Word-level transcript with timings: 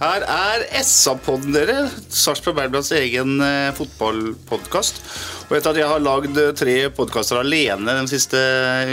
Her 0.00 0.22
er 0.24 0.62
SA-podden 0.80 1.52
dere, 1.52 1.82
Sarpsborg 2.08 2.54
Bergblads 2.56 2.88
egen 2.96 3.34
eh, 3.44 3.68
fotballpodkast. 3.76 5.02
Og 5.50 5.58
etter 5.58 5.74
at 5.74 5.80
jeg 5.82 5.90
har 5.90 6.00
lagd 6.00 6.38
eh, 6.40 6.54
tre 6.56 6.76
podkaster 6.96 7.42
alene 7.42 7.98
de 7.98 8.08
siste 8.08 8.40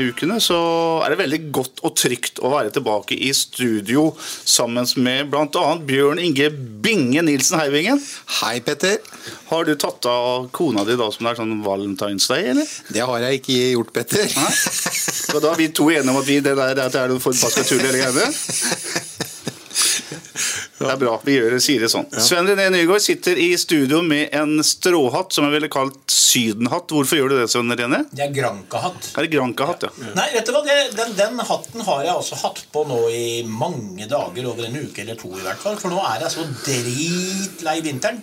ukene, 0.03 0.41
så 0.43 0.57
er 1.05 1.13
det 1.13 1.19
veldig 1.21 1.39
godt 1.55 1.79
og 1.87 1.95
trygt 1.95 2.41
å 2.43 2.51
være 2.51 2.73
tilbake 2.75 3.15
i 3.23 3.31
studio 3.31 4.09
sammen 4.19 4.83
med 4.99 5.31
bl.a. 5.31 5.63
Bjørn 5.87 6.19
Inge 6.25 6.49
Binge 6.83 7.23
Nilsen. 7.23 7.55
Heivingen. 7.61 8.03
Hei, 8.41 8.57
Petter. 8.67 8.99
Har 9.47 9.63
du 9.63 9.77
tatt 9.79 10.03
av 10.11 10.51
kona 10.51 10.83
di 10.83 10.99
da 10.99 11.07
som 11.07 11.23
det 11.23 11.37
er 11.37 11.39
sånn 11.39 11.63
Valentine's 11.63 12.27
Day, 12.27 12.51
eller? 12.51 12.67
Det 12.91 13.07
har 13.07 13.29
jeg 13.29 13.39
ikke 13.39 13.61
gjort, 13.77 13.95
Petter. 13.95 14.27
Så 14.27 15.39
da 15.39 15.55
er 15.55 15.63
vi 15.63 15.71
to 15.71 15.87
enige 15.87 16.11
om 16.11 16.19
at 16.19 16.27
vi, 16.27 16.41
det 16.43 16.59
der 16.59 16.75
det 16.75 16.91
er 16.91 17.15
noe 17.15 17.23
forbaska 17.23 17.63
tull 17.63 17.87
hele 17.87 18.03
greiene? 18.03 18.27
Det 20.77 20.89
er 20.93 20.99
bra. 21.01 21.15
Vi 21.25 21.33
gjør 21.37 21.55
det, 21.55 21.61
sier 21.65 21.81
det 21.81 21.89
sånn. 21.89 22.05
Sven 22.21 22.45
René 22.45 22.67
Nygaard 22.73 23.01
sitter 23.01 23.39
i 23.41 23.49
studio 23.57 24.03
med 24.05 24.33
en 24.37 24.59
stråhatt 24.65 25.33
som 25.33 25.47
jeg 25.47 25.55
ville 25.55 25.69
kalt 25.73 25.97
sydenhatt. 26.13 26.93
Hvorfor 26.93 27.17
gjør 27.17 27.33
du 27.33 27.37
det, 27.39 27.47
Sven 27.49 27.73
René? 27.73 28.03
Det 28.11 28.27
er 28.27 28.33
granka-hatt 28.35 29.11
Er 29.17 29.25
det 29.25 29.31
Granca-hatt, 29.33 29.87
ja? 29.87 30.11
Nei, 30.17 30.27
vet 30.35 30.45
du 30.45 30.53
hva? 30.53 30.61
Det, 30.67 30.77
den, 30.97 31.15
den 31.17 31.41
hatten 31.49 31.85
har 31.87 32.03
jeg 32.05 32.13
altså 32.13 32.37
hatt 32.43 32.61
på 32.73 32.85
nå 32.89 32.99
i 33.09 33.27
mange 33.49 34.05
dager, 34.09 34.49
over 34.51 34.67
en 34.69 34.77
uke 34.83 35.01
eller 35.01 35.17
to 35.17 35.33
i 35.33 35.41
hvert 35.45 35.61
fall. 35.61 35.79
For 35.81 35.93
nå 35.93 36.01
er 36.13 36.27
jeg 36.27 36.35
så 36.37 36.45
dritlei 36.61 37.79
vinteren. 37.85 38.21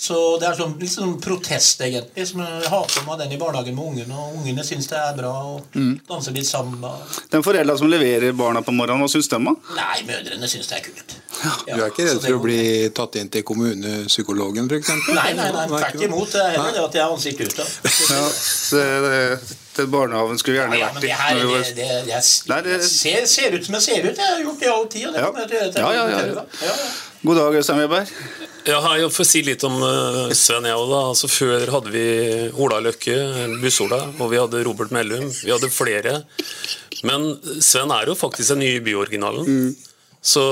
Så 0.00 0.16
det 0.40 0.46
er 0.48 0.54
sånn, 0.56 0.70
litt 0.80 0.92
sånn 0.94 1.10
protest, 1.20 1.82
egentlig. 1.84 2.24
Som 2.30 2.40
jeg 2.40 2.68
har 2.72 2.86
på 2.88 3.02
meg 3.04 3.18
den 3.20 3.34
i 3.36 3.38
barnehagen 3.40 3.76
med 3.76 3.84
ungene, 3.90 4.16
og 4.16 4.38
ungene 4.40 4.64
syns 4.64 4.88
det 4.88 4.96
er 4.96 5.12
bra 5.18 5.32
å 5.44 5.58
danse 6.08 6.32
litt 6.32 6.48
samba. 6.48 6.94
Den 7.28 7.44
foreldra 7.44 7.76
som 7.76 7.90
leverer 7.92 8.32
barna 8.36 8.62
på 8.64 8.72
morgenen, 8.72 9.04
hva 9.04 9.10
syns 9.12 9.28
de, 9.28 9.36
da? 9.44 9.52
Nei, 9.76 9.98
mødrene 10.08 10.48
syns 10.48 10.72
det 10.72 10.78
er 10.78 10.86
kult. 10.88 11.16
Ja, 11.40 11.52
Du 11.76 11.82
er 11.82 11.92
ikke 11.92 12.06
redd 12.08 12.22
for 12.24 12.38
å 12.38 12.42
bli 12.46 12.60
tatt 12.96 13.20
inn 13.20 13.28
til 13.32 13.44
kommunepsykologen, 13.52 14.72
f.eks.? 14.72 14.90
Nei, 15.12 15.30
nei, 15.36 15.50
nei, 15.58 15.66
tvert 15.68 16.06
imot. 16.08 16.32
Det 16.32 16.46
er 16.46 16.56
heller 16.56 16.78
det 16.78 16.84
at 16.86 16.96
jeg 16.96 17.04
har 17.04 17.16
ansikt 17.18 17.44
utad. 17.44 17.76
Ja, 18.10 18.24
det, 18.72 18.86
det, 19.04 19.59
barnehagen 19.90 20.38
skulle 20.38 20.56
gjerne 20.60 20.78
Ja, 20.78 20.86
ja, 20.86 20.92
men 20.92 21.02
vært 21.02 21.04
i. 21.04 21.06
det 21.06 21.16
her, 21.16 21.34
når 21.34 21.58
det, 21.62 22.64
det, 22.64 22.80
det- 22.80 22.88
ser, 22.88 23.26
ser 23.26 23.50
ut 23.56 23.64
som 23.66 23.74
jeg 23.74 23.82
ser 23.82 24.08
ut. 24.10 24.16
Jeg 24.16 24.26
har 24.26 24.40
gjort 24.42 24.60
det 24.60 24.66
i 24.66 24.72
all 24.74 24.86
tid. 24.88 25.06
Det 25.12 25.20
Ja. 25.20 25.30
å 25.30 25.36
Ja, 25.38 25.92
ja, 25.92 26.08
ja, 26.08 26.18
ja. 26.18 26.26
ja, 26.26 26.44
ja. 26.66 26.74
God 27.22 27.36
dag, 27.36 27.54
Øystein 27.54 27.78
Weberg. 27.78 28.08
Ja, 28.66 28.80
jeg 28.96 29.10
får 29.12 29.24
si 29.28 29.42
litt 29.42 29.62
om 29.64 29.76
uh, 29.82 30.30
Sven 30.32 30.64
jeg 30.64 30.76
da. 30.90 31.00
Altså, 31.10 31.28
før 31.28 31.66
hadde 31.70 31.90
vi 31.92 32.04
Ola 32.56 32.80
Løkke, 32.80 33.16
Buss-Ola, 33.60 34.00
og 34.20 34.30
vi 34.30 34.36
hadde 34.40 34.64
Robert 34.64 34.90
Mellum. 34.90 35.28
Vi 35.30 35.50
hadde 35.52 35.68
flere. 35.72 36.22
Men 37.04 37.30
Sven 37.60 37.90
er 37.92 38.06
jo 38.06 38.14
faktisk 38.14 38.48
den 38.54 38.58
nye 38.64 38.80
byoriginalen. 38.84 39.76
Så 40.22 40.42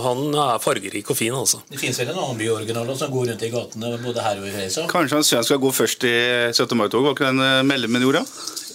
han 0.00 0.30
er 0.32 0.58
fargerik 0.64 1.10
og 1.12 1.16
fin, 1.18 1.34
altså. 1.36 1.58
Det 1.68 1.76
fins 1.80 1.98
vel 2.00 2.08
en 2.08 2.16
annen 2.22 2.38
byoriginal 2.40 2.88
som 2.96 3.10
går 3.12 3.26
rundt 3.32 3.42
i 3.44 3.50
gatene 3.52 3.90
både 4.00 4.22
her 4.24 4.38
og 4.40 4.46
i 4.48 4.52
Freisa? 4.54 4.86
Kanskje 4.88 5.18
han 5.18 5.24
Sven 5.28 5.44
skal 5.44 5.58
gå 5.60 5.72
først 5.76 6.04
i 6.08 6.14
17. 6.56 6.72
mai-toget? 6.80 7.04
Var 7.04 7.16
ikke 7.18 7.28
den 7.28 7.40
eh, 7.44 7.60
Mellemen 7.68 8.00
gjorde? 8.06 8.22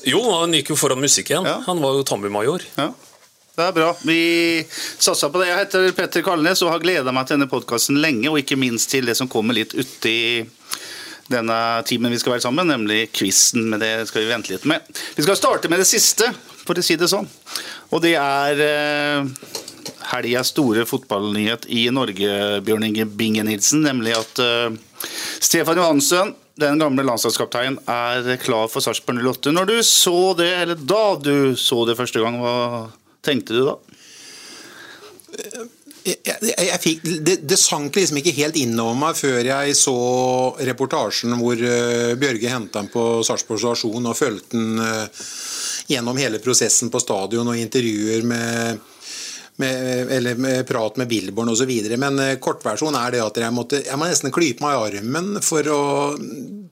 Jo, 0.05 0.21
han 0.39 0.53
gikk 0.53 0.71
jo 0.73 0.77
foran 0.79 1.01
musikken. 1.01 1.47
Ja. 1.47 1.59
Han 1.66 1.81
var 1.81 1.97
jo 1.97 2.05
Tambi-major. 2.05 2.63
Ja. 2.77 2.91
Det 3.55 3.63
er 3.63 3.71
bra. 3.71 3.93
Vi 4.03 4.19
satser 4.69 5.31
på 5.31 5.39
det. 5.39 5.47
Jeg 5.47 5.61
heter 5.63 5.93
Petter 5.95 6.23
Kalnes 6.25 6.61
og 6.66 6.73
har 6.73 6.83
gleda 6.83 7.13
meg 7.16 7.27
til 7.27 7.38
denne 7.38 7.49
podkasten 7.49 8.01
lenge, 8.03 8.27
og 8.27 8.41
ikke 8.41 8.59
minst 8.59 8.91
til 8.91 9.07
det 9.07 9.16
som 9.17 9.31
kommer 9.31 9.55
litt 9.55 9.73
uti 9.73 10.43
denne 11.31 11.57
timen 11.89 12.13
vi 12.13 12.19
skal 12.21 12.35
være 12.35 12.43
sammen, 12.45 12.69
nemlig 12.69 13.07
quizen. 13.16 13.69
Men 13.71 13.81
det 13.81 13.93
skal 14.11 14.25
vi 14.25 14.33
vente 14.33 14.53
litt 14.53 14.67
med. 14.69 14.83
Vi 15.16 15.25
skal 15.25 15.39
starte 15.39 15.71
med 15.71 15.81
det 15.81 15.88
siste, 15.89 16.29
for 16.66 16.77
å 16.77 16.83
si 16.85 16.99
det 16.99 17.09
sånn. 17.09 17.29
Og 17.95 18.03
det 18.03 18.17
er 18.19 18.61
eh, 18.67 19.31
helgas 20.11 20.51
store 20.53 20.85
fotballnyhet 20.89 21.69
i 21.72 21.87
Norge, 21.95 22.59
Bjørn 22.66 22.89
Inge 22.89 23.07
Binge 23.07 23.45
Nilsen, 23.47 23.85
nemlig 23.87 24.17
at 24.19 24.43
eh, 24.43 24.75
Stefan 25.39 25.79
Johansen 25.79 26.35
den 26.55 26.79
gamle 26.79 27.03
landslagskapteinen 27.03 27.81
er 27.91 28.38
klar 28.39 28.69
for 28.71 28.83
Sarpsborg 28.83 29.19
08. 29.19 29.51
Når 29.55 29.71
du 29.71 29.77
så 29.83 30.33
det, 30.39 30.51
eller 30.63 30.79
da 30.79 31.05
du 31.19 31.55
så 31.59 31.81
det 31.88 31.97
første 31.99 32.21
gang, 32.23 32.39
hva 32.39 32.55
tenkte 33.25 33.57
du 33.57 33.66
da? 33.67 33.75
Jeg, 36.05 36.21
jeg, 36.23 36.53
jeg 36.67 36.79
fikk, 36.83 37.05
det, 37.25 37.35
det 37.49 37.57
sank 37.59 37.95
liksom 37.97 38.19
ikke 38.21 38.35
helt 38.38 38.59
innover 38.61 38.95
meg 38.99 39.17
før 39.17 39.39
jeg 39.41 39.73
så 39.75 39.95
reportasjen 40.69 41.33
hvor 41.39 41.57
uh, 41.57 42.13
Bjørge 42.21 42.51
henta 42.51 42.83
ham 42.83 42.91
på 42.93 43.23
Sarpsborg 43.25 43.63
stasjon 43.63 44.11
og 44.11 44.16
fulgte 44.16 44.59
ham 44.59 44.79
uh, 44.79 45.23
gjennom 45.89 46.22
hele 46.22 46.39
prosessen 46.45 46.91
på 46.93 47.01
stadion 47.01 47.49
og 47.51 47.57
intervjuer 47.59 48.23
med, 48.29 48.85
med, 49.61 50.11
eller 50.11 50.35
med 50.35 50.67
prat 50.67 50.97
med 50.97 51.07
Billborn 51.07 51.49
osv. 51.53 51.71
Men 51.97 52.19
eh, 52.19 52.38
kortversjonen 52.41 52.99
er 52.99 53.16
det 53.16 53.23
at 53.23 53.39
jeg 53.43 53.55
måtte 53.55 53.81
jeg 53.85 53.99
må 53.99 54.09
nesten 54.09 54.33
klype 54.35 54.66
meg 54.66 54.75
i 54.75 54.99
armen 54.99 55.39
for 55.45 55.71
å 55.71 55.81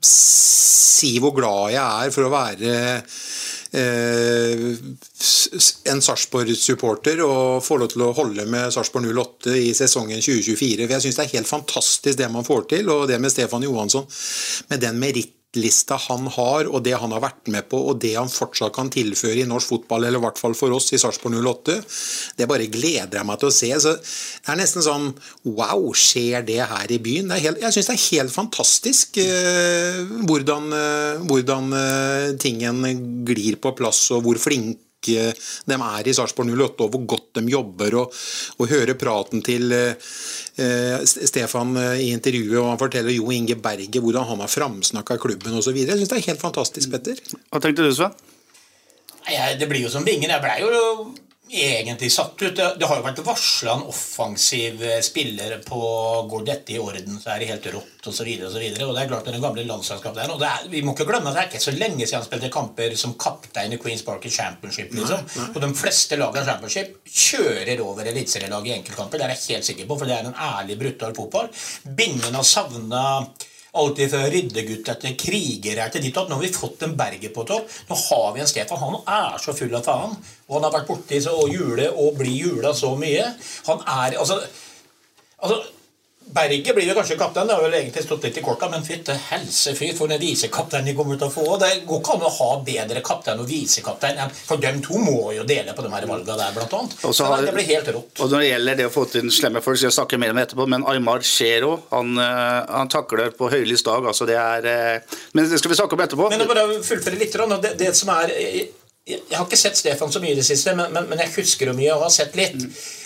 si 0.04 1.16
hvor 1.20 1.34
glad 1.36 1.74
jeg 1.74 1.84
er 1.84 2.12
for 2.14 2.26
å 2.26 2.32
være 2.32 2.74
eh, 3.74 4.68
en 5.90 6.02
Sarpsborg-supporter 6.04 7.22
og 7.24 7.64
få 7.64 7.78
lov 7.80 7.92
til 7.92 8.04
å 8.06 8.12
holde 8.16 8.46
med 8.50 8.72
Sarpsborg 8.74 9.10
08 9.10 9.56
i 9.58 9.72
sesongen 9.76 10.20
2024. 10.20 10.84
For 10.84 10.96
jeg 10.96 11.06
syns 11.06 11.20
det 11.20 11.26
er 11.26 11.34
helt 11.38 11.50
fantastisk 11.50 12.20
det 12.20 12.30
man 12.32 12.46
får 12.46 12.68
til, 12.76 12.92
og 12.92 13.08
det 13.10 13.20
med 13.22 13.32
Stefan 13.32 13.66
Johansson. 13.66 14.06
Med 14.70 14.84
den 14.84 15.00
merittlista 15.54 15.96
han 16.08 16.26
har, 16.28 16.66
og 16.66 16.82
det 16.84 16.94
han 16.98 17.12
har 17.12 17.22
vært 17.22 17.48
med 17.48 17.68
på, 17.68 17.78
og 17.78 18.00
det 18.00 18.14
han 18.16 18.28
fortsatt 18.28 18.74
kan 18.74 18.90
tilføre 18.90 19.42
i 19.42 19.46
norsk 19.46 19.68
fotball, 19.68 20.04
eller 20.04 20.18
i 20.18 20.24
hvert 20.24 20.38
fall 20.38 20.54
for 20.54 20.72
oss 20.74 20.92
i 20.92 20.98
Sarpsborg 20.98 21.34
08, 21.40 21.80
det 22.36 22.48
bare 22.48 22.66
gleder 22.66 23.18
jeg 23.18 23.26
meg 23.26 23.38
til 23.40 23.48
å 23.48 23.54
se. 23.54 23.70
Så 23.80 23.94
det 23.94 24.52
er 24.52 24.58
nesten 24.58 24.84
sånn 24.84 25.12
Wow, 25.44 25.92
skjer 25.94 26.44
det 26.46 26.62
her 26.66 26.90
i 26.90 26.98
byen? 26.98 27.30
Helt, 27.30 27.60
jeg 27.60 27.74
syns 27.74 27.90
det 27.90 27.94
er 27.94 28.04
helt 28.04 28.34
fantastisk 28.34 29.18
eh, 29.22 30.00
hvordan, 30.26 30.70
eh, 30.74 31.24
hvordan 31.28 31.76
eh, 31.78 32.32
tingen 32.40 32.82
glir 33.26 33.60
på 33.60 33.74
plass, 33.76 34.08
og 34.14 34.24
hvor 34.26 34.40
flinke 34.40 34.83
de 35.06 35.76
er 35.76 36.08
i 36.10 36.14
Sarpsborg 36.16 36.50
08, 36.50 36.84
og 36.86 36.90
hvor 36.94 37.04
godt 37.14 37.40
de 37.40 37.44
jobber. 37.52 37.96
Og, 38.02 38.14
og 38.58 38.68
høre 38.72 38.94
praten 38.98 39.42
til 39.46 39.72
eh, 39.72 41.00
Stefan 41.04 41.76
eh, 41.80 42.04
i 42.06 42.10
intervjuet, 42.14 42.58
og 42.62 42.70
han 42.72 42.80
forteller 42.80 43.14
Jo 43.16 43.30
Inge 43.34 43.56
Berge 43.60 44.00
hvordan 44.00 44.26
han 44.32 44.40
har 44.44 44.52
framsnakka 44.52 45.18
klubben 45.22 45.58
osv. 45.60 45.76
Jeg 45.84 45.98
syns 46.00 46.12
det 46.12 46.20
er 46.22 46.28
helt 46.30 46.42
fantastisk, 46.42 46.90
Petter. 46.94 47.20
Hva 47.50 47.60
tenkte 47.64 47.84
du, 47.86 47.92
Sven? 47.94 48.14
Jeg- 49.30 49.58
Det 49.58 49.68
blir 49.70 49.82
jo 49.86 49.88
som 49.88 50.04
vingen. 50.04 50.28
Jeg 50.30 50.40
blei 50.42 50.60
jo 50.60 51.14
egentlig 51.54 52.10
satt 52.12 52.42
ut. 52.42 52.56
Det, 52.56 52.66
det 52.80 52.88
har 52.88 52.98
jo 52.98 53.04
vært 53.04 53.22
varsla 53.26 53.76
en 53.76 53.86
offensiv 53.90 54.82
eh, 54.84 55.00
spiller 55.04 55.56
på 55.66 55.80
Går 56.30 56.44
dette 56.46 56.74
i 56.74 56.80
orden, 56.82 57.18
så 57.20 57.32
er 57.32 57.42
det 57.42 57.50
helt 57.52 57.68
rått 57.74 58.08
osv. 58.10 58.28
Og, 58.34 58.50
så 58.52 58.60
videre, 58.60 58.88
og 58.88 58.94
det 58.96 59.04
er 59.04 59.10
klart 59.12 59.30
den 59.30 59.42
gamle 59.42 59.66
landslagskapteinen. 59.68 60.34
Og 60.34 60.42
det 60.42 60.50
er, 60.50 60.66
vi 60.72 60.82
må 60.84 60.96
ikke 60.96 61.08
glemme 61.08 61.30
at 61.30 61.38
det 61.38 61.44
er 61.44 61.50
ikke 61.52 61.64
så 61.64 61.76
lenge 61.76 62.02
siden 62.02 62.20
han 62.20 62.28
spilte 62.28 62.52
kamper 62.54 62.98
som 63.00 63.16
kaptein 63.20 63.76
i 63.76 63.80
Queens 63.80 64.04
Park 64.06 64.26
i 64.26 64.34
Championship. 64.34 64.92
liksom. 64.98 65.24
Og 65.52 65.62
de 65.64 65.72
fleste 65.78 66.20
lagene 66.20 66.44
i 66.44 66.50
Championship 66.50 67.16
kjører 67.24 67.82
over 67.86 68.12
eliteserielaget 68.12 68.70
i 68.72 68.76
enkeltkamper. 68.80 69.20
Det 69.20 69.28
er 69.28 69.34
jeg 69.36 69.58
helt 69.58 69.70
sikker 69.70 69.90
på, 69.90 69.98
for 70.00 70.10
det 70.10 70.18
er 70.18 70.30
en 70.30 70.38
ærlig, 70.50 70.78
brutal 70.80 71.16
fotball. 71.16 71.50
Bindende 71.84 72.38
har 72.38 72.48
savna 72.48 73.04
Alltid 73.74 74.10
fra 74.12 74.24
ryddegutt 74.30 74.88
etter 74.92 75.16
krigere 75.18 75.88
til 75.90 76.04
ditt 76.04 76.18
og. 76.20 76.30
Nå 76.30 76.38
har 76.38 76.44
vi 76.46 76.52
fått 76.54 76.84
en 76.86 76.94
Berger 76.98 77.32
på 77.34 77.46
topp. 77.48 77.70
Nå 77.88 77.98
har 77.98 78.28
vi 78.34 78.44
en 78.44 78.50
Stefan. 78.50 78.82
Han 78.82 79.00
er 79.02 79.38
så 79.42 79.54
full 79.56 79.74
av 79.74 79.86
faen. 79.86 80.14
Og 80.48 80.58
han 80.58 80.68
har 80.68 80.76
vært 80.76 80.90
borti 80.92 81.18
så 81.24 81.34
jule 81.50 81.88
og 81.90 82.18
bli 82.20 82.36
jula 82.38 82.74
så 82.76 82.94
mye. 82.98 83.26
Han 83.70 83.82
er 83.98 84.20
Altså, 84.22 84.38
altså 85.42 85.62
Berget 86.34 86.74
blir 86.74 86.86
jo 86.88 86.94
kanskje 86.96 87.16
kaptein, 87.18 87.46
det 87.46 87.54
har 87.54 87.62
vel 87.62 87.74
egentlig 87.78 88.02
stått 88.06 88.24
litt 88.24 88.38
i 88.38 88.42
korta, 88.42 88.68
men 88.72 88.82
fytte 88.82 89.14
helsefy 89.28 89.90
for 89.94 90.08
den 90.10 90.18
visekaptein 90.22 90.84
de 90.88 90.94
kommer 90.96 91.18
til 91.20 91.28
å 91.28 91.30
få. 91.34 91.44
Det 91.60 91.68
går 91.86 92.00
ikke 92.00 92.14
an 92.16 92.24
å 92.26 92.30
ha 92.38 92.48
bedre 92.64 93.02
kaptein 93.04 93.38
og 93.42 93.46
visekaptein, 93.50 94.18
for 94.34 94.56
dem 94.62 94.80
to 94.82 94.98
må 94.98 95.32
jo 95.36 95.44
dele 95.46 95.74
på 95.76 95.84
de 95.84 95.92
her 95.92 96.06
valgene 96.10 96.36
der, 96.40 96.52
blant 96.56 96.72
annet. 96.80 96.96
Og 97.04 97.12
så 97.14 97.24
Så 97.24 97.24
har- 97.30 97.42
det 97.44 97.54
blir 97.54 97.64
helt 97.68 97.86
rått. 97.88 98.20
Og 98.20 98.30
når 98.30 98.40
det 98.40 98.50
gjelder 98.50 98.76
det 98.76 98.86
å 98.86 98.94
få 98.94 99.10
til 99.10 99.30
slemme 99.30 99.62
folk, 99.62 99.78
så 99.78 99.86
jeg 99.90 99.92
snakke 99.98 100.18
mer 100.18 100.30
om 100.30 100.38
etterpå, 100.38 100.66
men 100.68 100.82
Aymar 100.84 101.20
Shero, 101.22 101.82
han, 101.90 102.16
eh, 102.18 102.66
han 102.72 102.88
takler 102.88 103.30
på 103.30 103.50
høylys 103.50 103.82
dag. 103.84 104.02
altså 104.04 104.26
det 104.26 104.36
er... 104.36 104.66
eh, 104.66 105.00
Men 105.34 105.48
det 105.50 105.58
skal 105.58 105.70
vi 105.70 105.76
snakke 105.76 105.92
om 105.92 106.00
etterpå. 106.00 106.30
Men 106.30 106.46
bare 106.48 106.68
fullføre 106.82 107.18
litt, 107.18 107.32
det, 107.62 107.78
det 107.78 107.94
som 107.96 108.08
er 108.08 108.28
jeg, 109.04 109.20
har 109.34 109.44
ikke 109.44 109.60
sett 109.60 109.76
Stefan 109.76 110.12
så 110.12 110.20
mye 110.22 110.32
i 110.32 110.38
det 110.38 110.46
siste, 110.46 110.72
men, 110.76 110.92
men, 110.94 111.06
men 111.10 111.20
jeg 111.20 111.34
husker 111.34 111.68
jo 111.68 111.76
mye 111.76 111.92
og 111.92 112.06
har 112.06 112.14
sett 112.14 112.36
litt. 112.38 112.56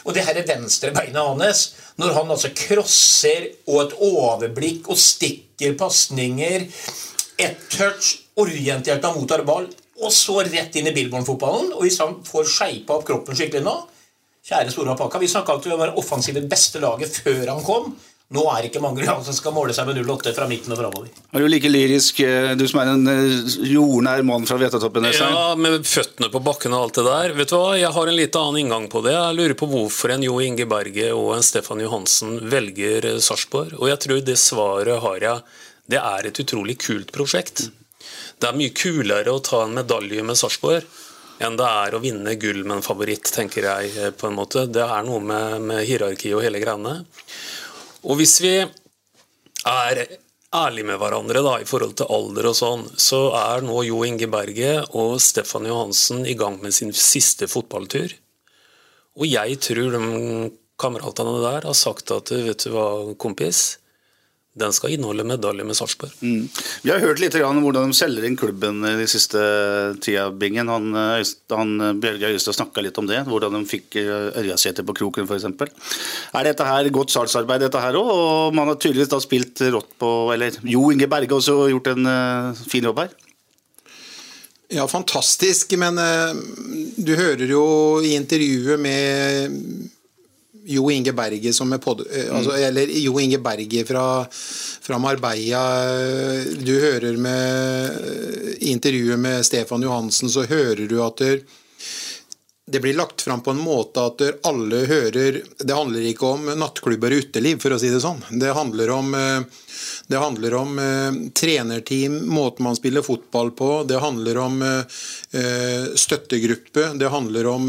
Og 0.07 0.15
det 0.15 0.23
her 0.29 0.39
venstre 0.47 0.93
beinet 0.95 1.19
hans, 1.19 1.65
når 1.99 2.15
han 2.21 2.31
altså 2.35 2.53
crosser 2.55 3.49
og 3.67 3.81
et 3.83 3.97
overblikk 4.07 4.91
og 4.93 5.01
stikker 5.03 5.75
pasninger, 5.81 6.69
ett 7.39 7.69
touch, 7.75 8.15
orientert 8.39 9.03
av 9.07 9.19
mottar 9.19 9.43
ball, 9.47 9.67
og 9.99 10.15
så 10.15 10.39
rett 10.47 10.77
inn 10.79 10.87
i 10.87 10.95
Billborn-fotballen. 10.95 11.73
Og 11.75 11.83
hvis 11.83 11.99
han 12.03 12.21
får 12.27 12.47
skeipa 12.53 12.99
opp 12.99 13.07
kroppen 13.09 13.39
skikkelig 13.39 13.67
nå 13.67 13.79
Kjære 14.49 14.71
store 14.73 14.95
alpakka, 14.95 15.19
vi 15.21 15.27
snakka 15.29 15.53
alltid 15.53 15.75
om 15.75 15.83
det 15.83 16.01
offensive 16.01 16.41
beste 16.49 16.81
laget 16.81 17.19
før 17.21 17.51
han 17.51 17.59
kom. 17.67 17.91
Nå 18.29 18.43
er 18.53 18.61
det 18.61 18.69
ikke 18.69 18.83
mange 18.85 19.05
lag 19.07 19.23
som 19.25 19.33
skal 19.33 19.55
måle 19.57 19.73
seg 19.73 19.87
med 19.89 19.97
0-8 20.03 20.35
fra 20.37 20.45
midten 20.51 20.75
og 20.75 20.77
framover. 20.83 21.07
Er 21.33 21.41
du 21.41 21.49
like 21.49 21.71
lyrisk, 21.71 22.19
eh, 22.21 22.51
du 22.61 22.67
som 22.69 22.83
er 22.83 22.91
en 22.93 23.09
eh, 23.09 23.55
jordnær 23.71 24.21
mann 24.29 24.45
fra 24.49 24.59
Vetatoppen? 24.61 25.07
Ja, 25.17 25.55
med 25.57 25.87
føttene 25.89 26.29
på 26.29 26.43
bakken 26.45 26.75
og 26.77 26.83
alt 26.85 26.99
det 26.99 27.07
der. 27.07 27.33
Vet 27.39 27.55
du 27.55 27.57
hva, 27.57 27.71
Jeg 27.81 27.89
har 27.95 28.11
en 28.11 28.19
litt 28.19 28.37
annen 28.37 28.61
inngang 28.61 28.91
på 28.93 29.01
det. 29.07 29.15
Jeg 29.17 29.39
lurer 29.39 29.57
på 29.57 29.71
hvorfor 29.71 30.13
en 30.13 30.27
Jo 30.27 30.37
Inge 30.45 30.67
Berge 30.69 31.09
og 31.17 31.39
en 31.39 31.47
Stefan 31.47 31.81
Johansen 31.81 32.37
velger 32.53 33.15
eh, 33.15 33.17
Sarpsborg. 33.25 33.73
Og 33.81 33.89
jeg 33.89 34.03
tror 34.05 34.21
det 34.27 34.37
svaret 34.37 35.01
har 35.07 35.25
jeg. 35.25 35.57
Det 35.89 36.01
er 36.03 36.29
et 36.29 36.41
utrolig 36.45 36.77
kult 36.85 37.15
prosjekt. 37.17 37.71
Det 38.37 38.51
er 38.51 38.59
mye 38.61 38.75
kulere 38.77 39.33
å 39.33 39.41
ta 39.41 39.63
en 39.65 39.73
medalje 39.79 40.21
med 40.21 40.37
Sarpsborg 40.37 40.85
enn 41.39 41.55
det 41.55 41.67
er 41.71 41.95
å 41.95 42.01
vinne 42.03 42.33
gull 42.35 42.65
med 42.65 42.81
en 42.81 42.83
favoritt, 42.83 43.31
tenker 43.31 43.63
jeg. 43.63 44.13
på 44.19 44.27
en 44.27 44.35
måte. 44.35 44.65
Det 44.67 44.83
er 44.83 45.05
noe 45.07 45.23
med, 45.23 45.63
med 45.71 45.85
hierarki 45.87 46.33
og 46.35 46.43
hele 46.43 46.59
greiene. 46.59 46.97
Og 48.09 48.17
hvis 48.17 48.39
vi 48.41 48.55
er 48.59 49.99
ærlige 50.55 50.87
med 50.89 50.97
hverandre 51.01 51.43
da, 51.45 51.59
i 51.61 51.69
forhold 51.69 51.99
til 51.99 52.09
alder 52.09 52.49
og 52.49 52.57
sånn, 52.57 52.87
så 52.97 53.29
er 53.37 53.67
nå 53.67 53.83
Jo 53.85 54.01
Inge 54.07 54.31
Berge 54.33 54.79
og 54.97 55.19
Stefan 55.21 55.69
Johansen 55.69 56.25
i 56.25 56.37
gang 56.39 56.57
med 56.63 56.73
sin 56.73 56.95
siste 56.97 57.51
fotballtur. 57.53 58.15
Og 59.19 59.29
jeg 59.29 59.59
tror 59.61 59.93
de 59.93 60.01
kameratene 60.81 61.37
der 61.43 61.69
har 61.69 61.77
sagt 61.77 62.15
at 62.15 62.33
vet 62.33 62.65
du 62.65 62.73
hva, 62.73 62.89
kompis, 63.21 63.77
den 64.59 64.75
skal 64.75 64.95
inneholde 64.95 65.27
medalje 65.27 65.65
med 65.67 65.77
Sarpsborg. 65.79 66.13
Mm. 66.21 66.49
Vi 66.83 66.91
har 66.91 67.03
hørt 67.03 67.21
litt 67.23 67.37
grann 67.37 67.59
om 67.59 67.65
hvordan 67.67 67.91
de 67.91 67.99
selger 67.99 68.27
inn 68.27 68.39
klubben 68.39 68.83
de 68.83 69.07
siste 69.11 69.41
tida, 70.05 70.29
Bingen. 70.35 70.71
Han, 70.73 70.91
eh, 70.95 71.23
han 71.55 71.75
eh, 71.81 71.95
Bjørge 72.03 72.33
Øystad 72.35 72.59
snakka 72.59 72.85
litt 72.85 72.99
om 73.01 73.09
det, 73.09 73.23
hvordan 73.29 73.59
de 73.59 73.63
fikk 73.71 73.99
eh, 74.01 74.31
Ørjasæter 74.43 74.87
på 74.87 74.97
kroken 75.01 75.29
f.eks. 75.29 75.47
Er 75.49 76.49
dette 76.49 76.67
her 76.69 76.91
godt 76.95 77.15
salgsarbeid, 77.15 77.67
dette 77.67 77.83
her 77.83 77.99
òg? 78.01 78.11
Og 78.15 78.59
man 78.59 78.73
har 78.73 78.81
tydeligvis 78.81 79.13
da 79.13 79.21
spilt 79.23 79.63
rått 79.75 79.95
på 80.01 80.13
Eller 80.35 80.59
Jo 80.67 80.89
Inge 80.93 81.09
Berge 81.11 81.33
har 81.33 81.41
også 81.41 81.71
gjort 81.73 81.93
en 81.95 82.13
fin 82.69 82.85
jobb 82.85 83.05
her. 83.05 83.15
Ja, 84.69 84.85
fantastisk, 84.85 85.73
men 85.81 85.97
du 87.01 87.15
hører 87.17 87.49
jo 87.49 87.63
i 88.05 88.13
intervjuet 88.19 88.77
med 88.83 89.55
Jo 90.69 90.89
Inge 90.93 91.13
Berge 91.17 91.53
som 91.57 91.73
er 91.73 91.81
pod, 91.81 92.03
altså, 92.07 92.51
mm. 92.53 92.63
Eller 92.69 92.91
Jo 93.03 93.19
Inge 93.23 93.39
Berge 93.41 93.85
fra, 93.89 94.07
fra 94.29 94.99
Marbella. 95.01 95.63
eh, 95.95 96.45
Du 96.65 96.75
hører 96.81 97.17
med 97.17 98.59
intervjuet 98.61 99.19
med 99.19 99.45
Stefan 99.47 99.83
Johansen 99.83 100.29
så 100.31 100.45
hører 100.51 100.87
du 100.89 100.99
at 101.05 101.19
der, 101.25 101.39
det 102.71 102.81
blir 102.81 102.95
lagt 102.95 103.23
fram 103.23 103.41
på 103.41 103.51
en 103.51 103.61
måte 103.61 104.03
at 104.11 104.23
alle 104.47 104.83
hører 104.89 105.41
Det 105.59 105.75
handler 105.75 106.09
ikke 106.11 106.33
om 106.35 106.51
nattklubber 106.61 107.15
og 107.15 107.25
uteliv, 107.25 107.61
for 107.63 107.75
å 107.75 107.81
si 107.81 107.91
det 107.93 108.03
sånn. 108.05 108.21
Det 108.41 108.53
handler 108.57 108.93
om 108.93 109.15
eh, 109.17 109.57
det 110.09 110.21
handler 110.21 110.55
om 110.59 110.79
eh, 110.83 111.17
trenerteam, 111.37 112.19
måten 112.29 112.65
man 112.65 112.77
spiller 112.77 113.05
fotball 113.05 113.51
på. 113.57 113.71
Det 113.89 114.01
handler 114.03 114.41
om 114.43 114.63
eh, 114.65 115.85
støttegruppe. 115.95 116.87
Det 116.99 117.13
handler 117.13 117.47
om 117.47 117.69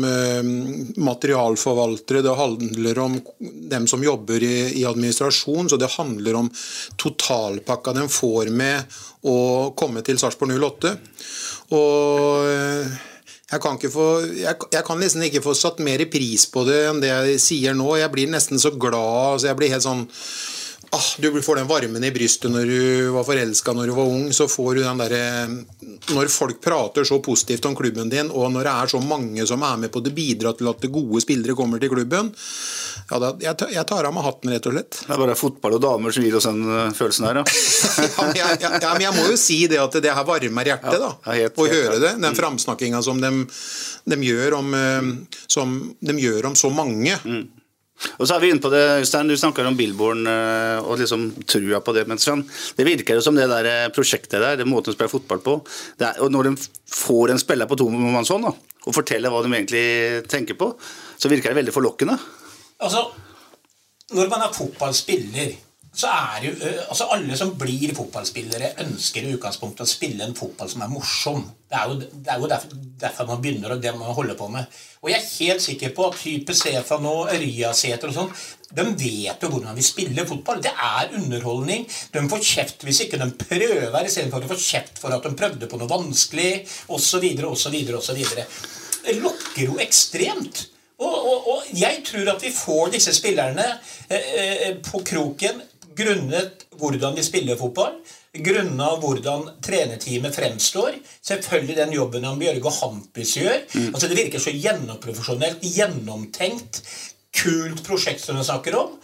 materialforvaltere. 0.96 2.24
Det 2.26 2.36
handler 2.40 3.00
om 3.04 3.20
dem 3.74 3.88
som 3.88 4.04
jobber 4.04 4.44
i, 4.44 4.86
administrasjon. 4.86 5.70
Så 5.70 5.78
det 5.78 5.92
handler 5.98 6.40
om 6.40 6.50
totalpakka 6.96 7.94
de 8.00 8.08
får 8.10 8.52
med 8.56 9.00
å 9.28 9.38
komme 9.78 10.04
til 10.08 10.20
Sarpsborg 10.20 10.56
08. 10.56 10.96
Og 11.76 13.09
jeg 13.50 13.62
kan, 13.64 13.80
få, 13.82 14.08
jeg, 14.38 14.56
jeg 14.76 14.86
kan 14.86 15.00
nesten 15.02 15.26
ikke 15.26 15.42
få 15.42 15.56
satt 15.58 15.80
mer 15.82 16.04
pris 16.12 16.46
på 16.54 16.62
det 16.68 16.84
enn 16.92 17.02
det 17.02 17.10
jeg 17.10 17.40
sier 17.42 17.78
nå. 17.78 17.88
Jeg 17.98 18.12
blir 18.14 18.30
nesten 18.30 18.62
så 18.62 18.70
glad. 18.76 19.40
Altså 19.40 19.50
jeg 19.50 19.58
blir 19.58 19.74
helt 19.74 19.86
sånn 19.86 20.06
ah, 20.92 21.10
Du 21.22 21.30
får 21.42 21.56
den 21.62 21.68
varmen 21.70 22.04
i 22.04 22.12
brystet 22.16 22.52
når 22.52 22.66
du 22.70 23.10
var 23.16 23.26
forelska 23.28 23.74
når 23.76 23.90
du 23.92 23.94
var 23.98 24.10
ung. 24.10 24.30
Så 24.34 24.48
får 24.52 24.76
du 24.80 24.84
den 24.84 25.02
der, 25.02 25.16
Når 26.16 26.30
folk 26.34 26.62
prater 26.64 27.06
så 27.06 27.20
positivt 27.24 27.66
om 27.70 27.76
klubben 27.78 28.10
din, 28.10 28.30
og 28.32 28.52
når 28.54 28.64
det 28.68 28.74
er 28.84 28.88
så 28.96 29.02
mange 29.04 29.46
som 29.48 29.62
er 29.64 29.78
med 29.78 29.92
på 29.94 30.02
det, 30.06 30.14
bidrar 30.16 30.56
til 30.58 30.70
at 30.72 30.88
gode 30.92 31.22
spillere 31.22 31.56
kommer 31.58 31.80
til 31.82 31.92
klubben 31.92 32.32
ja, 33.10 33.18
da, 33.18 33.30
jeg, 33.42 33.56
tar- 33.58 33.72
jeg 33.74 33.86
tar 33.90 34.06
av 34.06 34.14
meg 34.14 34.22
hatten, 34.26 34.52
rett 34.54 34.68
og 34.70 34.74
slett. 34.76 34.98
Det 35.08 35.14
er 35.16 35.18
bare 35.24 35.36
fotball 35.40 35.74
og 35.78 35.82
damer 35.82 36.14
som 36.14 36.22
gir 36.26 36.36
oss 36.38 36.46
den 36.46 36.60
eh, 36.70 36.92
følelsen 36.94 37.26
her, 37.26 37.40
ja. 37.40 37.44
ja, 38.06 38.26
men 38.28 38.36
jeg, 38.38 38.58
ja, 38.62 38.70
ja, 38.84 38.92
men 38.94 39.02
jeg 39.08 39.16
må 39.18 39.24
jo 39.32 39.38
si 39.42 39.58
det 39.72 39.80
at 39.82 39.98
det 40.04 40.14
her 40.14 40.28
varmer 40.28 40.70
hjertet, 40.70 41.00
da. 41.02 41.10
Ja, 41.26 41.38
helt- 41.40 41.58
å 41.58 41.66
helt 41.66 41.74
høre 41.88 41.98
det. 42.04 42.12
Den 42.22 42.38
framsnakkinga 42.38 43.02
som 43.06 43.18
de, 43.24 43.32
de, 44.14 44.20
gjør 44.30 44.60
om, 44.60 44.76
eh, 44.78 45.10
som 45.50 45.74
de 46.06 46.18
gjør 46.22 46.52
om 46.52 46.60
så 46.60 46.70
mange. 46.70 47.18
Og 48.18 48.28
så 48.28 48.36
er 48.36 48.44
vi 48.44 48.50
inne 48.54 48.64
på 48.64 48.72
det, 48.72 48.82
Øystein, 49.02 49.28
Du 49.28 49.36
snakker 49.38 49.68
om 49.68 49.78
Billborn 49.78 50.28
eh, 50.30 50.80
og 50.80 51.00
liksom 51.02 51.30
trua 51.50 51.82
på 51.84 51.94
det. 51.96 52.06
Men 52.08 52.22
sånn, 52.22 52.46
det 52.78 52.88
virker 52.88 53.20
jo 53.20 53.24
som 53.26 53.38
det 53.38 53.50
der 53.52 53.68
eh, 53.68 53.92
prosjektet 53.96 54.40
der, 54.40 54.60
den 54.60 54.72
måten 54.72 54.94
de 54.94 54.98
spiller 54.98 55.12
fotball 55.12 55.44
på 55.44 55.58
er, 56.00 56.20
og 56.24 56.32
Når 56.32 56.50
de 56.50 56.56
får 56.96 57.34
en 57.34 57.42
spiller 57.42 57.70
på 57.70 57.78
tomannshånd 57.80 58.50
og 58.50 58.96
forteller 58.96 59.32
hva 59.32 59.42
de 59.44 59.52
egentlig 59.52 59.86
tenker 60.32 60.56
på, 60.58 60.72
så 61.20 61.32
virker 61.32 61.52
det 61.52 61.60
veldig 61.60 61.76
forlokkende. 61.76 62.16
Altså, 62.80 63.10
når 64.16 64.30
man 64.32 64.46
er 64.46 64.56
fotballspiller, 64.56 65.52
så 66.00 66.08
er 66.08 66.46
jo 66.46 66.52
altså 66.62 67.08
Alle 67.14 67.38
som 67.38 67.56
blir 67.60 67.92
fotballspillere, 67.98 68.76
ønsker 68.86 69.26
i 69.26 69.34
utgangspunktet 69.36 69.84
å 69.84 69.90
spille 69.90 70.24
en 70.24 70.38
fotball 70.38 70.70
som 70.72 70.84
er 70.86 70.92
morsom. 70.92 71.42
Det 71.70 71.76
er 71.76 71.90
jo, 71.90 71.98
det 72.00 72.32
er 72.32 72.40
jo 72.40 72.50
derfor, 72.52 72.78
derfor 73.02 73.28
man 73.30 73.42
begynner, 73.44 73.74
og 73.76 73.84
det 73.84 73.92
man 73.98 74.16
holder 74.16 74.38
på 74.40 74.48
med. 74.54 74.80
Og 75.04 75.12
jeg 75.12 75.20
er 75.20 75.28
helt 75.34 75.66
sikker 75.66 75.94
på 75.98 76.08
at 76.08 76.18
type 76.22 76.56
Stefan 76.56 77.08
og 77.10 77.34
Ørjasæter 77.34 78.12
og 78.12 78.16
sånn, 78.16 78.32
de 78.70 78.86
vet 79.02 79.44
jo 79.44 79.52
hvordan 79.52 79.76
vi 79.76 79.86
spiller 79.86 80.28
fotball. 80.30 80.62
Det 80.64 80.72
er 80.72 81.14
underholdning. 81.20 81.86
De 82.14 82.26
får 82.32 82.44
kjeft 82.54 82.86
hvis 82.88 83.04
ikke 83.06 83.20
de 83.20 83.30
prøver, 83.44 84.00
istedenfor 84.06 84.44
de 84.44 84.52
får 84.52 84.66
kjeft 84.66 85.02
for 85.02 85.16
at 85.16 85.26
de 85.26 85.36
prøvde 85.36 85.70
på 85.70 85.80
noe 85.82 85.90
vanskelig, 85.90 86.52
osv., 86.96 87.26
osv., 87.50 87.80
osv. 88.00 88.22
Lokker 89.20 89.66
jo 89.66 89.80
ekstremt. 89.84 90.68
Og, 91.00 91.16
og, 91.16 91.46
og 91.48 91.68
jeg 91.80 92.02
tror 92.08 92.34
at 92.34 92.42
vi 92.44 92.52
får 92.52 92.90
disse 92.96 93.14
spillerne 93.16 93.66
eh, 94.12 94.74
på 94.84 95.00
kroken 95.08 95.62
grunnet 96.00 96.66
hvordan 96.80 97.18
de 97.18 97.26
spiller 97.26 97.60
fotball. 97.60 98.00
Grunnet 98.46 99.04
hvordan 99.04 99.46
trenerteamet 99.66 100.36
fremstår. 100.36 100.98
Selvfølgelig 101.26 101.78
den 101.82 101.96
jobben 101.98 102.28
han 102.28 102.42
Bjørge 102.42 102.74
Hampus 102.80 103.36
gjør. 103.38 103.62
Altså 103.92 104.08
Det 104.08 104.18
virker 104.18 104.44
så 104.44 104.56
gjennomprofesjonelt, 104.56 105.64
gjennomtenkt, 105.76 106.84
kult 107.36 107.84
prosjekt 107.86 108.24
som 108.24 108.40
han 108.40 108.48
snakker 108.48 108.78
om. 108.80 108.98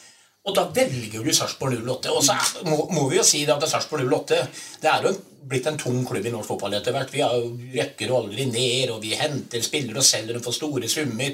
Og 0.46 0.54
da 0.54 0.68
velger 0.70 1.24
du 1.26 1.34
Sarpsborg 1.34 1.80
08. 1.82 2.12
Og 2.14 2.22
så 2.26 2.36
må, 2.70 2.84
må 2.94 3.08
vi 3.10 3.18
jo 3.18 3.26
si 3.26 3.42
at 3.46 3.58
det 3.58 3.66
er 3.66 3.72
Sarpsborg 3.72 4.06
08 4.06 4.44
Det 4.84 4.92
er 4.92 5.08
jo 5.08 5.16
blitt 5.46 5.68
en 5.70 5.78
tung 5.78 6.04
klubb 6.06 6.26
i 6.26 6.34
norsk 6.34 6.52
fotball 6.54 6.78
etter 6.78 6.94
hvert. 6.94 7.14
Vi 7.14 7.22
har 7.26 7.34
jo 7.38 7.54
røkker 7.74 8.10
jo 8.10 8.18
aldri 8.20 8.48
ned, 8.50 8.94
og 8.94 9.02
vi 9.04 9.14
henter 9.18 9.62
spillere 9.66 10.02
og 10.02 10.06
selger 10.06 10.38
dem 10.38 10.46
for 10.46 10.58
store 10.58 10.90
summer. 10.90 11.34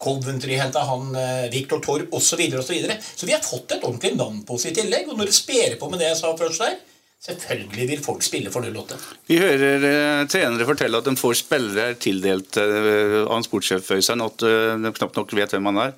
Coventry 0.00 0.56
henta 0.60 0.84
han 0.88 1.10
eh, 1.14 1.48
Victor 1.52 1.82
Torp 1.84 2.14
osv. 2.16 2.30
Så, 2.30 2.38
videre, 2.40 2.62
og 2.62 2.66
så, 2.66 2.76
videre. 2.76 2.96
så 3.00 3.28
vi 3.28 3.34
har 3.36 3.44
fått 3.44 3.76
et 3.76 3.84
ordentlig 3.84 4.14
navn 4.16 4.44
på 4.46 4.56
oss 4.56 4.68
i 4.70 4.76
tillegg. 4.76 5.10
Og 5.10 5.18
når 5.18 5.28
du 5.28 5.36
sper 5.36 5.76
på 5.80 5.90
med 5.92 6.00
det 6.00 6.12
jeg 6.12 6.20
sa 6.22 6.32
først 6.38 6.64
der, 6.64 6.78
selvfølgelig 7.20 7.86
vil 7.90 8.00
folk 8.00 8.24
spille 8.24 8.52
for 8.52 8.64
08. 8.64 8.96
Vi 9.28 9.36
hører 9.42 9.84
eh, 9.84 10.22
trenere 10.32 10.66
fortelle 10.68 11.00
at 11.02 11.08
de 11.08 11.12
får 11.20 11.36
spillere 11.42 11.98
tildelt 12.00 12.56
eh, 12.60 13.18
av 13.26 13.36
en 13.36 13.44
sportssjef, 13.44 13.92
Øystein, 13.98 14.24
at 14.24 14.44
eh, 14.46 14.72
de 14.80 14.94
knapt 14.96 15.20
nok 15.20 15.36
vet 15.36 15.52
hvem 15.52 15.68
han 15.68 15.82
er. 15.84 15.94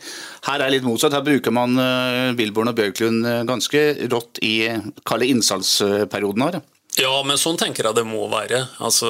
Her 0.48 0.66
er 0.66 0.74
litt 0.74 0.86
motsatt. 0.86 1.14
Her 1.14 1.26
bruker 1.26 1.54
man 1.54 1.78
eh, 1.78 2.34
Billborn 2.38 2.72
og 2.72 2.78
Bjørklund 2.80 3.28
eh, 3.28 3.44
ganske 3.46 3.84
rått 4.10 4.42
i 4.42 4.56
kall 5.06 5.22
det 5.22 5.30
innsalgsperioden 5.36 6.48
her. 6.48 6.62
Ja, 7.00 7.12
men 7.24 7.38
sånn 7.40 7.56
tenker 7.56 7.86
jeg 7.88 7.96
det 7.96 8.04
må 8.04 8.26
være. 8.28 8.58
Altså, 8.84 9.08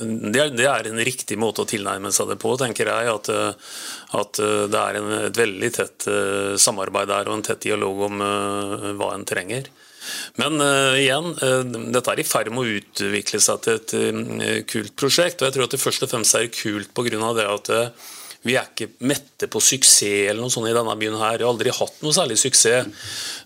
det, 0.00 0.40
er, 0.40 0.52
det 0.56 0.68
er 0.70 0.88
en 0.88 1.02
riktig 1.04 1.36
måte 1.40 1.66
å 1.66 1.68
tilnærme 1.68 2.08
seg 2.16 2.30
det 2.32 2.38
på, 2.40 2.54
tenker 2.60 2.88
jeg. 2.88 3.10
At, 3.12 3.28
at 4.16 4.40
det 4.72 4.80
er 4.80 4.96
en, 4.96 5.10
et 5.26 5.36
veldig 5.36 5.70
tett 5.76 6.08
uh, 6.08 6.56
samarbeid 6.56 7.10
der 7.10 7.28
og 7.28 7.36
en 7.36 7.44
tett 7.44 7.66
dialog 7.66 8.06
om 8.08 8.24
uh, 8.24 8.88
hva 8.96 9.12
en 9.12 9.28
trenger. 9.28 9.68
Men 10.40 10.56
uh, 10.64 10.96
igjen, 10.96 11.34
dette 11.92 12.14
er 12.14 12.22
i 12.22 12.24
ferd 12.24 12.54
med 12.56 12.64
å 12.64 12.78
utvikle 12.80 13.42
seg 13.44 13.66
til 13.66 13.82
et 13.82 14.64
kult 14.72 14.96
prosjekt. 14.96 15.42
og 15.42 15.50
jeg 15.50 15.58
tror 15.58 15.68
at 15.68 15.76
det 15.76 15.84
først 15.84 16.08
og 16.08 16.14
fremst 16.14 16.40
er 16.40 16.48
kult 16.48 16.96
pga. 16.96 17.34
det 17.36 17.50
at 17.52 17.72
vi 18.48 18.56
er 18.56 18.70
ikke 18.70 18.88
mette 19.06 19.48
på 19.52 19.60
suksess 19.62 20.30
eller 20.30 20.40
noe 20.40 20.52
sånt 20.52 20.70
i 20.70 20.74
denne 20.76 20.94
byen 20.98 21.18
her. 21.20 21.36
Vi 21.38 21.44
har 21.44 21.52
aldri 21.52 21.74
hatt 21.74 22.00
noe 22.04 22.16
særlig 22.16 22.38
suksess. 22.40 22.88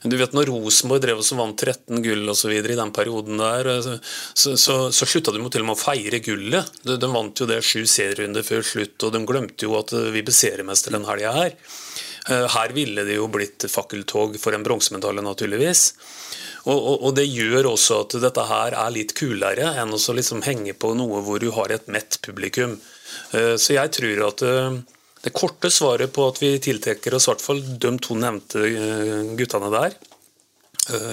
Du 0.07 0.17
vet 0.19 0.35
når 0.37 0.51
Rosenborg 0.53 1.03
drev 1.05 1.23
og 1.23 1.41
vant 1.41 1.67
13 1.67 2.03
gull 2.05 2.31
og 2.31 2.39
videre 2.51 2.77
i 2.77 2.81
den 2.81 2.95
perioden 2.95 3.43
der, 3.43 3.71
så, 3.83 4.55
så, 4.57 4.79
så 4.95 5.09
slutta 5.09 5.35
de 5.35 5.43
til 5.43 5.65
og 5.65 5.71
med 5.73 5.77
å 5.77 5.83
feire 5.83 6.23
gullet. 6.25 6.73
De, 6.87 6.97
de 7.01 7.11
vant 7.13 7.43
jo 7.43 7.49
det 7.51 7.61
sju 7.67 7.83
serierunder 7.87 8.47
før 8.47 8.65
slutt, 8.67 8.97
og 9.03 9.15
de 9.15 9.25
glemte 9.29 9.69
jo 9.69 9.77
at 9.81 9.93
vi 10.15 10.25
ble 10.25 10.35
seriemester 10.35 10.95
den 10.95 11.09
helga 11.09 11.35
her. 11.37 11.59
Eh, 12.31 12.49
her 12.55 12.75
ville 12.75 13.05
det 13.07 13.19
jo 13.19 13.29
blitt 13.33 13.67
fakkeltog 13.71 14.39
for 14.41 14.55
en 14.55 14.65
bronsemedalje, 14.67 15.25
naturligvis. 15.27 15.85
Og, 16.63 16.79
og, 16.79 16.97
og, 17.09 17.15
Det 17.19 17.27
gjør 17.27 17.73
også 17.73 18.03
at 18.05 18.19
dette 18.23 18.47
her 18.47 18.77
er 18.79 18.95
litt 18.95 19.15
kulere 19.19 19.73
enn 19.83 19.95
å 19.95 19.99
liksom 19.99 20.45
henge 20.47 20.77
på 20.79 20.93
noe 20.95 21.23
hvor 21.27 21.43
du 21.43 21.51
har 21.57 21.75
et 21.75 21.89
mett 21.91 22.21
publikum. 22.23 22.79
Eh, 23.33 23.57
så 23.61 23.77
jeg 23.77 23.93
tror 23.97 24.25
at 24.29 24.45
eh, 24.47 24.79
det 25.23 25.35
korte 25.37 25.71
svaret 25.73 26.13
på 26.15 26.27
at 26.29 26.41
vi 26.43 26.55
tiltrekker 26.63 27.15
oss 27.17 27.29
i 27.29 27.33
hvert 27.33 27.45
fall 27.45 27.63
de 27.63 27.93
to 28.03 28.17
nevnte 28.19 28.65
eh, 28.67 29.37
guttene 29.39 29.71
der, 29.75 30.01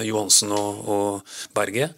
Johansen 0.02 0.50
og, 0.50 0.78
og 0.90 1.34
Berge, 1.54 1.92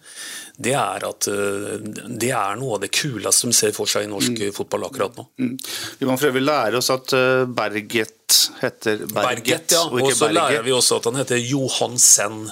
det 0.61 0.75
er 0.77 1.05
at 1.07 1.25
det 1.25 2.29
er 2.29 2.59
noe 2.59 2.75
av 2.75 2.83
det 2.83 2.91
kuleste 2.93 3.49
de 3.49 3.55
ser 3.57 3.73
for 3.73 3.89
seg 3.89 4.05
i 4.05 4.11
norsk 4.11 4.35
mm. 4.37 4.51
fotball 4.53 4.85
akkurat 4.91 5.17
nå. 5.17 5.25
Mm. 5.41 5.55
Vi 5.97 6.05
må 6.05 6.13
for 6.21 6.29
øvrig 6.29 6.43
lære 6.45 6.77
oss 6.77 6.91
at 6.93 7.15
Berget 7.49 8.37
heter 8.59 9.01
Berget, 9.07 9.15
Berget 9.17 9.73
ja. 9.73 9.81
og 9.87 10.03
ikke 10.03 10.11
Og 10.11 10.19
så 10.21 10.29
lærer 10.29 10.61
vi 10.69 10.77
også 10.77 11.01
at 11.01 11.09
han 11.09 11.17
heter 11.23 11.41
Johansen. 11.41 12.43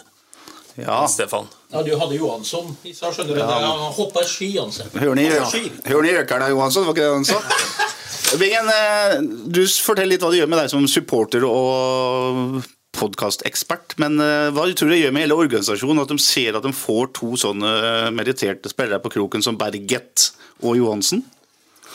Ja. 0.81 1.03
Stefan. 1.05 1.51
Ja, 1.71 1.83
du 1.83 1.93
hadde 1.95 2.17
Johansson 2.17 2.73
i 2.83 2.91
skjønner 2.93 3.37
du. 3.37 3.39
Ja. 3.39 3.47
Han 3.63 3.93
hoppa 3.95 4.25
ski, 4.27 4.51
han. 4.57 4.73
Hør 4.99 5.15
ni 5.15 5.29
røkerne, 5.31 6.49
Johansson? 6.51 6.85
Var 6.87 6.95
ikke 6.95 7.05
det 7.05 7.13
han 7.15 7.27
sa? 7.27 7.39
Bingen, 8.41 8.69
eh, 8.71 9.15
du 9.51 9.63
forteller 9.67 10.13
litt 10.13 10.23
hva 10.23 10.31
det 10.31 10.41
gjør 10.41 10.51
med 10.51 10.61
deg 10.61 10.71
som 10.71 10.87
supporter 10.91 11.45
og 11.47 12.61
podkastekspert. 12.95 13.95
Men 14.03 14.19
hva 14.19 14.67
du 14.67 14.75
tror 14.75 14.91
du 14.91 14.95
det 14.95 15.01
gjør 15.01 15.15
med 15.15 15.25
hele 15.25 15.39
organisasjonen 15.39 16.03
at 16.03 16.11
de 16.11 16.19
ser 16.21 16.59
at 16.59 16.67
de 16.67 16.73
får 16.75 17.11
to 17.17 17.33
sånne 17.39 17.73
meritterte 18.15 18.71
spillere 18.71 18.99
på 19.03 19.13
kroken 19.15 19.43
som 19.43 19.59
Berget 19.59 20.31
og 20.61 20.75
Johansen? 20.79 21.23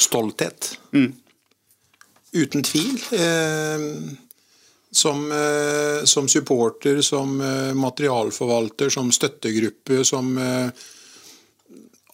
Stolthet. 0.00 0.74
Mm. 0.96 1.12
Uten 2.36 2.64
tvil. 2.64 3.00
Eh 3.16 4.24
som, 4.96 5.32
eh, 5.32 6.04
som 6.04 6.28
supporter, 6.28 7.02
som 7.02 7.40
eh, 7.40 7.74
materialforvalter, 7.74 8.88
som 8.90 9.12
støttegruppe, 9.12 10.04
som 10.04 10.38
eh, 10.38 10.68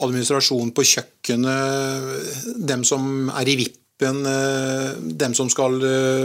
administrasjon 0.02 0.72
på 0.74 0.84
kjøkkenet, 0.94 2.56
dem 2.56 2.82
som 2.84 3.30
er 3.30 3.52
i 3.52 3.56
vippen, 3.60 4.24
dem 5.22 5.34
som 5.38 5.46
skal 5.46 5.76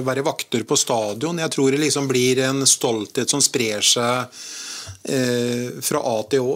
være 0.02 0.24
vakter 0.26 0.64
på 0.66 0.74
stadion. 0.82 1.38
Jeg 1.38 1.54
tror 1.54 1.76
det 1.76 1.84
liksom 1.84 2.08
blir 2.10 2.42
en 2.48 2.64
stolthet 2.66 3.30
som 3.30 3.44
sprer 3.44 3.86
seg 3.86 4.34
fra 5.86 6.02
A 6.02 6.16
til 6.32 6.48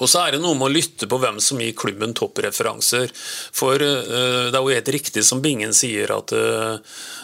Og 0.00 0.08
så 0.08 0.24
er 0.24 0.34
det 0.36 0.42
noe 0.42 0.56
med 0.56 0.70
å 0.70 0.74
lytte 0.76 1.08
på 1.10 1.18
hvem 1.20 1.40
som 1.42 1.60
gir 1.60 1.76
klubben 1.76 2.14
toppreferanser. 2.16 3.12
For 3.14 3.76
uh, 3.76 4.48
det 4.48 4.56
er 4.56 4.62
jo 4.62 4.76
helt 4.76 4.94
riktig 4.96 5.26
som 5.26 5.42
Bingen 5.44 5.74
sier, 5.76 6.14
at 6.16 6.32
uh, 6.36 6.78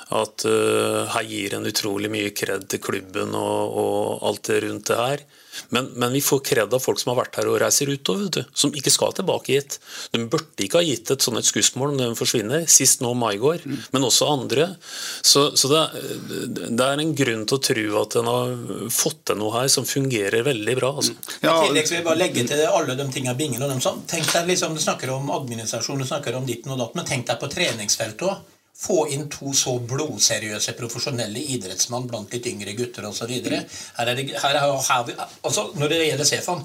at 0.08 0.44
uh, 0.48 1.04
her 1.12 1.26
gir 1.28 1.54
en 1.56 1.68
utrolig 1.68 2.08
mye 2.12 2.30
kred 2.36 2.64
til 2.72 2.80
klubben 2.80 3.34
og, 3.36 3.76
og 3.82 4.24
alt 4.28 4.48
det 4.48 4.62
rundt 4.64 4.88
det 4.88 4.96
her. 4.96 5.24
Men, 5.74 5.90
men, 5.94 6.12
vi 6.14 6.22
får 6.24 6.42
kred 6.46 6.74
av 6.74 6.82
folk 6.82 7.00
som 7.00 7.12
har 7.12 7.20
vært 7.22 7.38
her 7.40 7.50
og 7.50 7.58
reiser 7.62 7.90
utover, 7.90 8.44
som 8.56 8.74
ikke 8.76 8.92
skal 8.92 9.14
tilbake 9.16 9.56
hit. 9.56 9.78
De 10.14 10.22
burde 10.30 10.64
ikke 10.64 10.80
ha 10.80 10.86
gitt 10.86 11.12
et 11.14 11.24
sånt 11.24 11.44
skussmål 11.46 11.94
når 11.96 12.12
de 12.12 12.18
forsvinner, 12.18 12.66
sist 12.70 13.02
nå 13.04 13.12
Maigård, 13.18 13.64
mm. 13.64 13.78
men 13.94 14.06
også 14.08 14.30
andre. 14.32 14.68
Så, 15.22 15.48
så 15.58 15.70
det, 15.72 15.84
det, 16.68 16.84
er 16.84 17.02
en 17.02 17.14
grunn 17.16 17.46
til 17.48 17.58
å 17.58 17.64
tro 17.70 17.86
at 18.02 18.18
en 18.20 18.30
har 18.32 18.54
fått 18.94 19.24
til 19.30 19.40
noe 19.40 19.54
her 19.56 19.72
som 19.72 19.88
fungerer 19.88 20.46
veldig 20.46 20.76
bra. 20.78 20.92
Altså. 21.00 21.16
Mm. 21.16 21.32
Ja. 21.46 21.54
I 21.54 21.68
tillegg 21.68 21.90
vil 21.90 22.00
jeg 22.00 22.06
bare 22.10 22.22
legge 22.22 22.46
til 22.50 22.66
alle 22.68 22.98
de 22.98 23.08
tingene 23.14 23.36
Bingen 23.38 23.64
og 23.64 23.72
dem 23.72 23.82
sånn. 23.84 24.04
Tenk 24.10 24.28
deg 24.32 24.52
liksom, 24.52 24.76
Du 24.78 24.82
snakker 24.82 25.12
om 25.14 25.32
administrasjon, 25.34 26.00
du 26.00 26.08
snakker 26.08 26.36
om 26.38 26.46
ditten 26.48 26.74
og 26.74 26.80
datten, 26.82 27.00
men 27.00 27.08
tenk 27.08 27.28
deg 27.28 27.40
på 27.40 27.50
treningsfeltet 27.52 28.28
òg 28.28 28.46
få 28.78 29.08
inn 29.10 29.24
to 29.32 29.50
så 29.56 29.72
blodseriøse 29.90 30.72
profesjonelle 30.78 31.40
idrettsmann 31.54 32.06
blant 32.06 32.30
litt 32.34 32.46
yngre 32.46 32.76
gutter 32.78 33.08
osv. 33.08 33.32
Altså 33.98 35.64
Når 35.74 35.90
det 35.90 35.98
gjelder 36.04 36.28
Stefan 36.28 36.62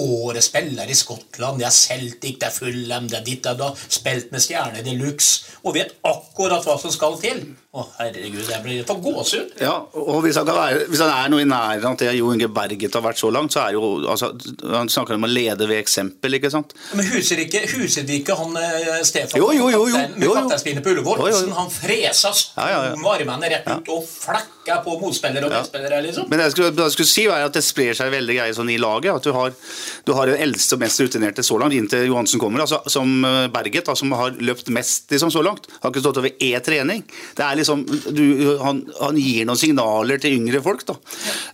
årets 0.00 0.50
spiller 0.50 0.90
i 0.90 0.96
Skottland. 0.98 1.60
Det 1.62 1.68
er 1.68 1.76
Celtic, 1.76 2.38
det 2.40 2.48
er 2.48 2.56
Fulham, 2.56 3.06
det 3.10 3.20
er 3.20 3.26
ditt 3.28 3.46
og 3.52 3.60
datt. 3.62 3.84
Spilt 3.98 4.32
med 4.34 4.42
stjerne 4.42 4.82
de 4.82 4.96
luxe. 4.98 5.56
Og 5.62 5.76
vet 5.78 5.94
akkurat 6.02 6.66
hva 6.66 6.78
som 6.82 6.90
skal 6.94 7.14
til. 7.22 7.44
Å, 7.72 7.82
herregud, 7.96 8.42
jeg 8.44 8.60
blir 8.60 8.82
for 8.84 9.00
gåsehud. 9.00 9.54
Ja, 9.64 9.78
og 9.96 10.18
hvis 10.26 10.36
han, 10.36 10.44
være, 10.44 10.82
hvis 10.92 11.00
han, 11.00 11.08
er 11.08 11.30
noe 11.32 11.40
i 11.40 11.46
nærheten 11.48 11.86
av 11.88 11.94
det 12.02 12.10
Jo 12.18 12.28
Inge 12.34 12.50
Berget 12.52 12.98
har 12.98 13.00
vært 13.00 13.16
så 13.16 13.30
langt, 13.32 13.54
så 13.54 13.62
er 13.62 13.78
jo 13.78 13.94
altså, 14.12 14.28
Han 14.74 14.90
snakker 14.92 15.16
om 15.16 15.24
å 15.24 15.30
lede 15.30 15.64
ved 15.70 15.80
eksempel, 15.80 16.36
ikke 16.36 16.50
sant? 16.52 16.74
Men 16.92 17.08
huser 17.08 17.40
ikke, 17.46 17.62
huset 17.78 18.12
ikke 18.12 18.36
han 18.36 18.58
eh, 18.60 18.98
Stefan 19.08 19.40
jo, 19.40 19.48
jo, 19.56 19.70
jo, 19.72 19.86
jo, 19.88 20.02
med 20.18 20.34
kapteinspinnet 20.36 20.84
på 20.84 20.92
Ullevål? 20.92 21.24
Han 21.56 21.72
fresa 21.72 22.34
ja, 22.58 22.66
ja, 22.74 22.82
ja. 22.90 23.14
armene 23.14 23.48
rett 23.54 23.70
ut 23.70 23.88
og 23.96 24.04
flakka 24.04 24.76
på 24.84 24.98
motspillere 25.00 25.48
og 25.48 25.56
medspillere, 25.56 26.02
liksom. 26.04 26.28
Men 26.28 26.42
det 26.42 26.50
jeg 26.50 26.56
skulle, 26.58 26.70
jeg 26.76 26.96
skulle 26.98 27.12
si, 27.14 27.24
var 27.32 27.46
at 27.46 27.56
det 27.56 27.64
sprer 27.64 27.96
seg 27.96 28.12
veldig 28.12 28.36
greie 28.36 28.54
sånn 28.54 28.70
i 28.70 28.76
laget. 28.80 29.16
At 29.16 29.24
du 29.24 29.32
har, 29.34 29.56
du 30.04 30.12
har 30.14 30.28
den 30.28 30.44
eldste 30.44 30.76
og 30.76 30.84
mest 30.84 31.00
rutinerte 31.00 31.42
så 31.46 31.56
langt, 31.58 31.74
inntil 31.74 32.04
Johansen 32.06 32.42
kommer, 32.42 32.66
altså, 32.66 32.82
som 32.92 33.16
eh, 33.24 33.48
Berget, 33.52 33.88
da, 33.88 33.96
som 33.98 34.12
har 34.20 34.36
løpt 34.44 34.68
mest 34.76 35.10
liksom, 35.16 35.32
så 35.32 35.42
langt. 35.42 35.72
Har 35.80 35.90
ikke 35.90 36.04
stått 36.04 36.20
over 36.20 36.36
E 36.36 36.52
trening. 36.62 37.02
Det 37.38 37.48
er 37.48 37.61
liksom 37.62 37.86
du, 38.12 38.26
han, 38.62 38.82
han, 39.00 39.20
gir 39.22 39.46
noen 39.48 39.60
signaler 39.60 40.20
til 40.22 40.36
yngre 40.40 40.62
folk. 40.64 40.84
da. 40.88 40.98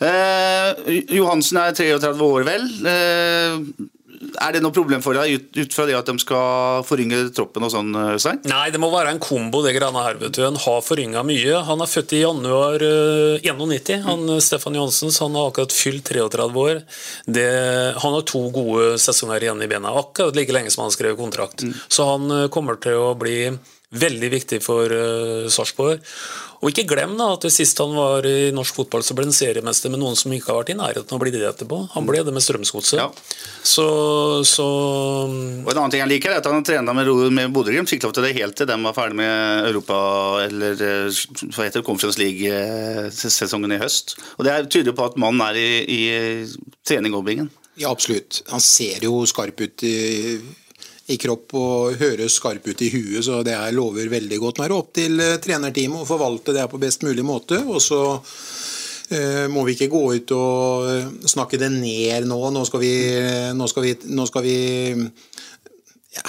Eh, 0.08 0.98
Johansen 1.18 1.60
er 1.62 1.76
33 1.76 2.32
år, 2.32 2.48
vel. 2.48 2.66
Eh, 2.88 3.86
er 4.18 4.54
det 4.54 4.60
noe 4.62 4.74
problem 4.74 5.02
for 5.02 5.14
deg 5.14 5.34
ut, 5.36 5.46
ut, 5.56 5.74
fra 5.74 5.84
det 5.86 5.94
at 5.98 6.08
de 6.08 6.16
skal 6.20 6.82
forynge 6.86 7.20
troppen 7.34 7.64
og 7.66 7.72
sånn, 7.72 7.92
eh, 7.94 8.16
Stein? 8.20 8.40
Nei, 8.50 8.68
det 8.74 8.80
må 8.82 8.90
være 8.92 9.12
en 9.14 9.22
kombo, 9.22 9.62
det 9.64 9.74
greiene 9.76 10.04
her. 10.04 10.18
vet 10.20 10.34
du. 10.34 10.42
Han 10.44 10.58
har 10.58 10.82
forynga 10.84 11.22
mye. 11.26 11.62
Han 11.68 11.84
er 11.84 11.90
født 11.90 12.16
i 12.18 12.22
januar 12.24 12.82
uh, 12.82 13.38
91, 13.44 14.02
han 14.06 14.26
mm. 14.26 14.40
Stefan 14.42 14.78
Johansen, 14.78 15.14
han 15.20 15.38
har 15.38 15.50
akkurat 15.52 15.74
fylt 15.74 16.10
33 16.10 16.48
år. 16.64 16.82
Det, 17.26 17.48
han 18.02 18.16
har 18.18 18.26
to 18.26 18.48
gode 18.54 18.98
sesonger 19.02 19.46
igjen 19.46 19.62
i 19.62 19.70
bena, 19.70 19.94
akkurat 20.02 20.36
like 20.36 20.54
lenge 20.54 20.74
som 20.74 20.86
han 20.86 20.94
skrev 20.94 21.18
kontrakt. 21.18 21.62
Mm. 21.62 21.74
Så 21.88 22.08
han 22.08 22.38
kommer 22.54 22.80
til 22.82 22.98
å 22.98 23.12
bli 23.18 23.40
veldig 23.94 24.28
viktig 24.34 24.60
for 24.60 24.92
uh, 24.92 25.48
Sarpsborg. 25.48 26.02
Og 26.58 26.72
ikke 26.72 26.88
glem 26.90 27.12
da 27.18 27.28
at 27.36 27.44
sist 27.54 27.78
han 27.78 27.92
var 27.94 28.26
i 28.26 28.50
norsk 28.54 28.80
fotball, 28.80 29.04
så 29.06 29.14
ble 29.14 29.28
han 29.28 29.34
seriemester 29.34 29.92
med 29.92 30.00
noen 30.02 30.18
som 30.18 30.32
ikke 30.34 30.50
har 30.50 30.58
vært 30.58 30.72
i 30.74 30.78
nærheten 30.78 31.14
av 31.14 31.20
å 31.20 31.22
bli 31.22 31.32
det 31.34 31.44
etterpå. 31.46 31.78
Han 31.92 32.08
ble 32.08 32.24
det 32.26 32.34
med 32.34 32.42
Strømsgodset. 32.42 32.98
Ja. 32.98 33.06
Så, 33.62 33.86
så, 34.48 34.66
Og 34.66 35.70
En 35.70 35.78
annen 35.78 35.94
ting 35.94 36.02
jeg 36.02 36.10
liker, 36.10 36.34
er 36.34 36.42
at 36.42 36.50
han 36.50 36.66
trena 36.66 36.94
med, 36.96 37.12
med 37.36 37.54
Bodø-Glimt. 37.54 37.90
Fikk 37.92 38.08
lov 38.08 38.16
til 38.16 38.26
det 38.26 38.34
helt 38.40 38.58
til 38.58 38.66
de 38.68 38.78
var 38.82 38.96
ferdig 38.96 39.20
med 39.22 39.70
Europa, 39.70 40.00
eller 40.48 40.82
eh, 40.88 41.22
hva 41.46 41.68
heter 41.68 41.78
det, 41.78 41.86
Conference 41.86 42.18
League-sesongen 42.20 43.78
i 43.78 43.80
høst. 43.80 44.18
Og 44.36 44.48
Det 44.48 44.58
tyder 44.74 44.98
på 44.98 45.06
at 45.06 45.18
mannen 45.20 45.46
er 45.46 45.62
i, 45.62 45.70
i 45.86 46.72
trening 46.82 47.14
og 47.14 47.28
bingen. 47.30 47.52
Ja, 47.78 47.92
absolutt. 47.92 48.42
Han 48.50 48.62
ser 48.64 49.04
jo 49.06 49.22
skarp 49.30 49.62
ut 49.62 49.86
i 49.86 49.94
i 51.08 51.16
kropp 51.20 51.54
og 51.56 51.96
høres 52.00 52.36
skarp 52.36 52.66
ut 52.68 52.82
i 52.84 52.90
huet, 52.92 53.22
så 53.24 53.40
det 53.46 53.56
her 53.56 53.72
lover 53.76 54.10
veldig 54.12 54.38
godt. 54.42 54.58
Nå 54.58 54.66
er 54.66 54.72
det 54.72 54.76
opp 54.76 54.90
til 54.96 55.22
eh, 55.24 55.38
trenerteamet 55.42 56.04
å 56.04 56.08
forvalte 56.08 56.54
det 56.56 56.66
på 56.68 56.80
best 56.82 57.06
mulig 57.06 57.24
måte. 57.24 57.62
og 57.64 57.80
så 57.80 58.02
eh, 59.16 59.46
må 59.48 59.64
vi 59.64 59.76
ikke 59.76 59.90
gå 59.94 60.02
ut 60.18 60.34
og 60.36 60.90
eh, 60.92 61.08
snakke 61.32 61.60
det 61.60 61.70
ned 61.72 62.28
nå. 62.28 62.42
Nå 62.52 62.66
skal 62.68 62.84
vi, 62.84 62.92
nå 63.56 63.70
skal 63.72 63.88
vi, 63.88 63.96
nå 64.12 64.28
skal 64.28 64.44
vi 64.44 64.58
ja, 66.18 66.28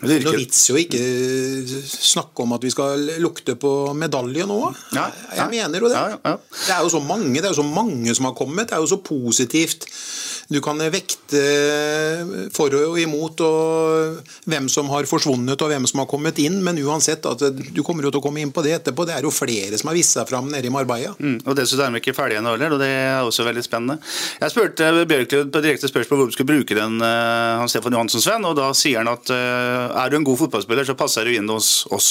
Det 0.00 0.18
er 0.18 0.26
noe 0.26 0.40
vits 0.40 0.62
jo 0.70 0.76
ikke 0.80 1.00
snakke 1.86 2.44
om 2.44 2.54
at 2.56 2.66
vi 2.66 2.72
skal 2.74 3.06
lukte 3.22 3.56
på 3.60 3.72
medalje 3.96 4.46
nå. 4.48 4.60
Ja, 4.96 5.08
Jeg 5.38 5.48
mener 5.54 5.80
jo 5.80 5.90
det. 5.90 5.96
Ja, 5.96 6.18
ja. 6.20 6.36
Det 6.36 6.74
er 6.76 6.84
jo 6.84 6.92
så 6.92 7.02
mange 7.04 7.40
det 7.40 7.44
er 7.48 7.54
jo 7.54 7.62
så 7.62 7.66
mange 7.68 8.14
som 8.16 8.28
har 8.28 8.36
kommet. 8.36 8.68
Det 8.68 8.76
er 8.76 8.84
jo 8.84 8.94
så 8.94 9.00
positivt. 9.02 9.88
Du 10.48 10.60
kan 10.62 10.78
vekte 10.78 11.40
for 12.54 12.74
og 12.78 12.98
imot 13.00 13.40
og 13.42 14.20
hvem 14.46 14.68
som 14.70 14.90
har 14.92 15.08
forsvunnet 15.10 15.62
og 15.62 15.72
hvem 15.72 15.88
som 15.90 16.02
har 16.02 16.08
kommet 16.10 16.38
inn, 16.42 16.60
men 16.62 16.78
uansett, 16.84 17.26
at 17.26 17.42
du 17.50 17.82
kommer 17.86 18.06
jo 18.06 18.12
til 18.14 18.20
å 18.20 18.24
komme 18.24 18.42
inn 18.44 18.52
på 18.54 18.62
det 18.62 18.76
etterpå. 18.76 19.06
Det 19.08 19.16
er 19.16 19.26
jo 19.26 19.32
flere 19.34 19.78
som 19.78 19.90
har 19.90 19.98
vist 19.98 20.14
seg 20.14 20.28
fram 20.30 20.50
nede 20.52 20.68
i 20.68 20.72
Marbella. 20.72 21.16
Mm, 21.18 21.40
og 21.42 21.58
Dessuten 21.58 21.88
er 21.88 21.96
de 21.96 22.02
ikke 22.02 22.14
ferdige 22.14 22.42
ennå 22.42 22.54
heller, 22.54 22.76
og 22.76 22.82
det 22.82 22.90
er 22.92 23.26
også 23.26 23.46
veldig 23.48 23.64
spennende. 23.66 23.98
Jeg 24.38 24.54
spurte 24.54 24.92
Bjørklund 25.10 25.50
på 25.54 25.64
direkte 25.64 25.90
spørsmål 25.90 26.22
hvor 26.22 26.30
vi 26.30 26.36
skulle 26.38 26.52
bruke 26.52 26.78
den, 26.78 27.00
uh, 27.02 27.58
han 27.62 27.72
Stefan 27.72 27.98
Johansen 27.98 28.22
Sven, 28.22 28.46
og 28.46 28.54
da 28.60 28.70
sier 28.76 29.02
han 29.02 29.10
at 29.10 29.34
uh, 29.34 29.85
er 29.86 30.10
du 30.10 30.16
en 30.18 30.26
god 30.26 30.38
fotballspiller, 30.42 30.86
så 30.88 30.96
passer 30.98 31.26
du 31.28 31.34
inn 31.36 31.48
hos 31.52 31.70
oss. 31.94 32.10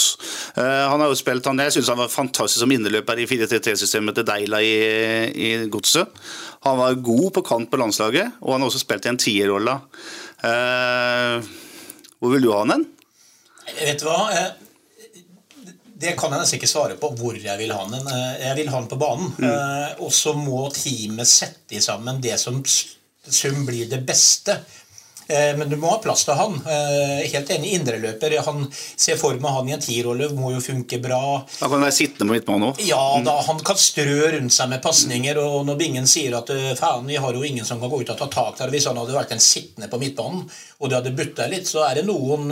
Uh, 0.58 0.86
han 0.92 1.02
har 1.02 1.12
jo 1.12 1.18
spilt, 1.20 1.46
han, 1.50 1.60
Jeg 1.66 1.76
syns 1.78 1.92
han 1.94 2.02
var 2.02 2.12
fantastisk 2.14 2.62
som 2.64 2.72
inneløper 2.76 3.22
i 3.24 3.28
4-3-3-systemet 3.30 4.20
til 4.20 4.28
Deila 4.28 4.62
i, 4.64 4.74
i 5.36 5.52
Godset. 5.72 6.12
Han 6.66 6.80
var 6.82 6.98
god 7.06 7.30
på 7.36 7.46
kant 7.46 7.70
på 7.72 7.80
landslaget, 7.82 8.40
og 8.42 8.56
han 8.56 8.64
har 8.66 8.72
også 8.72 8.84
spilt 8.86 9.06
i 9.06 9.14
en 9.14 9.22
tierrolle. 9.22 9.80
Uh, 10.42 11.42
hvor 12.20 12.32
vil 12.34 12.46
du 12.48 12.52
ha 12.54 12.62
han 12.64 12.76
hen? 12.76 12.86
Vet 13.80 14.02
du 14.02 14.08
hva? 14.08 14.22
Eh, 14.34 14.52
Det 15.96 16.12
kan 16.20 16.34
jeg 16.34 16.42
nesten 16.42 16.60
ikke 16.60 16.70
svare 16.70 16.98
på 17.00 17.10
hvor 17.18 17.38
jeg 17.40 17.58
vil 17.60 17.72
ha 17.74 17.86
den. 17.88 18.08
Eh, 18.12 18.42
Jeg 18.48 18.56
vil 18.60 18.70
ha 18.70 18.82
den 18.82 18.90
på 18.92 19.00
banen. 19.00 19.32
Mm. 19.40 20.02
Og 20.04 20.12
så 20.14 20.34
må 20.38 20.66
teamet 20.76 21.30
sette 21.30 21.82
sammen 21.82 22.20
det 22.22 22.36
som 22.42 22.60
sum 22.66 23.64
blir 23.66 23.88
det 23.90 24.02
beste. 24.06 24.60
Eh, 25.28 25.56
Men 25.58 25.70
du 25.70 25.76
må 25.82 25.90
ha 25.90 25.98
plass 26.04 26.26
til 26.28 26.38
han. 26.38 26.56
Eh, 26.66 27.24
Helt 27.32 27.50
enig, 27.56 27.74
indreløper. 27.80 28.38
Han 28.46 28.68
ser 28.74 29.18
for 29.18 29.38
meg 29.42 29.56
han 29.56 29.70
i 29.70 29.76
en 29.76 29.84
tierrolle 29.84 30.30
må 30.38 30.52
jo 30.54 30.62
funke 30.64 31.00
bra. 31.04 31.22
Han 31.62 31.72
kan 31.72 31.82
være 31.86 31.96
sittende 31.96 32.30
på 32.30 32.36
midtbanen 32.38 32.68
òg. 32.70 32.82
Ja, 32.86 33.02
da 33.26 33.38
han 33.48 33.60
kan 33.66 33.80
strø 33.82 34.32
rundt 34.38 34.54
seg 34.56 34.70
med 34.72 34.84
pasninger, 34.86 35.40
og 35.42 35.66
når 35.68 35.80
Bingen 35.82 36.08
sier 36.10 36.38
at 36.38 36.50
eh, 36.54 36.74
faen, 36.80 37.08
vi 37.10 37.18
har 37.22 37.34
jo 37.34 37.44
ingen 37.48 37.66
som 37.66 37.82
kan 37.82 37.90
gå 37.92 38.02
ut 38.04 38.14
og 38.14 38.20
ta 38.22 38.28
tak 38.32 38.60
der 38.62 38.74
Hvis 38.74 38.86
han 38.90 38.98
hadde 39.02 39.16
vært 39.18 39.34
en 39.36 39.44
sittende 39.44 39.90
på 39.92 40.00
midtbanen, 40.02 40.46
og 40.80 40.90
det 40.90 41.00
hadde 41.00 41.16
butta 41.18 41.48
litt, 41.52 41.68
så 41.70 41.86
er 41.90 42.00
det 42.00 42.06
noen 42.08 42.52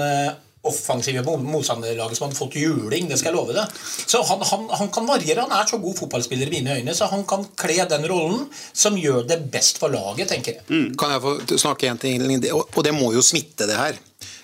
offensive 0.64 1.24
motstanderlaget 1.44 2.18
som 2.18 2.28
hadde 2.28 2.40
fått 2.40 2.56
juling, 2.56 3.10
det 3.10 3.18
skal 3.20 3.34
jeg 3.34 3.38
love 3.38 3.56
deg. 3.56 3.82
Så 4.08 4.22
han, 4.30 4.44
han, 4.48 4.70
han 4.80 4.92
kan 4.96 5.10
variere. 5.10 5.44
Han 5.44 5.56
er 5.58 5.68
så 5.68 5.80
god 5.84 5.98
fotballspiller 6.00 6.48
i 6.48 6.54
mine 6.56 6.78
øyne, 6.80 6.96
så 6.96 7.10
han 7.12 7.26
kan 7.28 7.44
kle 7.60 7.84
den 7.92 8.08
rollen 8.08 8.48
som 8.72 8.96
gjør 9.00 9.28
det 9.28 9.42
best 9.52 9.82
for 9.82 9.92
laget, 9.92 10.30
tenker 10.32 10.56
jeg. 10.56 10.94
Kan 11.00 11.16
jeg 11.16 11.24
få 11.26 11.36
snakke 11.60 11.92
en 11.92 12.00
ting? 12.00 12.24
Og 12.64 12.82
det 12.86 12.96
må 12.96 13.12
jo 13.16 13.26
smitte, 13.26 13.68
det 13.68 13.80
her. 13.80 14.00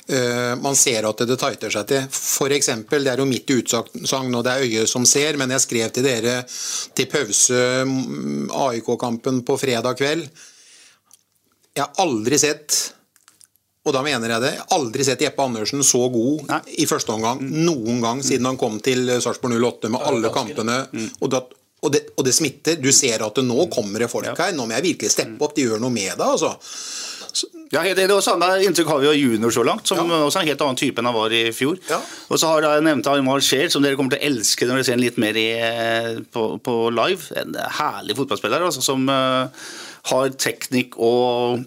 Eh, 0.09 0.55
man 0.59 0.75
ser 0.75 1.05
at 1.05 1.23
det 1.29 1.37
tighter 1.37 1.71
seg 1.73 1.89
til. 1.89 2.05
For 2.11 2.51
eksempel, 2.51 3.03
det 3.05 3.13
er 3.13 3.21
jo 3.21 3.29
mitt 3.29 3.49
utsagn, 3.53 4.33
og 4.33 4.45
det 4.45 4.53
er 4.53 4.65
øyet 4.65 4.89
som 4.89 5.05
ser, 5.05 5.37
men 5.37 5.53
jeg 5.53 5.63
skrev 5.67 5.91
til 5.93 6.07
dere 6.07 6.39
til 6.97 7.09
pause 7.11 7.59
mm, 7.85 8.47
AIK-kampen 8.49 9.43
på 9.45 9.57
fredag 9.61 9.99
kveld. 9.99 10.25
Jeg 11.77 11.85
har 11.85 12.01
aldri 12.01 12.39
sett 12.41 12.79
og 13.89 13.95
da 13.95 14.03
mener 14.05 14.35
jeg 14.35 14.45
det. 14.45 14.53
Aldri 14.75 15.05
sett 15.07 15.23
Jeppe 15.25 15.45
Andersen 15.45 15.81
så 15.85 16.03
god 16.13 16.51
i 16.77 16.85
første 16.89 17.15
omgang 17.15 17.41
noen 17.41 18.01
gang 18.03 18.21
siden 18.25 18.47
han 18.49 18.59
kom 18.59 18.77
til 18.85 19.09
Sarpsborg 19.17 19.57
08 19.57 19.91
med 19.93 20.05
alle 20.11 20.33
kampene. 20.33 20.79
Og, 21.19 21.27
da, 21.33 21.41
og, 21.81 21.91
det, 21.95 22.05
og 22.15 22.25
det 22.27 22.35
smitter. 22.37 22.79
Du 22.81 22.91
ser 22.95 23.25
at 23.25 23.41
det 23.41 23.45
nå 23.47 23.67
kommer 23.73 24.05
det 24.05 24.11
folk 24.11 24.29
her. 24.31 24.55
Nå 24.55 24.69
må 24.69 24.77
jeg 24.77 24.91
virkelig 24.91 25.13
steppe 25.15 25.41
opp. 25.45 25.57
De 25.57 25.65
gjør 25.67 25.81
noe 25.81 25.93
med 25.93 26.13
det, 26.13 26.27
altså. 26.37 26.55
Ja, 27.69 27.83
helt 27.85 27.99
enig. 28.01 28.15
Og 28.15 28.23
Samme 28.25 28.47
inntrykk 28.65 28.89
har 28.89 29.01
vi 29.03 29.09
av 29.11 29.17
junior 29.17 29.53
så 29.53 29.63
langt, 29.65 29.85
som 29.89 29.99
også 30.01 30.39
er 30.39 30.47
en 30.47 30.49
helt 30.49 30.63
annen 30.65 30.79
type 30.79 31.01
enn 31.01 31.09
han 31.09 31.17
var 31.17 31.33
i 31.35 31.43
fjor. 31.53 31.77
Og 32.29 32.41
så 32.41 32.49
har 32.49 32.65
jeg 32.65 32.85
nevnt 32.87 33.09
Aymar 33.11 33.43
Scheer, 33.45 33.69
som 33.69 33.85
dere 33.85 33.97
kommer 33.99 34.15
til 34.15 34.23
å 34.23 34.29
elske 34.31 34.65
når 34.65 34.79
dere 34.79 34.87
ser 34.87 34.97
ham 34.97 35.03
litt 35.03 35.19
mer 35.21 35.37
i, 35.37 35.49
på, 36.33 36.45
på 36.65 36.77
live. 36.95 37.29
En 37.37 37.53
herlig 37.77 38.17
fotballspiller 38.17 38.65
altså, 38.65 38.81
som 38.85 39.05
eh, 39.13 39.69
har 40.09 40.29
teknikk 40.39 40.95
og, 40.97 41.65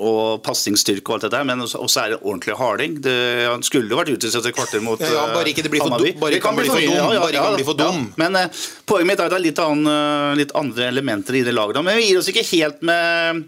og 0.00 0.40
pasningsstyrke 0.42 1.06
og 1.08 1.14
alt 1.18 1.26
det 1.26 1.30
der, 1.34 1.44
men 1.46 1.60
også, 1.62 2.00
er 2.02 2.14
det 2.14 2.18
ordentlig 2.22 2.56
harding. 2.58 2.96
Det, 3.04 3.14
han 3.46 3.62
skulle 3.62 3.94
vært 3.96 4.10
ute 4.10 4.26
etter 4.30 4.54
kvarter 4.56 4.82
mot 4.82 5.00
Ja, 5.00 5.10
ja, 5.14 5.24
bare 5.34 5.44
eh, 5.46 5.52
ikke 5.52 5.62
det 5.66 5.70
blir 5.72 5.82
for 5.84 5.92
Hammarby. 5.92 6.12
dum- 6.14 6.20
bare 6.24 6.38
ikke 6.40 6.48
han 6.50 6.58
blir 6.58 6.70
for 6.72 6.80
dum, 6.80 7.06
bare 7.06 7.30
ikke 7.30 7.44
han 7.44 7.56
blir 7.58 7.68
for 7.68 7.78
dum. 7.78 8.00
Men 8.18 8.36
eh, 8.40 8.48
poenget 8.88 9.10
mitt 9.12 9.20
er 9.22 9.28
at 9.28 9.34
det 9.34 9.38
er 9.38 9.44
litt, 9.46 9.62
annen, 9.62 9.92
eh, 9.92 10.36
litt 10.42 10.54
andre 10.58 10.88
elementer 10.90 11.38
i 11.38 11.44
det 11.46 11.54
laget. 11.54 11.80
Men 11.86 12.00
vi 12.00 12.08
gir 12.08 12.20
oss 12.22 12.30
ikke 12.32 12.46
helt 12.50 12.82
med, 12.88 13.42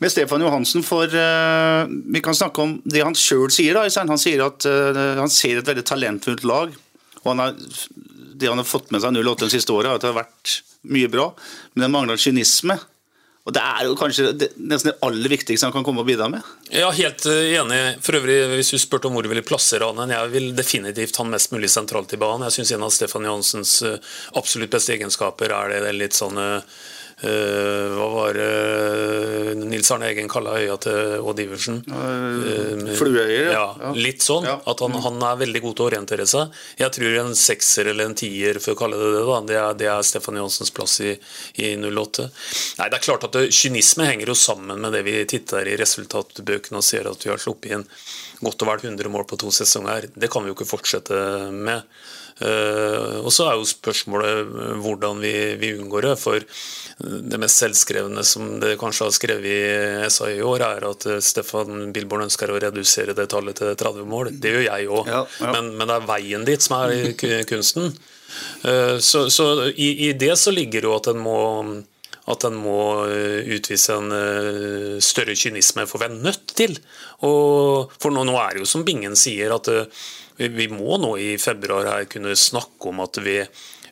med 0.00 0.14
Stefan 0.14 0.44
Johansen, 0.46 0.84
for 0.86 1.04
eh, 1.10 1.80
vi 2.14 2.22
kan 2.24 2.38
snakke 2.38 2.64
om 2.64 2.76
det 2.88 3.02
han 3.04 3.18
sjøl 3.18 3.50
sier. 3.52 3.74
da, 3.76 3.86
Han 4.08 4.18
sier 4.22 4.46
at 4.46 4.64
eh, 4.70 5.16
han 5.18 5.28
ser 5.32 5.58
et 5.60 5.68
veldig 5.68 5.84
talentfullt 5.90 6.46
lag. 6.48 6.72
og 7.24 7.28
han 7.34 7.42
har, 7.44 7.58
Det 8.38 8.46
han 8.48 8.58
har 8.62 8.68
fått 8.70 8.92
med 8.94 9.02
seg 9.02 9.16
08 9.18 9.44
de 9.48 9.50
siste 9.58 9.74
åra, 9.74 9.96
at 9.98 10.04
det 10.06 10.12
har 10.12 10.20
vært 10.22 10.60
mye 10.88 11.08
bra, 11.10 11.32
men 11.74 11.82
det 11.82 11.90
mangler 11.90 12.16
kynisme. 12.22 12.76
Og 13.48 13.54
Det 13.56 13.62
er 13.64 13.86
jo 13.88 13.94
kanskje 13.96 14.32
det, 14.36 14.50
nesten 14.60 14.90
det 14.90 14.98
aller 15.06 15.32
viktigste 15.32 15.64
han 15.64 15.72
kan 15.72 15.84
komme 15.86 16.02
og 16.02 16.08
bidra 16.10 16.26
med. 16.28 16.44
Ja, 16.68 16.90
helt 16.92 17.24
eh, 17.30 17.54
enig. 17.56 17.80
For 18.04 18.18
øvrig, 18.18 18.36
Hvis 18.52 18.74
du 18.74 18.76
spurte 18.82 19.08
om 19.08 19.16
hvor 19.16 19.24
du 19.24 19.30
ville 19.32 19.46
plassere 19.46 19.88
han, 19.88 20.12
jeg 20.12 20.32
vil 20.34 20.50
definitivt 20.56 21.16
han 21.16 21.32
mest 21.32 21.54
mulig 21.54 21.70
sentralt 21.72 22.12
i 22.12 22.20
banen. 22.20 22.44
Jeg 22.44 22.58
syns 22.58 22.74
en 22.76 22.84
av 22.84 22.92
Stefan 22.92 23.24
Johansens 23.24 23.78
eh, 23.88 23.96
absolutt 24.36 24.74
beste 24.76 24.92
egenskaper 24.98 25.54
er 25.56 25.72
det, 25.72 25.80
det 25.86 25.94
litt 25.96 26.18
sånn 26.18 26.36
eh, 26.36 26.76
Hva 27.18 28.06
var 28.12 28.36
det 28.38 29.54
Nils 29.58 29.90
Arne 29.90 30.06
Eggen 30.12 30.28
kalla 30.30 30.54
øya 30.60 30.76
til 30.84 31.24
Odd 31.26 31.40
Iversen? 31.42 31.80
Eh, 31.90 32.92
flueøyer, 32.98 33.50
ja. 33.50 33.64
ja. 33.80 33.90
Litt 33.96 34.22
sånn. 34.22 34.46
At 34.46 34.84
han, 34.84 34.94
han 35.02 35.18
er 35.26 35.40
veldig 35.40 35.62
god 35.64 35.74
til 35.74 35.86
å 35.86 35.88
orientere 35.90 36.28
seg. 36.30 36.54
Jeg 36.78 36.94
tror 36.94 37.18
en 37.24 37.34
sekser 37.38 37.90
eller 37.90 38.10
en 38.10 38.16
tier, 38.18 38.60
for 38.62 38.76
å 38.76 38.78
kalle 38.78 39.00
det 39.00 39.10
det, 39.16 39.24
da, 39.26 39.40
det 39.50 39.58
er, 39.58 39.80
det 39.82 39.90
er 39.96 40.06
Stefan 40.06 40.38
Johansens 40.38 40.70
plass 40.74 40.98
i, 41.02 41.16
i 41.58 41.74
08. 41.74 42.28
Nei, 42.78 42.86
det 42.86 43.00
er 43.00 43.06
klart 43.08 43.26
at 43.26 43.34
det, 43.34 43.48
Kynisme 43.54 44.06
henger 44.08 44.30
jo 44.30 44.38
sammen 44.38 44.78
med 44.84 44.94
det 44.94 45.02
vi 45.08 45.18
titter 45.28 45.66
i 45.66 45.76
resultatbøkene 45.80 46.78
og 46.78 46.86
ser 46.86 47.10
at 47.10 47.26
vi 47.26 47.34
har 47.34 47.42
sluppet 47.42 47.74
inn 47.74 47.86
godt 48.44 48.62
og 48.62 48.70
vel 48.70 48.86
100 48.92 49.10
mål 49.10 49.26
på 49.26 49.40
to 49.42 49.50
sesonger. 49.54 50.06
Det 50.14 50.30
kan 50.30 50.44
vi 50.44 50.52
jo 50.52 50.56
ikke 50.58 50.68
fortsette 50.68 51.18
med. 51.50 51.82
Eh, 52.38 53.16
og 53.18 53.32
så 53.34 53.48
er 53.48 53.56
jo 53.58 53.66
spørsmålet 53.66 54.42
eh, 54.46 54.74
hvordan 54.84 55.22
vi, 55.22 55.32
vi 55.58 55.72
unngår 55.78 56.06
det. 56.06 56.14
For 56.20 56.44
det 56.98 57.40
mest 57.40 57.62
selvskrevne 57.62 58.24
som 58.26 58.56
det 58.62 58.76
kanskje 58.80 59.08
har 59.08 59.14
skrevet 59.14 59.48
i 59.50 60.10
SA 60.12 60.30
i 60.34 60.44
år, 60.44 60.64
er 60.66 60.88
at 60.90 61.08
eh, 61.10 61.22
Stefan 61.24 61.90
Bilborn 61.94 62.28
ønsker 62.28 62.52
å 62.52 62.60
redusere 62.62 63.16
det 63.18 63.28
tallet 63.32 63.58
til 63.58 63.74
30 63.74 64.06
mål. 64.08 64.32
Det 64.38 64.54
gjør 64.54 64.68
jeg 64.68 64.90
òg. 65.00 65.12
Men, 65.48 65.74
men 65.74 65.90
det 65.90 65.98
er 65.98 66.08
veien 66.12 66.46
dit 66.46 66.62
som 66.62 66.78
er 66.80 67.44
kunsten. 67.48 67.92
Så, 69.00 69.22
så 69.32 69.44
i, 69.70 70.08
i 70.08 70.08
det 70.18 70.34
så 70.36 70.52
ligger 70.52 70.84
jo 70.84 70.92
at 70.98 71.08
en 71.10 71.20
må 71.22 71.38
at 72.28 72.44
en 72.44 72.58
må 72.60 73.06
utvise 73.56 73.94
en 73.96 74.12
større 75.00 75.32
kynisme, 75.32 75.86
for 75.88 76.02
vi 76.02 76.10
er 76.10 76.18
nødt 76.26 76.52
til. 76.52 76.76
Og, 77.24 77.94
for 77.96 78.12
nå, 78.12 78.26
nå 78.28 78.34
er 78.36 78.52
det 78.52 78.66
jo 78.66 78.68
som 78.68 78.84
Bingen 78.84 79.16
sier, 79.16 79.54
at 79.56 79.70
vi, 80.38 80.48
vi 80.48 80.68
må 80.70 80.96
nå 81.02 81.16
i 81.20 81.32
februar 81.40 81.90
her 81.90 82.08
kunne 82.10 82.36
snakke 82.38 82.92
om 82.92 83.02
at 83.04 83.20
vi, 83.24 83.40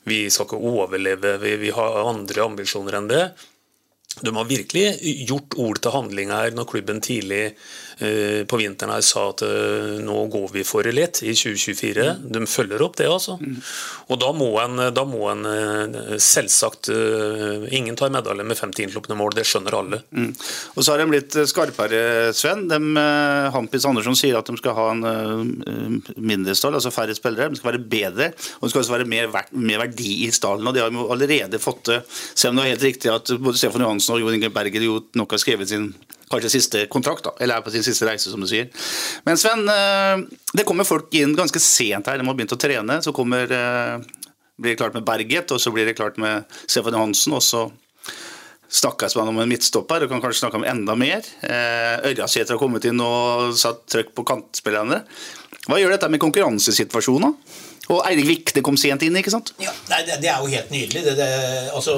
vi 0.06 0.22
skal 0.30 0.48
ikke 0.48 0.72
overleve, 0.72 1.36
vi, 1.42 1.56
vi 1.66 1.74
har 1.74 2.00
andre 2.06 2.46
ambisjoner 2.46 3.00
enn 3.00 3.10
det. 3.10 3.24
De 4.22 4.32
har 4.32 4.48
virkelig 4.48 4.86
gjort 5.28 5.58
ord 5.60 5.82
til 5.82 5.92
handling 5.92 6.30
her 6.32 6.54
når 6.56 6.70
klubben 6.70 7.02
tidlig 7.04 7.50
på 7.96 8.58
vinteren 8.60 8.92
her 8.92 9.04
sa 9.04 9.22
at 9.30 9.40
eh, 9.46 9.96
nå 10.04 10.16
går 10.32 10.50
vi 10.52 10.64
for 10.68 10.84
lett 10.92 11.22
i 11.24 11.32
2024. 11.32 12.06
De 12.34 12.42
følger 12.50 12.82
opp 12.84 12.98
det, 13.00 13.06
altså. 13.08 13.38
Og 14.12 14.20
da 14.20 14.32
må 14.36 14.50
en, 14.60 14.82
da 14.92 15.04
må 15.08 15.22
en 15.32 15.46
eh, 15.48 16.16
selvsagt 16.20 16.90
eh, 16.92 17.64
Ingen 17.76 17.96
tar 17.98 18.12
medalje 18.12 18.44
med 18.46 18.58
50 18.58 18.86
innslupne 18.86 19.16
mål, 19.18 19.34
det 19.36 19.46
skjønner 19.48 19.78
alle. 19.78 20.00
Mm. 20.12 20.28
Og 20.74 20.84
så 20.84 20.92
har 20.92 21.00
de 21.00 21.08
blitt 21.10 21.38
skarpere, 21.48 22.34
Sven. 22.36 22.66
De, 22.70 22.78
eh, 23.00 23.48
Hampis 23.54 23.86
Andersson 23.88 24.18
sier 24.18 24.36
at 24.38 24.50
de 24.50 24.58
skal 24.60 24.76
ha 24.76 24.88
en 24.92 25.06
eh, 25.10 26.12
mindre 26.20 26.56
stall, 26.58 26.76
altså 26.78 26.92
færre 26.94 27.16
spillere. 27.16 27.50
De 27.52 27.60
skal 27.60 27.72
være 27.72 27.84
bedre, 27.96 28.30
og 28.58 28.66
det 28.66 28.74
skal 28.74 28.84
også 28.84 28.96
være 28.98 29.08
mer, 29.08 29.32
mer 29.56 29.86
verdi 29.86 30.18
i 30.26 30.32
stallen. 30.34 30.66
og 30.68 30.76
Det 30.76 30.84
har 30.84 30.92
de 30.92 31.06
allerede 31.16 31.62
fått 31.62 31.86
til. 31.88 32.04
Selv 32.34 32.52
om 32.52 32.60
det 32.60 32.66
er 32.66 32.74
helt 32.74 32.88
riktig 32.90 33.12
at 33.12 33.32
både 33.40 33.60
Stefan 33.60 33.86
Johansen 33.86 34.16
og 34.16 34.22
Jon 34.22 34.36
Inge 34.36 34.52
Berger 34.52 34.84
jo 34.84 35.00
nok 35.16 35.34
har 35.34 35.42
skrevet 35.42 35.72
sin 35.72 35.90
kanskje 36.30 36.52
siste 36.56 36.84
kontrakt, 36.90 37.24
da, 37.26 37.34
eller 37.40 37.60
er 37.60 37.64
på 37.66 37.72
sin 37.74 37.84
siste 37.86 38.06
reise, 38.08 38.30
som 38.32 38.42
du 38.42 38.48
sier. 38.50 38.68
Men 39.26 39.38
Sven, 39.40 39.66
eh, 39.70 40.26
det 40.56 40.66
kommer 40.66 40.88
folk 40.88 41.14
inn 41.14 41.36
ganske 41.38 41.62
sent 41.62 42.10
her. 42.10 42.18
De 42.18 42.26
har 42.26 42.38
begynt 42.38 42.56
å 42.56 42.60
trene. 42.60 43.00
Så 43.02 43.14
kommer, 43.14 43.44
eh, 43.44 43.98
blir 44.58 44.74
det 44.74 44.78
klart 44.78 44.94
med 44.94 45.04
Berget, 45.04 45.52
og 45.52 45.60
så 45.60 45.72
blir 45.72 45.86
det 45.86 45.96
klart 45.96 46.18
med 46.18 46.44
Stefan 46.66 46.94
Johansen. 46.94 47.32
og 47.32 47.42
så 47.42 47.70
snakkes 48.68 49.14
man 49.16 49.28
om 49.28 49.38
en 49.38 49.48
midtstopper, 49.48 50.02
og 50.02 50.10
kan 50.10 50.20
kanskje 50.20 50.42
snakke 50.42 50.58
om 50.58 50.64
enda 50.64 50.96
mer. 50.96 51.22
Eh, 51.42 52.10
Ørjasæter 52.10 52.56
har 52.56 52.58
kommet 52.58 52.84
inn 52.84 53.00
og 53.00 53.54
satt 53.54 53.86
trøkk 53.86 54.12
på 54.14 54.24
kantspillerne. 54.26 55.04
Hva 55.66 55.78
gjør 55.78 55.94
dette 55.94 56.10
med 56.10 56.20
konkurransesituasjonen? 56.20 57.36
Og 57.94 58.02
Eirik 58.08 58.26
Vikne 58.26 58.62
kom 58.66 58.76
sent 58.76 59.04
inn, 59.06 59.14
ikke 59.14 59.30
sant? 59.30 59.52
Ja, 59.62 59.70
nei, 59.88 60.02
det, 60.02 60.18
det 60.24 60.30
er 60.32 60.42
jo 60.42 60.50
helt 60.50 60.72
nydelig. 60.74 61.04
Det, 61.06 61.14
det, 61.20 61.28
altså, 61.72 61.94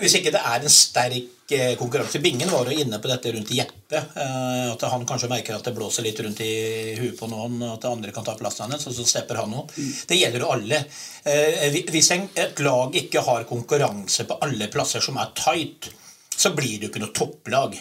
hvis 0.00 0.14
ikke 0.18 0.32
det 0.34 0.40
er 0.42 0.64
en 0.66 0.72
sterk 0.72 1.52
eh, 1.54 1.74
konkurranse 1.78 2.18
Bingen 2.22 2.50
var 2.50 2.66
jo 2.66 2.74
inne 2.82 2.98
på 2.98 3.06
dette 3.10 3.30
rundt 3.34 3.52
i 3.54 3.60
Jeppe. 3.60 4.00
eh, 4.18 4.72
At 4.72 4.82
han 4.90 5.04
kanskje 5.06 5.28
merker 5.30 5.54
at 5.54 5.68
det 5.68 5.74
blåser 5.76 6.02
litt 6.02 6.18
rundt 6.24 6.40
i 6.42 6.96
huet 6.98 7.18
på 7.20 7.28
noen, 7.30 7.60
og 7.62 7.76
at 7.76 7.86
andre 7.92 8.10
kan 8.16 8.26
ta 8.26 8.34
plassen 8.38 8.72
hans, 8.74 8.88
og 8.90 8.96
så 8.96 9.06
stepper 9.06 9.38
han 9.42 9.54
opp. 9.54 9.70
Det 10.10 10.18
gjelder 10.18 10.42
jo 10.42 10.50
alle. 10.56 10.80
Eh, 11.24 11.68
Hvis 11.94 12.10
et 12.16 12.64
lag 12.66 12.96
ikke 13.04 13.22
har 13.28 13.46
konkurranse 13.46 14.26
på 14.26 14.40
alle 14.42 14.66
plasser 14.72 15.04
som 15.04 15.20
er 15.22 15.30
tight, 15.38 15.92
så 16.34 16.50
blir 16.50 16.80
det 16.80 16.88
jo 16.88 16.90
ikke 16.90 17.04
noe 17.04 17.14
topplag. 17.14 17.76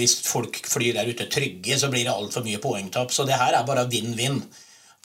Hvis 0.00 0.14
folk 0.24 0.56
flyr 0.66 0.94
der 0.96 1.10
ute 1.12 1.26
trygge, 1.30 1.76
så 1.78 1.90
blir 1.92 2.06
det 2.06 2.14
altfor 2.14 2.42
mye 2.42 2.58
poengtap. 2.58 3.12
Så 3.12 3.26
det 3.28 3.36
her 3.36 3.52
er 3.52 3.66
bare 3.68 3.84
vinn-vinn. 3.92 4.38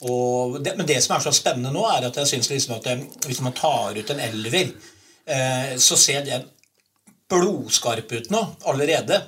Men 0.00 0.86
det 0.88 0.96
som 1.04 1.16
er 1.18 1.20
så 1.26 1.32
spennende 1.36 1.70
nå, 1.74 1.84
er 1.92 2.06
at 2.08 2.16
jeg 2.16 2.30
synes 2.32 2.48
liksom 2.50 2.78
at 2.78 2.88
hvis 3.28 3.42
man 3.44 3.52
tar 3.52 3.98
ut 4.00 4.10
en 4.14 4.22
elver, 4.24 4.72
så 5.76 5.96
ser 6.00 6.22
den 6.24 6.46
blodskarp 7.28 8.12
ut 8.12 8.30
nå 8.32 8.40
allerede. 8.70 9.20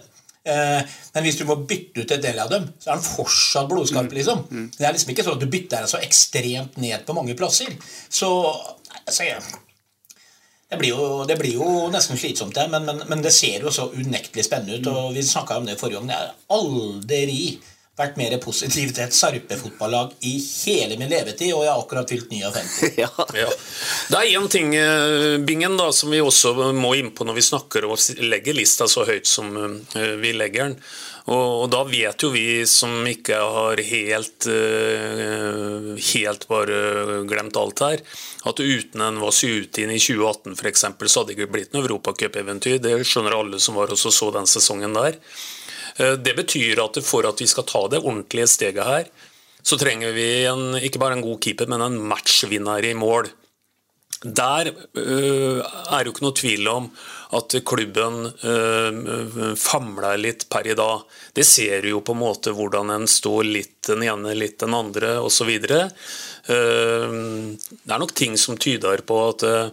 Eh, 0.44 0.82
men 1.14 1.26
hvis 1.26 1.36
du 1.36 1.44
må 1.48 1.58
bytte 1.68 2.04
ut 2.04 2.12
en 2.14 2.22
del 2.22 2.38
av 2.40 2.52
dem, 2.52 2.68
så 2.80 2.90
er 2.90 3.00
den 3.00 3.06
fortsatt 3.06 3.68
blodskarp. 3.70 4.12
liksom. 4.16 4.44
Det 4.76 4.86
er 4.86 4.94
liksom 4.96 5.12
ikke 5.12 5.26
sånn 5.26 5.36
at 5.36 5.42
du 5.44 5.50
bytter 5.52 5.82
deg 5.82 5.90
så 5.92 6.00
ekstremt 6.00 6.78
ned 6.80 7.04
på 7.06 7.16
mange 7.16 7.36
plasser. 7.38 7.74
Så 8.08 8.30
altså, 9.04 9.26
ja. 9.28 9.40
det, 10.70 10.80
blir 10.80 10.94
jo, 10.94 11.10
det 11.28 11.36
blir 11.40 11.58
jo 11.60 11.90
nesten 11.92 12.20
slitsomt, 12.20 12.56
det, 12.56 12.68
men, 12.72 12.88
men, 12.88 13.04
men 13.10 13.24
det 13.24 13.34
ser 13.36 13.66
jo 13.66 13.74
så 13.74 13.90
unektelig 13.92 14.46
spennende 14.48 14.80
ut. 14.80 14.88
og 14.92 15.12
Vi 15.16 15.26
snakka 15.26 15.60
om 15.60 15.68
det 15.68 15.78
forrige 15.80 16.00
gang. 16.00 16.08
Det 16.08 16.20
har 16.22 16.32
aldri 16.56 17.28
vært 18.00 18.18
mer 18.20 18.36
positiv 18.42 18.94
til 18.94 19.04
et 19.04 19.16
Sarpe-fotballag 19.16 20.16
i 20.26 20.36
hele 20.40 20.98
min 21.00 21.10
levetid, 21.10 21.52
og 21.54 21.64
jeg 21.64 21.72
har 21.72 21.84
akkurat 21.84 22.14
fylt 22.14 22.32
59. 22.32 22.96
Ja. 23.00 23.10
Det 24.10 24.18
er 24.18 24.32
én 24.36 24.48
ting, 24.50 24.74
eh, 24.76 25.38
Bingen, 25.46 25.76
da, 25.78 25.90
som 25.94 26.10
vi 26.12 26.20
også 26.20 26.72
må 26.76 26.94
inn 26.98 27.12
på 27.14 27.24
når 27.24 27.38
vi 27.38 27.46
snakker 27.46 27.86
og 27.88 28.00
legger 28.20 28.56
lista 28.56 28.88
så 28.90 29.06
høyt 29.08 29.28
som 29.28 29.54
eh, 29.56 30.16
vi 30.20 30.34
legger 30.36 30.70
den. 30.70 30.76
Og, 31.30 31.64
og 31.64 31.66
da 31.70 31.82
vet 31.86 32.24
jo 32.24 32.30
vi 32.32 32.64
som 32.68 33.04
ikke 33.06 33.38
har 33.38 33.82
helt, 33.90 34.48
eh, 34.50 35.92
helt 36.14 36.46
bare 36.50 37.20
glemt 37.30 37.58
alt 37.60 37.84
her, 37.84 38.02
at 38.50 38.62
uten 38.62 39.04
en 39.04 39.20
Vasiutin 39.22 39.92
i 39.92 40.00
2018 40.00 40.56
f.eks., 40.56 40.86
så 40.88 41.22
hadde 41.22 41.32
det 41.32 41.38
ikke 41.38 41.52
blitt 41.54 41.76
noe 41.76 41.86
europacupeventyr. 41.86 42.80
Det 42.82 42.96
skjønner 43.06 43.36
alle 43.36 43.60
som 43.62 43.78
var 43.78 43.92
og 43.94 44.00
så 44.00 44.30
den 44.34 44.48
sesongen 44.50 44.96
der. 44.96 45.20
Eh, 45.98 46.16
Det 46.16 46.36
betyr 46.36 46.82
at 46.84 47.02
for 47.04 47.26
at 47.26 47.40
vi 47.40 47.46
skal 47.46 47.64
ta 47.64 47.86
det 47.88 48.02
ordentlige 48.02 48.46
steget 48.46 48.84
her, 48.84 49.10
så 49.62 49.76
trenger 49.76 50.12
vi 50.12 50.44
en, 50.48 50.76
ikke 50.80 50.98
bare 50.98 51.18
en 51.18 51.22
god 51.24 51.40
keeper, 51.40 51.66
men 51.68 51.82
en 51.84 52.00
matchvinner 52.08 52.84
i 52.84 52.94
mål. 52.94 53.28
Der 54.20 54.68
øh, 55.00 55.60
er 55.60 56.04
jo 56.04 56.12
ikke 56.12 56.24
noe 56.26 56.36
tvil 56.36 56.68
om 56.68 56.90
at 57.32 57.54
klubben 57.64 58.26
øh, 58.44 59.54
famler 59.56 60.18
litt 60.20 60.44
per 60.52 60.66
i 60.68 60.74
dag. 60.76 61.06
Det 61.32 61.46
ser 61.46 61.86
jo 61.88 62.02
på 62.04 62.12
en 62.12 62.20
måte 62.20 62.52
hvordan 62.52 62.90
en 62.92 63.06
står 63.08 63.48
litt 63.48 63.88
den 63.88 64.04
ene, 64.04 64.34
litt 64.36 64.58
den 64.60 64.76
andre 64.76 65.14
osv. 65.24 65.48
Uh, 66.50 67.56
det 67.70 67.92
er 67.94 68.02
nok 68.02 68.12
ting 68.16 68.36
som 68.40 68.58
tyder 68.60 69.00
på 69.06 69.16
at 69.28 69.46
øh, 69.46 69.70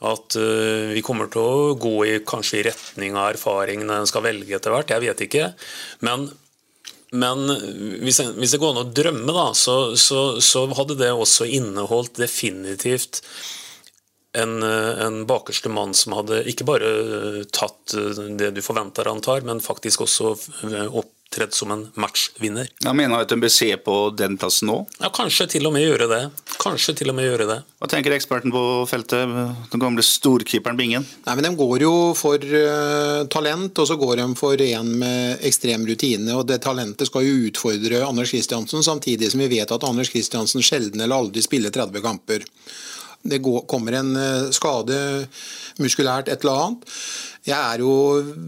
at 0.00 0.36
øh, 0.40 0.92
vi 0.96 1.02
kommer 1.04 1.28
til 1.32 1.44
å 1.44 1.72
gå 1.80 1.96
i, 2.08 2.12
kanskje 2.26 2.60
i 2.60 2.66
retning 2.70 3.18
av 3.18 3.34
erfaringene 3.34 4.00
en 4.00 4.08
skal 4.08 4.24
velge 4.24 4.56
etter 4.56 4.72
hvert. 4.72 4.92
Jeg 4.94 5.04
vet 5.04 5.24
ikke. 5.26 5.50
Men, 6.06 6.28
men 7.12 7.44
hvis, 8.00 8.22
det 8.22 8.60
går 8.60 8.72
an 8.72 8.84
å 8.86 8.92
drømme, 8.96 9.34
da, 9.36 9.50
så, 9.56 9.96
så, 10.00 10.40
så 10.40 10.64
hadde 10.78 10.96
det 11.02 11.12
også 11.12 11.48
inneholdt 11.60 12.22
definitivt 12.22 13.20
en, 14.40 14.62
øh, 14.62 15.04
en 15.04 15.24
bakerste 15.28 15.72
mann 15.72 15.92
som 15.96 16.14
hadde 16.16 16.44
ikke 16.48 16.68
bare 16.68 16.90
øh, 16.90 17.40
tatt 17.52 17.96
det 18.38 18.52
du 18.56 18.62
forventer 18.64 19.10
han 19.10 19.22
tar, 19.24 19.44
men 19.44 19.62
faktisk 19.64 20.06
også 20.06 20.36
øh, 20.70 20.86
opptredd 21.30 21.54
som 21.54 21.70
en 21.70 21.84
matchvinner. 21.94 22.66
Jeg 22.82 22.96
mener 22.98 23.22
at 23.22 23.30
en 23.30 23.40
bør 23.40 23.52
se 23.54 23.68
på 23.78 23.94
den 24.18 24.34
plassen 24.40 24.66
nå. 24.66 24.80
Ja, 24.98 25.12
kanskje 25.14 25.46
til 25.52 25.68
og 25.68 25.74
med 25.76 25.84
gjøre 25.84 26.08
det. 26.10 26.18
Kanskje 26.58 26.96
til 26.98 27.12
og 27.12 27.14
med 27.14 27.28
gjøre 27.28 27.46
det. 27.46 27.58
Hva 27.78 27.88
tenker 27.92 28.16
eksperten 28.16 28.50
på 28.50 28.62
feltet, 28.90 29.30
den 29.70 29.82
gamle 29.82 30.02
storkeeperen 30.02 30.78
Bingen? 30.80 31.06
Nei, 31.28 31.36
men 31.36 31.46
De 31.46 31.52
går 31.54 31.84
jo 31.86 31.94
for 32.18 32.34
uh, 32.34 33.22
talent, 33.30 33.78
og 33.78 33.86
så 33.86 33.96
går 34.00 34.18
de 34.18 34.26
for 34.40 34.58
en 34.66 34.92
med 34.98 35.46
ekstrem 35.46 35.86
rutine. 35.86 36.34
og 36.34 36.48
Det 36.50 36.58
talentet 36.64 37.06
skal 37.06 37.22
jo 37.22 37.46
utfordre 37.46 38.02
Anders 38.08 38.34
Kristiansen, 38.34 38.82
samtidig 38.82 39.30
som 39.30 39.44
vi 39.44 39.52
vet 39.54 39.70
at 39.70 39.86
Anders 39.86 40.10
Kristiansen 40.10 40.66
sjelden 40.66 41.00
eller 41.00 41.14
aldri 41.14 41.46
spiller 41.46 41.70
30 41.70 42.02
kamper. 42.02 42.46
Det 43.22 43.38
går, 43.38 43.68
kommer 43.70 44.00
en 44.00 44.16
uh, 44.18 44.50
skade 44.50 44.98
muskulært, 45.78 46.28
et 46.28 46.42
eller 46.42 46.66
annet. 46.66 46.90
Jeg 47.40 47.56
er 47.56 47.80
jo 47.80 47.92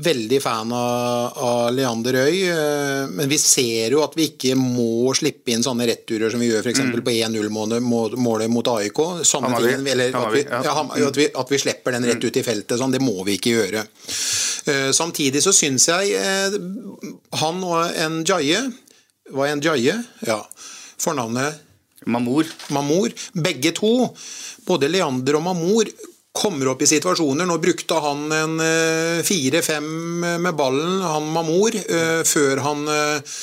veldig 0.05 0.38
fan 0.44 0.72
av, 0.76 1.38
av 1.40 1.70
Leander 1.72 2.18
Øy, 2.26 2.42
eh, 2.52 3.07
men 3.09 3.31
vi 3.31 3.38
ser 3.40 3.94
jo 3.94 4.02
at 4.05 4.12
vi 4.18 4.26
ikke 4.35 4.52
må 4.59 5.14
slippe 5.16 5.55
inn 5.55 5.64
sånne 5.64 5.87
returer 5.88 6.28
som 6.33 6.42
vi 6.42 6.50
gjør 6.50 6.61
f.eks. 6.61 6.83
Mm. 6.85 6.92
på 6.98 7.14
1-0-målet 7.14 8.52
mot 8.52 8.70
AIK. 8.74 9.00
Sånne 9.24 9.48
Hammarby. 9.48 9.72
ting, 9.72 9.88
eller 9.94 10.20
at 10.20 10.37
vi, 10.37 10.44
ja. 10.44 10.61
ja, 10.68 10.76
at, 11.09 11.22
vi, 11.22 11.31
at 11.40 11.55
vi 11.55 11.62
slipper 11.64 11.96
den 11.96 12.05
rett 12.11 12.28
ut 12.28 12.37
i 12.37 12.44
feltet. 12.44 12.76
Sånn, 12.83 12.92
det 12.92 13.00
må 13.00 13.16
vi 13.24 13.38
ikke 13.40 13.57
gjøre. 13.57 13.87
Eh, 14.68 14.90
Samtidig 14.92 15.40
så 15.42 15.57
syns 15.57 15.88
jeg 15.88 16.12
eh, 16.20 16.61
han 17.40 17.64
og 17.66 17.96
en 17.98 18.20
Jaye 18.28 18.61
Var 19.33 19.48
en 19.48 19.62
Jaye? 19.64 19.96
Ja. 20.28 20.42
Fornavnet 21.00 21.62
Mamour. 22.05 22.44
Mamour. 22.74 23.12
Begge 23.33 23.72
to, 23.72 24.11
både 24.66 24.88
Leander 24.90 25.38
og 25.38 25.44
Mamour, 25.46 25.88
kommer 26.32 26.70
opp 26.72 26.82
i 26.82 26.88
situasjoner. 26.88 27.46
Nå 27.46 27.58
brukte 27.60 27.98
han 28.00 28.24
en 28.32 28.60
eh, 28.64 29.20
fire-fem 29.24 29.88
med 30.40 30.54
ballen, 30.56 31.02
han 31.04 31.28
Mamour, 31.32 31.76
eh, 31.76 32.22
før 32.24 32.62
han 32.64 32.86
eh, 32.88 33.34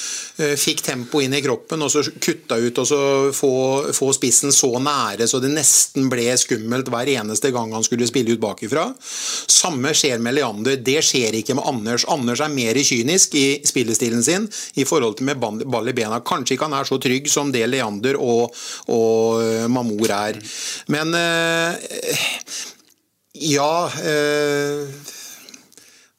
eh, 0.41 0.55
fikk 0.57 0.81
tempo 0.87 1.21
inn 1.21 1.35
i 1.37 1.41
kroppen 1.45 1.85
og 1.85 1.91
så 1.93 2.01
kutta 2.09 2.57
ut 2.57 2.81
og 2.81 2.87
så 2.89 3.01
få, 3.35 3.51
få 3.93 4.09
spissen 4.17 4.53
så 4.55 4.71
nære 4.81 5.27
så 5.29 5.41
det 5.43 5.51
nesten 5.53 6.09
ble 6.09 6.25
skummelt 6.39 6.89
hver 6.89 7.11
eneste 7.13 7.53
gang 7.53 7.75
han 7.75 7.85
skulle 7.85 8.09
spille 8.09 8.33
ut 8.33 8.41
bakifra. 8.41 8.87
Samme 8.99 9.93
skjer 9.93 10.17
med 10.23 10.39
Leander. 10.39 10.81
Det 10.81 10.99
skjer 11.05 11.37
ikke 11.39 11.59
med 11.59 11.69
Anders. 11.69 12.07
Anders 12.09 12.41
er 12.41 12.53
mer 12.53 12.81
kynisk 12.81 13.37
i 13.37 13.47
spillestilen 13.69 14.25
sin 14.25 14.49
i 14.81 14.87
forhold 14.87 15.19
til 15.19 15.29
med 15.29 15.37
ball 15.39 15.93
i 15.93 15.95
bena. 15.95 16.23
Kanskje 16.25 16.57
ikke 16.57 16.71
han 16.71 16.79
er 16.79 16.89
så 16.89 16.97
trygg 17.01 17.29
som 17.29 17.53
det 17.53 17.67
Leander 17.69 18.17
og, 18.17 18.57
og 18.89 19.45
eh, 19.45 19.69
Mamour 19.69 20.09
er. 20.09 20.41
Men 20.89 21.13
eh, 21.13 21.95
ja 23.33 23.91
eh, 24.01 24.87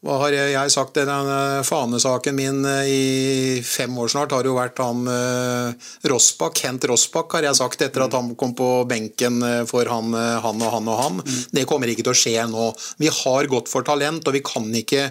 Hva 0.01 0.15
har 0.23 0.33
jeg, 0.33 0.71
sagt? 0.73 0.97
Den 0.97 1.29
fanesaken 1.69 2.33
min 2.33 2.65
eh, 2.65 2.89
i 2.89 3.61
fem 3.61 3.93
år 4.01 4.09
snart 4.09 4.33
har 4.33 4.47
jo 4.49 4.55
vært 4.57 4.81
han 4.81 5.03
eh, 5.13 5.89
Rossbakk. 6.09 6.55
Kent 6.57 6.87
Rossbakk 6.89 7.35
har 7.37 7.45
jeg 7.45 7.59
sagt 7.59 7.83
etter 7.85 8.07
at 8.07 8.15
han 8.17 8.31
kom 8.41 8.55
på 8.57 8.69
benken 8.89 9.43
eh, 9.45 9.59
for 9.69 9.85
han, 9.93 10.15
eh, 10.17 10.39
han 10.41 10.63
og 10.65 10.73
han 10.73 10.89
og 10.89 10.97
han. 11.03 11.19
Det 11.53 11.67
kommer 11.69 11.93
ikke 11.93 12.07
til 12.07 12.15
å 12.15 12.17
skje 12.17 12.47
nå. 12.49 12.71
Vi 12.97 13.11
har 13.13 13.49
gått 13.53 13.69
for 13.69 13.85
talent, 13.85 14.25
og 14.25 14.39
vi 14.39 14.41
kan 14.41 14.71
ikke 14.81 15.11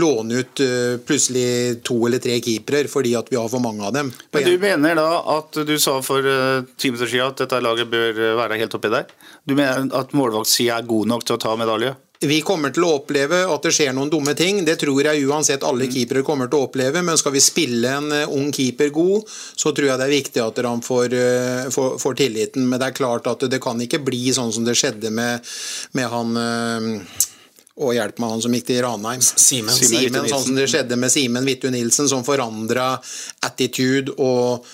låne 0.00 0.40
ut 0.40 0.62
eh, 0.64 0.96
plutselig 1.04 1.82
to 1.84 1.98
eller 2.08 2.22
tre 2.24 2.38
keepere 2.40 2.88
fordi 2.88 3.12
at 3.18 3.28
vi 3.28 3.36
har 3.36 3.52
for 3.52 3.60
mange 3.60 3.84
av 3.84 3.92
dem. 3.98 4.14
Men 4.32 4.48
du 4.48 4.54
mener 4.62 4.96
da 4.96 5.10
at 5.34 5.60
du 5.60 5.74
sa 5.76 5.98
for 6.00 6.24
ti 6.80 6.88
minutter 6.88 7.12
siden 7.12 7.34
at 7.34 7.44
dette 7.44 7.60
laget 7.60 7.92
bør 7.92 8.16
eh, 8.16 8.32
være 8.40 8.62
helt 8.64 8.80
oppi 8.80 8.94
der? 8.96 9.12
Du 9.44 9.52
mener 9.58 9.92
at 10.00 10.16
målvaktsida 10.16 10.80
er 10.80 10.88
god 10.88 11.12
nok 11.12 11.28
til 11.28 11.36
å 11.36 11.44
ta 11.44 11.52
medalje? 11.60 11.92
Vi 12.22 12.38
kommer 12.46 12.70
til 12.74 12.84
å 12.86 12.92
oppleve 13.00 13.42
at 13.50 13.64
det 13.66 13.72
skjer 13.74 13.94
noen 13.96 14.10
dumme 14.12 14.34
ting. 14.38 14.60
Det 14.66 14.76
tror 14.82 15.08
jeg 15.08 15.26
uansett 15.26 15.64
alle 15.66 15.88
keepere 15.90 16.22
kommer 16.26 16.50
til 16.50 16.60
å 16.60 16.68
oppleve. 16.68 17.02
Men 17.02 17.18
skal 17.18 17.34
vi 17.34 17.42
spille 17.42 17.96
en 17.98 18.14
eh, 18.14 18.30
ung 18.30 18.52
keeper 18.54 18.92
god, 18.94 19.26
så 19.28 19.74
tror 19.74 19.90
jeg 19.90 19.98
det 19.98 20.06
er 20.06 20.14
viktig 20.14 20.44
at 20.44 20.62
han 20.66 20.84
får, 20.84 21.18
eh, 21.18 21.66
får, 21.74 21.98
får 22.02 22.16
tilliten. 22.22 22.68
Men 22.68 22.78
det 22.78 22.92
er 22.92 23.00
klart 23.00 23.26
at 23.30 23.48
det 23.50 23.62
kan 23.62 23.80
ikke 23.82 24.04
bli 24.06 24.24
sånn 24.34 24.54
som 24.54 24.66
det 24.66 24.78
skjedde 24.78 25.10
med, 25.14 25.52
med 25.98 26.10
han 26.12 26.42
eh, 26.42 27.20
og 27.82 27.94
hjelp 27.96 28.18
meg, 28.20 28.34
han 28.34 28.42
som 28.44 28.54
gikk 28.54 28.66
til 28.68 28.80
Ranheim. 28.84 29.22
Simen. 29.24 29.72
Simen 29.72 30.12
Simen, 30.12 30.28
sånn 30.28 30.44
som 30.44 30.58
det 30.58 30.68
skjedde 30.68 30.98
med 31.00 31.12
Simen 31.12 31.46
Vittu 31.48 31.70
Nilsen, 31.72 32.08
som 32.10 32.24
forandra 32.26 32.90
attitude 33.48 34.12
og 34.20 34.66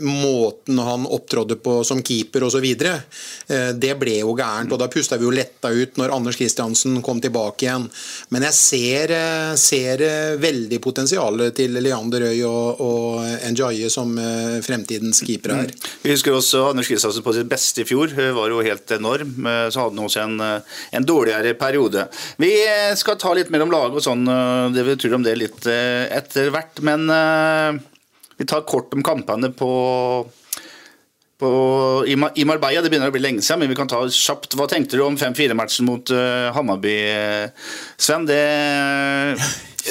måten 0.00 0.78
han 0.80 1.02
opptrådde 1.06 1.56
på 1.60 1.84
som 1.84 2.00
keeper 2.02 2.46
osv. 2.46 2.64
Uh, 2.80 3.72
det 3.76 3.92
ble 4.00 4.18
jo 4.22 4.32
gærent, 4.38 4.72
og 4.72 4.80
da 4.80 4.88
pusta 4.88 5.18
vi 5.20 5.26
jo 5.28 5.34
letta 5.34 5.68
ut 5.68 5.98
når 6.00 6.14
Anders 6.16 6.38
Kristiansen 6.40 7.00
kom 7.04 7.20
tilbake 7.20 7.66
igjen. 7.66 7.88
Men 8.32 8.46
jeg 8.48 8.56
ser, 8.56 9.12
eh, 9.12 9.54
ser 9.60 10.00
eh, 10.06 10.36
veldig 10.40 10.78
potensialet 10.82 11.54
til 11.58 11.76
Leander 11.82 12.24
Øy 12.30 12.42
og, 12.48 12.80
og 12.80 13.50
Njaye 13.52 13.90
som 13.92 14.16
eh, 14.18 14.60
fremtidens 14.64 15.20
keepere 15.26 15.58
her. 15.60 15.74
Vi 16.02 16.14
husker 16.14 16.32
også 16.36 16.70
Anders 16.70 16.88
Kristiansen 16.88 17.24
på 17.26 17.34
sitt 17.36 17.50
beste 17.50 17.82
i 17.84 17.88
fjor. 17.88 18.14
Hun 18.16 18.32
Var 18.40 18.48
jo 18.54 18.62
helt 18.64 18.90
enorm. 18.96 19.34
eh, 19.46 19.68
Så 19.70 19.82
hadde 19.84 19.96
han 19.96 20.04
også 20.06 20.24
en, 20.24 20.40
eh, 20.40 20.80
en 20.96 21.06
dårligere 21.06 21.54
periode. 21.60 22.06
Vi 22.40 22.52
eh, 22.64 22.94
skal 22.96 23.18
ta 23.20 23.34
litt 23.36 23.50
mer 23.50 23.66
om 23.66 23.72
laget 23.74 24.00
og 24.00 24.06
sånn. 24.08 24.24
eh, 24.28 24.70
Det 24.76 24.86
vi 24.88 24.96
tror 24.96 25.14
om 25.18 25.26
det 25.26 25.36
litt 25.38 25.66
eh, 25.66 26.06
etter 26.16 26.50
hvert. 26.54 26.80
Men 26.86 27.08
eh, 27.10 27.80
vi 28.40 28.48
tar 28.48 28.64
kort 28.68 28.94
om 28.96 29.04
kampene 29.04 29.52
på 29.52 29.70
på, 31.40 32.04
i, 32.06 32.16
Ma- 32.20 32.32
Marbella. 32.44 32.82
Det 32.84 32.90
begynner 32.92 33.08
å 33.08 33.14
bli 33.14 33.22
lenge 33.24 33.40
siden, 33.40 33.62
men 33.62 33.70
vi 33.72 33.76
kan 33.78 33.88
ta 33.88 34.02
kjapt. 34.12 34.52
Hva 34.60 34.66
tenkte 34.68 34.98
du 35.00 35.06
om 35.06 35.14
5-4-matchen 35.16 35.86
mot 35.88 36.10
uh, 36.12 36.50
Hammarby, 36.52 36.92
eh, 37.08 37.70
Sven? 37.96 38.26
Det, 38.28 38.40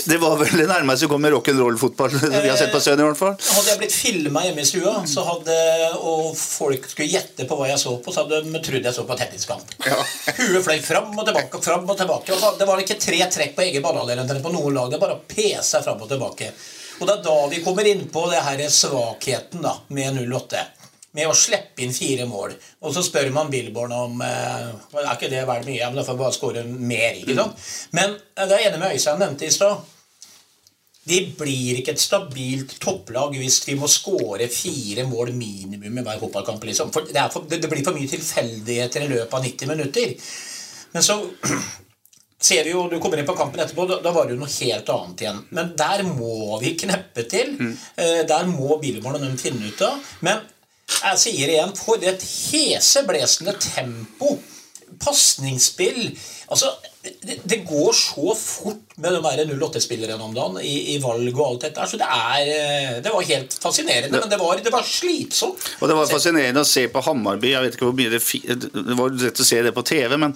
det 0.06 0.20
var 0.22 0.36
vel 0.38 0.54
det 0.62 0.68
nærmeste 0.70 1.08
vi 1.08 1.10
kom 1.10 1.24
med 1.26 1.34
rock'n'roll-fotball 1.34 2.14
vi 2.44 2.52
har 2.52 2.60
sett 2.60 2.70
på 2.70 2.78
Sønn 2.84 3.02
i 3.02 3.08
hvert 3.08 3.18
fall. 3.18 3.34
Hadde 3.42 3.72
jeg 3.72 3.82
blitt 3.82 3.96
filma 3.98 4.44
hjemme 4.46 4.62
i 4.62 4.70
stua, 4.70 4.94
så 5.10 5.26
hadde, 5.26 5.58
og 6.06 6.36
folk 6.38 6.86
skulle 6.92 7.10
gjette 7.16 7.48
på 7.50 7.58
hva 7.58 7.72
jeg 7.72 7.82
så 7.82 7.96
på, 8.06 8.14
så 8.14 8.28
hadde 8.28 8.44
de 8.46 8.62
trodd 8.70 8.86
jeg 8.86 8.98
så 9.00 9.08
på 9.10 9.18
tenniskamp. 9.18 9.74
Huet 9.90 10.62
fløy 10.70 10.78
fram 10.86 11.16
og 11.18 11.26
tilbake, 11.32 11.64
fram 11.66 11.90
og 11.90 11.98
tilbake. 11.98 12.36
Og 12.38 12.44
så- 12.46 12.54
det 12.62 12.70
var 12.70 12.86
ikke 12.86 13.00
tre 13.02 13.24
trekk 13.26 13.58
på 13.58 13.66
egen 13.66 13.82
banehalvdel 13.90 14.44
på 14.46 14.54
noen 14.54 14.78
lag. 14.78 14.94
Det 14.94 15.02
bare 15.02 15.18
pesa 15.34 15.82
fram 15.82 16.06
og 16.06 16.14
tilbake. 16.14 16.54
Og 17.00 17.08
det 17.08 17.16
er 17.16 17.24
da 17.26 17.38
vi 17.52 17.62
kommer 17.64 17.88
inn 17.88 18.06
på 18.12 18.26
det 18.32 18.42
her 18.44 18.66
svakheten 18.74 19.64
da, 19.64 19.78
med 19.96 20.20
08. 20.20 20.66
Med 21.18 21.26
å 21.26 21.38
slippe 21.38 21.82
inn 21.82 21.94
fire 21.96 22.28
mål. 22.30 22.52
Og 22.86 22.94
så 22.94 23.02
spør 23.06 23.32
man 23.34 23.50
Billborn 23.50 23.96
om 23.96 24.20
eh, 24.22 24.68
Er 25.00 25.14
ikke 25.16 25.32
det 25.32 25.46
vel 25.50 25.64
mye? 25.66 25.88
Men 25.88 25.98
da 25.98 26.04
får 26.06 26.18
vi 26.18 26.22
bare 26.22 26.36
skåre 26.36 26.66
mer. 26.68 27.16
ikke 27.22 27.38
sant? 27.40 27.64
Men 27.98 28.14
eh, 28.14 28.44
det 28.46 28.60
er 28.60 28.68
enig 28.68 28.82
med 28.84 28.94
Øystein 28.94 29.24
nevnte 29.24 29.48
i 29.48 29.56
stad. 29.56 29.88
Vi 31.10 31.24
blir 31.40 31.80
ikke 31.80 31.96
et 31.96 32.04
stabilt 32.04 32.76
topplag 32.84 33.34
hvis 33.40 33.64
vi 33.66 33.78
må 33.80 33.88
skåre 33.90 34.46
fire 34.54 35.08
mål 35.10 35.32
minimum 35.34 35.98
i 35.98 36.06
hver 36.06 36.22
fotballkamp. 36.22 36.68
Liksom. 36.70 36.92
For 36.94 37.10
det, 37.10 37.26
for, 37.34 37.50
det 37.50 37.72
blir 37.72 37.86
for 37.88 37.98
mye 37.98 38.12
tilfeldigheter 38.12 39.08
i 39.08 39.12
løpet 39.16 39.38
av 39.40 39.48
90 39.48 39.72
minutter. 39.72 40.14
Men 40.94 41.06
så 41.06 41.18
ser 42.42 42.64
vi 42.64 42.72
jo, 42.72 42.86
Du 42.92 43.00
kommer 43.04 43.20
inn 43.20 43.28
på 43.28 43.36
kampen 43.38 43.62
etterpå, 43.64 43.88
da, 43.90 44.00
da 44.04 44.14
var 44.16 44.28
det 44.28 44.38
jo 44.38 44.44
noe 44.44 44.54
helt 44.54 44.94
annet 44.94 45.26
igjen. 45.26 45.42
Men 45.56 45.74
der 45.80 46.06
må 46.08 46.60
vi 46.62 46.76
kneppe 46.80 47.26
til. 47.30 47.58
Eh, 48.00 48.22
der 48.30 48.48
må 48.52 48.80
Billborn 48.82 49.20
og 49.20 49.26
dem 49.26 49.36
finne 49.40 49.72
ut 49.72 49.84
av. 49.86 50.00
Men 50.26 50.46
jeg 51.00 51.20
sier 51.22 51.52
igjen, 51.52 51.76
for 51.78 52.02
et 52.04 52.24
heseblesende 52.24 53.58
tempo. 53.62 54.38
Pasningsspill. 55.00 56.10
Altså, 56.52 56.72
det, 57.04 57.38
det 57.48 57.60
går 57.68 57.94
så 57.96 58.34
fort 58.36 58.98
med 59.00 59.14
de 59.16 59.20
der 59.22 59.54
08-spillerne 59.54 60.24
om 60.26 60.34
dagen 60.36 60.58
i, 60.66 60.96
i 60.96 60.98
valg 61.04 61.30
og 61.36 61.46
alt 61.46 61.68
dette. 61.68 61.86
Så 61.88 62.00
det 62.02 62.08
er 62.08 62.50
eh, 62.56 62.98
Det 63.06 63.14
var 63.14 63.28
helt 63.30 63.56
fascinerende, 63.62 64.18
men 64.18 64.32
det 64.32 64.40
var, 64.42 64.60
det 64.64 64.74
var 64.74 64.84
slitsomt. 64.88 65.72
Og 65.80 65.92
det 65.92 65.96
var 66.00 66.12
fascinerende 66.12 66.66
å 66.66 66.68
se 66.68 66.88
på 66.92 67.04
Hammarby. 67.06 67.54
Jeg 67.54 67.68
vet 67.68 67.78
ikke 67.78 67.92
hvor 67.92 68.00
mye 68.00 68.16
det, 68.16 68.24
det 68.74 69.00
var 69.00 69.16
lett 69.16 69.44
å 69.44 69.50
se 69.54 69.62
det 69.68 69.76
på 69.76 69.86
TV, 69.88 70.18
men 70.20 70.36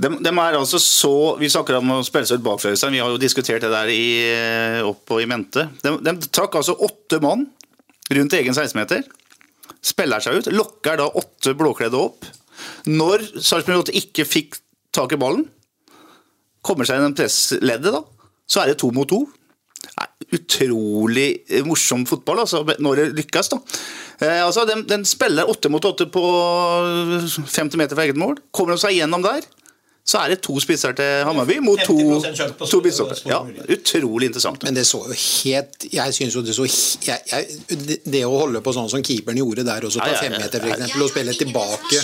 de, 0.00 0.10
de 0.24 0.30
er 0.32 0.56
altså 0.58 0.80
så 0.80 1.14
Vi 1.40 1.50
snakker 1.52 1.78
om 1.78 1.96
å 1.96 2.02
spille 2.06 2.28
seg 2.28 2.40
ut 2.40 2.46
bakfra. 2.46 2.72
Vi 2.72 3.00
har 3.02 3.12
jo 3.12 3.20
diskutert 3.20 3.64
det 3.64 3.72
der 3.72 3.92
i, 3.92 4.04
eh, 4.32 4.80
opp 4.86 5.12
og 5.12 5.22
i 5.22 5.28
mente. 5.28 5.66
De, 5.84 5.96
de 6.04 6.14
trakk 6.32 6.56
altså 6.60 6.76
åtte 6.86 7.20
mann 7.22 7.46
rundt 8.10 8.36
egen 8.38 8.56
16-meter. 8.56 9.04
Spiller 9.84 10.22
seg 10.24 10.40
ut. 10.40 10.52
Lokker 10.54 11.00
da 11.00 11.08
åtte 11.20 11.54
blåkledde 11.58 12.00
opp. 12.00 12.28
Når 12.88 13.26
Sarpsborg 13.38 13.86
8 13.86 13.96
ikke 14.00 14.26
fikk 14.28 14.58
tak 14.94 15.14
i 15.14 15.20
ballen, 15.20 15.46
kommer 16.64 16.84
seg 16.88 16.98
gjennom 16.98 17.16
pressleddet, 17.16 17.94
da, 17.94 18.02
så 18.50 18.62
er 18.62 18.72
det 18.72 18.80
to 18.82 18.90
mot 18.94 19.08
to. 19.08 19.22
Utrolig 20.30 21.28
morsom 21.66 22.04
fotball 22.06 22.42
altså, 22.42 22.60
når 22.82 23.00
det 23.00 23.06
lykkes. 23.22 23.52
da. 23.54 23.60
Eh, 24.20 24.42
altså, 24.44 24.66
den, 24.68 24.84
den 24.88 25.06
spiller 25.08 25.48
åtte 25.48 25.70
mot 25.72 25.84
åtte 25.88 26.06
på 26.12 26.24
50 27.30 27.80
meter 27.80 27.96
fra 27.96 28.04
eget 28.04 28.20
mål. 28.20 28.36
Kommer 28.52 28.76
de 28.76 28.84
seg 28.84 28.98
gjennom 28.98 29.24
der, 29.24 29.46
så 30.10 30.18
er 30.24 30.32
det 30.32 30.40
to 30.42 30.56
spisser 30.62 30.94
til 30.98 31.24
Hammarby 31.28 31.60
mot 31.62 31.78
to, 31.86 31.94
50% 31.94 32.38
kjørt 32.40 32.54
på 32.58 32.66
to 32.66 32.80
skole- 32.90 33.18
Ja, 33.30 33.38
utrolig 33.76 34.30
interessant. 34.30 34.64
Men 34.66 34.74
det 34.74 34.82
så 34.88 35.04
jo 35.06 35.14
helt 35.14 35.86
Jeg 35.92 36.14
syns 36.16 36.34
jo 36.34 36.42
det 36.42 36.54
så 36.56 36.66
jeg, 36.66 37.20
jeg, 37.30 37.60
det- 38.04 38.24
å 38.26 38.32
holde 38.40 38.60
på 38.64 38.74
sånn 38.74 38.90
som 38.90 39.02
keeperen 39.06 39.38
gjorde 39.38 39.64
der, 39.64 39.86
og 39.86 39.92
så 39.94 40.02
ta 40.02 40.16
femmeter 40.18 40.66
eksempel, 40.66 41.04
og 41.04 41.10
spille 41.12 41.34
tilbake 41.38 42.00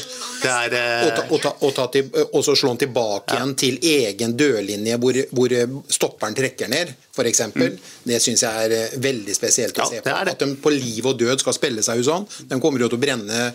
er 0.46 0.76
eh, 0.78 1.06
og, 1.06 1.10
ta, 1.16 1.24
og, 1.30 1.40
ta, 1.42 1.52
og, 1.60 1.74
ta 1.74 1.86
til, 1.92 2.10
og 2.32 2.44
så 2.46 2.54
slå 2.54 2.74
den 2.76 2.82
tilbake 2.86 3.34
igjen 3.36 3.54
til 3.58 3.78
egen 3.82 4.36
dørlinje 4.38 4.98
hvor, 5.02 5.18
hvor 5.34 5.56
stopperen 5.90 6.36
trekker 6.36 6.70
ned, 6.70 6.92
f.eks. 7.16 7.42
Mm. 7.56 7.78
Det 8.06 8.20
syns 8.22 8.44
jeg 8.46 8.68
er 8.68 8.76
eh, 8.76 8.96
veldig 9.02 9.34
spesielt 9.36 9.76
å 9.78 9.82
Ja, 9.86 9.88
se 9.96 10.04
på. 10.04 10.14
At 10.14 10.38
de 10.38 10.52
på 10.62 10.72
liv 10.74 11.06
og 11.10 11.18
død 11.18 11.42
skal 11.42 11.56
spille 11.56 11.82
seg 11.82 12.00
ut 12.02 12.06
sånn. 12.06 12.26
De 12.50 12.60
kommer 12.62 12.80
jo 12.84 12.88
til 12.92 13.00
å 13.00 13.02
brenne 13.02 13.50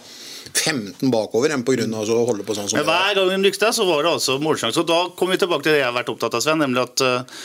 15 0.51 1.11
bakover 1.13 1.53
enn 1.55 1.63
pga. 1.65 1.87
å 1.87 2.19
holde 2.27 2.45
på 2.47 2.55
sånn 2.57 2.69
som 2.69 2.79
Men 2.79 2.87
hver 2.89 3.15
gang 3.17 3.31
de 3.31 3.39
lyktes, 3.47 3.75
så 3.75 3.87
var 3.87 4.03
det 4.03 4.11
altså 4.11 4.37
målsjanse. 4.41 4.83
Og 4.83 4.89
da 4.89 4.99
kommer 5.15 5.35
vi 5.35 5.43
tilbake 5.45 5.65
til 5.65 5.75
det 5.75 5.81
jeg 5.81 5.89
har 5.89 5.95
vært 5.95 6.11
opptatt 6.13 6.37
av, 6.37 6.43
Sven, 6.43 6.61
nemlig 6.61 6.83
at 6.83 7.03
uh, 7.05 7.41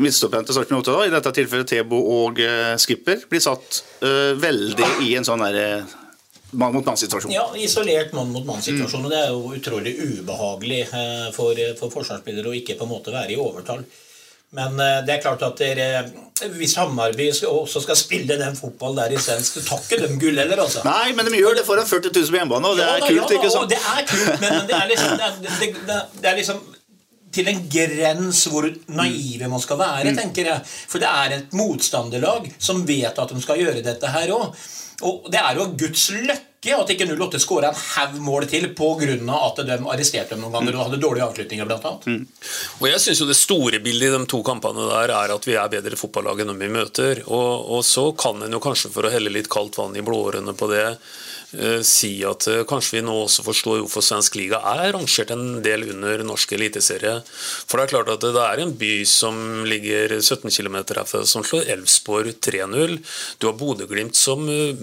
midtstopperne 0.00 0.48
til 0.48 0.56
Sarpsborg 0.56 0.82
8, 0.82 0.96
da, 0.96 1.06
i 1.06 1.14
dette 1.14 1.34
tilfellet 1.38 1.70
Tebo 1.70 2.02
og 2.24 2.42
uh, 2.42 2.74
Skipper, 2.80 3.24
blir 3.30 3.44
satt 3.44 3.82
uh, 4.02 4.34
veldig 4.40 4.92
i 5.06 5.14
en 5.18 5.28
sånn 5.28 5.44
derre 5.44 5.70
mann 6.50 6.72
mot 6.72 6.84
mann-situasjon. 6.84 7.32
Ja, 7.32 7.44
isolert 7.60 8.12
mann 8.16 8.32
mot 8.32 8.46
mann-situasjon. 8.48 9.04
og 9.04 9.12
Det 9.12 9.20
er 9.20 9.32
jo 9.32 9.54
utrolig 9.58 9.94
ubehagelig 10.00 10.82
eh, 10.86 11.26
for, 11.36 11.58
for 11.80 11.92
forsvarsspillere 11.92 12.48
å 12.48 12.56
ikke 12.56 12.78
på 12.78 12.88
en 12.88 12.94
måte 12.94 13.12
være 13.14 13.34
i 13.34 13.40
overtall. 13.40 13.84
Men 14.56 14.78
eh, 14.80 15.02
det 15.04 15.16
er 15.16 15.20
klart 15.20 15.42
at 15.44 15.60
dere, 15.60 16.04
hvis 16.56 16.76
Hammarby 16.78 17.26
også 17.48 17.82
skal 17.84 17.98
spille 18.00 18.38
den 18.40 18.56
fotball 18.56 18.96
der 18.96 19.12
i 19.12 19.20
svensk, 19.20 19.60
tar 19.66 19.82
ikke 19.84 20.00
de 20.06 20.08
gull 20.22 20.40
heller, 20.40 20.62
altså. 20.64 20.84
Nei, 20.88 21.12
men 21.16 21.28
de 21.28 21.42
gjør 21.42 21.58
det 21.58 21.66
foran 21.68 21.88
40 21.88 22.14
000 22.14 22.32
på 22.32 22.40
hjemmebane, 22.40 22.72
og 22.72 22.80
det 22.80 22.86
Ja 22.86 22.94
er 22.96 23.04
da, 23.04 23.10
kult, 23.10 23.34
ja 23.34 23.40
ikke 23.42 23.52
sant? 23.52 23.74
Det 23.74 23.80
er 23.82 24.08
kult, 24.08 24.40
men, 24.40 24.56
men 24.56 24.68
det 24.70 24.78
er 24.78 24.90
liksom 24.94 25.16
det, 25.20 25.30
det, 25.44 25.70
det, 25.90 26.00
det 26.22 26.32
er 26.32 26.40
liksom 26.40 26.66
til 27.38 27.48
en 27.52 27.62
grens 27.70 28.40
hvor 28.48 28.66
naive 28.96 29.48
man 29.52 29.60
skal 29.60 29.78
være, 29.82 30.14
tenker 30.16 30.48
jeg. 30.48 30.64
For 30.64 31.02
det 31.02 31.10
er 31.12 31.34
et 31.36 31.56
motstanderlag 31.56 32.48
som 32.56 32.80
vet 32.88 33.20
at 33.20 33.34
de 33.34 33.42
skal 33.44 33.60
gjøre 33.60 33.84
dette 33.84 34.12
her 34.14 34.32
òg. 34.32 34.56
Og 35.06 35.28
det 35.30 35.38
er 35.38 35.58
jo 35.60 35.68
Guds 35.78 36.08
løkke 36.16 36.46
at 36.58 36.90
ikke 36.90 37.06
08 37.06 37.38
skåra 37.38 37.70
en 37.70 37.76
haug 37.78 38.16
mål 38.26 38.48
til 38.50 38.66
pga. 38.74 39.36
at 39.46 39.60
de 39.62 39.76
arresterte 39.78 40.34
dem 40.34 40.42
noen 40.42 40.56
ganger 40.56 40.74
og 40.74 40.88
hadde 40.88 41.00
dårlige 41.02 41.26
avslutninger, 41.28 41.66
blant 41.68 41.84
annet. 41.86 42.26
Og 42.80 42.88
jeg 42.88 43.00
synes 43.00 43.20
jo 43.20 43.28
Det 43.28 43.36
store 43.36 43.78
bildet 43.78 44.08
i 44.08 44.18
de 44.18 44.26
to 44.26 44.42
kampene 44.42 44.88
der 44.88 45.14
er 45.14 45.34
at 45.34 45.46
vi 45.46 45.54
er 45.54 45.70
bedre 45.70 45.96
fotballag 45.96 46.40
enn 46.42 46.58
vi 46.58 46.68
møter. 46.68 47.22
Og, 47.26 47.70
og 47.78 47.84
så 47.84 48.10
kan 48.18 48.42
en 48.42 48.52
jo 48.52 48.60
kanskje, 48.60 48.90
for 48.90 49.06
å 49.06 49.12
helle 49.12 49.30
litt 49.30 49.50
kaldt 49.52 49.78
vann 49.78 49.96
i 49.96 50.02
blåårene 50.02 50.54
på 50.58 50.66
det, 50.72 50.96
eh, 51.58 51.80
si 51.86 52.24
at 52.26 52.48
eh, 52.50 52.64
kanskje 52.68 52.98
vi 52.98 53.04
nå 53.06 53.14
også 53.22 53.44
forstår 53.46 53.82
hvorfor 53.84 54.02
svensk 54.02 54.38
liga 54.40 54.58
er 54.74 54.92
rangert 54.96 55.30
en 55.30 55.60
del 55.62 55.86
under 55.92 56.24
norsk 56.26 56.56
eliteserie. 56.58 57.20
For 57.68 57.78
det 57.78 57.86
er 57.86 57.94
klart 57.94 58.12
at 58.16 58.26
det 58.26 58.44
er 58.48 58.64
en 58.64 58.74
by 58.80 58.92
som 59.06 59.64
ligger 59.68 60.18
17 60.18 60.50
km 60.50 60.80
herfra, 60.96 61.22
som 61.28 61.46
slår 61.46 61.70
Elfsborg 61.76 62.34
3-0. 62.42 62.98
Du 63.38 63.46
har 63.46 63.58
Bodø-Glimt 63.60 64.18
som 64.18 64.48
eh, 64.48 64.74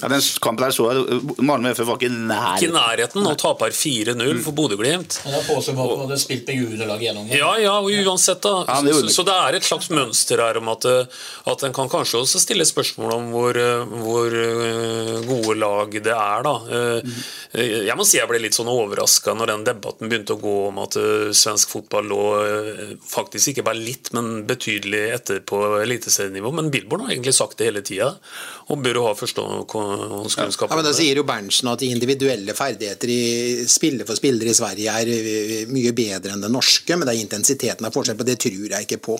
Ja, 0.00 0.12
den 0.12 0.22
kampen 0.44 0.66
der 0.66 0.74
så 0.74 0.90
jeg, 0.92 1.23
Malmö 1.44 1.72
FF 1.74 1.86
var 1.88 1.98
ikke 1.98 2.08
i 2.08 2.14
ikke 2.14 2.28
nærheten. 2.28 2.74
nærheten 2.74 3.28
og 3.28 3.36
taper 3.40 3.74
4-0 3.74 4.40
for 4.44 4.56
Bodø-Glimt. 4.56 5.18
Men 5.24 5.34
det 5.34 5.40
er 5.40 5.46
påstått 5.48 5.80
at 5.80 6.02
hadde 6.04 6.18
spilt 6.20 6.48
med 6.48 6.60
juniorlag 6.60 7.04
gjennom 7.04 7.30
Ja, 7.32 7.50
ja, 7.62 7.74
og 7.80 7.90
uansett 7.90 8.42
da. 8.44 8.54
Ja, 8.68 8.80
det 8.84 8.94
så, 8.94 9.12
så 9.18 9.26
det 9.26 9.34
er 9.34 9.58
et 9.58 9.66
slags 9.66 9.90
mønster 9.94 10.42
her 10.44 10.58
om 10.60 10.70
at, 10.72 10.86
eh, 10.88 11.20
at 11.52 11.64
en 11.66 11.76
kan 11.76 11.90
kanskje 11.92 12.22
også 12.22 12.42
stille 12.42 12.66
spørsmål 12.68 13.14
om 13.16 13.30
hvor, 13.34 13.58
eh, 13.58 13.94
hvor 14.04 14.38
eh, 14.40 15.20
gode 15.28 15.56
lag 15.60 15.94
det 15.94 16.14
er 16.14 16.44
da. 16.46 16.54
Jeg 17.54 17.96
må 17.96 18.04
si 18.06 18.18
jeg 18.18 18.28
ble 18.28 18.40
litt 18.42 18.56
sånn 18.56 18.70
overrasket 18.70 19.36
når 19.38 19.52
den 19.52 19.66
debatten 19.68 20.10
begynte 20.10 20.34
å 20.36 20.42
gå 20.42 20.54
om 20.68 20.80
at 20.82 20.96
svensk 21.36 21.70
fotball 21.70 22.08
lå 22.10 22.22
faktisk 23.08 23.52
ikke 23.52 23.66
bare 23.66 23.80
litt, 23.80 24.10
men 24.16 24.44
betydelig 24.48 25.02
etter 25.14 25.40
på 25.46 25.60
eliteserienivå. 25.80 26.52
Men 26.54 26.70
Billborn 26.74 27.06
har 27.06 27.14
egentlig 27.14 27.36
sagt 27.36 27.58
det 27.60 27.70
hele 27.70 27.84
tiden 27.86 28.18
og 28.72 28.80
bør 28.80 28.96
ha 29.04 29.10
forståelseskunnskap 29.18 30.70
Ja, 30.70 30.76
men 30.78 30.84
Da 30.86 30.90
det. 30.92 30.96
sier 30.98 31.18
jo 31.20 31.24
Berntsen 31.28 31.68
at 31.72 31.82
individuelle 31.84 32.54
ferdigheter 32.56 33.10
i 33.12 33.64
spiller 33.68 34.06
for 34.08 34.16
spillere 34.16 34.50
i 34.52 34.56
Sverige 34.56 34.88
er 34.94 35.10
eh, 35.12 35.66
mye 35.72 35.92
bedre 35.96 36.32
enn 36.34 36.40
det 36.44 36.50
norske, 36.52 36.96
men 36.96 37.06
det 37.08 37.14
er 37.16 37.20
intensiteten 37.24 37.84
av 37.88 37.92
forskjell 37.94 38.16
på 38.20 38.26
det 38.28 38.38
tror 38.40 38.70
jeg 38.72 38.86
ikke 38.86 39.00
på. 39.04 39.18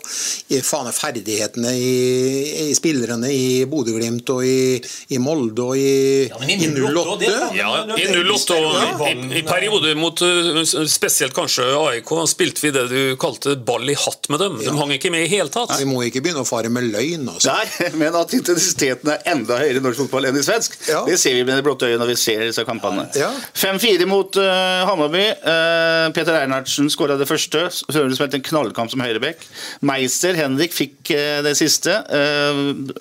I 0.54 0.60
Faen 0.64 0.88
er 0.88 0.96
ferdighetene 0.96 1.72
i, 1.76 2.70
i 2.70 2.74
spillerne 2.76 3.28
i 3.32 3.64
Bodø-Glimt 3.68 4.30
og 4.34 4.44
i, 4.48 4.80
i 5.14 5.20
Molde 5.22 5.66
og 5.68 5.76
i, 5.76 6.28
Ja, 6.30 6.38
men 6.40 6.50
i 6.50 6.58
i 6.64 6.70
08, 6.72 7.18
det 7.20 7.28
08 7.28 7.40
kan- 7.40 7.56
Ja, 7.58 7.70
i 7.96 8.08
08 8.24 8.58
og 8.58 9.04
i, 9.10 9.40
i 9.40 9.44
perioder 9.46 9.94
mot 10.00 10.24
uh, 10.24 10.62
spesielt 10.88 11.34
kanskje 11.36 11.66
AIK 11.78 12.14
spilte 12.30 12.64
vi 12.64 12.72
det 12.74 12.86
du 12.90 13.00
kalte 13.20 13.56
ball 13.60 13.88
i 13.92 13.94
hatt 13.98 14.28
med 14.32 14.40
dem. 14.40 14.58
De 14.62 14.72
hang 14.78 14.92
ikke 14.96 15.10
med 15.12 15.26
i 15.26 15.30
hele 15.36 15.52
tatt. 15.52 15.74
Vi 15.78 15.84
må 15.88 16.00
ikke 16.08 16.22
begynne 16.24 16.44
å 16.44 16.48
fare 16.48 16.70
med 16.72 16.88
løgn. 16.94 17.28
Altså. 17.34 17.52
Nei, 17.52 17.90
men 18.00 18.16
at 18.18 18.32
intensiteten 18.36 19.12
er 19.14 19.22
enda 19.34 19.58
høyere 19.60 19.82
norsk 19.84 20.04
fotball 20.04 20.28
enn 20.30 20.38
i 20.38 20.44
svensk, 20.46 20.76
Ja. 20.88 21.02
det 21.06 21.18
ser 21.20 21.34
vi 21.36 21.44
med 21.44 21.58
det 21.58 21.64
blotte 21.66 21.86
øyet 21.88 22.00
når 22.00 22.10
vi 22.12 22.16
ser 22.20 22.44
disse 22.46 22.64
kampene. 22.66 23.04
Ja. 23.18 23.30
5-4 23.54 24.06
mot 24.10 24.36
uh, 24.40 24.84
Hammarby. 24.88 25.24
Uh, 25.44 26.08
Peter 26.16 26.38
Einartsen 26.38 26.88
skåra 26.92 27.18
det 27.20 27.28
første. 27.28 27.66
Sørensen 27.84 28.16
spilte 28.18 28.38
en 28.40 28.46
knallkamp 28.46 28.92
som 28.92 29.02
høyrebekk. 29.04 29.44
Meister 29.86 30.38
Henrik 30.38 30.74
fikk 30.76 31.12
uh, 31.14 31.42
det 31.46 31.54
siste. 31.58 31.94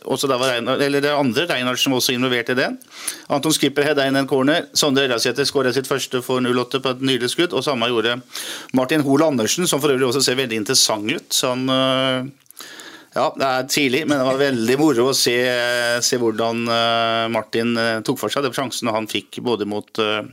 Også 0.03 0.27
da 0.29 0.37
var 0.41 0.53
Reinar, 0.55 0.81
eller 0.83 1.03
det 1.03 1.13
andre. 1.15 1.47
Reinartsen 1.49 1.93
var 1.93 2.01
også 2.01 2.15
involvert 2.17 2.51
i 2.53 2.57
det. 2.59 2.69
Anton 3.33 3.55
Skipper 3.55 3.87
hedda 3.87 4.07
inn 4.09 4.19
en 4.19 4.29
corner. 4.29 4.67
Sondre 4.77 5.07
Ørjasæter 5.07 5.47
skåra 5.49 5.73
sitt 5.75 5.89
første 5.89 6.21
for 6.25 6.43
08 6.43 6.81
på 6.83 6.95
et 6.95 7.03
nydelig 7.05 7.33
skudd. 7.33 7.53
Og 7.53 7.65
samme 7.65 7.89
gjorde 7.91 8.19
Martin 8.77 9.03
Hoel 9.05 9.25
Andersen, 9.29 9.67
som 9.69 9.81
for 9.83 9.93
øvrig 9.93 10.09
også 10.09 10.23
ser 10.25 10.39
veldig 10.39 10.63
interessant 10.63 11.09
ut. 11.13 11.41
Han 11.47 11.67
Ja, 13.13 13.27
det 13.37 13.45
er 13.45 13.67
tidlig, 13.69 13.99
men 14.09 14.17
det 14.17 14.25
var 14.25 14.39
veldig 14.41 14.75
moro 14.81 15.11
å 15.11 15.17
se, 15.17 15.35
se 16.01 16.17
hvordan 16.17 16.63
eh, 16.65 17.25
Martin 17.33 17.75
eh, 17.77 17.99
tok 18.05 18.17
for 18.17 18.33
seg 18.33 18.47
de 18.47 18.49
sjansene 18.55 18.93
han 18.95 19.05
fikk 19.09 19.37
både 19.45 19.67
mot 19.69 20.01
uh, 20.01 20.25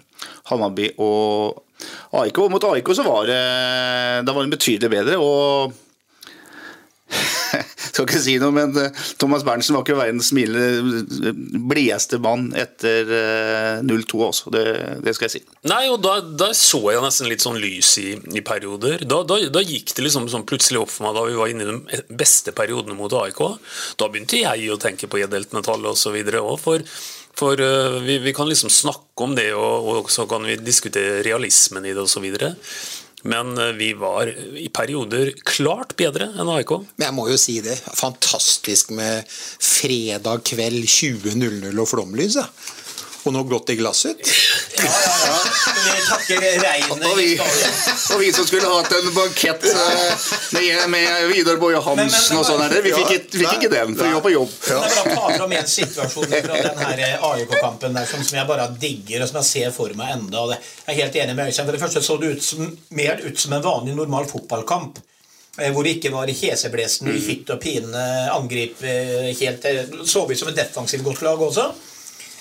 Hammarby 0.49 0.89
og 0.97 1.61
AIK. 2.17 2.41
Mot 2.53 2.67
AIK 2.71 2.89
så 2.97 3.05
var 3.05 3.29
det, 3.29 3.43
da 4.25 4.33
var 4.33 4.47
det 4.47 4.57
betydelig 4.57 4.93
bedre. 4.97 5.21
og 5.21 5.77
skal 7.91 8.07
ikke 8.07 8.23
si 8.23 8.37
noe, 8.41 8.55
men 8.55 8.75
eh, 8.79 9.05
Thomas 9.21 9.45
Berntsen 9.47 9.77
var 9.77 9.85
ikke 9.85 9.99
verdens 9.99 10.31
smilende, 10.31 11.33
blideste 11.71 12.21
mann 12.23 12.51
etter 12.59 13.13
eh, 13.17 13.83
0-2 13.87 14.23
også. 14.27 14.53
Det, 14.55 14.65
det, 15.05 15.15
skal 15.17 15.29
jeg 15.29 15.35
si. 15.37 15.43
Nei, 15.71 15.83
og 15.93 16.01
da, 16.05 16.19
da, 16.23 16.51
så 16.57 16.83
jeg 16.95 17.05
nesten 17.05 17.31
litt 17.31 17.45
sånn 17.45 17.61
lys 17.61 17.93
i, 18.03 18.09
i 18.37 18.45
perioder. 18.47 19.05
Da, 19.05 19.23
da, 19.29 19.41
da, 19.53 19.65
gikk 19.65 19.95
det 19.97 20.07
liksom 20.07 20.29
sånn 20.33 20.47
plutselig 20.49 20.83
opp 20.85 20.93
for 20.95 21.09
meg 21.09 21.17
da 21.19 21.27
vi 21.29 21.39
var 21.39 21.53
inne 21.53 21.67
i 21.67 21.71
de 22.03 22.19
beste 22.21 22.55
periodene 22.57 22.99
mot 22.99 23.15
AIK. 23.23 23.43
Da 24.01 24.11
begynte 24.11 24.43
jeg 24.43 24.71
å 24.71 24.81
tenke 24.81 25.11
på 25.11 25.23
edelt 25.23 25.57
metall 25.57 25.91
osv. 25.91 26.21
òg, 26.21 26.55
for 26.61 26.85
for 27.41 27.57
vi, 28.05 28.19
vi, 28.21 28.33
kan 28.37 28.49
liksom 28.51 28.69
snakke 28.75 29.25
om 29.25 29.33
det, 29.39 29.47
og, 29.55 29.87
og, 29.89 30.09
så 30.13 30.27
kan 30.29 30.45
vi 30.45 30.59
diskutere 30.61 31.23
realismen 31.25 31.87
i 31.89 31.95
det 31.97 32.03
osv. 32.03 32.27
Men 33.29 33.53
uh, 33.59 33.71
vi 33.77 33.93
var 33.99 34.31
i 34.31 34.69
perioder 34.73 35.33
klart 35.49 35.97
bedre 36.01 36.31
enn 36.35 36.53
AIK. 36.57 36.77
Men 36.97 37.09
jeg 37.09 37.17
må 37.17 37.29
jo 37.31 37.41
si 37.41 37.59
det. 37.65 37.77
Fantastisk 37.99 38.95
med 38.97 39.27
fredag 39.31 40.47
kveld 40.49 40.87
20.00 40.87 41.75
og 41.75 41.91
flomlys. 41.91 42.41
Ja 42.41 42.49
og 43.27 43.35
noe 43.37 43.49
godt 43.49 43.75
i 43.75 43.79
glasset. 43.81 44.21
Ja, 44.81 44.87
ja, 44.89 45.17
ja. 45.27 45.61
Vi 45.85 46.03
takker 46.07 46.45
regnet 46.63 47.03
og, 47.05 47.19
vi, 47.19 47.35
og 48.15 48.21
vi 48.21 48.31
som 48.33 48.47
skulle 48.49 48.69
hatt 48.71 48.93
en 48.97 49.11
bankett 49.13 49.67
eh, 49.69 50.29
med, 50.55 50.87
med 50.93 51.27
Vidar 51.29 51.59
Boje 51.61 51.83
Hansen 51.85 52.39
og 52.41 52.47
sånn, 52.49 52.65
vi 52.85 52.93
fikk, 52.95 53.11
ikke, 53.17 53.41
fikk 53.43 53.57
ikke 53.59 53.71
den, 53.73 53.93
for 53.99 54.09
vi 54.09 54.15
var 54.17 54.25
på 54.25 54.33
jobb. 54.33 54.55
Ja. 54.71 54.79
Jeg 54.87 54.97
bare 54.97 55.19
ta 55.19 55.35
fram 55.37 55.55
en 55.59 55.69
situasjon 55.75 56.33
fra 56.33 56.63
den 56.65 56.81
her 56.81 57.05
eh, 57.07 57.29
AIK-kampen 57.31 57.99
der 57.99 58.09
som, 58.09 58.25
jeg 58.39 58.49
bare 58.49 58.71
digger, 58.81 59.25
og 59.25 59.31
som 59.31 59.41
jeg 59.43 59.51
ser 59.51 59.77
for 59.77 60.01
meg 60.01 60.17
enda. 60.17 60.47
Og 60.47 60.55
jeg 60.55 60.95
er 60.95 61.01
helt 61.03 61.21
enig 61.25 61.37
med 61.37 61.53
Øystein. 61.53 61.69
For 61.69 61.77
det 61.77 61.85
første 61.85 62.05
så 62.07 62.19
det 62.23 62.33
ut 62.33 62.47
som, 62.47 62.73
mer 62.97 63.23
ut 63.27 63.45
som 63.45 63.57
en 63.57 63.67
vanlig, 63.69 63.99
normal 63.99 64.29
fotballkamp 64.31 65.03
eh, 65.59 65.69
hvor 65.75 65.85
det 65.85 65.99
ikke 65.99 66.15
var 66.15 66.33
heseblesende 66.41 67.19
i 67.19 67.23
hytt 67.29 67.53
og 67.53 67.61
pine 67.63 68.09
angrip 68.33 68.81
helt 68.81 69.71
Så 70.09 70.25
ut 70.25 70.39
som 70.39 70.53
et 70.53 70.61
defensivt 70.65 71.05
godt 71.05 71.25
lag 71.27 71.49
også. 71.51 71.71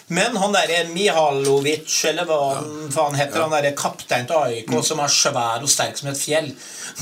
Men 0.09 0.37
han 0.41 0.53
derre 0.55 0.83
Mihalovic, 0.89 1.93
eller 2.09 2.25
hva 2.25 2.39
ja. 2.55 2.61
faen 2.93 3.17
heter, 3.17 3.37
ja. 3.37 3.45
han 3.45 3.53
derre 3.53 3.73
kaptein 3.77 4.25
til 4.29 4.39
AIK 4.39 4.71
mm. 4.73 4.83
som 4.85 5.01
er 5.03 5.13
svær 5.13 5.65
og 5.65 5.69
sterk 5.69 5.99
som 5.99 6.09
et 6.09 6.17
fjell 6.17 6.49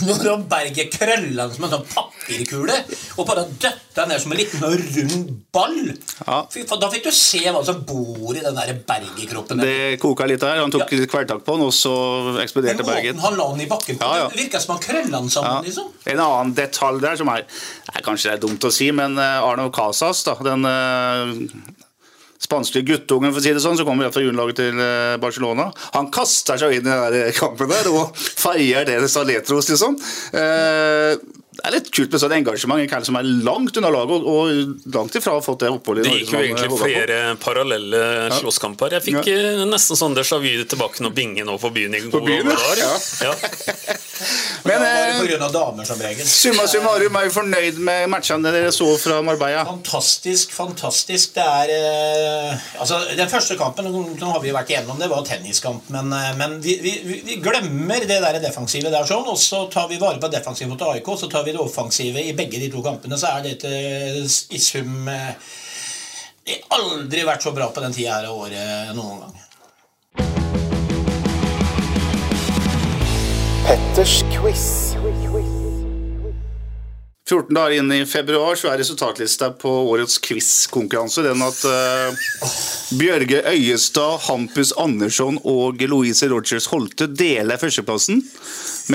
Når 0.04 0.24
han 0.26 0.44
berger 0.52 0.90
krøllene 0.92 1.48
som 1.56 1.68
en 1.68 1.74
sånn 1.78 1.86
papirkule 1.94 2.76
og 3.18 3.30
bare 3.30 3.46
døtter 3.48 4.10
ned 4.10 4.22
som 4.22 4.34
en 4.36 4.42
liten 4.42 4.64
rund 4.64 5.32
ball 5.56 5.80
ja. 5.88 6.42
Da 6.78 6.90
fikk 6.92 7.08
du 7.08 7.12
se 7.16 7.42
hva 7.48 7.64
som 7.66 7.80
bor 7.88 8.36
i 8.36 8.44
den 8.44 8.56
der 8.58 8.74
bergekroppen. 8.88 9.62
Det 9.64 9.98
koka 10.02 10.28
litt 10.30 10.42
der. 10.44 10.60
Han 10.62 10.74
tok 10.74 10.86
ja. 10.86 11.08
kvelertak 11.10 11.42
på 11.46 11.56
den, 11.58 11.66
og 11.66 11.74
så 11.76 11.94
eksploderte 12.44 12.86
berget. 12.86 13.16
Men 13.16 13.24
han 13.24 13.40
la 13.40 13.48
den 13.54 13.64
i 13.66 13.70
bakken 13.70 14.00
på, 14.00 14.12
ja, 14.20 14.28
det 14.30 14.42
virka 14.42 14.62
som 14.62 14.76
han 14.76 14.84
krølla 14.84 15.22
den 15.22 15.32
sammen. 15.34 15.66
liksom. 15.66 15.90
En 16.12 16.22
annen 16.24 16.54
detalj 16.58 17.02
der 17.04 17.18
som 17.20 17.32
er, 17.34 17.48
er 17.94 18.06
Kanskje 18.06 18.32
det 18.32 18.38
er 18.38 18.44
dumt 18.46 18.68
å 18.68 18.72
si, 18.74 18.92
men 18.96 19.18
eh, 19.20 19.44
Arno 19.44 19.68
Casas, 19.74 20.22
da, 20.28 20.38
den 20.46 20.68
uh, 20.68 21.87
spanske 22.42 22.84
guttungen, 22.86 23.34
for 23.34 23.42
å 23.42 23.46
si 23.46 23.54
det 23.56 23.64
sånn, 23.64 23.78
som 23.80 23.88
kommer 23.88 24.12
fra 24.14 24.24
juniorlaget 24.24 24.62
til 24.62 24.84
eh, 24.84 25.16
Barcelona. 25.22 25.72
Han 25.96 26.12
kaster 26.14 26.60
seg 26.62 26.78
inn 26.78 26.88
i 26.88 27.00
den 27.16 27.34
kampen 27.38 27.72
der 27.72 27.90
og 27.92 28.16
feier 28.18 28.88
det 28.88 29.02
Saletros, 29.12 29.72
liksom. 29.74 29.98
Eh, 30.38 31.18
det 31.58 31.66
er 31.66 31.74
litt 31.74 31.88
kult 31.90 32.14
med 32.14 32.22
sånn 32.22 32.36
engasjement. 32.36 32.84
En 32.86 33.06
som 33.08 33.18
er 33.18 33.30
langt 33.46 33.78
unna 33.80 33.90
laget 33.90 34.26
og 34.30 34.92
langt 34.94 35.16
ifra 35.18 35.38
har 35.40 35.46
fått 35.46 35.64
det 35.66 35.72
oppholdet. 35.74 36.06
Det 36.06 36.20
gikk 36.20 36.36
jo 36.36 36.42
egentlig 36.44 36.78
flere 36.78 37.18
parallelle 37.42 38.02
slåsskamper. 38.38 39.00
Jeg 39.00 39.08
fikk 39.08 39.32
ja. 39.32 39.40
Eh, 39.56 39.64
nesten 39.70 39.98
sånn 39.98 40.18
déjà 40.18 40.38
vu 40.44 40.52
tilbake 40.70 41.02
når 41.02 41.16
Binge 41.18 41.48
nå 41.48 41.58
på 41.62 41.74
byen 41.74 41.98
i 41.98 42.04
gode 42.06 42.38
år. 42.54 42.84
Ja. 42.84 42.94
ja. 43.32 43.98
Men 44.64 44.84
eh, 44.84 45.22
pga. 45.38 45.50
damer 45.54 45.84
som 45.88 46.02
regel. 46.02 46.28
Summa 46.28 46.68
summarum, 46.68 47.16
er 47.20 47.28
vi 47.28 47.34
fornøyd 47.34 47.80
med 47.84 48.10
matchene 48.12 48.52
dere 48.54 48.72
så 48.76 48.88
fra 49.02 49.20
Marbella? 49.26 49.64
Fantastisk, 49.68 50.54
fantastisk. 50.56 51.36
Det 51.38 51.46
er 51.46 51.74
eh, 51.76 52.66
Altså, 52.82 53.00
den 53.18 53.30
første 53.32 53.58
kampen 53.60 53.90
nå 53.92 54.32
har 54.32 54.42
vi 54.44 54.54
vært 54.56 54.72
igjennom, 54.74 55.00
det 55.02 55.10
var 55.12 55.26
tenniskamp, 55.28 55.88
men, 55.94 56.12
eh, 56.14 56.34
men 56.40 56.58
vi, 56.64 56.78
vi, 56.84 56.96
vi, 57.06 57.40
glemmer 57.44 58.06
det 58.10 58.20
der 58.24 58.42
defensive 58.44 58.92
der 58.94 59.08
sånn, 59.08 59.28
og 59.28 59.40
så 59.42 59.66
tar 59.74 59.90
vi 59.92 60.02
vare 60.02 60.22
på 60.22 60.32
defensivet 60.34 60.74
mot 60.74 60.88
AIK. 60.92 61.14
så 61.20 61.32
tar 61.32 61.46
vi 61.48 61.56
det 61.56 61.64
offensive 61.64 62.24
i 62.24 62.36
begge 62.38 62.62
de 62.62 62.72
to 62.74 62.84
kampene, 62.86 63.20
så 63.20 63.38
er 63.38 63.50
dette 63.50 63.72
i 63.72 64.62
sum 64.62 65.08
eh, 65.12 65.34
Det 66.48 66.62
har 66.62 66.80
aldri 66.80 67.26
vært 67.28 67.44
så 67.44 67.52
bra 67.56 67.70
på 67.74 67.84
den 67.84 67.96
tida 67.96 68.20
her 68.20 68.30
av 68.30 68.46
året 68.46 68.96
noen 68.96 69.26
gang. 69.26 69.47
Petters 73.68 74.24
quiz. 74.32 74.96
14 77.30 77.54
dager 77.56 77.74
inn 77.76 77.90
i 77.92 78.06
februar 78.08 78.56
så 78.56 78.70
er 78.72 78.80
resultatlista 78.80 79.50
på 79.60 79.72
årets 79.90 80.16
quizkonkurranse 80.24 81.26
den 81.26 81.44
at 81.44 81.60
uh, 81.68 82.30
Bjørge 82.96 83.42
Øyestad, 83.52 84.22
Hampus 84.30 84.72
Andersson 84.80 85.42
og 85.44 85.84
Louise 85.84 86.32
Rogers 86.32 86.70
Holte 86.72 87.10
deler 87.12 87.60
førsteplassen, 87.60 88.24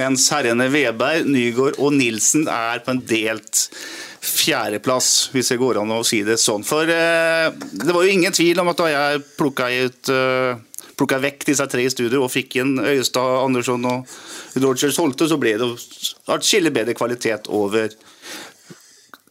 mens 0.01 0.31
herrene 0.33 0.71
Veberg, 0.73 1.29
Nygaard 1.29 1.77
og 1.77 1.93
Nilsen 1.99 2.49
er 2.49 2.81
på 2.81 2.97
en 2.97 3.05
delt 3.05 3.67
fjerdeplass, 4.25 5.29
hvis 5.37 5.53
det 5.53 5.61
går 5.61 5.83
an 5.83 5.93
å 5.93 6.01
si 6.07 6.25
det 6.25 6.41
sånn. 6.41 6.65
For 6.65 6.89
uh, 6.89 7.53
det 7.53 7.93
var 7.93 8.09
jo 8.09 8.17
ingen 8.17 8.33
tvil 8.33 8.65
om 8.65 8.73
at 8.73 8.81
da 8.81 8.89
jeg 8.95 9.25
plukka 9.37 9.69
ut 9.69 10.17
uh, 10.17 10.57
plukka 10.99 11.19
vekk 11.23 11.47
disse 11.49 11.67
tre 11.71 11.85
i 11.87 11.93
studio 11.93 12.25
og 12.27 12.33
fikk 12.33 12.59
inn 12.63 12.77
Øyestad, 12.81 13.43
Andersson 13.43 13.85
og 13.89 14.17
Rogers 14.63 14.99
Holte, 15.01 15.29
så 15.31 15.39
ble 15.41 15.57
det 15.61 15.71
atskillig 16.33 16.73
bedre 16.75 16.97
kvalitet 16.99 17.49
over 17.53 17.93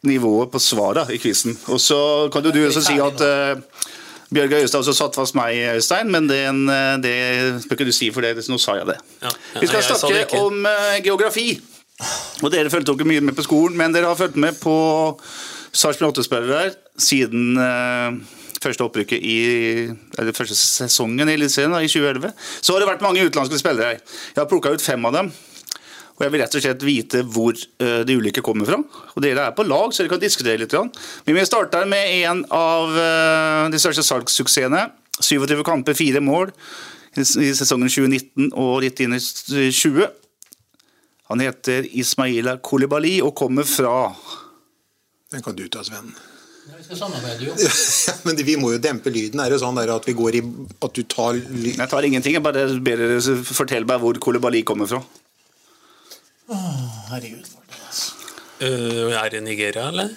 nivået 0.08 0.52
på 0.52 0.60
svarene 0.60 1.14
i 1.14 1.20
quizen. 1.22 1.58
Og 1.70 1.82
så 1.82 2.30
kan 2.34 2.46
jo 2.46 2.54
du 2.54 2.64
også 2.66 2.82
si 2.86 2.98
at 3.02 3.22
uh, 3.22 3.90
Bjørg 4.34 4.56
Øyestad 4.62 4.82
også 4.82 4.96
satt 4.98 5.18
fast 5.20 5.36
meg, 5.38 5.60
Øystein, 5.76 6.12
men 6.12 6.30
det, 6.30 6.40
eh, 6.48 6.94
det 7.04 7.16
bør 7.68 7.76
ikke 7.76 7.90
du 7.90 7.92
si, 7.92 8.08
for 8.16 8.24
det, 8.24 8.38
nå 8.48 8.58
sa 8.62 8.78
jeg 8.80 8.88
det. 8.88 8.98
Ja, 9.22 9.30
ja, 9.56 9.60
Vi 9.60 9.68
skal 9.68 9.84
snakke 9.84 10.40
om 10.40 10.66
uh, 10.66 10.98
geografi. 11.04 11.60
Og 12.42 12.52
Dere 12.54 12.72
fulgte 12.72 12.96
ikke 12.96 13.06
mye 13.06 13.22
med 13.22 13.36
på 13.38 13.44
skolen, 13.46 13.76
men 13.78 13.94
dere 13.94 14.08
har 14.10 14.18
fulgt 14.18 14.40
med 14.40 14.56
på 14.62 14.74
Sarpsborg 15.72 16.16
8-spillere 16.16 16.72
siden 16.98 17.60
uh, 17.60 18.16
første 18.62 18.86
opprykket 18.86 19.22
i 19.22 19.38
eller 20.20 20.36
første 20.38 20.58
sesongen 20.58 21.30
i 21.30 21.38
Eliteserien 21.38 21.74
i 21.80 21.90
2011. 21.90 22.34
Så 22.62 22.74
har 22.74 22.84
det 22.84 22.92
vært 22.92 23.06
mange 23.06 23.24
utenlandske 23.24 23.60
spillere 23.62 23.94
her. 23.94 24.04
Jeg 24.36 24.42
har 24.42 24.50
plukka 24.52 24.74
ut 24.76 24.86
fem 24.86 25.10
av 25.10 25.18
dem. 25.18 25.32
Og 26.22 26.26
Jeg 26.26 26.34
vil 26.36 26.42
rett 26.44 26.56
og 26.56 26.62
slett 26.62 26.84
vite 26.86 27.24
hvor 27.34 27.58
uh, 27.58 28.02
de 28.06 28.16
ulike 28.20 28.44
kommer 28.46 28.70
fra. 28.70 28.78
Og 29.16 29.24
Dere 29.26 29.48
er 29.50 29.58
på 29.58 29.66
lag, 29.66 29.90
så 29.90 30.04
dere 30.04 30.14
kan 30.14 30.22
diskutere 30.22 30.62
litt. 30.62 30.76
Men 31.26 31.40
Vi 31.40 31.46
starter 31.50 31.90
med 31.90 32.14
en 32.22 32.46
av 32.54 32.94
uh, 32.94 33.70
de 33.74 33.82
største 33.82 34.06
salgssuksessene. 34.06 34.86
27 35.22 35.62
kamper, 35.66 35.98
fire 35.98 36.22
mål 36.24 36.54
i 37.18 37.52
sesongen 37.54 37.90
2019 37.92 38.54
og 38.58 38.80
litt 38.86 39.02
inn 39.04 39.18
i 39.18 39.20
20. 39.20 40.06
Han 41.32 41.44
heter 41.44 41.88
Ismaila 41.92 42.58
Kolibali 42.64 43.18
og 43.24 43.36
kommer 43.38 43.68
fra 43.68 44.12
Den 45.32 45.44
kan 45.44 45.56
du 45.56 45.68
ta, 45.72 45.84
Sven. 45.84 46.14
Vi 46.92 47.46
jo. 47.46 47.54
ja, 48.08 48.14
men 48.28 48.42
vi 48.44 48.58
må 48.60 48.74
jo 48.74 48.80
dempe 48.84 49.12
lyden. 49.14 49.40
Er 49.40 49.54
det 49.54 49.62
sånn 49.62 49.78
at 49.80 50.08
vi 50.08 50.16
går 50.18 50.38
i 50.40 50.42
At 50.84 50.92
du 50.98 51.04
tar 51.08 51.38
lyd 51.40 51.78
Jeg 51.78 51.88
tar 51.92 52.08
ingenting. 52.08 52.36
Jeg 52.36 52.44
bare 52.44 52.66
ber 52.84 53.00
dere 53.00 53.36
fortelle 53.48 53.88
meg 53.88 54.02
hvor 54.04 54.20
Kolibali 54.20 54.64
kommer 54.68 54.90
fra. 54.92 55.00
herregud. 57.14 57.48
Uh, 58.62 59.10
er 59.18 59.32
det 59.34 59.42
Nigeria, 59.42 59.88
eller? 59.90 60.12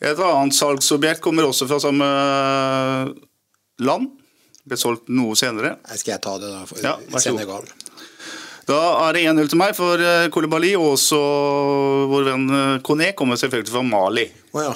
Et 0.00 0.18
annet 0.24 0.56
salgsobjekt 0.56 1.22
kommer 1.24 1.46
også 1.48 1.68
fra 1.68 1.78
samme 1.80 2.08
land. 3.84 4.10
Ble 4.68 4.78
solgt 4.80 5.08
noe 5.12 5.36
senere. 5.38 5.76
Skal 5.94 6.16
jeg 6.16 6.24
ta 6.24 6.34
det, 6.40 6.50
da? 6.52 6.64
For 6.68 6.84
ja, 6.84 6.96
Senegal. 7.22 7.68
Da 8.70 9.08
er 9.08 9.16
det 9.16 9.24
1-0 9.26 9.48
til 9.50 9.58
meg 9.58 9.74
for 9.74 9.98
uh, 9.98 10.28
Kolibali, 10.30 10.76
og 10.78 10.92
også 10.92 11.18
vår 12.10 12.28
venn 12.28 12.44
Kone 12.86 13.10
kommer 13.18 13.40
selvfølgelig 13.40 13.72
fra 13.72 13.82
Mali. 13.82 14.28
Oh, 14.54 14.62
ja. 14.62 14.70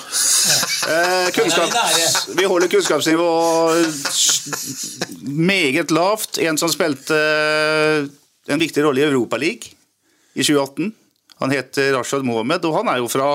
eh, 0.94 1.28
kunnskaps, 1.34 2.34
vi 2.34 2.44
holder 2.50 2.70
kunnskapsnivået 2.72 3.86
meget 5.22 5.94
lavt. 5.94 6.38
En 6.42 6.58
som 6.58 6.70
spilte 6.72 7.14
en 8.50 8.60
viktig 8.60 8.84
rolle 8.84 9.02
i 9.02 9.08
Europaligaen 9.08 9.78
i 10.34 10.42
2018. 10.42 10.94
Han 11.42 11.54
heter 11.54 11.94
Rashad 11.94 12.22
Mohammed, 12.26 12.64
og 12.64 12.78
han 12.80 12.90
er 12.90 13.02
jo 13.02 13.10
fra 13.10 13.28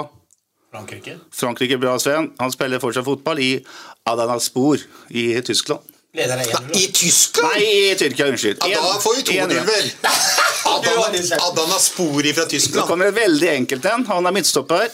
Frankrike. 0.72 1.18
Frankrike, 1.34 1.78
bra 1.82 1.98
Sven. 2.00 2.32
Han 2.40 2.52
spiller 2.54 2.82
fortsatt 2.84 3.08
fotball 3.08 3.40
i 3.42 3.52
Adanaspor 4.08 4.84
i 5.10 5.32
Tyskland. 5.46 5.82
I 6.14 6.88
Tyskland? 6.94 7.54
Nei, 7.54 7.92
i 7.92 7.96
Tyrkia. 7.96 8.26
Unnskyld. 8.32 8.64
Ja, 8.66 8.82
da 8.82 9.00
får 9.00 9.16
vi 9.16 9.22
2-0, 9.38 9.60
vel. 9.68 9.92
Adana, 11.38 11.78
Spori 11.80 12.34
fra 12.34 12.46
Tyskland. 12.50 12.82
Det 12.82 12.88
kommer 12.90 13.12
et 13.12 13.18
veldig 13.18 13.50
enkelt 13.52 13.86
en. 13.86 14.06
Han 14.10 14.26
er 14.26 14.34
midtstopper. 14.34 14.90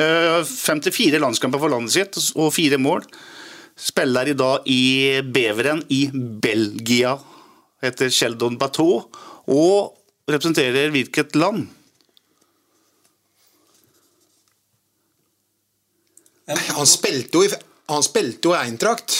Eh, 0.00 0.44
54 0.44 1.18
landskamper 1.22 1.62
for 1.62 1.72
landet 1.72 1.94
sitt 1.96 2.20
og 2.36 2.52
fire 2.54 2.76
mål. 2.80 3.08
Spiller 3.80 4.28
i 4.28 4.36
dag 4.36 4.68
i 4.68 4.82
Beveren 5.24 5.80
i 5.88 6.02
Belgia. 6.12 7.16
Heter 7.80 8.12
Sheldon 8.12 8.60
Bateau. 8.60 9.06
Og 9.48 9.96
representerer 10.28 10.92
hvilket 10.92 11.40
land? 11.40 11.70
Han 16.50 16.86
spilte 16.88 17.38
jo 17.38 17.46
i, 17.46 17.50
han 17.90 18.04
spilte 18.04 18.50
jo 18.50 18.54
i 18.56 18.60
Eintracht. 18.60 19.16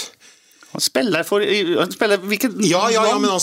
Han 0.70 0.80
spiller 0.84 1.24
for 1.26 1.42
han 1.42 1.90
spiller, 1.92 2.20
Hvilken 2.30 2.52
Ja, 2.62 2.84
ja, 2.94 3.02
ja, 3.08 3.16
men 3.18 3.30
han, 3.32 3.40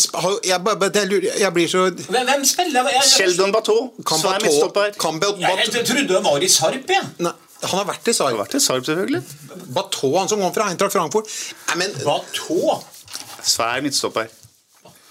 jeg, 0.47 0.61
jeg, 0.63 0.93
jeg, 0.95 1.33
jeg 1.41 1.53
blir 1.57 1.67
så 1.67 1.81
Hvem, 1.91 2.29
hvem 2.29 2.45
spiller 2.47 2.87
Sheldon 3.03 3.51
Bateau. 3.51 3.89
Kan 4.07 4.23
er 4.31 4.39
midtstopper. 4.45 4.93
jeg, 4.93 5.85
trodde 5.89 6.13
han 6.15 6.23
var 6.23 6.45
i 6.45 6.47
Sarp, 6.47 6.87
jeg. 6.95 7.09
Ja. 7.19 7.33
Han 7.67 7.79
har 7.81 7.85
vært 7.89 8.07
i 8.07 8.13
Sarp. 8.15 8.31
Har 8.37 8.45
vært 8.45 8.55
i 8.55 8.63
Sarp, 8.63 8.85
selvfølgelig. 8.87 9.21
Bateau, 9.75 10.13
han 10.19 10.29
som 10.31 10.39
kom 10.39 10.53
fra 10.55 10.69
Eintracht 10.71 10.95
Frankfurt. 10.95 11.27
Nei, 11.73 11.77
men 11.83 11.99
Bateau. 12.05 12.77
Svær 13.43 13.83
midtstopper. 13.83 14.31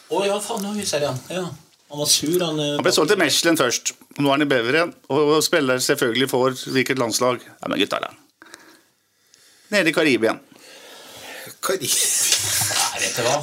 Å 0.07 0.25
ja, 0.25 0.37
faen, 0.41 0.63
nå 0.63 0.73
husker 0.79 1.03
jeg 1.03 1.09
det. 1.11 1.37
Ja. 1.37 1.45
Han 1.91 2.01
var 2.01 2.09
sur, 2.11 2.41
han. 2.43 2.59
eh, 2.63 2.73
Han 2.79 2.83
ble 2.87 2.93
solgt 2.95 3.13
til 3.13 3.19
Mechelen 3.21 3.59
først. 3.61 3.93
Nå 4.19 4.27
er 4.31 4.33
han 4.39 4.43
i 4.43 4.49
Beveren 4.51 4.95
og 5.13 5.37
spiller 5.45 5.79
selvfølgelig 5.83 6.29
for 6.33 6.57
hvilket 6.75 6.99
landslag? 6.99 7.45
Ja, 7.45 7.69
men 7.71 7.79
gutta, 7.83 8.01
da. 8.03 8.15
Nede 9.71 9.91
i 9.91 9.95
Karibien. 9.95 10.39
hva- 10.41 10.45
Nei, 10.45 10.45
vet 10.47 11.55
du 11.55 11.56
hva. 11.56 11.56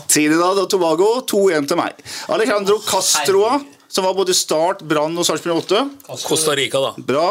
Trinidad 0.07 0.61
og 0.63 0.69
Tobago 0.71 1.09
2-1 1.30 1.67
til 1.69 1.80
meg. 1.80 1.97
Alejandro 2.32 2.80
Castroa, 2.86 3.57
som 3.91 4.07
var 4.07 4.15
både 4.17 4.36
Start, 4.38 4.84
Brann 4.88 5.17
og 5.19 5.28
Sarpsborg 5.28 5.65
8. 5.65 5.84
Costa 6.24 6.55
Rica, 6.57 6.82
da. 6.82 6.93
Bra. 6.97 7.28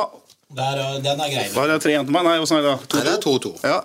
Der, 0.53 0.79
eh, 0.79 1.01
den 1.03 1.21
er 1.21 1.33
grei. 1.33 1.49
Var 1.55 1.71
det 1.71 1.81
3-1 1.81 2.07
til 2.07 2.15
meg? 2.15 2.27
Nei, 2.29 2.39
åssen 2.43 2.61
er 2.61 2.67
det? 2.67 2.77
Nei, 2.93 3.05
det 3.07 3.15
er 3.17 3.23
2-2. 3.25 3.55
Ja. 3.65 3.81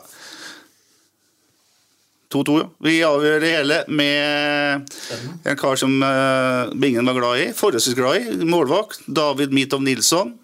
2-2. 2.33 2.57
Vi 2.83 2.97
avgjør 3.07 3.39
det 3.39 3.53
hele 3.53 3.77
med 3.87 4.91
en 5.47 5.59
kar 5.59 5.79
som 5.79 5.93
uh, 6.03 6.73
Bingen 6.75 7.07
var 7.07 7.15
glad 7.15 7.43
i. 7.45 7.47
Forholdsvis 7.55 7.95
glad 7.95 8.19
i. 8.19 8.35
Målvakt. 8.43 9.05
David 9.07 9.55
Mitov 9.55 9.85
Nilsson. 9.85 10.35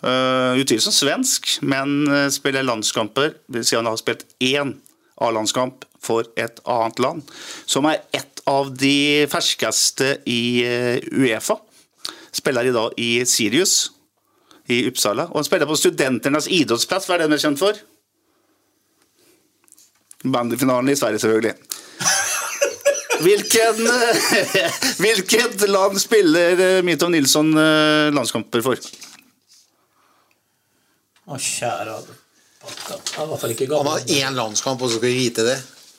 Uh, 0.00 0.56
utvilsomt 0.56 0.96
svensk, 0.96 1.58
men 1.62 2.08
uh, 2.10 2.26
spiller 2.32 2.66
landskamper. 2.66 3.36
Vil 3.54 3.66
si 3.68 3.78
han 3.78 3.86
har 3.86 4.00
spilt 4.00 4.26
én 4.42 4.74
A-landskamp 5.20 5.86
for 6.00 6.28
et 6.40 6.60
annet 6.64 7.02
land. 7.02 7.32
Som 7.68 7.88
er 7.90 8.02
et 8.16 8.44
av 8.48 8.70
de 8.72 9.26
ferskeste 9.30 10.16
i 10.30 10.42
uh, 10.64 10.96
Uefa. 11.20 11.58
Spiller 12.32 12.70
i 12.70 12.74
dag 12.74 12.94
i 13.00 13.10
Sirius 13.28 13.90
i 14.70 14.84
Uppsala. 14.88 15.28
Og 15.30 15.40
han 15.40 15.48
spiller 15.48 15.68
på 15.68 15.78
Studenternes 15.78 16.48
idrettsplass, 16.50 17.08
hva 17.08 17.16
er 17.16 17.22
det 17.22 17.28
han 17.28 17.36
er 17.36 17.42
kjent 17.42 17.60
for? 17.60 17.80
Bandyfinalen 20.20 20.92
i 20.92 20.98
Sverige, 20.98 21.22
selvfølgelig. 21.22 21.54
Hvilken, 23.24 23.84
hvilket 25.02 25.68
land 25.68 25.98
spiller 26.00 26.60
eh, 26.64 26.78
Mitov 26.86 27.10
Nilsson 27.12 27.50
eh, 27.52 28.08
landskamper 28.16 28.64
for? 28.64 28.80
Å, 31.28 31.36
kjære 31.36 31.98
patka. 31.98 32.16
Han 32.60 33.86
har 33.86 34.00
én 34.06 34.34
landskamp, 34.36 34.82
og 34.82 34.90
så 34.90 34.96
skal 34.98 35.08
vi 35.08 35.14
vite 35.16 35.44
det. 35.46 35.58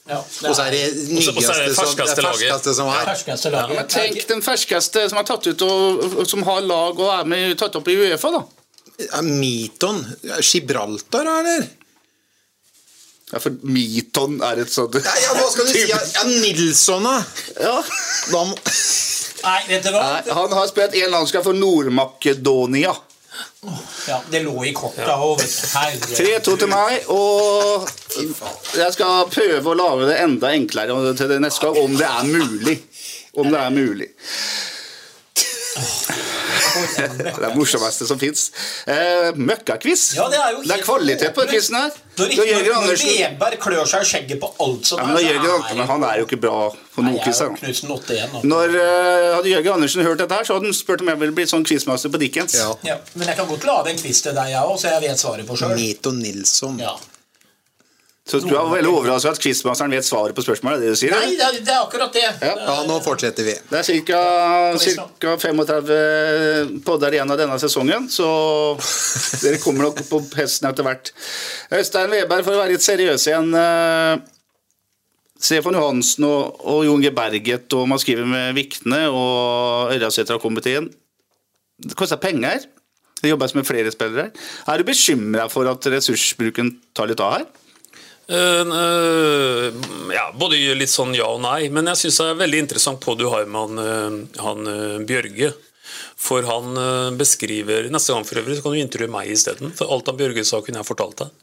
Ja, 0.09 0.17
Og 0.17 0.25
så 0.31 0.45
er 0.45 0.45
det 0.45 0.47
Og 0.47 0.55
så- 0.55 0.63
er 0.65 0.71
det 0.71 1.09
nyeste 1.13 1.33
det 1.33 1.75
ferskeste 1.75 2.21
laget. 2.21 2.39
ferskeste 2.39 2.75
som 2.75 2.87
er. 2.87 3.05
ferskeste 3.05 3.49
laget. 3.51 3.75
Men 3.75 3.87
tenk 3.87 4.27
den 4.27 4.41
ferskeste 4.41 5.09
som 5.09 5.17
er 5.17 5.23
tatt 5.23 5.47
ut 5.47 5.61
og, 5.61 6.27
som 6.27 6.43
har 6.43 6.61
lag 6.61 6.99
og 6.99 7.19
er 7.19 7.25
med 7.25 7.57
tatt 7.57 7.75
opp 7.75 7.87
i 7.87 7.95
Uefa, 7.95 8.31
da. 8.31 8.43
Ja, 8.99 9.21
Miton 9.21 10.05
Gibraltar, 10.41 11.21
eller? 11.39 11.67
Ja, 13.31 13.39
for 13.39 13.51
Miton 13.63 14.41
er 14.43 14.59
et 14.61 14.67
sånt 14.73 14.93
Ja, 14.95 15.13
ja, 15.23 15.33
hva 15.33 15.51
skal 15.51 15.65
du 15.65 15.71
si? 15.71 15.87
Ja, 15.87 15.97
ja 16.15 16.23
Nilsson, 16.23 17.03
da. 17.03 17.23
Ja. 17.59 17.83
da 18.31 18.43
må... 18.43 18.57
Nei, 19.43 19.61
vet 19.67 19.83
du 19.83 19.89
hva? 19.89 20.01
Nei, 20.01 20.33
han 20.33 20.51
har 20.51 20.67
spilt 20.67 20.93
én 20.93 21.09
landskamp 21.09 21.43
for 21.43 21.53
Nord-Makedonia. 21.53 22.93
Ja, 24.07 24.21
det 24.31 24.39
lå 24.41 24.65
i 24.65 24.73
korta. 24.73 25.13
òg. 25.21 25.37
du, 25.37 26.15
3-2 26.17 26.55
til 26.63 26.69
meg, 26.71 27.03
og 27.13 27.85
jeg 28.73 28.93
skal 28.95 29.27
prøve 29.29 29.69
å 29.69 29.77
lage 29.77 30.07
det 30.09 30.15
enda 30.23 30.49
enklere 30.57 31.13
til 31.13 31.29
det 31.29 31.37
neste 31.43 31.67
gang, 31.67 31.77
om 31.77 31.93
det 31.99 32.07
er 32.07 32.25
mulig. 32.25 32.79
Om 33.37 33.51
det 33.53 33.59
er 33.61 33.75
mulig. 33.75 34.07
Det 35.71 37.03
er 37.31 37.43
det 37.45 37.49
morsomste 37.55 38.07
som 38.07 38.19
fins. 38.19 38.49
Eh, 38.89 39.31
Møkkakviss. 39.39 40.11
Ja, 40.17 40.27
det 40.31 40.39
er 40.39 40.55
jo 40.55 40.63
det 40.65 40.75
er 40.75 40.83
kvalitet 40.83 41.35
på 41.35 41.45
den 41.45 41.53
quizen 41.55 41.77
her. 41.79 41.93
Når, 42.19 42.33
Jørgen 42.35 42.85
når, 42.85 43.03
når 43.39 43.55
klør 43.63 43.87
seg 43.89 44.03
i 44.03 44.09
skjegget 44.09 44.41
på 44.41 44.49
alt 44.61 44.89
som 44.89 44.99
ja, 44.99 45.05
men 45.07 45.15
da 45.15 45.21
Jørgen 45.23 45.45
er 45.47 45.53
Andersen, 45.55 45.83
han 45.93 46.03
er 46.09 46.19
jo 46.19 46.27
ikke 46.27 46.41
bra 46.43 46.57
på 46.95 47.05
noen 47.05 47.21
quiz. 47.23 47.39
er 47.39 47.47
jo 47.47 47.53
da. 47.55 47.61
Knutsen 47.61 47.93
8-1 47.95 48.35
nå. 48.35 48.43
Når 48.51 48.75
eh, 48.81 49.29
Hadde 49.37 49.53
Jørgen 49.53 49.77
Andersen 49.79 50.05
hørt 50.05 50.19
dette, 50.21 50.41
her, 50.41 50.49
så 50.49 50.57
hadde 50.57 50.69
han 50.69 50.77
spurt 50.77 51.05
om 51.05 51.13
jeg 51.13 51.21
ville 51.23 51.37
bli 51.39 51.47
sånn 51.49 51.65
quizmaster 51.67 52.11
på 52.13 52.21
Dickens. 52.21 52.57
Ja. 52.59 52.67
Ja, 52.87 52.99
men 53.15 53.31
jeg 53.31 53.39
kan 53.39 53.49
godt 53.49 53.65
lage 53.69 53.95
en 53.95 54.03
quiz 54.03 54.21
til 54.25 54.35
deg, 54.37 54.51
jeg 54.53 54.67
òg, 54.67 54.75
så 54.81 54.91
jeg 54.91 55.05
vet 55.07 55.23
svaret 55.23 55.47
på 55.47 55.57
sjøl. 55.63 55.73
Mito 55.79 56.13
Nilsson. 56.15 56.77
Ja. 56.83 56.97
Så 58.29 58.37
du 58.43 58.51
er 58.53 58.67
veldig 58.69 58.91
overrasket 58.93 59.33
at 59.33 59.41
quizmasteren 59.41 59.91
vet 59.95 60.05
svaret 60.05 60.35
på 60.37 60.43
spørsmålet? 60.45 60.77
er 60.77 60.83
det 60.85 60.91
du 60.93 60.99
sier? 60.99 61.13
Nei, 61.15 61.33
det 61.35 61.71
er, 61.73 61.79
akkurat 61.81 62.13
det. 62.13 62.27
Ja, 62.45 62.75
nå 62.87 62.99
fortsetter 63.01 63.47
vi. 63.47 63.55
Det 63.71 63.79
er 63.81 64.03
ca. 64.05 65.31
35 65.41 66.83
podder 66.85 67.17
igjen 67.17 67.33
av 67.33 67.39
denne 67.41 67.57
sesongen, 67.59 68.05
så 68.13 68.27
dere 69.41 69.57
kommer 69.63 69.89
nok 69.89 70.03
på 70.07 70.21
hesten 70.37 70.69
etter 70.69 70.85
hvert. 70.85 71.09
Øystein 71.73 72.13
Weberg, 72.13 72.45
for 72.45 72.55
å 72.55 72.61
være 72.61 72.75
litt 72.75 72.85
seriøs 72.85 73.25
igjen. 73.31 73.49
eh, 73.57 74.21
Stefan 75.41 75.73
Johansen 75.73 76.27
og, 76.27 76.61
og 76.61 76.83
Jon 76.85 77.01
G. 77.01 77.09
Berget 77.17 77.73
og 77.73 77.87
man 77.89 77.99
skriver 78.01 78.27
med 78.29 78.53
Vikne 78.53 79.07
og 79.09 79.95
Ørjasæter 79.95 80.37
har 80.37 80.43
kommet 80.43 80.69
inn. 80.69 80.91
Det 81.81 81.97
koster 81.97 82.21
penger. 82.21 82.67
Det 83.21 83.29
jobbes 83.29 83.53
med 83.57 83.65
flere 83.65 83.89
spillere. 83.93 84.29
Er 84.69 84.77
du 84.77 84.85
bekymra 84.85 85.47
for 85.49 85.65
at 85.69 85.85
ressursbruken 85.93 86.75
tar 86.97 87.09
litt 87.09 87.21
av 87.21 87.39
her? 87.39 87.49
Eh, 88.31 88.61
eh, 88.81 89.73
ja, 90.13 90.31
både 90.39 90.55
litt 90.75 90.91
sånn 90.91 91.11
ja 91.17 91.27
og 91.27 91.41
nei. 91.43 91.67
Men 91.73 91.91
jeg 91.91 92.05
syns 92.05 92.21
det 92.21 92.29
er 92.31 92.39
veldig 92.45 92.63
interessant 92.65 93.03
på 93.03 93.17
du 93.19 93.27
har 93.31 93.45
med 93.49 93.61
han, 93.61 93.83
eh, 93.83 94.41
han 94.45 95.05
Bjørge. 95.07 95.51
For 96.21 96.45
han 96.45 97.17
beskriver 97.17 97.89
Neste 97.91 98.13
gang 98.13 98.23
for 98.23 98.39
øvrig 98.39 98.55
så 98.55 98.63
kan 98.63 98.75
du 98.75 98.79
intervjue 98.79 99.11
meg 99.11 99.31
isteden. 99.33 99.73
For 99.75 99.89
alt 99.91 100.07
han 100.07 100.19
Bjørge 100.19 100.45
sa, 100.47 100.61
kunne 100.61 100.79
jeg 100.79 100.87
fortalt 100.87 101.23
deg. 101.23 101.39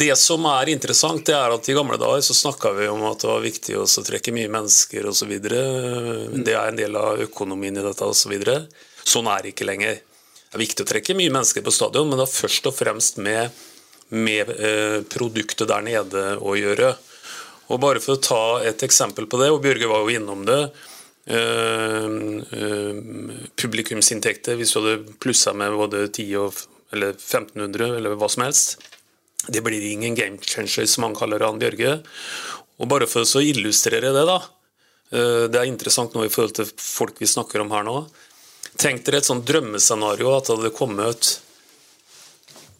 Det 0.00 0.08
som 0.18 0.46
er 0.50 0.70
interessant, 0.72 1.24
det 1.26 1.34
er 1.36 1.52
at 1.54 1.68
i 1.68 1.74
gamle 1.76 1.98
dager 2.00 2.22
så 2.24 2.34
snakka 2.34 2.72
vi 2.78 2.88
om 2.90 3.04
at 3.10 3.20
det 3.22 3.28
var 3.28 3.44
viktig 3.44 3.76
å 3.78 3.84
trekke 3.86 4.34
mye 4.34 4.50
mennesker 4.54 5.06
osv. 5.10 5.34
Det 5.42 6.54
er 6.54 6.70
en 6.70 6.78
del 6.78 6.96
av 6.98 7.22
økonomien 7.26 7.76
i 7.76 7.84
dette 7.84 8.08
osv. 8.08 8.34
Så 8.38 9.18
sånn 9.18 9.30
er 9.34 9.44
det 9.44 9.54
ikke 9.54 9.68
lenger. 9.68 10.00
Det 10.00 10.56
er 10.56 10.64
viktig 10.64 10.86
å 10.86 10.90
trekke 10.94 11.18
mye 11.18 11.34
mennesker 11.34 11.66
på 11.66 11.74
stadion, 11.74 12.08
men 12.08 12.22
da 12.22 12.26
først 12.30 12.70
og 12.70 12.74
fremst 12.78 13.20
med, 13.22 13.50
med 14.08 14.50
eh, 14.50 15.02
produktet 15.10 15.68
der 15.68 15.84
nede 15.84 16.24
å 16.38 16.54
gjøre. 16.58 16.92
Og 17.74 17.80
bare 17.82 18.02
for 18.02 18.14
å 18.14 18.22
ta 18.22 18.42
et 18.66 18.82
eksempel 18.86 19.26
på 19.26 19.40
det, 19.40 19.50
og 19.50 19.62
Bjørge 19.64 19.90
var 19.90 20.04
jo 20.04 20.18
innom 20.20 20.44
det. 20.46 20.60
eh, 21.26 22.06
eh, 22.58 22.98
publikumsinntekter, 23.58 24.56
hvis 24.56 24.72
du 24.72 24.80
hadde 24.80 25.16
plussa 25.18 25.52
med 25.52 25.74
både 25.74 26.06
10 26.08 26.36
og 26.38 26.54
eller 26.94 27.16
1500 27.18 27.96
eller 27.96 28.14
hva 28.14 28.28
som 28.30 28.44
helst. 28.44 28.78
Det 29.50 29.60
blir 29.60 29.82
ingen 29.82 30.14
game 30.14 30.38
changer, 30.38 30.86
som 30.86 31.02
han 31.02 31.16
kaller 31.18 31.42
han 31.42 31.58
Bjørge. 31.58 31.98
Og 32.78 32.86
bare 32.88 33.08
for 33.10 33.26
å 33.26 33.42
illustrere 33.42 34.12
det, 34.14 34.22
da. 34.26 34.38
Det 35.10 35.58
er 35.58 35.66
interessant 35.66 36.14
nå 36.14 36.24
i 36.26 36.30
forhold 36.30 36.54
til 36.54 36.70
folk 36.70 37.18
vi 37.18 37.26
snakker 37.26 37.62
om 37.62 37.74
her 37.74 37.82
nå. 37.86 37.96
Tenk 38.78 39.02
dere 39.06 39.18
et 39.18 39.28
sånt 39.28 39.46
drømmescenario 39.48 40.30
at 40.36 40.46
det 40.46 40.56
hadde 40.56 40.74
kommet 40.78 41.30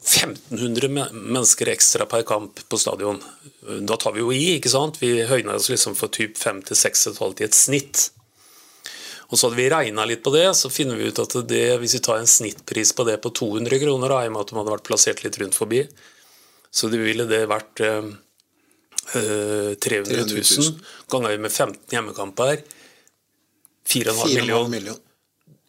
1500 0.07 0.89
mennesker 1.13 1.69
ekstra 1.73 2.07
per 2.07 2.23
kamp 2.23 2.61
på 2.69 2.79
stadion. 2.79 3.19
Da 3.83 3.97
tar 3.99 4.15
vi 4.15 4.23
jo 4.23 4.31
i, 4.33 4.57
ikke 4.57 4.71
sant? 4.71 5.01
Vi 5.03 5.25
høyner 5.27 5.59
oss 5.59 5.67
liksom 5.73 5.97
for 5.99 6.13
typ 6.15 6.39
5 6.39 6.63
til 6.69 6.79
6,5 6.79 7.41
i 7.43 7.47
et 7.49 7.57
snitt. 7.59 8.05
Og 9.27 9.39
så 9.39 9.49
hadde 9.49 9.59
vi 9.59 9.71
regna 9.73 10.05
litt 10.07 10.23
på 10.23 10.31
det, 10.31 10.47
så 10.55 10.71
finner 10.71 10.99
vi 10.99 11.09
ut 11.11 11.19
at 11.19 11.35
det, 11.51 11.65
hvis 11.83 11.97
vi 11.99 12.03
tar 12.07 12.21
en 12.21 12.31
snittpris 12.31 12.93
på 12.95 13.07
det 13.09 13.17
på 13.25 13.33
200 13.35 13.81
kroner, 13.83 14.13
da, 14.13 14.21
i 14.23 14.31
og 14.31 14.37
med 14.37 14.45
at 14.45 14.53
de 14.53 14.59
hadde 14.61 14.75
vært 14.77 14.87
plassert 14.87 15.25
litt 15.25 15.39
rundt 15.43 15.59
forbi, 15.59 15.83
så 16.71 16.91
det 16.93 17.01
ville 17.03 17.27
det 17.27 17.43
vært 17.51 17.83
eh, 17.83 18.13
eh, 19.19 19.73
300 19.83 20.29
000 20.31 20.79
ganger 21.11 21.43
med 21.43 21.51
15 21.51 21.97
hjemmekamper. 21.97 22.63
4,5 23.91 24.15
4,5 24.15 24.35
millioner. 24.37 24.71
million. 24.77 25.03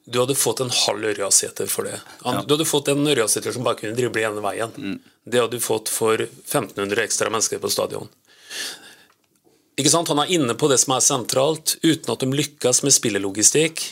Du 0.08 0.20
hadde 0.22 0.36
fått 0.40 0.62
en 0.64 0.72
halv 0.72 1.04
Ørjasæter 1.10 1.68
for 1.68 1.84
det. 1.90 1.98
Du 2.48 2.54
hadde 2.56 2.66
fått 2.70 2.88
en 2.94 3.04
Ørjasæter 3.12 3.52
som 3.56 3.66
bare 3.68 3.76
kunne 3.82 3.98
drible 3.98 4.24
ene 4.24 4.40
veien. 4.46 5.00
Det 5.28 5.42
hadde 5.42 5.58
du 5.60 5.64
fått 5.64 5.92
for 5.92 6.16
1500 6.24 7.04
ekstra 7.04 7.30
mennesker 7.34 7.60
på 7.60 7.72
stadion. 7.74 8.08
Ikke 9.78 9.92
sant? 9.94 10.08
Han 10.10 10.24
er 10.24 10.32
inne 10.34 10.56
på 10.58 10.70
det 10.72 10.80
som 10.82 10.96
er 10.96 11.04
sentralt, 11.06 11.76
uten 11.84 12.14
at 12.16 12.24
de 12.24 12.32
lykkes 12.40 12.80
med 12.88 12.96
spillelogistikk. 12.96 13.84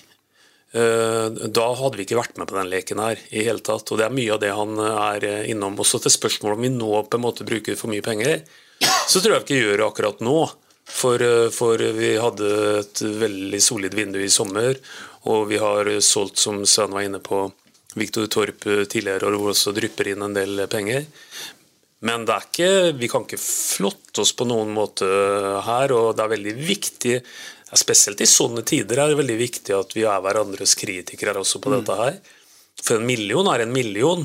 Eh, 0.74 1.28
Da 1.51 1.68
hadde 1.78 1.99
vi 1.99 2.07
ikke 2.07 2.18
vært 2.18 2.39
med 2.39 2.47
på 2.49 2.57
den 2.57 2.72
leken 2.72 2.99
her 3.03 3.20
i 3.30 3.43
hele 3.45 3.59
tatt. 3.59 3.91
Og 3.91 3.99
det 3.99 4.07
er 4.07 4.16
mye 4.16 4.34
av 4.34 4.39
det 4.41 4.53
han 4.55 4.80
er 4.80 5.28
innom. 5.51 5.76
Også 5.84 5.99
til 6.01 6.16
spørsmålet 6.16 6.57
om 6.57 6.66
vi 6.66 6.72
nå 6.74 7.03
på 7.11 7.20
en 7.20 7.26
måte 7.28 7.45
bruker 7.47 7.76
for 7.78 7.91
mye 7.91 8.01
penger, 8.05 8.41
så 8.82 9.20
tror 9.22 9.36
jeg 9.36 9.43
vi 9.43 9.45
ikke 9.51 9.61
gjør 9.68 9.78
det 9.84 9.89
akkurat 9.91 10.24
nå. 10.26 10.39
For, 10.86 11.21
eh, 11.21 11.49
for 11.49 11.81
vi 11.97 12.15
hadde 12.21 12.51
et 12.79 13.01
veldig 13.01 13.61
solid 13.61 13.95
vindu 13.97 14.19
i 14.21 14.31
sommer, 14.31 14.77
og 15.25 15.49
vi 15.49 15.57
har 15.61 15.89
solgt, 16.05 16.38
som 16.38 16.63
Sven 16.65 16.93
var 16.93 17.07
inne 17.07 17.21
på, 17.23 17.47
Viktor 17.95 18.27
Torp 18.27 18.67
eh, 18.67 18.86
tidligere, 18.86 19.31
og 19.31 19.51
også 19.55 19.73
drypper 19.75 20.11
inn 20.11 20.25
en 20.25 20.36
del 20.36 20.67
penger. 20.71 21.07
Men 22.05 22.27
er 22.29 22.43
ikke, 22.43 22.71
vi 22.99 23.09
kan 23.09 23.23
ikke 23.25 23.41
flotte 23.41 24.21
oss 24.21 24.36
på 24.38 24.45
noen 24.45 24.73
måte 24.75 25.07
her, 25.65 25.93
og 25.95 26.15
det 26.15 26.25
er 26.25 26.33
veldig 26.36 26.55
viktig 26.59 27.19
Spesielt 27.75 28.21
i 28.21 28.27
sånne 28.29 28.61
tider 28.63 29.01
er 29.01 29.11
det 29.11 29.19
veldig 29.19 29.36
viktig 29.39 29.73
at 29.75 29.93
vi 29.97 30.05
er 30.07 30.21
hverandres 30.23 30.75
kritikere 30.79 31.41
også 31.41 31.59
på 31.63 31.73
dette 31.73 31.95
her. 31.97 32.19
For 32.79 32.99
en 32.99 33.07
million 33.07 33.47
er 33.51 33.63
en 33.63 33.73
million. 33.73 34.23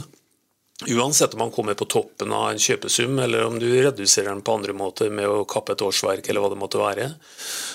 Uansett 0.89 1.35
om 1.35 1.39
man 1.39 1.51
kommer 1.51 1.75
på 1.75 1.85
toppen 1.85 2.33
av 2.33 2.51
en 2.51 2.59
kjøpesum, 2.61 3.19
eller 3.21 3.45
om 3.45 3.59
du 3.61 3.69
reduserer 3.69 4.31
den 4.31 4.41
på 4.45 4.55
andre 4.57 4.73
måter 4.77 5.11
med 5.13 5.29
å 5.29 5.45
kappe 5.49 5.75
et 5.77 5.83
årsverk, 5.85 6.29
eller 6.29 6.41
hva 6.41 6.53
det 6.55 6.61
måtte 6.61 6.81
være. 6.81 7.11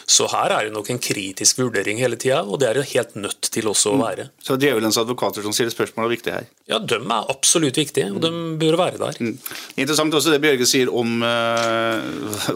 Så 0.09 0.25
her 0.31 0.53
er 0.55 0.67
det 0.67 0.73
nok 0.73 0.89
en 0.89 1.01
kritisk 1.01 1.59
vurdering 1.61 2.01
hele 2.01 2.17
tida, 2.17 2.41
og 2.43 2.59
det 2.61 2.69
er 2.69 2.79
det 2.79 2.87
helt 2.93 3.13
nødt 3.19 3.49
til 3.53 3.69
også 3.69 3.93
å 3.93 3.99
være. 4.01 4.29
Så 4.41 4.55
det 4.55 4.69
er 4.69 4.73
djevelens 4.73 4.97
advokater 5.01 5.45
som 5.45 5.53
stiller 5.53 5.73
spørsmål 5.73 6.07
er 6.07 6.13
viktig 6.15 6.33
her. 6.33 6.49
Ja, 6.69 6.79
de 6.81 6.97
er 6.97 7.29
absolutt 7.29 7.77
viktige, 7.77 8.09
og 8.13 8.23
de 8.23 8.31
bør 8.61 8.79
være 8.81 9.01
der. 9.01 9.19
Interessant 9.77 10.17
også 10.17 10.33
det 10.33 10.41
Bjørge 10.41 10.65
sier 10.69 10.89
om 10.89 11.21
uh, 11.21 12.01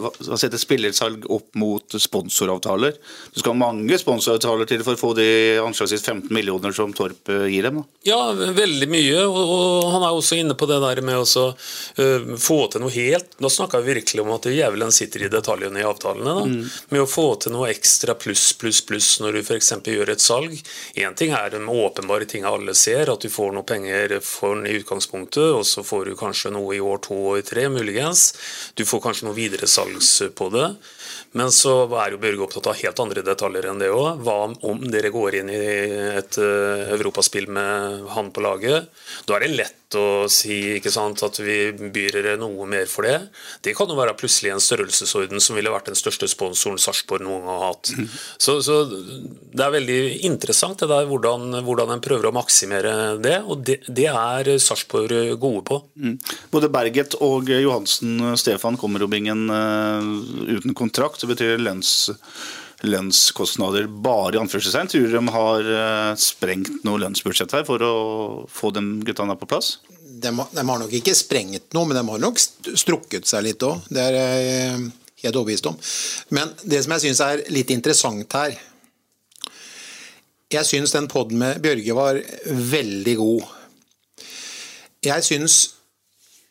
å 0.00 0.38
sette 0.40 0.58
spillersalg 0.58 1.28
opp 1.30 1.54
mot 1.58 1.94
sponsoravtaler. 1.94 2.98
Du 3.30 3.38
skal 3.38 3.54
ha 3.54 3.60
mange 3.62 3.98
sponsoravtaler 4.02 4.66
til 4.70 4.82
for 4.86 4.98
å 4.98 5.00
få 5.00 5.12
de 5.18 5.28
anslagsvis 5.62 6.02
15 6.02 6.34
millioner 6.34 6.74
som 6.74 6.94
Torp 6.96 7.30
eh, 7.30 7.46
gir 7.52 7.68
dem. 7.68 7.80
Da. 7.80 8.10
Ja, 8.10 8.20
veldig 8.34 8.88
mye. 8.90 9.24
Og 9.30 9.90
han 9.94 10.04
er 10.06 10.16
også 10.16 10.39
inne 10.42 10.56
på 10.58 10.68
det 10.70 10.80
der 10.82 11.00
med 11.06 11.20
å 11.20 11.46
uh, 11.46 12.36
få 12.40 12.58
til 12.72 12.84
noe 12.84 12.92
helt 12.94 13.36
Da 13.40 13.50
snakker 13.52 13.82
vi 13.84 13.94
virkelig 13.94 14.24
om 14.24 14.32
at 14.34 14.48
djevelen 14.50 14.92
sitter 14.94 15.26
i 15.26 15.32
detaljene 15.32 15.82
i 15.82 15.86
avtalene. 15.86 16.34
da, 16.34 16.46
Mm. 16.50 16.64
Med 16.90 17.02
å 17.02 17.08
få 17.08 17.26
til 17.40 17.52
noe 17.54 17.68
ekstra 17.70 18.14
pluss, 18.18 18.52
pluss, 18.58 18.80
pluss 18.86 19.08
når 19.20 19.38
du 19.38 19.40
f.eks. 19.42 19.72
gjør 19.86 20.12
et 20.12 20.22
salg. 20.24 20.56
Én 20.96 21.14
ting 21.16 21.34
er 21.36 21.50
de 21.52 21.60
åpenbare 21.60 22.26
ting 22.26 22.44
alle 22.48 22.74
ser, 22.74 23.10
at 23.12 23.20
du 23.20 23.28
får 23.30 23.52
noe 23.54 23.66
penger 23.66 24.16
for 24.24 24.56
den 24.56 24.66
i 24.66 24.78
utgangspunktet, 24.80 25.52
og 25.54 25.64
så 25.68 25.84
får 25.86 26.10
du 26.10 26.16
kanskje 26.18 26.52
noe 26.54 26.74
i 26.76 26.80
år 26.80 27.02
to 27.06 27.18
og 27.32 27.38
i 27.38 27.46
tre, 27.46 27.68
muligens. 27.72 28.32
Du 28.74 28.84
får 28.88 29.04
kanskje 29.04 29.28
noe 29.28 29.38
videresalgs 29.38 30.10
på 30.34 30.50
det. 30.54 30.68
Men 31.38 31.52
så 31.54 31.84
er 32.02 32.14
jo 32.14 32.22
Børge 32.22 32.46
opptatt 32.46 32.70
av 32.72 32.78
helt 32.80 33.02
andre 33.02 33.22
detaljer 33.26 33.70
enn 33.70 33.82
det 33.82 33.90
òg. 33.94 34.22
Hva 34.24 34.38
om 34.66 34.80
dere 34.90 35.12
går 35.14 35.40
inn 35.40 35.52
i 35.54 35.60
et 36.18 36.40
uh, 36.42 36.90
europaspill 36.96 37.46
med 37.54 38.08
han 38.16 38.32
på 38.34 38.42
laget? 38.44 38.90
Da 39.28 39.36
er 39.36 39.46
det 39.46 39.54
lett 39.60 39.79
å 39.98 40.28
si 40.30 40.56
ikke 40.76 40.92
sant, 40.92 41.22
at 41.26 41.40
vi 41.42 41.72
byr 41.72 42.18
dere 42.18 42.36
noe 42.40 42.66
mer 42.68 42.88
for 42.90 43.06
det. 43.06 43.16
Det 43.64 43.74
kan 43.76 43.90
jo 43.90 43.98
være 43.98 44.16
plutselig 44.18 44.52
en 44.54 44.62
størrelsesorden 44.62 45.42
som 45.42 45.58
ville 45.58 45.72
vært 45.72 45.90
den 45.90 45.98
største 45.98 46.28
sponsoren 46.30 46.80
Sarpsborg 46.80 47.24
noen 47.26 47.46
gang 47.46 47.60
har 47.60 47.72
hatt. 47.72 47.92
Så, 48.40 48.58
så 48.64 48.82
det 48.88 49.64
er 49.64 49.74
veldig 49.74 50.00
interessant 50.28 50.80
det 50.80 50.90
der 50.90 51.08
hvordan, 51.10 51.60
hvordan 51.66 51.94
en 51.94 52.04
prøver 52.04 52.30
å 52.30 52.34
maksimere 52.34 52.94
det, 53.22 53.36
og 53.44 53.64
det, 53.66 53.80
det 53.88 54.08
er 54.10 54.52
Sarpsborg 54.62 55.34
gode 55.40 55.64
på. 55.68 55.80
Mm. 56.00 56.16
Både 56.52 56.72
Berget 56.72 57.18
og 57.24 57.50
Johansen 57.50 58.36
Stefan 58.40 58.78
kommer 58.80 59.02
jo 59.02 59.10
bingen 59.10 59.46
uh, 59.50 60.00
uten 60.50 60.76
kontrakt. 60.76 61.22
Det 61.22 61.30
betyr 61.34 61.60
lønns, 61.60 62.10
lønnskostnader 62.86 63.88
bare 64.02 64.36
i 64.36 64.40
anførselstegn. 64.40 64.90
Tror 64.90 65.06
du 65.06 65.16
de 65.16 65.34
har 65.34 65.68
uh, 65.68 66.12
sprengt 66.18 66.82
noe 66.86 67.00
lønnsbudsjett 67.02 67.52
her 67.58 67.66
for 67.68 67.82
å 67.84 67.94
få 68.50 68.72
de 68.76 68.84
guttene 69.06 69.36
på 69.40 69.48
plass? 69.50 69.76
De, 70.00 70.30
de 70.30 70.64
har 70.64 70.80
nok 70.82 70.94
ikke 70.96 71.16
sprengt 71.16 71.72
noe, 71.76 71.88
men 71.88 72.00
de 72.00 72.04
har 72.08 72.22
nok 72.22 72.40
strukket 72.40 73.28
seg 73.28 73.46
litt 73.46 73.62
òg. 73.66 73.84
Det 73.92 74.02
er 74.04 74.18
jeg 74.18 74.90
helt 75.24 75.36
overbevist 75.36 75.68
om. 75.70 75.78
Men 76.36 76.52
det 76.64 76.82
som 76.84 76.96
jeg 76.96 77.06
syns 77.06 77.22
er 77.24 77.44
litt 77.52 77.72
interessant 77.74 78.36
her 78.38 78.56
Jeg 80.50 80.66
syns 80.66 80.94
den 80.96 81.06
poden 81.06 81.38
med 81.38 81.60
Bjørge 81.62 81.94
var 81.94 82.16
veldig 82.72 83.16
god. 83.20 83.44
Jeg 85.06 85.22
syns 85.22 85.58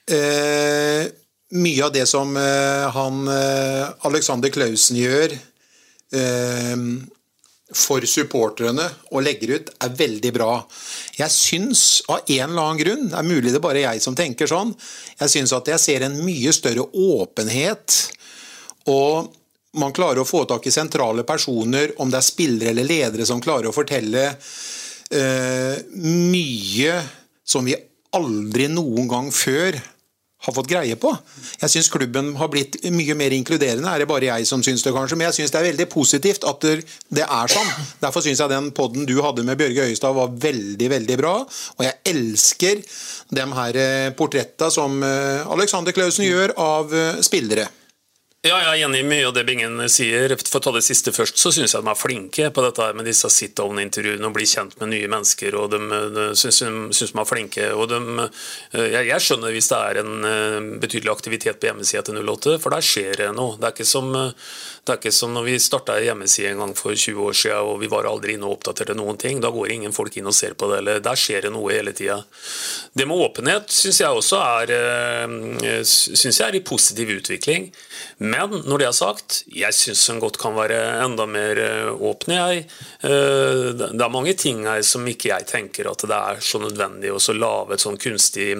eh, 0.07 1.09
mye 1.59 1.83
av 1.85 1.91
det 1.93 2.05
som 2.09 2.31
eh, 2.37 2.85
han 2.95 3.27
eh, 3.27 3.89
Alexander 4.07 4.53
Klausen 4.53 4.97
gjør 5.01 5.33
eh, 5.35 5.41
for 7.69 8.05
supporterne 8.09 8.85
og 9.13 9.23
legger 9.25 9.55
ut, 9.55 9.67
er 9.85 9.97
veldig 9.97 10.31
bra. 10.33 10.53
Jeg 11.19 11.29
syns 11.33 11.83
av 12.09 12.23
en 12.25 12.47
eller 12.47 12.63
annen 12.63 12.79
grunn, 12.81 13.09
det 13.11 13.19
er 13.19 13.27
mulig 13.27 13.51
det 13.51 13.59
er 13.59 13.65
bare 13.65 13.83
jeg 13.83 14.01
som 14.01 14.17
tenker 14.17 14.49
sånn, 14.49 14.73
jeg 15.19 15.33
syns 15.35 15.53
at 15.53 15.69
jeg 15.69 15.83
ser 15.83 16.07
en 16.07 16.17
mye 16.25 16.53
større 16.55 16.87
åpenhet. 16.89 17.99
Og 18.89 19.29
man 19.77 19.93
klarer 19.93 20.23
å 20.23 20.27
få 20.27 20.45
tak 20.49 20.65
i 20.65 20.73
sentrale 20.73 21.25
personer, 21.27 21.93
om 22.01 22.09
det 22.09 22.17
er 22.17 22.25
spillere 22.25 22.73
eller 22.73 22.89
ledere 22.89 23.27
som 23.29 23.41
klarer 23.43 23.69
å 23.69 23.75
fortelle 23.75 24.25
eh, 25.13 25.77
mye 25.93 26.97
som 27.45 27.69
vi 27.69 27.77
aldri 28.17 28.65
noen 28.73 29.09
gang 29.09 29.29
før 29.33 29.77
har 30.39 30.55
fått 30.55 30.69
greie 30.71 30.95
på. 30.99 31.11
Jeg 31.59 31.73
syns 31.73 31.89
klubben 31.91 32.31
har 32.39 32.51
blitt 32.51 32.77
mye 32.95 33.15
mer 33.19 33.33
inkluderende. 33.35 33.91
Er 33.91 34.03
det 34.03 34.09
bare 34.09 34.29
jeg 34.29 34.47
som 34.47 34.63
syns 34.63 34.85
det, 34.85 34.93
kanskje? 34.95 35.17
Men 35.19 35.27
jeg 35.29 35.39
syns 35.39 35.53
det 35.53 35.59
er 35.59 35.67
veldig 35.67 35.87
positivt 35.91 36.47
at 36.47 36.63
det 36.63 37.25
er 37.25 37.51
sånn. 37.51 37.73
Derfor 37.99 38.23
syns 38.23 38.39
jeg 38.39 38.53
den 38.53 38.69
podden 38.75 39.07
du 39.09 39.17
hadde 39.25 39.43
med 39.47 39.59
Bjørge 39.59 39.89
Øyestad 39.89 40.15
var 40.15 40.31
veldig, 40.47 40.89
veldig 40.95 41.19
bra. 41.19 41.33
Og 41.43 41.83
jeg 41.83 41.99
elsker 42.13 42.85
de 43.35 43.49
her 43.59 43.81
eh, 43.83 44.13
portretta 44.15 44.71
som 44.73 45.03
eh, 45.03 45.43
Alexander 45.51 45.95
Klausen 45.95 46.27
gjør 46.29 46.55
av 46.55 46.95
eh, 46.95 47.19
spillere. 47.25 47.67
Ja, 48.39 48.55
jeg 48.55 48.69
er 48.69 48.85
enig 48.87 49.01
i 49.01 49.03
mye 49.03 49.25
av 49.27 49.33
det 49.35 49.41
Bingen 49.43 49.81
sier. 49.91 50.31
For 50.39 50.61
å 50.61 50.63
ta 50.63 50.71
det 50.71 50.85
siste 50.85 51.11
først, 51.11 51.35
så 51.41 51.51
syns 51.51 51.73
jeg 51.75 51.83
de 51.83 51.89
er 51.91 51.97
flinke 51.99 52.45
på 52.55 52.63
dette 52.63 52.85
med 52.95 53.03
disse 53.03 53.27
sit-down-intervjuene 53.35 54.29
og 54.29 54.37
bli 54.37 54.45
kjent 54.47 54.77
med 54.79 54.93
nye 54.93 55.09
mennesker. 55.11 55.57
og 55.59 55.73
De, 55.73 55.79
de 56.15 56.27
syns, 56.39 56.61
de 56.63 57.09
er 57.19 57.27
flinke. 57.27 57.65
og 57.75 57.89
de, 57.91 58.29
jeg, 58.79 59.09
jeg 59.09 59.25
skjønner 59.25 59.51
hvis 59.51 59.67
det 59.73 59.79
er 59.89 59.99
en 59.99 60.29
eh, 60.29 60.69
betydelig 60.85 61.11
aktivitet 61.11 61.59
på 61.59 61.67
hjemmesida 61.67 62.05
til 62.07 62.21
08, 62.21 62.53
for 62.63 62.77
der 62.77 62.85
skjer 62.87 63.19
det 63.25 63.27
noe. 63.35 63.57
Det 63.59 63.67
er 63.67 63.75
ikke 63.75 63.89
som, 63.91 64.07
det 64.15 64.95
er 64.95 65.01
ikke 65.01 65.13
som 65.19 65.35
når 65.35 65.49
vi 65.49 65.57
starta 65.59 65.99
hjemmeside 65.99 66.53
en 66.53 66.63
gang 66.63 66.73
for 66.79 66.95
20 66.95 67.19
år 67.25 67.37
siden 67.41 67.73
og 67.73 67.83
vi 67.83 67.91
var 67.91 68.07
aldri 68.07 68.37
inne 68.37 68.47
og 68.47 68.55
oppdaterte 68.61 68.95
noen 68.95 69.19
ting. 69.19 69.43
Da 69.43 69.51
går 69.51 69.75
ingen 69.75 69.97
folk 69.99 70.15
inn 70.15 70.31
og 70.31 70.37
ser 70.39 70.55
på 70.55 70.71
det. 70.71 70.79
eller 70.79 71.03
Der 71.03 71.19
skjer 71.19 71.49
det 71.49 71.53
noe 71.57 71.75
hele 71.75 71.91
tida. 71.91 72.21
Det 72.95 73.03
med 73.03 73.19
åpenhet 73.19 73.67
syns 73.67 73.99
jeg 73.99 74.23
også 74.23 74.39
er, 74.63 74.75
eh, 74.79 75.83
synes 75.83 76.39
jeg 76.39 76.47
er 76.47 76.61
i 76.61 76.63
positiv 76.63 77.17
utvikling. 77.19 77.67
Men 78.29 78.61
når 78.67 78.81
det 78.81 78.87
er 78.89 78.95
sagt, 78.97 79.37
jeg 79.51 79.75
syns 79.75 80.05
en 80.13 80.21
godt 80.23 80.39
kan 80.41 80.55
være 80.57 80.79
enda 81.05 81.25
mer 81.29 81.61
eh, 81.63 81.91
åpne. 82.09 82.37
Jeg. 82.39 82.65
Eh, 83.03 83.69
Det 83.79 84.03
er 84.05 84.13
mange 84.13 84.35
ting 84.37 84.65
her 84.67 84.81
som 84.85 85.07
ikke 85.09 85.31
jeg 85.33 85.47
tenker 85.49 85.89
at 85.91 86.05
det 86.09 86.19
er 86.19 86.43
så 86.43 86.61
nødvendig 86.61 87.13
å 87.13 87.21
lage 87.37 87.75
et 87.75 87.85
sånn 87.85 87.99
kunstig 88.01 88.51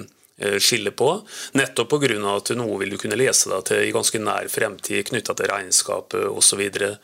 skille 0.62 0.92
på. 0.96 1.10
Nettopp 1.58 1.90
pga. 1.90 2.16
at 2.36 2.50
noe 2.56 2.78
vil 2.80 2.94
du 2.94 2.98
kunne 3.00 3.18
lese 3.18 3.50
deg 3.50 3.64
til 3.68 3.84
i 3.84 3.92
ganske 3.94 4.18
nær 4.22 4.48
fremtid 4.48 5.08
knytta 5.10 5.34
til 5.36 5.50
regnskapet 5.50 6.26
osv. 6.26 6.50
Så, 6.50 6.56
videre. 6.58 6.96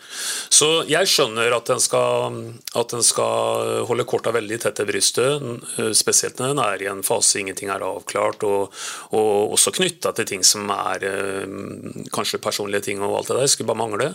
så 0.51 0.69
jeg 0.91 1.07
skjønner 1.07 1.55
at 1.55 1.71
en 1.71 1.83
skal, 1.83 2.39
at 2.75 2.95
en 2.97 3.05
skal 3.07 3.85
holde 3.89 4.07
korta 4.09 4.33
veldig 4.35 4.59
tett 4.63 4.79
til 4.81 4.89
brystet, 4.89 5.45
eh, 5.79 5.93
spesielt 5.97 6.41
når 6.41 6.55
en 6.55 6.63
er 6.65 6.83
i 6.83 6.91
en 6.91 7.05
fase 7.07 7.41
ingenting 7.41 7.71
er 7.73 7.85
avklart, 7.87 8.43
og, 8.49 8.75
og 9.17 9.55
også 9.57 9.75
knytta 9.77 10.13
til 10.17 10.29
ting 10.33 10.47
som 10.47 10.71
er 10.75 11.07
eh, 11.07 11.47
kanskje 12.15 12.43
personlige 12.43 12.89
ting 12.91 13.05
og 13.05 13.21
alt 13.21 13.33
det 13.33 13.39
der. 13.41 13.53
Skulle 13.53 13.73
bare 13.73 13.85
mangle. 13.85 14.11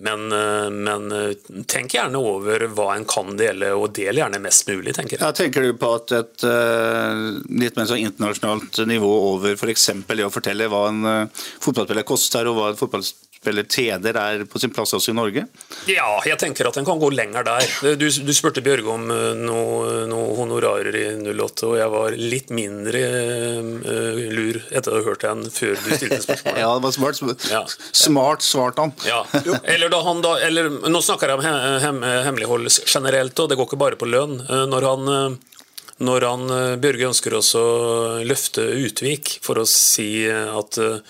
Men, 0.00 0.32
eh, 0.32 0.70
men 0.70 1.12
eh, 1.12 1.32
tenk 1.68 1.94
gjerne 1.94 2.20
over 2.24 2.64
hva 2.72 2.94
en 2.94 3.04
kan 3.08 3.34
dele, 3.36 3.72
og 3.76 3.92
del 3.98 4.20
gjerne 4.20 4.40
mest 4.40 4.68
mulig, 4.70 4.94
tenker 4.96 5.18
jeg. 5.18 5.22
Ja, 5.22 5.32
tenker 5.36 5.66
du 5.66 5.74
på 5.76 5.90
at 5.98 6.14
et 6.16 6.44
eh, 6.48 7.24
litt 7.60 7.76
mer 7.76 7.88
sånn 7.90 8.06
internasjonalt 8.06 8.80
nivå 8.88 9.10
over 9.34 9.58
f.eks. 9.58 9.90
det 10.08 10.24
å 10.24 10.32
fortelle 10.32 10.70
hva 10.72 10.86
en 10.88 11.02
fotballspiller 11.30 12.08
koster, 12.08 12.48
og 12.48 12.56
hva 12.56 12.70
en 12.72 12.80
fotballspiller 12.80 13.29
tjener, 13.44 14.16
er 14.20 14.44
på 14.44 14.58
sin 14.60 14.70
plass 14.70 14.92
også 14.92 15.10
i 15.12 15.14
Norge? 15.16 15.46
Ja, 15.88 16.20
jeg 16.28 16.36
tenker 16.38 16.68
at 16.68 16.76
en 16.76 16.84
kan 16.84 16.98
gå 17.00 17.08
lenger 17.10 17.42
der. 17.46 17.64
Du, 17.96 18.04
du 18.04 18.32
spurte 18.36 18.60
Bjørge 18.60 18.92
om 18.92 19.06
noen 19.08 19.40
noe, 19.46 20.06
noe 20.10 20.34
honorarer 20.36 20.92
i 20.94 21.04
08, 21.32 21.64
og 21.70 21.76
jeg 21.80 21.88
var 21.94 22.16
litt 22.20 22.50
mindre 22.52 23.00
uh, 23.00 24.20
lur 24.36 24.58
etter 24.70 24.92
å 24.92 24.98
ha 25.00 25.06
hørt 25.08 25.24
den 25.24 25.46
før 25.50 25.72
du 25.80 25.88
stilte 25.96 26.20
spørsmålet. 26.24 26.60
Ja, 26.64 26.74
det 26.76 26.84
var 26.84 26.92
smart, 26.92 27.46
Ja. 27.50 27.62
smart 27.96 28.44
svart 28.44 28.78
han. 28.82 28.92
Ja. 29.08 29.22
Eller 29.64 29.88
da 29.92 30.02
han 30.04 30.20
da, 30.24 30.34
eller, 30.44 30.68
nå 30.92 31.00
snakker 31.04 31.32
jeg 31.32 31.40
om 31.40 31.44
he- 31.46 31.78
hem, 31.86 32.02
hemmelighold 32.28 32.68
generelt, 32.84 33.38
og 33.40 33.48
det 33.50 33.56
går 33.56 33.70
ikke 33.70 33.80
bare 33.80 33.96
på 34.00 34.08
lønn. 34.10 34.36
Eh, 34.44 34.66
Når 34.70 34.86
han, 34.90 35.08
eh, 35.16 35.64
når 36.04 36.24
han 36.28 36.44
eh, 36.58 36.76
Bjørge 36.80 37.08
ønsker 37.10 37.34
også 37.40 37.60
å 37.64 37.88
løfte 38.24 38.68
Utvik 38.84 39.38
for 39.44 39.60
å 39.60 39.66
si 39.68 40.26
eh, 40.28 40.52
at 40.60 40.78
eh, 40.80 41.00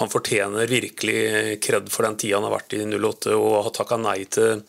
han 0.00 0.10
fortjener 0.10 0.70
virkelig 0.70 1.60
kred 1.62 1.90
for 1.92 2.06
den 2.06 2.18
tida 2.18 2.40
han 2.40 2.48
har 2.48 2.56
vært 2.56 2.74
i 2.76 2.82
08 2.84 3.36
og 3.36 3.54
har 3.68 3.74
takka 3.76 3.98
nei 4.00 4.20
til, 4.26 4.64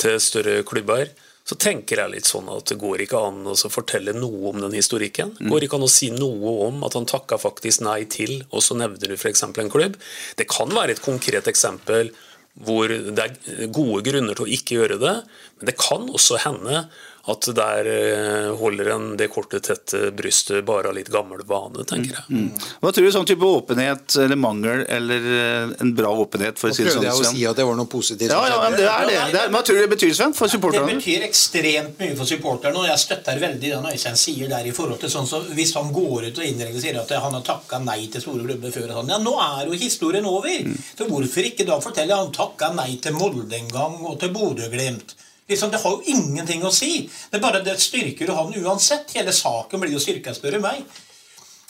til 0.00 0.18
større 0.22 0.62
klubber, 0.68 1.10
så 1.44 1.56
tenker 1.60 2.00
jeg 2.00 2.12
litt 2.14 2.28
sånn 2.28 2.46
at 2.48 2.70
det 2.70 2.78
går 2.80 3.02
ikke 3.04 3.20
an 3.20 3.42
å 3.52 3.54
fortelle 3.68 4.14
noe 4.16 4.48
om 4.48 4.62
den 4.62 4.76
historikken. 4.78 5.34
Det 5.36 5.50
går 5.52 5.66
ikke 5.66 5.76
an 5.76 5.84
å 5.84 5.92
si 5.92 6.08
noe 6.14 6.54
om 6.64 6.80
at 6.88 6.96
han 6.96 7.08
takka 7.08 7.36
faktisk 7.40 7.84
nei 7.84 8.06
til, 8.08 8.38
og 8.48 8.64
så 8.64 8.76
nevner 8.80 9.12
du 9.12 9.16
f.eks. 9.18 9.44
en 9.44 9.72
klubb. 9.72 9.98
Det 10.40 10.48
kan 10.48 10.72
være 10.72 10.96
et 10.96 11.04
konkret 11.04 11.50
eksempel 11.52 12.14
hvor 12.64 12.88
det 12.88 13.18
er 13.20 13.68
gode 13.74 14.00
grunner 14.06 14.38
til 14.38 14.46
å 14.46 14.54
ikke 14.56 14.78
gjøre 14.78 14.96
det, 15.02 15.14
men 15.58 15.68
det 15.68 15.76
kan 15.76 16.06
også 16.06 16.40
hende 16.46 16.86
at 17.26 17.46
der 17.56 17.86
eh, 17.88 18.50
holder 18.58 18.90
en 18.92 19.04
det 19.16 19.30
korte, 19.32 19.60
tette 19.64 20.10
brystet 20.12 20.64
bare 20.68 20.90
av 20.90 20.96
litt 20.98 21.08
gammel 21.12 21.40
vane, 21.48 21.86
tenker 21.88 22.18
jeg. 22.18 22.24
Mm. 22.28 22.50
Hva 22.82 22.90
tror 22.92 23.06
du 23.06 23.12
sånn 23.14 23.28
type 23.28 23.48
åpenhet 23.48 24.16
eller 24.20 24.36
mangel, 24.36 24.82
eller 24.92 25.28
eh, 25.38 25.72
en 25.80 25.94
bra 25.96 26.12
åpenhet, 26.20 26.60
for 26.60 26.68
å 26.68 26.76
si 26.76 26.84
det 26.84 26.92
sånn? 26.92 27.00
prøvde 27.00 27.08
jeg 27.08 27.24
å 27.24 27.32
si 27.32 27.46
at 27.48 27.56
det 27.60 27.66
var 27.70 27.78
noe 27.80 27.88
positivt. 27.88 28.28
Ja, 28.28 28.42
ja, 28.52 28.58
men 28.60 28.76
det 28.76 28.84
er 28.90 29.08
det. 29.08 29.16
det 29.32 29.40
er, 29.40 29.54
hva 29.56 29.64
tror 29.64 29.80
du 29.80 29.84
det 29.86 29.90
betyr, 29.94 30.12
Sven, 30.18 30.36
for 30.36 30.52
supporterne? 30.52 30.90
Det 30.92 31.00
betyr 31.00 31.24
ekstremt 31.30 32.04
mye 32.04 32.20
for 32.20 32.28
supporterne, 32.28 32.84
og 32.84 32.90
jeg 32.90 33.04
støtter 33.06 33.40
veldig 33.46 33.72
det 33.72 33.94
Øystein 33.94 34.20
sier 34.20 34.52
der. 34.52 34.68
i 34.68 34.76
forhold 34.76 35.00
til 35.00 35.12
sånn 35.16 35.28
så 35.28 35.40
Hvis 35.56 35.74
han 35.78 35.92
går 35.94 36.28
ut 36.28 36.38
og 36.42 36.44
indirekte 36.44 36.84
sier 36.84 37.00
at 37.00 37.16
han 37.16 37.38
har 37.38 37.44
takka 37.46 37.80
nei 37.80 38.02
til 38.12 38.20
store 38.20 38.44
klubber 38.44 38.74
før, 38.74 38.90
og 38.90 39.00
sånn, 39.00 39.16
ja, 39.16 39.22
nå 39.24 39.34
er 39.48 39.72
jo 39.72 39.80
historien 39.80 40.28
over. 40.28 40.72
Så 40.92 41.08
hvorfor 41.08 41.48
ikke 41.48 41.64
da 41.68 41.80
fortelle 41.80 42.20
han 42.20 42.34
takka 42.36 42.74
nei 42.76 42.98
til 43.00 43.16
Molde 43.16 43.56
en 43.56 43.70
gang, 43.72 44.00
og 44.04 44.20
til 44.20 44.34
Bodø-Glimt? 44.34 45.16
Liksom, 45.48 45.70
det 45.70 45.80
har 45.82 45.90
jo 45.90 46.14
ingenting 46.14 46.62
å 46.64 46.72
si. 46.72 47.08
Det 47.30 47.38
er 47.38 47.42
bare 47.42 47.64
det 47.64 47.76
styrker 47.80 48.30
jo 48.30 48.36
han 48.38 48.54
uansett. 48.64 49.12
Hele 49.16 49.32
saken 49.32 49.82
blir 49.82 49.92
jo 49.92 50.00
styrka, 50.00 50.32
spør 50.36 50.56
du 50.56 50.64
meg. 50.64 50.84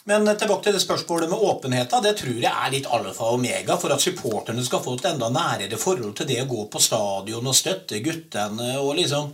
Men 0.04 0.28
tilbake 0.36 0.66
til 0.66 0.76
det 0.76 0.82
spørsmålet 0.84 1.30
med 1.32 1.42
åpenheten. 1.48 2.04
Det 2.04 2.12
tror 2.18 2.36
jeg 2.36 2.52
er 2.52 2.72
litt 2.74 2.86
alfa 2.92 3.30
og 3.30 3.38
omega 3.38 3.78
for 3.80 3.94
at 3.94 4.04
supporterne 4.04 4.64
skal 4.66 4.82
få 4.84 4.98
et 4.98 5.08
enda 5.14 5.30
nærere 5.32 5.80
forhold 5.80 6.12
til 6.18 6.28
det 6.28 6.42
å 6.42 6.50
gå 6.50 6.66
på 6.70 6.82
stadion 6.82 7.50
og 7.50 7.56
støtte 7.56 8.02
guttene 8.04 8.74
og 8.82 8.94
liksom 9.00 9.32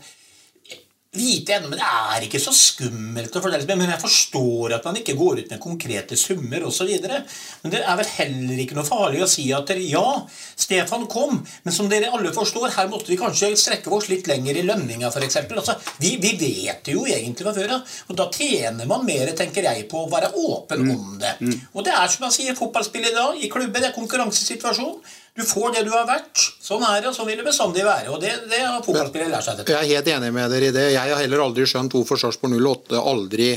vite 1.10 1.56
ennå, 1.56 1.66
men 1.72 1.80
det 1.80 1.86
er 1.86 2.24
ikke 2.26 2.38
så 2.38 2.52
skummelt 2.54 3.34
å 3.34 3.40
fortelle. 3.42 3.66
Men 3.74 3.90
jeg 3.90 4.02
forstår 4.02 4.76
at 4.76 4.84
man 4.86 4.98
ikke 5.00 5.16
går 5.18 5.40
ut 5.40 5.48
med 5.50 5.62
konkrete 5.62 6.18
summer 6.18 6.62
osv. 6.68 6.90
Men 7.02 7.72
det 7.72 7.80
er 7.82 7.96
vel 7.98 8.10
heller 8.12 8.60
ikke 8.62 8.76
noe 8.78 8.86
farlig 8.86 9.24
å 9.24 9.30
si 9.30 9.48
at 9.56 9.72
ja, 9.82 10.04
Stefan 10.54 11.08
kom, 11.10 11.40
men 11.64 11.74
som 11.74 11.88
dere 11.90 12.12
alle 12.14 12.30
forstår, 12.34 12.68
her 12.76 12.90
måtte 12.92 13.10
vi 13.10 13.18
kanskje 13.18 13.50
strekke 13.58 13.90
oss 13.96 14.06
litt 14.12 14.30
lenger 14.30 14.60
i 14.60 14.66
lønninga 14.68 15.10
f.eks. 15.10 15.40
Altså, 15.48 15.74
vi, 15.98 16.14
vi 16.22 16.36
vet 16.38 16.84
det 16.86 16.94
jo 16.94 17.02
egentlig 17.08 17.46
fra 17.46 17.56
før 17.56 17.74
av, 17.80 17.96
og 18.06 18.20
da 18.20 18.28
tjener 18.34 18.86
man 18.90 19.02
mer, 19.06 19.32
tenker 19.38 19.66
jeg, 19.66 19.88
på 19.90 20.04
å 20.04 20.10
være 20.12 20.30
åpen 20.38 20.86
om 20.94 21.16
det. 21.18 21.34
Og 21.74 21.86
det 21.86 21.96
er 21.96 22.12
som 22.12 22.28
jeg 22.28 22.36
sier, 22.38 22.58
fotballspillet 22.58 23.10
i 23.10 23.18
dag, 23.18 23.34
i 23.40 23.50
klubben, 23.50 23.82
det 23.82 23.90
er 23.90 23.98
konkurransesituasjon. 23.98 25.00
Du 25.40 25.46
får 25.46 25.72
det 25.72 25.82
du 25.86 25.92
har 25.94 26.04
vært. 26.04 26.42
Sånn 26.60 26.82
er 26.84 27.00
det, 27.00 27.08
og 27.08 27.14
sånn 27.16 27.28
vil 27.30 27.38
det 27.40 27.44
bestandig 27.46 27.80
være. 27.86 28.10
Og 28.12 28.20
det, 28.20 28.30
det 28.50 28.58
har 28.60 28.82
fotballspillere 28.84 29.32
lært 29.32 29.46
seg 29.46 29.60
Dette. 29.60 29.72
Jeg 29.72 29.88
er 29.88 29.96
helt 29.96 30.10
enig 30.12 30.28
med 30.36 30.52
dere 30.52 30.68
i 30.68 30.74
det. 30.74 30.82
Jeg 30.92 31.14
har 31.14 31.22
heller 31.22 31.42
aldri 31.46 31.64
skjønt 31.68 31.96
hvorfor 31.96 32.20
Sarpsborg 32.20 32.58
08 32.60 33.00
aldri 33.00 33.48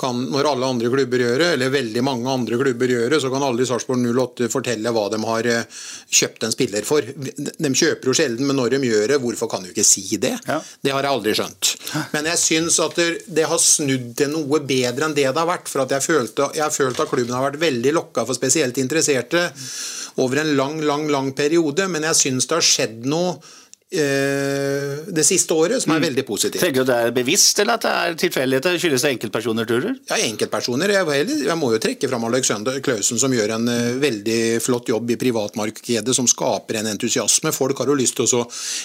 kan, 0.00 0.22
når 0.32 0.48
alle 0.54 0.70
andre 0.72 0.90
klubber 0.94 1.24
gjør 1.24 1.42
det, 1.42 1.48
eller 1.58 1.74
veldig 1.74 2.04
mange 2.06 2.32
andre 2.32 2.60
klubber 2.62 2.94
gjør 2.94 3.12
det, 3.12 3.20
så 3.20 3.32
kan 3.34 3.44
aldri 3.44 3.66
Sarpsborg 3.68 4.06
08 4.08 4.48
fortelle 4.54 4.94
hva 4.96 5.04
de 5.12 5.20
har 5.28 5.50
eh, 5.52 5.84
kjøpt 6.20 6.48
en 6.48 6.56
spiller 6.56 6.88
for. 6.88 7.04
De 7.04 7.72
kjøper 7.82 8.10
jo 8.10 8.16
sjelden, 8.16 8.48
men 8.48 8.58
når 8.58 8.78
de 8.78 8.82
gjør 8.88 9.06
det, 9.12 9.20
hvorfor 9.26 9.52
kan 9.52 9.68
du 9.68 9.72
ikke 9.74 9.86
si 9.86 10.06
det? 10.16 10.32
Det 10.48 10.94
har 10.94 11.04
jeg 11.04 11.12
aldri 11.12 11.36
skjønt. 11.36 11.74
Men 12.16 12.32
jeg 12.32 12.42
syns 12.46 12.80
at 12.88 12.96
det, 12.96 13.08
det 13.28 13.46
har 13.52 13.60
snudd 13.62 14.14
til 14.16 14.32
noe 14.32 14.64
bedre 14.64 15.10
enn 15.10 15.18
det 15.18 15.28
det 15.28 15.36
har 15.36 15.52
vært. 15.52 15.68
For 15.68 15.84
at 15.84 15.92
jeg 15.92 16.08
følte, 16.08 16.48
jeg 16.56 16.64
har 16.64 16.72
følt 16.74 17.04
at 17.04 17.12
klubben 17.12 17.36
har 17.36 17.50
vært 17.50 17.60
veldig 17.60 17.94
lokka 18.00 18.24
for 18.24 18.38
spesielt 18.38 18.80
interesserte 18.80 19.50
over 20.18 20.42
en 20.42 20.54
lang, 20.58 20.80
lang, 20.82 21.06
lang 21.10 21.32
periode, 21.36 21.86
men 21.90 22.06
jeg 22.10 22.18
syns 22.22 22.48
det 22.50 22.58
har 22.58 22.66
skjedd 22.66 23.06
noe 23.08 23.38
det 23.90 25.24
siste 25.24 25.54
året 25.56 25.80
som 25.80 25.94
er 25.94 26.02
veldig 26.02 26.24
positivt. 26.28 26.60
Tenker 26.60 26.84
du 26.84 26.90
det 26.90 26.96
er 27.06 27.12
bevisst, 27.16 27.56
eller 27.62 27.78
at 27.78 27.84
det 27.86 27.92
er 27.96 28.16
tilfeldigheter? 28.20 28.76
Skyldes 28.80 29.04
det 29.06 29.12
enkeltpersoner, 29.14 29.68
tror 29.68 29.80
du? 29.86 29.88
Ja, 30.10 30.18
enkeltpersoner. 30.26 30.92
Jeg, 30.92 31.56
må 31.56 31.70
jo 31.72 31.80
trekke 31.80 32.10
fram 32.10 32.26
Alexander 32.28 32.76
Klausen, 32.84 33.20
som 33.20 33.32
gjør 33.32 33.54
en 33.56 33.70
eh, 33.72 33.96
veldig 34.02 34.38
flott 34.60 34.90
jobb 34.92 35.14
i 35.14 35.16
privatmarkedet, 35.20 36.14
som 36.16 36.28
skaper 36.28 36.82
en 36.82 36.90
entusiasme. 36.92 37.52
Folk 37.56 37.80
har 37.80 37.88
jo 37.88 37.96
lyst 37.96 38.18
til 38.20 38.28
å 38.36 38.42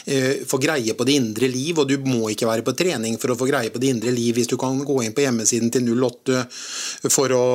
eh, 0.08 0.46
få 0.48 0.62
greie 0.64 0.96
på 0.96 1.08
det 1.08 1.18
indre 1.20 1.52
liv, 1.52 1.84
og 1.84 1.92
du 1.92 1.98
må 2.08 2.32
ikke 2.32 2.48
være 2.48 2.64
på 2.64 2.76
trening 2.80 3.20
for 3.20 3.36
å 3.36 3.38
få 3.40 3.50
greie 3.52 3.74
på 3.76 3.84
det 3.84 3.92
indre 3.98 4.16
liv 4.16 4.40
hvis 4.40 4.50
du 4.54 4.56
kan 4.62 4.80
gå 4.88 5.02
inn 5.04 5.16
på 5.16 5.28
hjemmesiden 5.28 5.72
til 5.74 5.92
08 5.94 6.46
for 7.12 7.36
å 7.36 7.46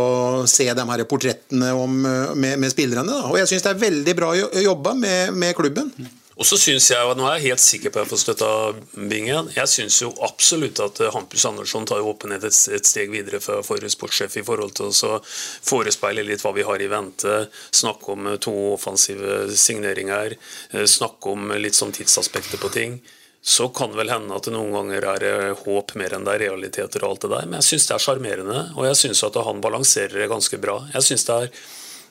se 0.51 0.69
de 0.69 0.89
her 0.93 1.05
portrettene 1.09 1.73
om, 1.73 1.99
eh, 2.05 2.37
med, 2.37 2.61
med 2.61 2.77
spillerne. 2.77 3.09
Da. 3.09 3.33
Og 3.33 3.41
jeg 3.41 3.55
syns 3.55 3.65
det 3.65 3.73
er 3.73 3.85
veldig 3.89 4.19
bra 4.21 4.35
jo- 4.37 4.53
jobba 4.69 4.93
med, 5.01 5.33
med 5.33 5.57
klubben. 5.57 5.95
Og 6.39 6.47
så 6.47 6.55
synes 6.61 6.87
jeg, 6.93 7.15
Nå 7.19 7.25
er 7.27 7.39
jeg 7.39 7.51
helt 7.51 7.63
sikker 7.63 7.91
på 7.91 7.99
at 7.99 8.07
jeg 8.07 8.13
får 8.13 8.21
støtte 8.23 8.47
av 8.47 8.77
Bingen. 9.11 9.49
Jeg 9.57 9.71
syns 9.73 9.97
jo 10.05 10.13
absolutt 10.23 10.79
at 10.85 11.01
eh, 11.03 11.11
Hampus 11.15 11.45
Andersson 11.49 11.87
tar 11.89 12.07
åpenhet 12.07 12.47
et, 12.47 12.59
et 12.77 12.87
steg 12.87 13.11
videre 13.11 13.41
fra 13.43 13.59
forrige 13.67 13.91
sportssjef 13.97 14.39
i 14.39 14.45
forhold 14.47 14.77
til 14.79 14.93
å 14.93 15.19
forespeile 15.27 16.23
litt 16.27 16.45
hva 16.47 16.53
vi 16.55 16.67
har 16.69 16.85
i 16.85 16.91
vente. 16.93 17.41
Snakke 17.75 18.15
om 18.15 18.31
eh, 18.31 18.39
to 18.45 18.55
offensive 18.77 19.49
signeringer. 19.51 20.37
eh, 20.71 20.87
Snakke 20.87 21.35
om 21.35 21.51
litt 21.59 21.79
sånn 21.79 21.95
tidsaspekter 21.97 22.63
på 22.63 22.71
ting. 22.71 23.01
Så 23.43 23.69
kan 23.75 23.91
det 23.91 23.99
vel 24.05 24.15
hende 24.15 24.39
at 24.39 24.47
det 24.47 24.55
noen 24.55 24.75
ganger 24.75 25.09
er 25.17 25.27
håp 25.65 25.97
mer 25.99 26.15
enn 26.15 26.27
det 26.27 26.37
er 26.37 26.45
realiteter 26.47 27.03
og 27.03 27.17
alt 27.17 27.27
det 27.27 27.33
der. 27.35 27.51
Men 27.51 27.59
jeg 27.59 27.71
syns 27.73 27.91
det 27.91 27.99
er 27.99 28.07
sjarmerende, 28.07 28.63
og 28.77 28.87
jeg 28.87 29.03
syns 29.03 29.27
at 29.27 29.43
han 29.47 29.63
balanserer 29.65 30.23
det 30.23 30.31
ganske 30.31 30.63
bra. 30.63 30.81
Jeg 30.95 31.07
synes 31.11 31.27
det 31.27 31.43
er 31.43 31.53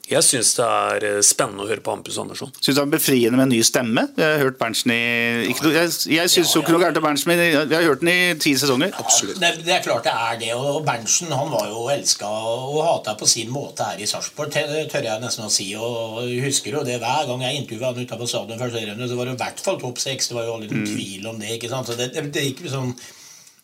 jeg 0.08 0.24
syns 0.24 0.54
det 0.56 0.66
er 0.66 1.04
eh, 1.10 1.18
spennende 1.26 1.66
å 1.66 1.68
høre 1.68 1.82
på 1.84 1.92
Hampus 1.92 2.16
Andersson. 2.22 2.52
Syns 2.58 2.78
du 2.78 2.80
det 2.80 2.84
er 2.86 2.92
befriende 2.94 3.36
med 3.40 3.48
en 3.50 3.54
ny 3.56 3.60
stemme? 3.68 4.04
Jeg 4.16 4.24
har 4.38 4.44
hørt 4.46 4.58
Berntsen 4.62 4.94
i 4.96 5.00
ikke, 5.52 5.66
noe- 5.66 5.74
Jeg, 5.76 5.92
jeg 6.16 6.32
syns 6.32 6.54
jo 6.56 6.62
ikke 6.64 6.76
noe 6.76 6.84
gærent 6.86 7.00
om 7.02 7.06
Berntsen, 7.10 7.32
men 7.34 7.42
jeg 7.44 7.68
har 7.74 7.84
hørt 7.90 8.04
den 8.06 8.12
i 8.14 8.18
ti 8.40 8.54
sesonger. 8.60 8.96
Det, 9.42 9.52
det 9.68 9.76
er 9.76 9.84
klart 9.84 10.08
det 10.08 10.14
er 10.16 10.40
det. 10.46 10.52
Og 10.56 10.80
Berntsen 10.88 11.34
han 11.36 11.52
var 11.52 11.68
jo 11.74 11.84
elska 11.92 12.30
og 12.32 12.80
hata 12.88 13.18
på 13.20 13.28
sin 13.28 13.52
måte 13.52 13.84
her 13.92 14.00
i 14.00 14.08
Sarpsborg, 14.08 14.56
tør 14.56 15.10
jeg 15.10 15.24
nesten 15.26 15.46
å 15.48 15.52
si. 15.52 15.68
Og 15.76 16.24
husker 16.46 16.80
jo 16.80 16.86
det 16.88 17.02
hver 17.04 17.28
gang 17.28 17.44
jeg 17.50 17.62
intervjua 17.66 17.92
han 17.92 18.04
utafor 18.08 18.32
stadion, 18.32 18.64
første 18.64 18.86
runde, 18.88 19.12
så 19.12 19.20
var 19.20 19.28
det 19.32 19.36
i 19.36 19.42
hvert 19.44 19.66
fall 19.68 19.82
topp 19.84 20.00
seks. 20.08 20.32
Det 20.32 20.40
var 20.40 20.48
jo 20.48 20.56
aldri 20.58 20.72
noen 20.72 20.88
tvil 20.88 21.28
om 21.34 21.40
det. 21.44 21.52
ikke 21.60 21.74
sant? 21.76 21.92
Så 21.92 22.00
det, 22.00 22.14
det, 22.16 22.30
det 22.32 22.48
gikk 22.52 22.64
sånn 22.72 22.94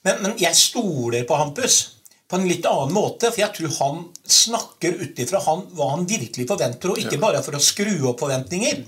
men, 0.03 0.17
men 0.19 0.33
jeg 0.35 0.51
stoler 0.59 1.23
på 1.23 1.37
Hampus 1.39 1.92
på 2.33 2.39
en 2.39 2.47
litt 2.49 2.65
annen 2.65 2.95
måte, 2.95 3.29
for 3.29 3.43
jeg 3.43 3.53
tror 3.53 3.73
han 3.77 3.99
snakker 4.25 4.95
ut 5.03 5.19
ifra 5.21 5.37
hva 5.45 5.89
han 5.91 6.07
virkelig 6.09 6.47
forventer, 6.49 6.89
og 6.89 7.01
ikke 7.03 7.19
bare 7.21 7.43
for 7.45 7.53
å 7.53 7.61
skru 7.61 7.91
opp 8.09 8.23
forventninger. 8.23 8.79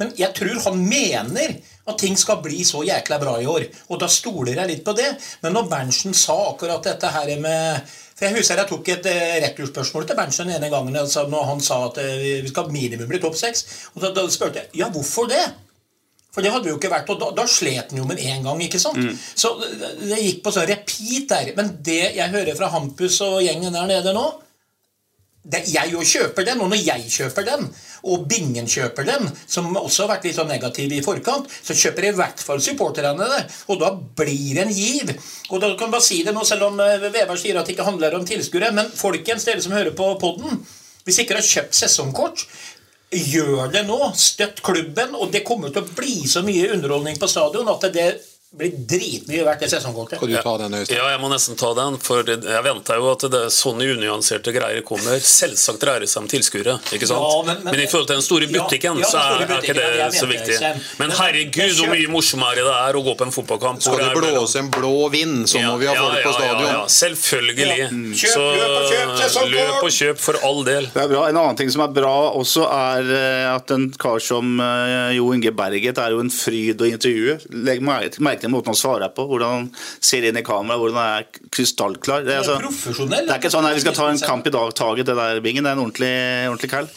Men 0.00 0.14
jeg 0.16 0.32
tror 0.38 0.62
han 0.70 0.80
mener 0.80 1.58
at 1.84 1.98
ting 2.00 2.16
skal 2.16 2.40
bli 2.40 2.62
så 2.64 2.80
jækla 2.86 3.18
bra 3.20 3.34
i 3.42 3.50
år, 3.50 3.66
og 3.92 4.00
da 4.00 4.08
stoler 4.08 4.56
jeg 4.56 4.70
litt 4.70 4.86
på 4.86 4.96
det. 4.96 5.10
Men 5.44 5.52
når 5.52 5.68
Berntsen 5.68 6.16
sa 6.16 6.38
akkurat 6.46 6.88
dette 6.88 7.12
her 7.12 7.34
med 7.44 7.92
for 8.14 8.28
Jeg 8.28 8.38
husker 8.38 8.60
jeg 8.60 8.70
tok 8.70 8.88
et 8.92 9.06
eh, 9.10 9.36
returspørsmål 9.42 10.04
til 10.06 10.16
Berntsen 10.16 10.50
ene 10.54 10.68
gangen 10.70 10.94
altså 11.00 11.24
når 11.26 11.48
han 11.48 11.62
sa 11.66 11.80
at 11.88 11.96
eh, 11.98 12.44
vi 12.44 12.50
skal 12.52 12.70
minimum 12.70 13.10
bli 13.10 13.18
topp 13.18 13.34
seks. 13.36 13.64
Og 13.96 14.04
da, 14.04 14.12
da 14.14 14.22
spurte 14.30 14.62
jeg 14.62 14.80
ja, 14.80 14.88
hvorfor 14.94 15.26
det? 15.28 15.42
For 16.34 16.42
det 16.42 16.50
hadde 16.50 16.70
jo 16.70 16.78
ikke 16.80 16.90
vært, 16.90 17.10
og 17.14 17.20
da, 17.20 17.30
da 17.36 17.44
slet 17.46 17.92
han 17.92 18.00
jo 18.00 18.06
med 18.08 18.18
en 18.18 18.48
gang. 18.48 18.62
ikke 18.66 18.80
sant? 18.82 18.98
Så 19.38 19.54
det, 19.62 20.18
gikk 20.18 20.40
på 20.42 20.52
sånn 20.54 20.66
repeat 20.66 21.28
der. 21.30 21.52
Men 21.58 21.76
det 21.86 22.00
jeg 22.16 22.32
hører 22.34 22.58
fra 22.58 22.72
Hampus 22.74 23.20
og 23.22 23.38
gjengen 23.44 23.76
der 23.76 23.86
nede 23.90 24.16
nå 24.16 24.32
det, 25.44 25.60
Jeg 25.68 25.92
jo 25.92 26.00
kjøper 26.00 26.46
den, 26.48 26.60
og 26.64 26.70
når 26.72 26.80
jeg 26.80 27.10
kjøper 27.12 27.44
den, 27.44 27.66
og 28.08 28.22
Bingen 28.28 28.68
kjøper 28.68 29.04
den, 29.04 29.26
som 29.46 29.68
også 29.76 30.06
har 30.06 30.14
vært 30.14 30.28
litt 30.28 30.38
sånn 30.38 30.48
negativ 30.48 30.92
i 30.96 31.02
forkant, 31.04 31.50
så 31.52 31.76
kjøper 31.76 32.08
i 32.08 32.14
hvert 32.16 32.40
fall 32.40 32.62
supporterne 32.64 33.28
det. 33.28 33.42
Og 33.68 33.80
da 33.82 33.90
blir 33.92 34.56
det 34.56 34.64
en 34.64 34.72
giv. 34.72 35.12
Og 35.50 35.60
da 35.60 35.74
kan 35.80 35.92
bare 35.92 36.04
si 36.04 36.22
det 36.24 36.32
nå, 36.32 36.46
selv 36.48 36.70
om 36.70 36.80
Vevar 36.80 37.36
sier 37.40 37.60
at 37.60 37.68
det 37.68 37.76
ikke 37.76 37.88
handler 37.90 38.16
om 38.16 38.24
tilskuere. 38.28 38.72
Men 38.72 38.88
folkens, 38.88 39.44
dere 39.44 39.64
som 39.64 39.76
hører 39.76 39.92
på 39.96 40.08
podden, 40.22 40.64
hvis 41.04 41.20
ikke 41.20 41.34
dere 41.34 41.44
har 41.44 41.50
kjøpt 41.50 41.76
sesongkort, 41.76 42.46
Gjør 43.10 43.68
det 43.72 43.84
nå. 43.88 43.98
Støtt 44.18 44.62
klubben. 44.64 45.14
Og 45.18 45.32
det 45.34 45.44
kommer 45.46 45.72
til 45.74 45.84
å 45.84 45.96
bli 45.96 46.22
så 46.30 46.44
mye 46.46 46.72
underholdning 46.74 47.18
på 47.20 47.30
stadion 47.30 47.70
at 47.72 47.88
det 47.94 48.08
blir 48.58 48.72
dritmye 48.88 49.44
verdt 49.46 49.60
det 49.64 49.68
sesongkortet. 49.72 50.18
Kan 50.20 50.30
du 50.30 50.36
ta 50.42 50.52
den, 50.62 50.74
Øystein? 50.78 50.98
Ja, 50.98 51.08
jeg 51.14 51.20
må 51.22 51.28
nesten 51.32 51.56
ta 51.58 51.72
den, 51.74 51.96
for 52.02 52.22
jeg 52.28 52.62
venta 52.66 52.96
jo 53.00 53.08
at 53.12 53.24
det 53.32 53.40
sånne 53.54 53.86
unyanserte 53.96 54.52
greier 54.54 54.84
kommer. 54.86 55.18
Selvsagt 55.18 55.80
dreier 55.82 56.04
det 56.04 56.08
seg 56.12 56.22
om 56.22 56.28
tilskuere, 56.30 56.76
ikke 56.94 57.08
sant? 57.10 57.20
Ja, 57.24 57.42
men, 57.48 57.62
men- 57.64 57.74
men- 57.74 57.82
i 57.84 57.88
forhold 57.90 58.06
til 58.10 58.16
den 58.20 58.26
store 58.26 58.46
butikken, 58.52 59.00
ja, 59.00 59.04
den 59.04 59.10
så 59.10 59.18
er, 59.18 59.24
er, 59.24 59.34
er 59.34 59.42
ikke 59.42 59.74
butikken, 59.74 59.98
det 59.98 60.20
så 60.20 60.26
viktig. 60.30 60.58
det, 60.60 60.72
Men 60.98 61.10
herregud, 61.18 61.74
hvor 61.80 61.90
mye 61.94 62.08
morsommere 62.14 62.62
det 62.64 62.76
er 62.78 62.94
å 63.00 63.02
gå 63.04 63.16
på 63.18 63.26
en 63.28 63.34
fotballkamp. 63.34 63.82
Skal 63.82 63.98
det 63.98 64.12
blåse 64.14 64.58
en 64.62 64.70
blå 64.70 64.94
vind, 65.12 65.48
så 65.50 65.58
må 65.64 65.74
vi 65.82 65.86
ha 65.90 65.94
Ja, 65.94 66.04
folk 66.06 66.22
på 66.28 66.32
stadion. 66.38 66.68
Ja, 66.68 66.78
ja, 66.78 66.86
selvfølgelig. 66.86 67.78
Ja. 67.78 67.88
Kjøp, 67.88 68.32
Så 68.34 68.44
løp 68.54 68.76
og 68.78 68.86
kjøp 68.92 69.16
sesongkort! 69.18 69.50
løp 69.54 69.82
og 69.82 69.90
kjøp 69.98 70.18
for 70.18 70.34
all 70.46 70.62
del. 70.64 70.86
Det 70.94 71.02
er 71.02 71.08
bra. 71.10 71.26
En 71.28 71.36
annen 71.42 71.56
ting 71.58 71.70
som 71.74 71.82
er 71.82 71.92
bra 71.96 72.14
også, 72.38 72.64
er 72.70 73.10
eh, 73.18 73.54
at 73.54 73.70
en 73.74 73.88
kar 73.98 74.18
som 74.22 74.60
eh, 74.60 75.14
Jo 75.16 75.32
Inge 75.34 75.50
Berget 75.56 75.98
er 75.98 76.14
jo 76.14 76.20
en 76.22 76.30
fryd 76.30 76.80
å 76.80 76.88
intervjue. 76.88 77.38
Legg 77.66 77.82
merke 77.82 78.43
merke 78.44 78.50
til 78.50 78.52
måten 78.52 78.72
han 78.72 78.78
svarer 78.78 79.12
på, 79.14 79.26
hvordan 79.28 79.70
ser 80.00 80.24
inn 80.28 80.36
i 80.36 80.44
kamera, 80.44 80.78
hvordan 80.78 81.00
er 81.00 81.26
krystallklar. 81.50 82.24
Det 82.24 82.34
er, 82.34 82.42
altså, 82.42 82.58
det 83.08 83.24
er 83.24 83.38
ikke 83.38 83.52
sånn 83.52 83.66
at 83.68 83.76
vi 83.76 83.84
skal 83.84 83.96
ta 83.96 84.08
en 84.10 84.20
kamp 84.20 84.46
i 84.46 84.54
dag, 84.54 84.74
taget 84.74 85.06
det 85.06 85.16
der, 85.16 85.40
Bingen. 85.44 85.64
Det 85.64 85.72
er 85.72 85.78
en 85.78 85.84
ordentlig, 85.84 86.14
ordentlig 86.50 86.70
kall. 86.70 86.90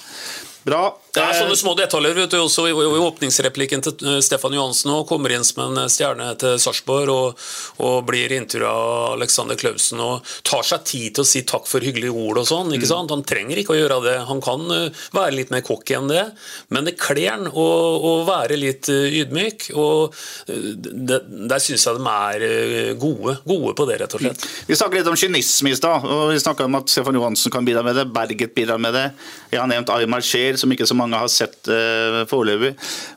Bra. 0.67 0.81
Det 1.17 1.23
er 1.23 1.33
Eh, 1.33 1.41
sånne 1.41 1.57
små 1.57 1.73
detaljer. 1.77 2.13
vet 2.13 2.31
du, 2.31 2.37
også 2.41 2.67
I, 2.67 2.73
i 2.73 3.01
åpningsreplikken 3.01 3.83
til 3.85 4.07
eh, 4.07 4.19
Stefan 4.25 4.53
Johansen 4.55 4.91
og 4.93 5.07
kommer 5.09 5.33
inn 5.33 5.45
som 5.47 5.63
en 5.65 5.89
stjerne 5.91 6.29
til 6.39 6.57
Sarpsborg 6.61 7.11
og, 7.13 7.47
og 7.83 8.05
blir 8.07 8.33
intervjua 8.35 8.71
av 8.71 9.15
Alexander 9.17 9.57
Klausen 9.59 10.01
og 10.03 10.25
tar 10.47 10.65
seg 10.67 10.85
tid 10.87 11.17
til 11.17 11.25
å 11.25 11.27
si 11.27 11.43
takk 11.47 11.67
for 11.69 11.83
hyggelige 11.85 12.13
ord 12.13 12.41
og 12.41 12.47
sånn. 12.49 12.73
ikke 12.75 12.89
sant? 12.89 13.13
Han 13.13 13.25
trenger 13.27 13.61
ikke 13.61 13.75
å 13.75 13.79
gjøre 13.79 13.99
det. 14.05 14.15
Han 14.29 14.41
kan 14.45 14.65
eh, 14.73 15.05
være 15.15 15.35
litt 15.37 15.53
mer 15.53 15.63
cocky 15.65 15.97
enn 15.97 16.11
det, 16.11 16.25
men 16.73 16.87
det 16.87 16.97
kler 17.01 17.31
han 17.33 17.47
å, 17.49 17.67
å 17.97 18.13
være 18.27 18.59
litt 18.59 18.91
eh, 18.93 19.21
ydmyk. 19.21 19.69
og 19.77 20.15
eh, 20.51 20.71
det, 20.77 21.21
Der 21.49 21.63
syns 21.63 21.87
jeg 21.87 21.99
de 21.99 22.13
er 22.13 22.47
eh, 22.47 22.93
gode, 22.99 23.39
gode 23.47 23.73
på 23.77 23.87
det, 23.89 23.99
rett 24.03 24.17
og 24.17 24.23
slett. 24.23 24.47
Vi 24.67 24.77
snakket 24.77 25.01
litt 25.01 25.11
om 25.11 25.19
kynisme 25.19 25.73
i 25.73 25.79
stad. 25.79 26.05
og 26.05 26.31
Vi 26.33 26.41
snakka 26.43 26.67
om 26.67 26.79
at 26.79 26.91
Stefan 26.91 27.17
Johansen 27.17 27.53
kan 27.53 27.65
bidra 27.67 27.83
med 27.85 27.97
det. 27.99 28.07
Berget 28.13 28.55
bidrar 28.57 28.81
med 28.81 28.95
det. 28.97 29.07
Jeg 29.51 29.61
har 29.61 29.69
nevnt 29.71 29.91
Aymar 29.93 30.23
Scheer, 30.25 30.57
som 30.59 30.71
ikke 30.73 30.87
så 30.87 30.95
mange 30.97 31.06
har 31.15 31.29
sett 31.31 31.69
uh, 31.71 32.23
foreløpig. 32.29 32.73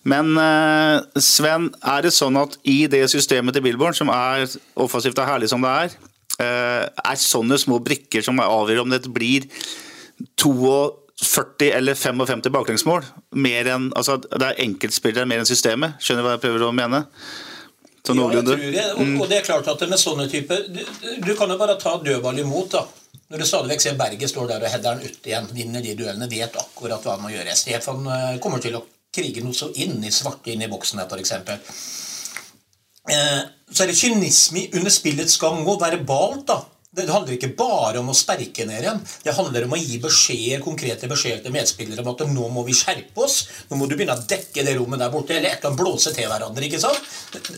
Men 0.09 0.33
eh, 0.39 1.21
Sven, 1.23 1.71
er 1.83 2.05
det 2.05 2.13
sånn 2.15 2.39
at 2.41 2.57
i 2.69 2.85
det 2.91 3.03
systemet 3.13 3.57
til 3.57 3.65
Billborn, 3.65 3.97
som 3.97 4.13
er 4.15 4.47
offensivt 4.81 5.19
og 5.21 5.29
herlig 5.29 5.51
som 5.53 5.65
det 5.65 5.75
er, 5.85 5.99
eh, 6.43 6.87
er 6.87 7.21
sånne 7.21 7.59
små 7.61 7.81
brikker 7.85 8.25
som 8.25 8.41
avgjør 8.43 8.85
om 8.85 8.95
det 8.95 9.03
blir 9.13 9.47
42 10.41 11.71
eller 11.77 11.99
55 11.99 12.51
baklengsmål? 12.55 13.07
Mer 13.37 13.71
enn, 13.75 13.91
altså 13.97 14.19
Det 14.23 14.47
er 14.47 14.65
enkeltspillere 14.67 15.29
mer 15.29 15.43
enn 15.43 15.49
systemet? 15.49 16.01
Skjønner 16.01 16.25
du 16.25 16.29
hva 16.29 16.37
jeg 16.39 16.45
prøver 16.47 16.67
å 16.69 16.75
mene? 16.77 17.05
Sånn 18.07 18.17
Ja, 18.17 18.31
jeg 18.39 18.47
tror 18.47 18.63
det. 18.65 18.87
Og, 18.97 19.11
og 19.21 19.29
det 19.29 19.41
er 19.41 19.45
klart 19.45 19.69
at 19.69 19.83
det 19.83 19.91
med 19.91 20.01
sånne 20.01 20.25
typer 20.33 20.65
du, 20.73 20.81
du 21.21 21.35
kan 21.37 21.53
jo 21.53 21.59
bare 21.61 21.77
ta 21.81 21.99
dødball 22.01 22.41
imot, 22.41 22.73
da. 22.73 22.87
Når 23.31 23.39
du 23.39 23.47
stadig 23.47 23.71
vekk 23.71 23.83
ser 23.85 23.99
Berget 23.99 24.33
står 24.33 24.49
der 24.51 24.65
og 24.65 24.73
header 24.73 24.97
den 24.99 25.07
ut 25.07 25.27
igjen, 25.29 25.45
vinner 25.55 25.85
de 25.85 25.93
duellene, 25.95 26.27
vet 26.31 26.57
akkurat 26.59 27.05
hva 27.05 27.15
han 27.15 27.23
må 27.23 27.31
gjøre. 27.31 27.55
Stefan 27.55 28.09
eh, 28.11 28.39
kommer 28.43 28.63
til 28.63 28.75
å 28.75 28.83
krige 29.15 29.45
noe 29.45 29.55
så 29.55 29.69
inn 29.79 30.03
i 30.03 30.11
svarte 30.15 30.51
inn 30.51 30.65
i 30.67 30.71
boksen 30.71 30.99
her, 30.99 31.07
f.eks. 31.07 31.37
Eh, 33.15 33.39
så 33.71 33.85
er 33.85 33.93
det 33.93 33.99
kynisme 34.01 34.67
under 34.81 34.91
spillets 34.91 35.39
gang 35.39 35.63
òg, 35.63 35.79
verbalt, 35.79 36.45
da. 36.51 36.59
Det 36.91 37.05
handler 37.07 37.37
ikke 37.37 37.53
bare 37.55 38.01
om 38.01 38.09
å 38.11 38.15
sterke 38.19 38.65
ned 38.67 38.83
igjen. 38.83 38.99
Det 39.23 39.37
handler 39.37 39.69
om 39.69 39.77
å 39.77 39.79
gi 39.79 40.01
beskjeder, 40.03 40.59
konkrete 40.65 41.07
beskjeder 41.07 41.45
til 41.45 41.55
medspillere 41.55 42.03
om 42.03 42.11
at 42.11 42.25
nå 42.27 42.49
må 42.51 42.65
vi 42.67 42.75
skjerpe 42.75 43.23
oss. 43.23 43.45
Nå 43.71 43.79
må 43.79 43.87
du 43.87 43.95
begynne 43.95 44.17
å 44.19 44.25
dekke 44.27 44.65
det 44.67 44.75
rommet 44.75 44.99
der 44.99 45.13
borte, 45.13 45.37
eller 45.37 45.53
et 45.53 45.61
eller 45.61 45.71
annet 45.71 45.85
blåse 45.85 46.11
til 46.17 46.27
hverandre. 46.27 46.67
ikke 46.67 46.83
sant? 46.83 47.07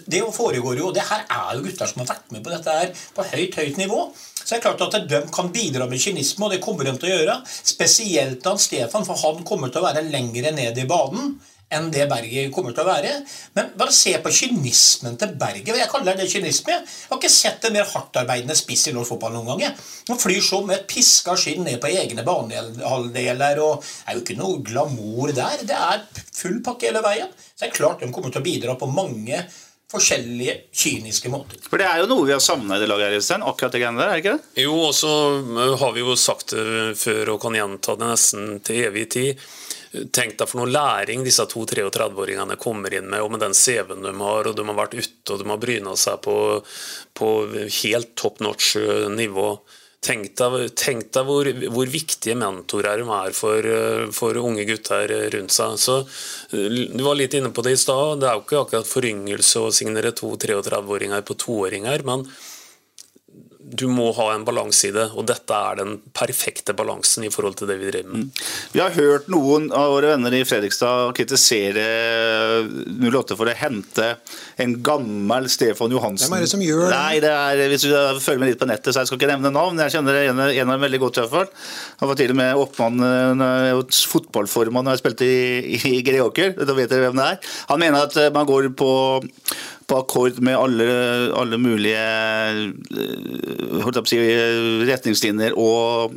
Det 0.05 0.21
foregår 0.37 0.83
jo, 0.83 0.91
og 0.91 0.99
det 0.99 1.07
her 1.09 1.25
er 1.25 1.57
jo 1.57 1.65
gutter 1.65 1.89
som 1.89 2.05
har 2.05 2.11
vært 2.13 2.37
med 2.37 2.45
på 2.45 2.53
dette 2.53 2.77
her 2.77 2.93
på 3.17 3.27
høyt, 3.33 3.57
høyt 3.57 3.81
nivå. 3.81 4.03
Så 4.43 4.55
det 4.55 4.59
er 4.61 4.67
klart 4.67 4.85
at 4.89 5.09
de 5.09 5.23
kan 5.33 5.53
bidra 5.55 5.87
med 5.91 6.03
kynisme, 6.03 6.47
og 6.47 6.55
det 6.55 6.63
kommer 6.65 6.89
de 6.89 6.97
til 6.99 7.11
å 7.11 7.15
gjøre. 7.17 7.39
Spesielt 7.47 8.47
han 8.49 8.61
Stefan, 8.61 9.07
for 9.09 9.19
han 9.23 9.47
kommer 9.47 9.73
til 9.73 9.83
å 9.83 9.89
være 9.89 10.05
lengre 10.11 10.55
ned 10.55 10.79
i 10.79 10.89
banen 10.89 11.37
enn 11.73 11.89
det 11.93 12.05
Berget 12.11 12.53
kommer 12.55 12.75
til 12.75 12.85
å 12.85 12.91
være. 12.91 13.13
Men 13.57 13.73
bare 13.79 13.95
se 13.97 14.13
på 14.23 14.33
kynismen 14.35 15.17
til 15.21 15.35
Berget. 15.41 15.73
Jeg 15.81 15.91
kaller 15.91 16.19
det 16.19 16.29
kynisme. 16.31 16.75
Jeg 16.75 17.09
har 17.11 17.21
ikke 17.21 17.33
sett 17.33 17.67
en 17.67 17.77
mer 17.77 17.89
hardtarbeidende 17.89 18.57
spiss 18.59 18.89
i 18.91 18.95
norsk 18.97 19.15
fotball 19.15 19.37
noen 19.39 19.65
gang. 19.65 19.81
Han 20.11 20.21
flyr 20.21 20.51
med 20.67 20.77
et 20.77 20.87
piska 20.91 21.37
skinn 21.41 21.65
ned 21.67 21.81
på 21.83 21.91
egne 21.91 22.25
banehalvdeler, 22.27 23.63
og 23.65 23.83
det 23.83 24.13
er 24.13 24.19
jo 24.19 24.25
ikke 24.25 24.39
noe 24.41 24.63
glamour 24.67 25.35
der. 25.37 25.65
Det 25.69 25.79
er 25.79 26.07
full 26.37 26.61
pakke 26.65 26.91
hele 26.91 27.05
veien. 27.05 27.33
Så 27.33 27.65
det 27.65 27.71
er 27.71 27.79
klart 27.79 28.03
de 28.05 28.13
kommer 28.13 28.33
til 28.33 28.43
å 28.43 28.49
bidra 28.49 28.77
på 28.79 28.91
mange 28.93 29.45
forskjellige 29.93 30.57
kyniske 30.73 31.31
måter. 31.33 31.61
For 31.69 31.81
det 31.81 31.89
er 31.89 32.03
jo 32.03 32.09
noe 32.11 32.27
vi 32.29 32.35
har 32.35 32.43
savna 32.43 32.79
i 32.79 32.83
det 32.83 32.89
laget, 32.91 33.13
her, 33.13 33.25
Sten, 33.25 33.45
akkurat 33.47 33.75
det 33.75 33.83
greiene 33.83 34.01
der, 34.01 34.09
er 34.09 34.17
det 34.17 34.25
ikke 34.25 34.37
det? 34.39 34.63
Jo, 34.65 34.79
og 34.89 34.95
så 34.97 35.13
eh, 35.41 35.75
har 35.83 35.93
vi 35.97 36.05
jo 36.05 36.17
sagt 36.19 36.57
det 36.57 36.97
før 37.01 37.35
og 37.35 37.43
kan 37.45 37.59
gjenta 37.59 37.97
det 37.99 38.09
nesten 38.09 38.57
til 38.65 38.87
evig 38.89 39.09
tid. 39.17 39.45
Tenk 39.93 40.39
deg 40.41 40.49
for 40.49 40.63
noe 40.63 40.73
læring 40.73 41.21
disse 41.27 41.45
to 41.53 41.67
33-åringene 41.69 42.57
kommer 42.61 42.95
inn 42.97 43.11
med, 43.13 43.21
og 43.21 43.35
med 43.35 43.43
den 43.45 43.53
CV-en 43.57 44.01
de 44.07 44.15
har, 44.23 44.49
og 44.49 44.57
de 44.57 44.65
har 44.65 44.79
vært 44.79 44.97
ute 44.97 45.35
og 45.35 45.43
de 45.43 45.51
har 45.51 45.61
bryna 45.61 45.93
seg 46.01 46.23
på, 46.25 46.37
på 47.13 47.31
helt 47.83 48.15
top 48.17 48.41
notch 48.45 48.75
eh, 48.81 49.09
nivå. 49.13 49.51
Tenk 50.03 50.33
deg, 50.35 50.55
tenk 50.75 51.13
deg 51.15 51.29
hvor, 51.29 51.47
hvor 51.71 51.91
viktige 51.91 52.35
mentorer 52.35 52.99
de 52.99 53.05
er 53.15 53.35
for, 53.39 53.67
eh, 53.71 54.09
for 54.11 54.39
unge 54.41 54.65
gutter 54.67 55.13
rundt 55.31 55.55
seg. 55.55 55.77
Så 55.79 56.01
eh, 56.03 56.89
Du 56.91 57.05
var 57.07 57.15
litt 57.21 57.37
inne 57.39 57.53
på 57.55 57.63
det 57.63 57.77
i 57.77 57.79
stad. 57.79 58.19
Det 58.19 58.27
er 58.27 58.35
jo 58.35 58.43
ikke 58.43 58.65
akkurat 58.65 58.91
foryngelse 58.91 59.63
å 59.63 59.71
signere 59.71 60.11
to 60.19 60.33
33-åringer 60.35 61.23
på 61.29 61.39
toåringer, 61.45 62.03
men 62.09 62.27
du 63.73 63.87
må 63.89 64.11
ha 64.17 64.29
en 64.35 64.45
balanse 64.45 64.91
i 64.91 64.93
det, 64.95 65.09
og 65.17 65.25
dette 65.29 65.57
er 65.57 65.79
den 65.81 65.97
perfekte 66.17 66.75
balansen 66.77 67.25
i 67.25 67.31
forhold 67.33 67.57
til 67.59 67.71
det 67.71 67.79
vi 67.81 67.89
driver 67.89 68.13
med. 68.13 68.43
Vi 68.75 68.83
har 68.83 68.93
hørt 68.97 69.31
noen 69.33 69.71
av 69.73 69.95
våre 69.95 70.13
venner 70.13 70.37
i 70.37 70.43
Fredrikstad 70.49 71.15
kritisere 71.17 71.87
08 73.01 73.39
for 73.39 73.49
å 73.49 73.57
hente 73.57 74.09
en 74.61 74.77
gammel 74.85 75.49
Stefan 75.53 75.95
Johansen. 75.95 76.29
Hvem 76.29 76.39
er 76.39 76.45
det 76.45 76.53
som 76.53 76.65
gjør 76.65 76.85
det? 76.85 76.93
Nei, 76.93 77.23
det 77.25 77.33
er, 77.33 77.65
Hvis 77.73 77.87
du 77.89 77.95
følger 78.23 78.43
med 78.43 78.53
litt 78.53 78.61
på 78.61 78.69
nettet, 78.69 78.93
så 78.93 79.03
jeg 79.03 79.11
skal 79.11 79.21
ikke 79.21 79.33
nevne 79.33 79.55
navn. 79.55 79.81
Jeg 79.87 79.97
kjenner 79.97 80.21
en, 80.21 80.45
en 80.45 80.69
av 80.69 80.77
dem 80.77 80.87
veldig 80.87 81.03
godt. 81.07 81.19
i 81.19 81.25
hvert 81.25 81.37
fall. 81.37 81.69
Han 82.03 82.13
var 82.13 82.21
til 82.21 82.35
og 82.35 82.41
med 82.43 82.63
oppmann, 82.67 83.07
fotballformann 84.13 84.89
da 84.89 84.97
jeg 84.97 85.05
spilte 85.05 85.29
i, 85.29 85.81
i 85.97 86.03
Greåker. 86.05 86.57
Da 86.61 86.77
vet 86.77 86.93
dere 86.93 87.09
hvem 87.09 87.21
det 87.21 87.31
er. 87.35 87.55
Han 87.73 87.81
mener 87.83 88.09
at 88.09 88.19
eh, 88.21 88.33
man 88.35 88.49
går 88.49 88.73
på 88.77 88.91
på 89.89 89.99
akkord 90.03 90.39
med 90.45 90.57
alle, 90.59 90.87
alle 91.39 91.59
mulige 91.61 92.03
eh, 92.93 94.03
si, 94.09 94.19
retningslinjer 94.89 95.57
og, 95.59 96.15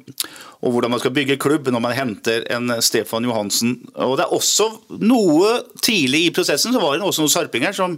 og 0.61 0.73
hvordan 0.73 0.93
man 0.93 1.01
skal 1.01 1.13
bygge 1.15 1.39
klubb 1.41 1.69
når 1.71 1.83
man 1.83 1.95
henter 1.97 2.45
en 2.53 2.75
Stefan 2.85 3.27
Johansen. 3.27 3.77
Og 3.95 4.17
Det 4.19 4.25
er 4.25 4.35
også 4.35 4.69
noe 5.01 5.51
tidlig 5.81 6.25
i 6.27 6.33
prosessen 6.35 6.75
så 6.75 6.81
var 6.83 6.95
det 6.95 7.07
også 7.07 7.25
noen 7.25 7.35
sarpinger 7.35 7.75
som 7.75 7.97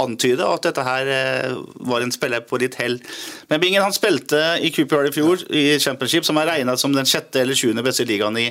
antyda 0.00 0.50
at 0.52 0.68
dette 0.68 0.84
her 0.86 1.12
eh, 1.12 1.56
var 1.88 2.04
en 2.04 2.14
spiller 2.14 2.44
på 2.46 2.60
litt 2.62 2.78
hell. 2.80 2.98
Men 3.50 3.62
Bingen 3.62 3.84
han 3.84 3.96
spilte 3.96 4.58
i 4.60 4.72
QPR 4.74 5.10
i 5.10 5.16
fjor, 5.16 5.46
i 5.50 5.66
Championship, 5.82 6.26
som 6.28 6.38
er 6.40 6.50
regna 6.52 6.76
som 6.80 6.94
den 6.96 7.08
sjette 7.08 7.42
eller 7.42 7.58
sjuende 7.58 7.84
beste 7.86 8.06
ligaen 8.08 8.36
i 8.40 8.50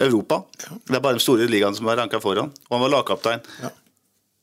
Europa. 0.00 0.42
Det 0.58 0.96
er 0.96 1.00
bare 1.00 1.14
den 1.18 1.22
store 1.22 1.46
ligaene 1.50 1.76
som 1.78 1.86
er 1.88 2.00
ranka 2.00 2.18
foran. 2.22 2.50
Og 2.66 2.76
han 2.76 2.82
var 2.82 2.94
lagkaptein. 2.96 3.44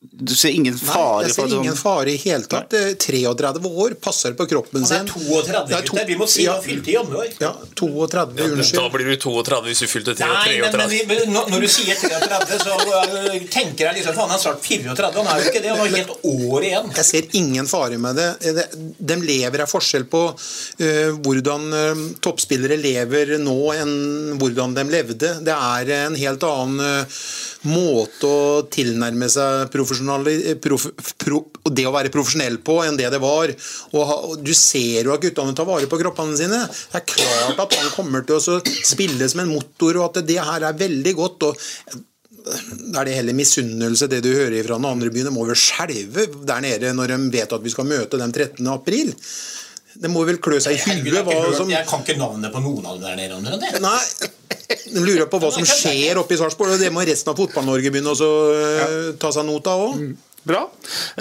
Du 0.02 0.34
ser 0.34 0.50
ingen 0.50 0.74
fare? 0.82 1.22
Nei, 1.22 1.28
jeg 1.30 1.36
ser 1.36 1.52
ingen 1.60 1.76
fare 1.78 2.10
i 2.10 2.16
hele 2.18 2.48
tatt. 2.50 2.74
Eh, 2.74 2.94
33 2.98 3.60
år, 3.70 3.94
passer 4.02 4.34
på 4.34 4.48
kroppen 4.50 4.82
Han 4.82 4.88
sin. 4.90 5.04
er 5.06 5.12
32, 5.12 5.68
Det 5.70 5.76
er 5.78 5.84
to- 5.86 5.94
gutter. 5.94 6.08
Vi 6.08 6.16
må 6.18 6.28
si 6.28 6.44
ja, 6.48 6.56
har 6.56 6.64
fylte 6.64 6.90
i 6.90 6.96
januar. 6.96 7.28
Ja, 7.40 7.52
32, 7.76 8.34
Da 8.36 8.44
unnskyld. 8.50 8.92
blir 8.96 9.06
du 9.12 9.16
32 9.22 9.62
hvis 9.68 9.80
du 9.80 9.86
fylte 9.92 10.16
Nei, 10.18 10.58
men, 10.58 10.72
33. 10.74 11.06
men, 11.06 11.18
men 11.22 11.34
når- 11.36 11.62
du 11.62 11.68
sier 11.68 11.94
33, 12.02 12.58
så 12.66 12.80
uh, 12.82 13.40
tenker 13.54 13.86
jeg 13.86 13.96
liksom 14.00 14.16
Faen, 14.16 14.30
han 14.30 14.40
er 14.40 14.42
snart 14.42 14.62
34. 14.66 15.14
Han 15.14 15.28
er 15.28 15.44
jo 15.44 15.52
ikke 15.52 15.62
det. 15.62 15.70
Han 15.70 15.78
har 15.78 15.88
helt 15.88 16.26
år 16.26 16.62
igjen. 16.72 16.92
Jeg 16.98 17.06
ser 17.06 17.24
ingen 17.38 17.68
fare 17.68 17.98
med 18.02 18.16
det. 18.16 18.68
De 18.98 19.16
lever 19.22 19.62
av 19.62 19.70
forskjell 19.70 20.06
på 20.10 20.24
eh, 20.82 21.14
hvordan 21.22 21.70
eh, 21.78 22.04
toppspillere 22.26 22.82
lever 22.82 23.38
nå 23.38 23.60
enn 23.78 23.96
hvordan 24.42 24.74
de 24.74 24.84
levde. 24.90 25.36
Det 25.46 25.54
er 25.54 25.94
en 26.08 26.16
helt 26.16 26.42
annen 26.42 27.06
måte 27.70 28.28
å 28.28 28.62
tilnærme 28.74 29.28
seg 29.30 29.78
eh, 29.78 30.56
prof, 30.62 30.88
pro, 31.22 31.42
det 31.70 31.86
å 31.88 31.94
være 31.94 32.12
profesjonell 32.14 32.60
på 32.66 32.80
enn 32.86 32.98
det 33.00 33.10
det 33.14 33.22
var. 33.22 33.54
Og, 33.94 34.14
og 34.32 34.38
Du 34.42 34.54
ser 34.58 35.06
jo 35.06 35.16
at 35.16 35.24
guttene 35.24 35.56
tar 35.58 35.70
vare 35.70 35.90
på 35.90 36.00
kroppene 36.02 36.38
sine. 36.40 36.64
Det 36.66 37.02
er 37.02 37.10
klart 37.14 37.66
at 37.66 37.78
han 37.78 37.92
kommer 37.96 38.26
til 38.26 38.40
å 38.40 38.62
spille 38.66 39.30
som 39.30 39.44
en 39.44 39.54
motor, 39.54 40.00
og 40.00 40.08
at 40.10 40.24
det 40.28 40.40
her 40.42 40.68
er 40.68 40.80
veldig 40.86 41.18
godt. 41.20 41.50
og 41.50 42.00
da 42.42 43.02
er 43.02 43.10
det 43.10 43.18
heller 43.20 43.38
misunnelse, 43.38 44.10
det 44.10 44.22
du 44.26 44.32
hører 44.34 44.64
fra 44.66 44.78
den 44.80 44.90
andre 44.90 45.12
byen. 45.14 45.30
De 45.30 45.36
må 45.36 45.46
vel 45.46 45.60
skjelve 45.60 46.26
der 46.48 46.64
nede 46.66 46.94
når 46.98 47.14
de 47.14 47.20
vet 47.36 47.54
at 47.54 47.64
vi 47.64 47.74
skal 47.74 47.90
møte 47.90 48.20
dem 48.22 48.34
13. 48.34 48.66
april. 48.72 49.14
Det 50.00 50.12
må 50.12 50.24
vel 50.28 50.40
klø 50.44 50.60
seg 50.64 50.78
i 50.78 50.82
huet 50.86 51.10
jeg, 51.12 51.24
hva 51.28 51.54
som 51.58 51.70
jeg 51.72 51.88
kan 51.90 52.04
ikke 52.06 52.18
navnet 52.20 52.54
på 52.54 52.64
noen 52.64 52.88
av 52.88 53.00
dem 53.00 53.08
der 53.10 53.20
nede. 53.20 53.38
omtrent. 53.38 53.80
Nei, 53.84 54.80
de 54.88 55.04
lurer 55.04 55.28
på 55.32 55.40
hva 55.42 55.52
som 55.54 55.68
skjer 55.68 56.20
oppe 56.22 56.36
i 56.36 56.40
Sarpsborg, 56.40 56.76
og 56.78 56.84
det 56.84 56.92
må 56.94 57.04
resten 57.08 57.34
av 57.34 57.40
Fotball-Norge 57.40 57.94
begynne 57.94 58.14
å 58.16 58.34
ja. 58.56 58.92
ta 59.22 59.34
seg 59.36 59.48
not 59.48 59.72
av 59.72 59.88
òg. 59.90 60.04
Bra. 60.42 60.64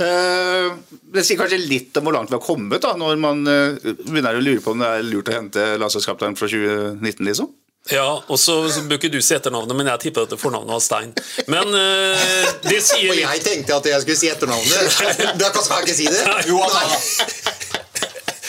Eh, 0.00 0.70
det 1.12 1.24
sier 1.26 1.36
kanskje 1.36 1.58
litt 1.60 1.96
om 2.00 2.06
hvor 2.06 2.16
langt 2.16 2.30
vi 2.32 2.38
har 2.38 2.44
kommet, 2.44 2.80
da, 2.80 2.94
når 2.96 3.18
man 3.20 3.42
eh, 3.50 3.90
begynner 4.06 4.38
å 4.38 4.44
lure 4.44 4.62
på 4.64 4.72
om 4.72 4.80
det 4.80 4.92
er 4.96 5.04
lurt 5.04 5.28
å 5.28 5.34
hente 5.36 5.66
landslagskapteinen 5.82 6.38
fra 6.40 6.48
2019, 6.48 7.26
liksom. 7.28 7.50
Ja, 7.88 8.20
og 8.28 8.36
så 8.38 8.54
ikke 8.92 9.08
du 9.10 9.18
si 9.24 9.34
etternavnet, 9.34 9.72
men 9.76 9.88
jeg 9.88 10.04
tipper 10.04 10.26
at 10.28 10.34
fornavnet 10.38 10.72
var 10.76 10.82
Stein. 10.84 11.14
Men 11.50 11.72
uh, 11.72 12.50
det 12.66 12.82
sier 12.84 13.08
Og 13.14 13.18
jeg 13.18 13.42
tenkte 13.42 13.78
at 13.78 13.88
jeg 13.88 14.04
skulle 14.04 14.20
si 14.20 14.28
etternavnet. 14.30 15.00
Da 15.40 15.48
kan 15.54 15.64
jeg 15.64 15.88
ikke 15.88 15.96
si 15.96 16.10
det. 16.12 16.20
Jo, 16.50 16.60
Nei. 16.60 17.56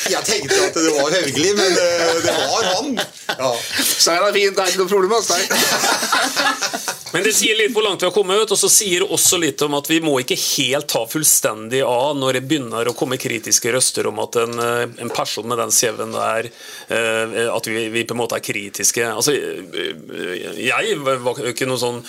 Jeg 0.09 0.23
tenkte 0.25 0.57
at 0.65 0.77
det 0.77 0.93
var 0.95 1.13
Hauglie, 1.13 1.53
men 1.57 1.71
eh, 1.77 2.15
det 2.25 2.33
var 2.37 2.69
han. 2.75 2.95
Ja. 3.37 3.51
Så 3.77 4.15
er 4.15 4.33
fint, 4.33 4.55
det 4.57 4.63
er 4.63 4.71
ikke 4.73 4.81
noe 4.81 4.93
problem. 4.95 5.21
Stein. 5.21 6.89
Men 7.11 7.25
det 7.25 7.33
sier 7.35 7.57
litt 7.59 7.73
hvor 7.75 7.83
langt 7.83 8.01
vi 8.01 8.07
har 8.07 8.13
kommet 8.15 8.39
ut, 8.39 8.53
og 8.55 8.59
så 8.59 8.69
sier 8.71 9.03
det 9.03 9.11
også 9.11 9.39
litt 9.41 9.61
om 9.65 9.73
at 9.75 9.89
vi 9.91 9.99
må 10.03 10.13
ikke 10.21 10.37
helt 10.39 10.87
ta 10.91 11.01
fullstendig 11.09 11.81
av 11.83 12.15
når 12.15 12.37
det 12.37 12.43
begynner 12.47 12.87
å 12.87 12.93
komme 12.95 13.19
kritiske 13.19 13.73
røster 13.75 14.07
om 14.07 14.21
at 14.23 14.37
en, 14.39 14.55
eh, 14.63 14.83
en 15.03 15.11
person 15.11 15.47
med 15.47 15.59
den 15.59 15.73
CV-en 15.75 16.15
der 16.15 16.47
eh, 16.47 17.49
At 17.51 17.67
vi, 17.67 17.89
vi 17.91 18.05
på 18.07 18.15
en 18.15 18.21
måte 18.21 18.37
er 18.37 18.45
kritiske. 18.45 19.03
Altså, 19.11 19.35
jeg 19.35 20.95
var 21.03 21.41
ikke 21.51 21.67
noen 21.67 21.81
sånn 21.81 21.99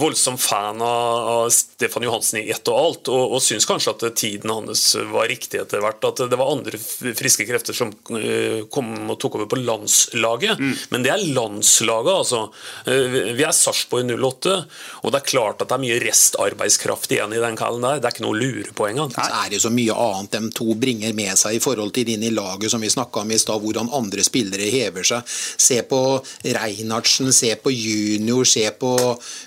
voldsom 0.00 0.38
fan 0.40 0.80
av, 0.80 1.28
av 1.34 1.52
Stefan 1.52 2.06
Johansen 2.06 2.40
i 2.40 2.48
ett 2.54 2.72
og 2.72 2.80
alt, 2.80 3.12
og, 3.12 3.36
og 3.36 3.44
syns 3.44 3.68
kanskje 3.68 3.92
at 3.92 4.06
tiden 4.16 4.52
hans 4.54 4.86
var 5.12 5.28
riktig 5.28 5.60
etter 5.60 5.84
hvert. 5.84 6.00
At 6.08 6.24
det 6.30 6.40
var 6.40 6.54
andre 6.54 6.80
friske 7.18 7.46
krefter 7.48 7.76
som 7.76 7.92
eh, 8.18 8.64
kom 8.72 8.90
og 9.10 9.18
tok 9.20 9.36
over 9.38 9.48
på 9.50 9.58
landslaget. 9.60 10.60
Men 10.92 11.04
det 11.04 11.12
er 11.12 11.24
landslaget, 11.36 12.12
altså. 12.14 12.40
Eh, 12.88 13.34
Vi 13.38 13.44
er 13.46 13.54
Sarpsborg 13.54 14.08
08, 14.14 14.54
og 15.02 15.12
det 15.14 15.20
er 15.20 15.28
klart 15.28 15.62
at 15.62 15.68
det 15.70 15.76
er 15.78 15.82
mye 15.84 15.98
restarbeidskraft 16.02 17.12
igjen 17.14 17.34
i 17.36 17.42
den 17.42 17.58
kallen 17.58 17.84
der. 17.84 18.00
Det 18.00 18.08
er 18.10 18.16
ikke 18.16 18.26
noe 18.26 18.38
lurepoeng. 18.40 19.02
Så 19.14 19.26
er 19.44 19.52
det 19.52 19.60
så 19.62 19.72
mye 19.74 19.94
annet 19.94 20.34
de 20.38 20.52
to 20.56 20.74
bringer 20.78 21.14
med 21.16 21.34
seg 21.38 21.58
i 21.58 21.62
forhold 21.62 21.92
til 21.96 22.08
inn 22.14 22.24
i 22.26 22.32
laget, 22.34 22.70
som 22.72 22.82
vi 22.82 22.90
snakka 22.92 23.22
om 23.24 23.32
i 23.34 23.38
stad, 23.40 23.60
hvordan 23.62 23.92
andre 23.94 24.24
spillere 24.26 24.70
hever 24.72 25.06
seg. 25.06 25.28
Se 25.28 25.80
på 25.88 26.00
Reinhardsen, 26.44 27.30
se 27.36 27.52
på 27.62 27.72
Junior, 27.74 28.44
se 28.48 28.64
på 28.80 28.94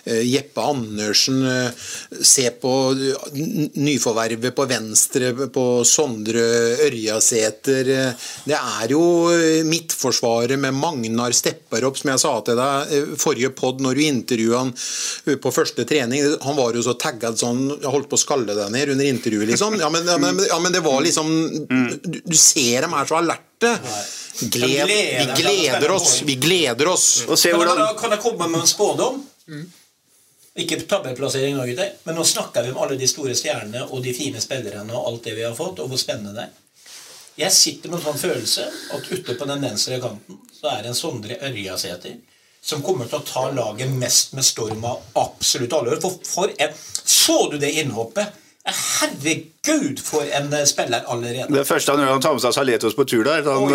eh, 0.05 0.23
Jeppe 0.29 0.61
Andersen, 0.71 1.41
se 2.21 2.47
på 2.61 2.71
nyforvervet 3.75 4.55
på 4.55 4.65
venstre, 4.69 5.33
på 5.53 5.65
Sondre 5.87 6.43
Ørjasæter. 6.87 7.30
Eh, 7.33 8.29
Det 8.45 8.57
er 8.57 8.93
jo 8.93 9.01
eh, 9.33 9.61
midtforsvaret 9.67 10.59
med 10.59 10.75
Magnar 10.77 11.33
Stepperopp, 11.35 11.99
som 11.99 12.11
jeg 12.13 12.21
sa 12.23 12.33
til 12.47 12.59
deg 12.59 12.93
eh, 12.97 13.11
forrige 13.21 13.51
pod 13.57 13.81
når 13.83 13.99
du 13.99 14.03
intervjua 14.05 14.61
han 14.63 14.73
eh, 14.73 15.37
på 15.41 15.53
første 15.55 15.85
trening. 15.89 16.25
Han 16.45 16.57
var 16.59 16.77
jo 16.77 16.85
så 16.85 16.95
tagga 16.99 17.33
sånn 17.37 17.67
Jeg 17.77 17.91
holdt 17.91 18.09
på 18.11 18.19
å 18.19 18.23
skalle 18.23 18.55
deg 18.57 18.73
ned 18.73 18.95
under 18.95 19.11
intervjuet, 19.11 19.49
liksom. 19.53 19.79
Ja, 19.81 19.89
men, 19.93 20.07
ja, 20.07 20.17
men, 20.21 20.41
ja, 20.47 20.59
men 20.63 20.75
det 20.75 20.83
var 20.85 21.01
liksom 21.05 21.29
Du, 21.67 22.21
du 22.25 22.37
ser 22.37 22.87
dem 22.87 22.95
er 22.97 23.09
så 23.09 23.19
alerte. 23.19 23.75
Gled, 24.41 24.89
vi 24.89 25.27
gleder 25.37 25.91
oss. 25.93 26.21
Vi 26.25 26.39
gleder 26.41 26.89
oss. 26.89 27.11
Kan 27.27 27.61
jeg, 27.61 27.93
kan 27.99 28.15
jeg 28.15 28.23
komme 28.23 28.47
med 28.49 28.63
en 28.63 28.69
spådom? 28.69 29.21
Ikke 30.59 30.81
tabellplassering 30.83 31.55
nå, 31.55 31.63
gutter, 31.69 31.93
men 32.03 32.17
nå 32.17 32.25
snakker 32.27 32.65
vi 32.65 32.73
om 32.73 32.81
alle 32.83 32.97
de 32.99 33.07
store 33.07 33.35
stjernene 33.39 33.85
og 33.87 34.01
de 34.03 34.11
fine 34.15 34.41
spillerne 34.43 34.91
og 34.91 35.05
alt 35.07 35.29
det 35.29 35.37
vi 35.37 35.45
har 35.47 35.55
fått, 35.55 35.79
og 35.79 35.87
hvor 35.87 36.01
spennende 36.01 36.33
det 36.35 36.43
er. 36.49 36.57
Jeg 37.39 37.55
sitter 37.55 37.91
med 37.91 38.01
en 38.01 38.05
sånn 38.09 38.19
følelse 38.19 38.65
at 38.95 39.07
ute 39.07 39.37
på 39.39 39.47
den 39.47 39.63
venstre 39.63 39.99
kanten 40.03 40.41
så 40.51 40.73
er 40.73 40.83
det 40.83 40.91
en 40.91 40.97
Sondre 40.97 41.37
Ørjasæter 41.47 42.19
som 42.61 42.83
kommer 42.85 43.07
til 43.09 43.21
å 43.21 43.25
ta 43.25 43.47
laget 43.55 43.89
mest 43.97 44.35
med 44.37 44.45
storm 44.45 44.83
av 44.85 44.99
absolutt 45.17 45.73
alle. 45.73 45.95
For, 46.03 46.19
for 46.27 46.51
en, 46.61 46.75
så 47.01 47.37
du 47.49 47.57
det 47.61 47.71
innhoppet? 47.81 48.37
Herregud, 48.61 49.97
for 50.05 50.21
en 50.37 50.51
eh, 50.53 50.65
spiller 50.69 51.01
allerede. 51.09 51.47
Det 51.49 51.63
første 51.65 51.95
han 51.95 52.03
gjør, 52.03 52.11
han 52.13 52.21
tar 52.21 52.35
med 52.37 52.43
seg 52.43 52.53
Saletos 52.53 52.93
på 52.93 53.05
tur 53.09 53.23
der. 53.25 53.47
Han 53.49 53.71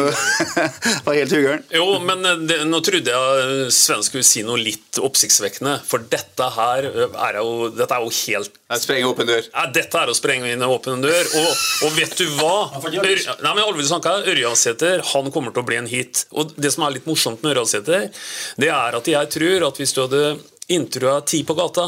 var 1.09 1.17
helt 1.17 1.35
huggeren. 1.35 1.65
Jo, 1.75 1.97
men 2.07 2.23
eh, 2.23 2.45
det, 2.47 2.61
nå 2.71 2.79
trodde 2.87 3.11
jeg 3.11 3.49
eh, 3.49 3.73
Sven 3.75 4.05
skulle 4.07 4.27
si 4.27 4.45
noe 4.47 4.61
litt 4.63 5.01
oppsiktsvekkende. 5.03 5.81
For 5.89 6.07
dette 6.13 6.51
her 6.55 6.87
eh, 6.93 7.19
er 7.27 7.41
jo, 7.41 7.69
dette 7.75 7.99
er 7.99 8.07
jo 8.07 8.15
helt 8.15 8.63
Jeg 8.71 8.85
sprenger 8.85 9.11
åpen 9.11 9.31
dør. 9.33 9.43
Ja, 9.51 9.67
dette 9.75 10.03
er 10.05 10.13
å 10.13 10.19
sprenge 10.19 10.55
inn 10.55 10.63
en 10.63 10.71
åpen 10.71 11.03
dør. 11.03 11.35
Og, 11.43 11.67
og 11.89 11.99
vet 11.99 12.15
du 12.23 12.27
hva? 12.39 12.57
Ør, 12.87 12.93
nei, 13.03 13.51
men 13.51 13.65
alvorlig 13.67 13.91
snakka, 13.91 14.21
Ørjasæter 14.31 15.03
han 15.11 15.35
kommer 15.35 15.51
til 15.51 15.67
å 15.67 15.67
bli 15.67 15.83
en 15.83 15.91
hit. 15.91 16.29
Og 16.31 16.55
det 16.55 16.71
som 16.77 16.87
er 16.87 17.01
litt 17.01 17.11
morsomt 17.11 17.43
med 17.43 17.57
Ørjasæter, 17.57 18.13
det 18.63 18.71
er 18.71 19.01
at 19.03 19.11
jeg 19.11 19.35
tror 19.35 19.73
at 19.73 19.83
hvis 19.83 19.99
du 19.99 20.07
hadde 20.07 20.29
intervjua 20.67 21.21
ti 21.21 21.43
på 21.47 21.55
gata 21.55 21.85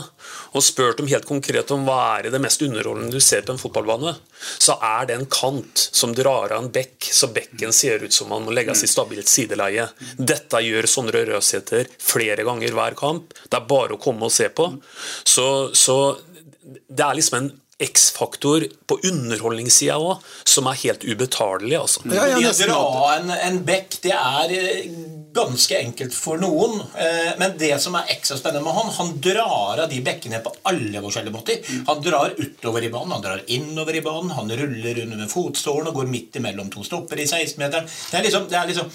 og 0.55 0.63
spurt 0.63 1.01
dem 1.01 1.09
helt 1.11 1.27
konkret 1.27 1.71
om 1.75 1.85
hva 1.87 1.99
er 2.19 2.29
det 2.31 2.41
mest 2.43 2.63
underholdende 2.63 3.19
du 3.19 3.23
ser 3.25 3.43
på 3.47 3.55
en 3.55 3.61
fotballbane, 3.61 4.15
så 4.63 4.79
er 4.85 5.09
det 5.09 5.17
en 5.19 5.29
kant 5.31 5.85
som 5.91 6.15
drar 6.15 6.55
av 6.55 6.63
en 6.63 6.71
bekk, 6.73 7.11
så 7.11 7.31
bekken 7.35 7.75
ser 7.75 8.05
ut 8.07 8.15
som 8.15 8.31
man 8.31 8.47
må 8.47 8.55
legges 8.55 8.85
i 8.87 8.91
stabilt 8.91 9.31
sideleie. 9.31 9.89
Dette 10.17 10.63
gjør 10.63 10.91
Sondre 10.91 11.25
Røsæter 11.29 11.91
flere 11.99 12.47
ganger 12.47 12.77
hver 12.79 12.99
kamp. 12.99 13.35
Det 13.49 13.59
er 13.59 13.71
bare 13.71 13.99
å 13.99 14.03
komme 14.03 14.29
og 14.29 14.35
se 14.35 14.47
på. 14.49 14.71
Så, 15.27 15.49
så 15.75 15.99
det 16.63 17.03
er 17.03 17.19
liksom 17.19 17.43
en 17.43 17.51
X-faktor 17.79 18.65
på 18.91 18.97
underholdningssida 19.07 20.01
òg, 20.03 20.25
som 20.51 20.67
er 20.67 20.81
helt 20.81 21.05
ubetalelig. 21.07 21.77
Altså. 21.79 22.03
det 22.11 22.19
å 22.19 22.55
dra 22.59 23.13
en, 23.15 23.31
en 23.37 23.61
bekk, 23.67 24.01
det 24.03 24.15
er 24.17 24.55
eh, 24.57 24.89
ganske 25.35 25.79
enkelt 25.79 26.15
for 26.15 26.41
noen. 26.41 26.81
Eh, 26.97 27.33
Men 27.39 27.57
det 27.59 27.73
som 27.83 27.97
er 27.99 28.13
ekstra 28.15 28.39
spennende 28.39 28.65
med 28.65 28.75
han, 28.75 28.93
han 28.97 29.13
drar 29.21 29.83
av 29.85 29.89
de 29.91 30.01
bekkene 30.05 30.41
på 30.45 30.53
alle 30.71 31.03
forskjellige 31.05 31.35
måter. 31.35 31.75
Han 31.87 32.03
drar 32.03 32.35
utover 32.39 32.85
i 32.85 32.93
banen, 32.93 33.13
han 33.13 33.25
drar 33.25 33.43
innover 33.47 33.97
i 33.97 34.05
banen, 34.05 34.31
han 34.31 34.51
ruller 34.51 35.03
under 35.05 35.17
med 35.17 35.31
fotstålen 35.31 35.91
og 35.91 36.01
går 36.01 36.13
midt 36.13 36.39
imellom 36.41 36.71
to 36.71 36.85
stopper 36.87 37.21
i 37.21 37.27
16-meteren. 37.27 37.89
Det 38.11 38.19
er 38.19 38.29
liksom, 38.29 38.49
det 38.49 38.59
er 38.59 38.73
liksom 38.73 38.91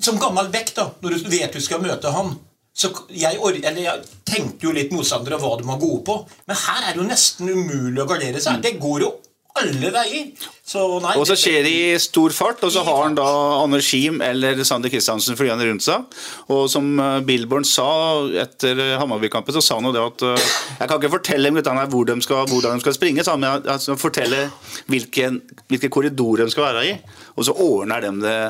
Som 0.00 0.16
gammel 0.16 0.46
bekk, 0.48 0.70
da, 0.74 0.86
når 1.02 1.18
du 1.18 1.26
vet 1.28 1.52
du 1.52 1.60
skal 1.60 1.82
møte 1.84 2.08
han 2.08 2.38
så 2.72 2.88
jeg, 3.12 3.36
jeg 3.60 4.02
tenkte 4.24 4.64
jo 4.64 4.72
litt 4.72 4.92
motstandere 4.94 5.36
hva 5.42 5.56
de 5.58 5.66
var 5.68 5.80
gode 5.82 6.04
på, 6.06 6.14
men 6.48 6.56
her 6.56 6.86
er 6.86 6.94
det 6.94 7.02
jo 7.02 7.08
nesten 7.08 7.50
umulig 7.50 8.00
å 8.00 8.06
gardere 8.08 8.40
seg. 8.40 8.62
Det 8.62 8.78
går 8.80 9.04
jo 9.04 9.10
alle 9.58 9.90
veier. 9.92 10.28
Så 10.70 10.82
nei, 11.02 11.16
Og 11.18 11.26
så 11.26 11.34
skjer 11.38 11.64
det 11.66 11.72
i 11.72 11.98
stor 12.00 12.34
fart, 12.34 12.62
og 12.66 12.70
så 12.72 12.84
har 12.86 13.00
han 13.02 13.16
da 13.18 13.26
Anders 13.58 13.88
Schiem 13.88 14.20
eller 14.22 14.62
Sander 14.66 14.92
Kristiansen 14.92 15.38
flyende 15.38 15.66
rundt 15.66 15.84
seg. 15.84 16.06
Og 16.54 16.68
som 16.70 16.86
eh, 17.02 17.18
Billborn 17.26 17.66
sa 17.66 17.88
etter 18.44 18.78
eh, 18.78 18.96
Hammarby-kampen, 19.00 19.56
så 19.56 19.64
sa 19.64 19.80
han 19.80 19.90
jo 19.90 19.94
det 19.96 20.04
at 20.04 20.26
eh, 20.28 20.48
Jeg 20.78 20.86
kan 20.86 21.00
ikke 21.00 21.14
fortelle 21.18 21.50
dem 21.50 21.82
hvor 21.90 22.06
de 22.06 22.18
skal, 22.22 22.46
hvordan 22.46 22.78
de 22.78 22.86
skal 22.86 22.96
springe, 22.96 23.26
sa 23.26 23.34
han, 23.34 23.42
men 23.42 23.66
jeg 23.66 23.86
skal 23.86 24.00
fortelle 24.00 24.48
hvilken, 24.90 25.40
hvilke 25.70 25.90
korridorer 25.92 26.46
de 26.46 26.54
skal 26.54 26.70
være 26.70 26.88
i. 26.92 26.98
Og 27.36 27.48
så 27.48 27.56
ordner 27.56 28.06
de 28.06 28.14
det 28.22 28.40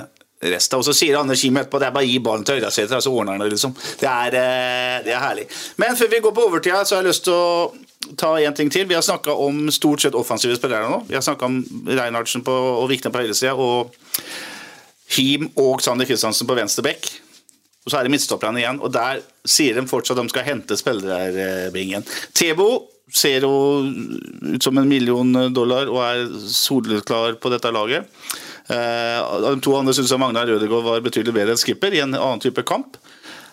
resten. 0.53 0.81
Og 0.81 0.85
så 0.85 0.97
sier 0.97 1.19
Anders 1.21 1.41
Schiem 1.41 1.57
etterpå 1.61 1.81
det 1.81 1.89
er 1.89 1.97
bare 1.97 2.09
å 2.09 2.11
gi 2.11 2.21
ballen 2.25 2.45
til 2.49 2.61
Øyasæter, 2.61 3.01
og 3.01 3.05
så 3.05 3.13
ordner 3.13 3.37
han 3.37 3.45
det, 3.45 3.55
liksom. 3.57 3.73
Det 4.01 4.09
er, 4.09 4.37
det 5.05 5.17
er 5.17 5.25
herlig. 5.25 5.49
Men 5.81 5.97
før 5.97 6.13
vi 6.13 6.21
går 6.25 6.37
på 6.37 6.49
overtida, 6.49 6.85
så 6.85 6.99
har 6.99 7.05
jeg 7.05 7.15
lyst 7.15 7.27
til 7.29 7.37
å 7.37 7.89
ta 8.17 8.35
en 8.41 8.55
ting 8.57 8.71
til. 8.73 8.87
Vi 8.89 8.97
har 8.97 9.05
snakka 9.05 9.35
om 9.35 9.69
stort 9.73 10.03
sett 10.05 10.17
offensive 10.19 10.57
spillere 10.59 10.89
nå. 10.91 11.03
Vi 11.09 11.17
har 11.17 11.25
snakka 11.25 11.47
om 11.47 11.61
Reinhardsen 11.87 12.45
på, 12.47 12.53
og 12.53 12.89
Vikne 12.91 13.13
på 13.13 13.23
høyresida 13.23 13.55
og 13.55 13.95
Him 15.17 15.51
og 15.59 15.83
Sander 15.83 16.09
Kristiansen 16.09 16.49
på 16.49 16.57
venstre 16.59 16.87
bekk. 16.87 17.11
Og 17.85 17.93
så 17.93 17.99
er 17.99 18.07
det 18.07 18.13
midtstopperne 18.13 18.61
igjen, 18.61 18.81
og 18.85 18.93
der 18.93 19.23
sier 19.49 19.77
de 19.77 19.87
fortsatt 19.89 20.19
at 20.21 20.29
de 20.29 20.33
skal 20.35 20.47
hente 20.47 20.77
spillerbingen. 20.77 22.05
Tebo 22.37 22.69
ser 23.11 23.43
jo 23.47 23.55
ut 24.55 24.63
som 24.63 24.79
en 24.79 24.89
million 24.89 25.33
dollar 25.55 25.89
og 25.91 26.03
er 26.05 26.29
soleklar 26.53 27.41
på 27.43 27.51
dette 27.51 27.73
laget. 27.75 28.07
Eh, 28.71 29.41
de 29.47 29.55
to 29.65 29.75
andre 29.75 29.95
syns 29.97 30.13
Magnar 30.21 30.47
Rødegård 30.47 30.87
var 30.87 31.03
betydelig 31.03 31.35
bedre 31.35 31.57
enn 31.57 31.63
skipper 31.63 31.97
i 31.97 32.05
en 32.05 32.15
annen 32.15 32.43
type 32.43 32.63
kamp. 32.69 33.01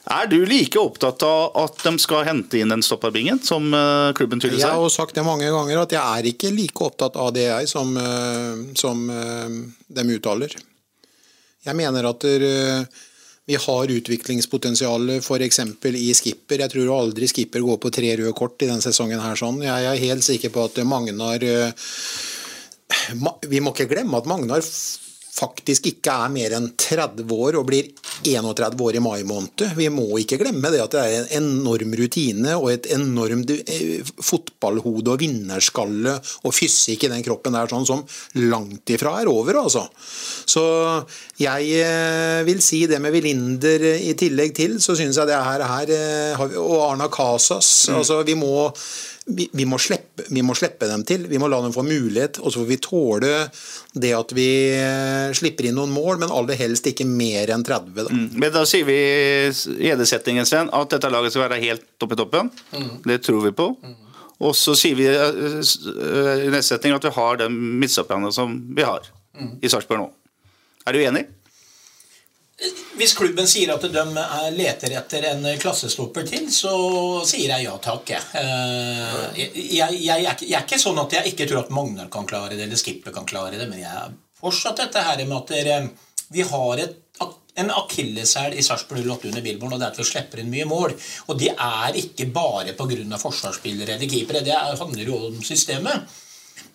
Er 0.08 0.30
du 0.32 0.38
like 0.48 0.80
opptatt 0.80 1.24
av 1.28 1.58
at 1.60 1.82
de 1.84 1.92
skal 2.00 2.24
hente 2.28 2.62
inn 2.62 2.72
den 2.72 2.84
stopperbingen, 2.86 3.42
som 3.44 3.66
eh, 3.76 4.14
klubben 4.16 4.40
tydeligvis 4.40 4.64
Jeg 4.64 4.78
har 4.78 4.86
er? 4.86 4.94
sagt 4.94 5.18
det 5.18 5.26
mange 5.28 5.50
ganger 5.52 5.82
at 5.82 5.92
jeg 5.92 6.00
er 6.00 6.30
ikke 6.32 6.52
like 6.56 6.86
opptatt 6.86 7.18
av 7.20 7.34
det, 7.36 7.44
jeg, 7.50 7.68
som, 7.68 7.92
eh, 8.00 8.62
som 8.80 9.04
eh, 9.12 9.58
dem 10.00 10.14
uttaler. 10.16 10.56
Jeg 11.68 11.76
mener 11.76 12.08
at 12.08 12.24
vi 13.48 13.56
har 13.60 13.92
utviklingspotensial 13.92 15.18
f.eks. 15.18 15.60
i 15.92 16.14
skipper. 16.16 16.62
Jeg 16.64 16.72
tror 16.72 16.94
aldri 16.96 17.28
skipper 17.28 17.66
går 17.66 17.82
på 17.84 17.92
tre 17.92 18.14
røde 18.22 18.32
kort 18.36 18.64
i 18.64 18.70
denne 18.70 18.84
sesongen. 18.84 19.20
her 19.20 19.36
sånn. 19.36 19.60
Jeg 19.66 19.90
er 19.90 20.00
helt 20.00 20.24
sikker 20.24 20.54
på 20.56 20.64
at 20.70 20.80
Magnar 20.88 21.44
Vi 23.52 23.60
må 23.60 23.74
ikke 23.76 23.90
glemme 23.92 24.16
at 24.22 24.30
Magnar 24.32 24.64
faktisk 25.38 25.92
ikke 25.92 26.14
er 26.26 26.32
mer 26.34 26.56
enn 26.58 26.72
30 26.74 27.30
år 27.34 27.58
og 27.60 27.68
blir 27.70 27.90
31 28.26 28.82
år 28.88 28.98
i 28.98 29.02
mai 29.04 29.22
måned. 29.28 29.64
Vi 29.78 29.90
må 29.94 30.08
ikke 30.22 30.40
glemme 30.42 30.72
det 30.74 30.82
at 30.82 30.96
det 30.96 31.04
er 31.04 31.18
en 31.38 31.44
enorm 31.44 31.94
rutine 32.00 32.56
og 32.58 32.72
et 32.74 32.90
enormt 32.96 33.54
eh, 33.54 34.02
fotballhode 34.02 35.14
og 35.14 35.22
vinnerskalle 35.22 36.16
og 36.18 36.56
fysikk 36.56 37.06
i 37.06 37.12
den 37.14 37.26
kroppen 37.26 37.58
der 37.58 37.70
sånn 37.70 37.86
som 37.88 38.04
langt 38.48 38.90
ifra 38.94 39.18
er 39.22 39.30
over, 39.32 39.62
altså. 39.62 39.86
Så 40.48 40.64
jeg 41.42 41.70
eh, 41.84 42.42
vil 42.48 42.64
si 42.66 42.86
det 42.90 43.02
med 43.04 43.14
Vilinder 43.14 43.86
eh, 43.94 44.08
i 44.10 44.16
tillegg 44.18 44.56
til, 44.58 44.80
så 44.82 44.98
syns 44.98 45.22
jeg 45.22 45.30
det 45.30 45.38
her, 45.38 45.66
her 45.68 45.94
Og 46.58 46.80
Arna 46.82 47.08
Casas. 47.14 47.90
Altså, 47.94 48.22
vi 48.26 48.36
må 48.38 48.72
vi, 49.28 49.50
vi, 49.52 49.66
må 49.68 49.78
slippe, 49.82 50.24
vi 50.32 50.42
må 50.46 50.56
slippe 50.56 50.88
dem 50.88 51.04
til, 51.08 51.26
vi 51.28 51.40
må 51.42 51.50
la 51.52 51.60
dem 51.64 51.74
få 51.76 51.84
mulighet, 51.84 52.40
og 52.40 52.54
så 52.54 52.62
får 52.62 52.70
vi 52.70 52.78
tåle 52.84 53.32
det 54.00 54.14
at 54.16 54.32
vi 54.38 54.48
eh, 54.78 55.34
slipper 55.36 55.68
inn 55.68 55.76
noen 55.76 55.92
mål, 55.92 56.22
men 56.22 56.32
aller 56.32 56.60
helst 56.60 56.88
ikke 56.88 57.06
mer 57.10 57.52
enn 57.54 57.66
30. 57.68 57.92
Da. 58.08 58.08
Men 58.16 58.54
da 58.56 58.64
sier 58.70 58.88
vi 58.88 58.98
i 59.84 59.92
edesettingen, 59.92 60.48
Sven, 60.48 60.72
at 60.72 60.96
dette 60.96 61.12
laget 61.12 61.36
skal 61.36 61.48
være 61.50 61.62
helt 61.66 62.06
oppe 62.08 62.16
i 62.16 62.22
toppen. 62.24 62.52
Mm. 62.72 62.92
Det 63.08 63.20
tror 63.28 63.44
vi 63.50 63.54
på. 63.58 63.70
Og 64.38 64.54
så 64.56 64.76
sier 64.78 64.96
vi 65.00 65.08
eh, 65.10 65.44
eh, 65.60 66.46
i 66.46 66.52
neste 66.54 66.76
setning 66.76 66.96
at 66.96 67.06
vi 67.08 67.14
har 67.18 67.40
den 67.44 67.56
midtstopperne 67.82 68.32
som 68.36 68.60
vi 68.78 68.88
har 68.88 69.12
Mm. 69.38 69.52
i 69.62 69.70
Sarpsborg 69.70 70.00
nå. 70.02 70.06
Er 70.88 70.96
du 70.96 71.02
enig? 71.04 71.20
Hvis 72.98 73.14
klubben 73.14 73.46
sier 73.48 73.70
at 73.76 73.82
de 73.86 73.90
er- 74.02 74.52
leter 74.56 74.96
etter 74.98 75.26
en 75.32 75.44
klassestopper 75.62 76.26
til, 76.28 76.48
så 76.52 76.72
sier 77.30 77.52
jeg 77.54 77.64
ja 77.68 77.76
takk. 77.78 78.10
Jeg, 78.10 78.22
Eh, 78.34 79.36
jeg, 79.38 80.00
jeg, 80.02 80.24
jeg, 80.24 80.54
er 80.56 80.64
ikke- 80.66 80.80
sånn 80.82 81.00
at 81.04 81.12
jeg 81.14 81.34
ikke 81.34 81.48
tror 81.48 81.60
at 81.66 81.70
Magnar 81.70 82.10
kan 82.10 82.26
klare 82.26 82.50
det, 82.58 82.62
eller 82.66 82.76
Skipper 82.76 83.12
kan 83.14 83.26
klare 83.26 83.58
det, 83.58 83.70
men 83.70 83.80
jeg 83.80 83.92
er 83.94 84.12
fortsatt 84.42 84.78
dette 84.78 85.04
her 85.04 85.24
med 85.26 85.38
at 85.38 85.48
dere, 85.48 85.90
vi 86.32 86.42
har 86.42 86.78
et, 86.80 86.96
en 87.58 87.70
akilleshæl 87.74 88.54
i 88.54 88.62
Sarpsborg 88.62 89.02
08 89.06 89.26
under 89.30 89.42
Billborn, 89.42 89.74
og 89.74 89.80
det 89.80 89.86
er 89.88 89.92
at 89.92 89.98
vi 89.98 90.04
slipper 90.04 90.40
inn 90.40 90.50
mye 90.52 90.66
mål. 90.70 90.94
Og 91.30 91.40
det 91.40 91.50
er 91.58 91.94
ikke 91.98 92.32
bare 92.32 92.74
pga. 92.78 93.18
forsvarsspillere 93.18 93.96
eller 93.96 94.08
keepere, 94.08 94.44
det 94.44 94.54
er- 94.54 94.76
handler 94.78 95.04
jo 95.06 95.28
om 95.28 95.42
systemet. 95.42 96.04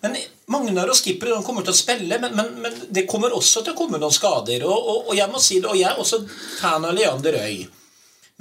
Men 0.03 0.17
Magnar 0.51 0.91
og 0.91 0.97
Skipper 0.99 1.31
de 1.31 1.39
kommer 1.47 1.63
til 1.63 1.71
å 1.71 1.77
spille, 1.77 2.17
men, 2.19 2.35
men, 2.35 2.51
men 2.65 2.75
det 2.91 3.05
kommer 3.09 3.35
også 3.35 3.63
til 3.63 3.71
å 3.71 3.77
komme 3.77 4.01
noen 4.01 4.13
skader. 4.13 4.65
Og, 4.67 4.75
og, 4.75 5.09
og 5.09 5.15
jeg 5.15 5.31
må 5.31 5.39
si 5.39 5.61
det, 5.63 5.69
og 5.71 5.79
jeg 5.79 5.87
er 5.89 6.01
også 6.01 6.19
fan 6.59 6.83
av 6.83 6.95
Leander 6.97 7.39
Øy. 7.39 7.63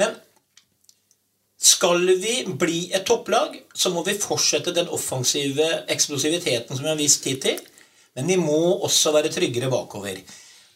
Men 0.03 0.17
skal 1.63 2.03
vi 2.19 2.41
bli 2.59 2.89
et 2.91 3.07
topplag, 3.07 3.55
så 3.75 3.93
må 3.95 4.03
vi 4.03 4.19
fortsette 4.19 4.75
den 4.75 4.91
offensive 4.91 5.69
eksplosiviteten 5.95 6.75
som 6.75 6.83
vi 6.83 6.91
har 6.91 6.99
vist 6.99 7.29
hittil. 7.31 7.61
Men 8.19 8.27
vi 8.29 8.37
må 8.41 8.59
også 8.83 9.13
være 9.15 9.31
tryggere 9.33 9.71
bakover. 9.73 10.19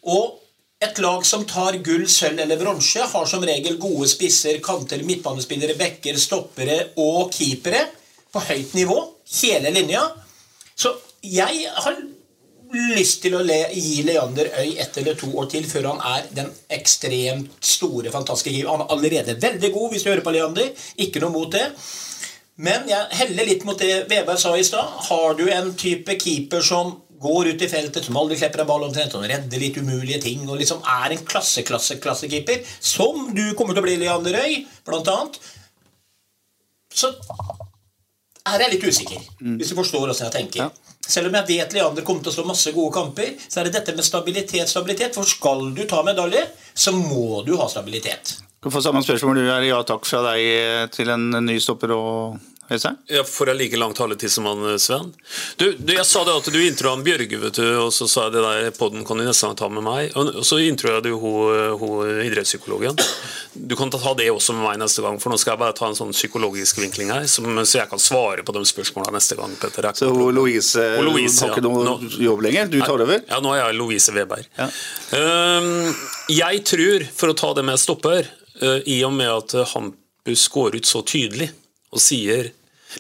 Og 0.06 0.38
et 0.86 1.00
lag 1.02 1.24
som 1.26 1.42
tar 1.48 1.80
gull, 1.84 2.04
sølv 2.08 2.38
eller 2.44 2.60
bronse, 2.60 3.02
har 3.10 3.26
som 3.26 3.44
regel 3.48 3.80
gode 3.82 4.06
spisser, 4.12 4.60
kanter, 4.62 5.02
midtbanespillere, 5.08 5.74
backer, 5.80 6.20
stoppere 6.20 6.78
og 7.02 7.32
keepere 7.34 7.82
på 8.30 8.44
høyt 8.46 8.78
nivå. 8.78 9.00
Hele 9.40 9.74
linja. 9.74 10.04
Så 10.76 10.92
jeg 11.24 11.66
har 11.72 11.98
lyst 12.96 13.22
til 13.24 13.36
å 13.38 13.44
le, 13.46 13.60
gi 13.72 14.02
Leander 14.04 14.50
Øy 14.60 14.76
ett 14.82 14.96
eller 15.00 15.16
to 15.18 15.30
år 15.38 15.48
til 15.52 15.66
før 15.68 15.92
han 15.92 16.02
er 16.16 16.26
den 16.36 16.50
ekstremt 16.72 17.54
store, 17.64 18.10
fantastiske 18.12 18.52
keeper. 18.52 18.72
Han 18.74 18.84
er 18.84 18.92
allerede 18.96 19.38
veldig 19.42 19.72
god, 19.72 19.88
hvis 19.92 20.04
du 20.04 20.10
hører 20.10 20.26
på 20.26 20.34
Leander. 20.34 20.86
Ikke 21.06 21.22
noe 21.22 21.32
mot 21.34 21.52
det. 21.52 21.64
Men 22.56 22.88
jeg 22.88 23.18
heller 23.20 23.48
litt 23.48 23.66
mot 23.68 23.78
det 23.80 24.06
Veberg 24.10 24.40
sa 24.40 24.54
i 24.56 24.64
stad. 24.64 24.94
Har 25.08 25.36
du 25.38 25.44
en 25.52 25.74
type 25.78 26.16
keeper 26.20 26.64
som 26.64 26.94
går 27.20 27.52
ut 27.52 27.62
i 27.64 27.68
feltet, 27.68 28.04
som 28.04 28.16
aldri 28.20 28.36
slipper 28.36 28.62
en 28.62 28.68
ball 28.68 28.84
omtrent, 28.86 29.12
som 29.12 29.24
redder 29.24 29.60
litt 29.60 29.78
umulige 29.80 30.20
ting, 30.26 30.42
og 30.48 30.58
liksom 30.60 30.82
er 30.98 31.14
en 31.14 31.22
klasse-klasse-klassekeeper, 31.28 32.60
som 32.80 33.30
du 33.36 33.46
kommer 33.56 33.76
til 33.76 33.80
å 33.80 33.86
bli, 33.86 33.96
Leander 34.02 34.36
Øy, 34.42 34.58
blant 34.84 35.08
annet, 35.12 35.38
så 36.96 37.12
er 38.46 38.64
jeg 38.64 38.74
litt 38.76 38.86
usikker, 38.86 39.22
hvis 39.58 39.72
du 39.72 39.78
forstår 39.78 40.04
hvordan 40.04 40.24
jeg 40.26 40.34
tenker. 40.34 40.72
Selv 41.06 41.30
om 41.30 41.36
jeg 41.38 41.46
vet 41.52 41.76
Leander 41.76 42.06
kommer 42.06 42.24
til 42.24 42.32
å 42.32 42.34
slå 42.34 42.46
masse 42.48 42.72
gode 42.74 42.94
kamper, 42.96 43.36
så 43.46 43.60
er 43.60 43.68
det 43.68 43.76
dette 43.78 43.94
med 43.94 44.06
stabilitet, 44.06 44.70
stabilitet. 44.70 45.14
For 45.14 45.28
skal 45.28 45.68
du 45.76 45.84
ta 45.86 46.02
medalje, 46.06 46.42
så 46.74 46.94
må 46.96 47.44
du 47.46 47.54
ha 47.60 47.68
stabilitet. 47.70 48.40
Du 48.62 48.70
får 48.74 48.82
samme 48.88 49.02
spørsmål 49.04 49.38
du 49.38 49.46
er 49.46 49.68
ja 49.68 49.78
takk 49.86 50.06
fra 50.08 50.24
deg 50.32 50.90
til 50.94 51.12
en 51.14 51.28
ny 51.46 51.60
stopper 51.62 51.92
og 51.94 52.40
Øystein? 52.70 52.96
Ja, 53.12 53.22
Får 53.22 53.52
jeg 53.52 53.58
like 53.60 53.78
lang 53.78 53.92
taletid 53.94 54.32
som 54.32 54.46
han 54.48 54.64
eh, 54.72 54.76
Sven? 54.82 55.12
Du, 55.60 55.68
du, 55.78 55.92
Jeg 55.94 56.06
sa 56.08 56.24
det 56.26 56.34
at 56.34 56.48
du 56.50 56.58
introa 56.64 56.96
Bjørge, 57.06 57.38
vet 57.38 57.58
du, 57.60 57.66
og 57.84 57.92
så 57.94 58.08
sa 58.10 58.26
jeg 58.26 58.34
det 58.36 58.42
der 58.42 58.70
podden 58.74 59.04
kan 59.06 59.20
du 59.20 59.24
nesten 59.26 59.54
ta 59.58 59.68
med 59.70 59.84
meg. 59.86 60.10
Og 60.18 60.42
så 60.46 60.58
introa 60.64 60.98
du 61.04 61.12
hun, 61.14 61.76
hun 61.80 62.22
idrettspsykologen. 62.24 62.98
Du 63.54 63.76
kan 63.78 63.90
ta 63.92 64.14
det 64.18 64.26
også 64.32 64.56
med 64.56 64.66
meg 64.66 64.80
neste 64.82 65.04
gang, 65.04 65.18
for 65.22 65.30
nå 65.32 65.38
skal 65.40 65.54
jeg 65.54 65.62
bare 65.62 65.76
ta 65.78 65.90
en 65.90 65.98
sånn 65.98 66.14
psykologisk 66.16 66.80
vinkling 66.82 67.12
her, 67.14 67.28
som, 67.30 67.46
så 67.62 67.82
jeg 67.82 67.90
kan 67.92 68.02
svare 68.02 68.42
på 68.46 68.54
de 68.56 68.64
spørsmålene 68.68 69.14
neste 69.16 69.38
gang. 69.38 69.54
Petter. 69.60 69.88
Så 69.96 70.10
hun 70.10 70.34
Louise, 70.36 70.82
Og 70.98 71.06
Louise, 71.12 71.38
har 71.44 71.54
ikke 71.54 71.62
ja. 71.62 71.68
noe 71.68 71.84
Nå- 71.86 72.22
jobb 72.26 72.42
lenger? 72.48 72.72
Du 72.72 72.80
tar 72.82 72.96
over? 72.98 73.22
Ja, 73.28 73.38
nå 73.44 73.54
er 73.54 73.62
jeg 73.62 73.78
Louise 73.78 74.12
Weberg. 74.16 74.48
Um, 75.14 75.94
jeg 76.32 76.64
tror, 76.66 77.06
for 77.14 77.30
å 77.32 77.38
ta 77.38 77.52
det 77.56 77.64
med 77.68 77.78
stopper, 77.80 78.26
uh, 78.62 78.80
i 78.88 78.98
og 79.06 79.14
med 79.14 79.30
at 79.30 79.54
Hampus 79.74 80.48
går 80.52 80.80
ut 80.80 80.88
så 80.88 81.04
tydelig 81.06 81.52
og 81.96 82.02
sier 82.04 82.52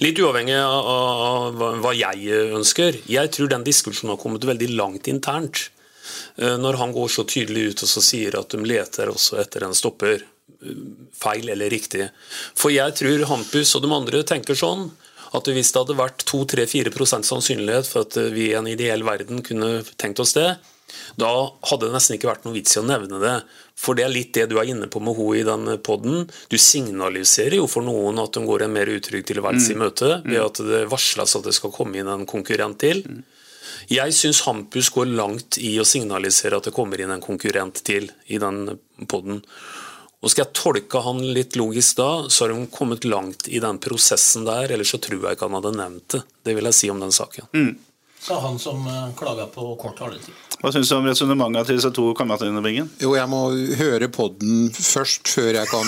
Litt 0.02 0.18
uavhengig 0.20 0.56
av, 0.58 1.54
hva- 1.80 1.94
jeg 1.96 2.26
ønsker. 2.52 2.96
Jeg 3.08 3.30
tror 3.32 3.48
den 3.48 3.62
diskusjonen 3.64 4.10
har 4.12 4.18
kommet 4.20 4.44
veldig 4.44 4.66
langt 4.76 5.06
internt. 5.08 5.70
Uh, 6.36 6.56
Når 6.60 6.76
han 6.82 6.92
går 6.92 7.08
så 7.14 7.24
tydelig 7.24 7.70
ut 7.70 7.84
og 7.86 7.88
så 7.88 8.02
sier 8.04 8.36
at 8.36 8.50
de 8.52 8.60
leter 8.66 9.08
også 9.08 9.38
etter 9.40 9.64
en 9.64 9.72
stopper. 9.78 10.20
uh, 10.66 10.74
Feil 11.16 11.48
eller 11.54 11.70
riktig. 11.72 12.10
For 12.58 12.74
jeg 12.74 12.92
tror 12.98 13.24
Hampus 13.30 13.72
og 13.78 13.86
de 13.86 13.92
andre 13.94 14.20
tenker 14.28 14.58
sånn 14.58 14.90
at 15.32 15.48
hvis 15.54 15.72
det 15.72 15.80
hadde 15.84 15.96
vært 16.02 16.26
2-3-4% 16.28 17.24
sannsynlighet 17.30 17.88
for 17.88 18.04
at 18.04 18.18
vi 18.34 18.50
i 18.50 18.54
en 18.58 18.68
ideell 18.68 19.02
verden 19.06 19.40
kunne 19.46 19.80
tenkt 19.96 20.20
oss 20.20 20.34
det, 20.36 20.50
da 21.18 21.30
hadde 21.70 21.86
det 21.88 21.92
nesten 21.96 22.16
ikke 22.16 22.28
vært 22.30 22.44
noe 22.46 22.54
vits 22.54 22.76
i 22.76 22.80
å 22.80 22.86
nevne 22.86 23.20
det. 23.20 23.36
For 23.76 23.94
det 23.98 24.04
er 24.06 24.12
litt 24.14 24.32
det 24.36 24.48
du 24.50 24.56
er 24.58 24.68
inne 24.70 24.86
på 24.88 25.00
med 25.02 25.16
henne 25.18 25.40
i 25.40 25.46
den 25.46 25.78
podden. 25.84 26.28
Du 26.48 26.56
signaliserer 26.56 27.58
jo 27.58 27.66
for 27.68 27.82
noen 27.84 28.18
at 28.22 28.32
de 28.32 28.44
går 28.46 28.62
en 28.66 28.72
mer 28.72 28.86
utrygg 28.86 29.26
tilværelse 29.28 29.72
i 29.72 29.74
Mm. 29.74 29.82
møte, 29.82 30.10
ved 30.24 30.38
Mm. 30.40 30.46
at 30.46 30.54
det 30.54 30.88
varsles 30.88 31.36
at 31.36 31.44
det 31.44 31.54
skal 31.54 31.70
komme 31.72 31.96
inn 31.96 32.08
en 32.08 32.24
konkurrent 32.26 32.78
til. 32.78 33.02
Jeg 33.90 34.10
syns 34.12 34.40
Hampus 34.46 34.88
går 34.90 35.06
langt 35.14 35.58
i 35.58 35.76
å 35.78 35.84
signalisere 35.84 36.56
at 36.56 36.64
det 36.64 36.72
kommer 36.74 36.98
inn 37.00 37.10
en 37.10 37.20
konkurrent 37.20 37.82
til 37.84 38.10
i 38.28 38.38
den 38.38 38.78
podden. 39.06 39.42
Og 40.22 40.30
Skal 40.30 40.46
jeg 40.46 40.54
tolke 40.54 41.02
han 41.04 41.18
litt 41.34 41.52
logisk 41.56 41.96
da, 41.96 42.22
så 42.28 42.46
har 42.46 42.54
hun 42.54 42.66
kommet 42.68 43.04
langt 43.04 43.46
i 43.48 43.58
den 43.60 43.78
prosessen 43.78 44.44
der, 44.46 44.68
ellers 44.72 44.90
så 44.90 44.98
tror 44.98 45.20
jeg 45.22 45.36
ikke 45.36 45.50
han 45.50 45.62
hadde 45.62 45.76
nevnt 45.76 46.08
det. 46.08 46.22
Det 46.42 46.54
vil 46.56 46.64
jeg 46.64 46.74
si 46.74 46.90
om 46.90 46.98
den 47.00 47.10
saken. 47.10 47.46
Mm. 47.52 47.76
Sa 48.20 48.40
han 48.40 48.58
som 48.58 48.86
uh, 48.86 49.14
klaga 49.18 49.46
på 49.46 49.76
kort 49.80 49.98
taletid. 49.98 50.34
Hva 50.56 50.72
syns 50.72 50.88
du 50.88 50.94
om 50.96 51.04
resonnementet 51.06 51.66
til 51.68 51.76
disse 51.78 51.90
to 51.94 52.14
kameratene? 52.16 52.62
Bingen? 52.64 52.88
Jo, 53.02 53.14
jeg 53.16 53.28
må 53.28 53.50
høre 53.76 54.08
podden 54.08 54.72
først 54.72 55.28
før 55.28 55.52
jeg 55.60 55.68
kan 55.68 55.86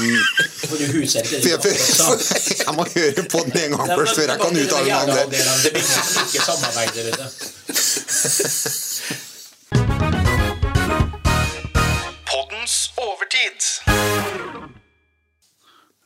jeg 2.58 2.74
må 2.76 2.84
høre 2.92 3.22
podden 3.32 3.56
en 3.64 3.76
gang 3.78 3.88
først 3.94 4.14
før 4.20 4.28
jeg 4.34 4.38
kan 4.44 4.60
uttale 4.64 4.86
meg 4.92 4.94
om 4.98 5.10
det. 5.16 5.24
Det 5.64 5.70
blir 5.72 5.84
ikke 6.26 6.42
samarbeid, 6.50 6.92
vet 7.08 7.16
du. 7.18 7.26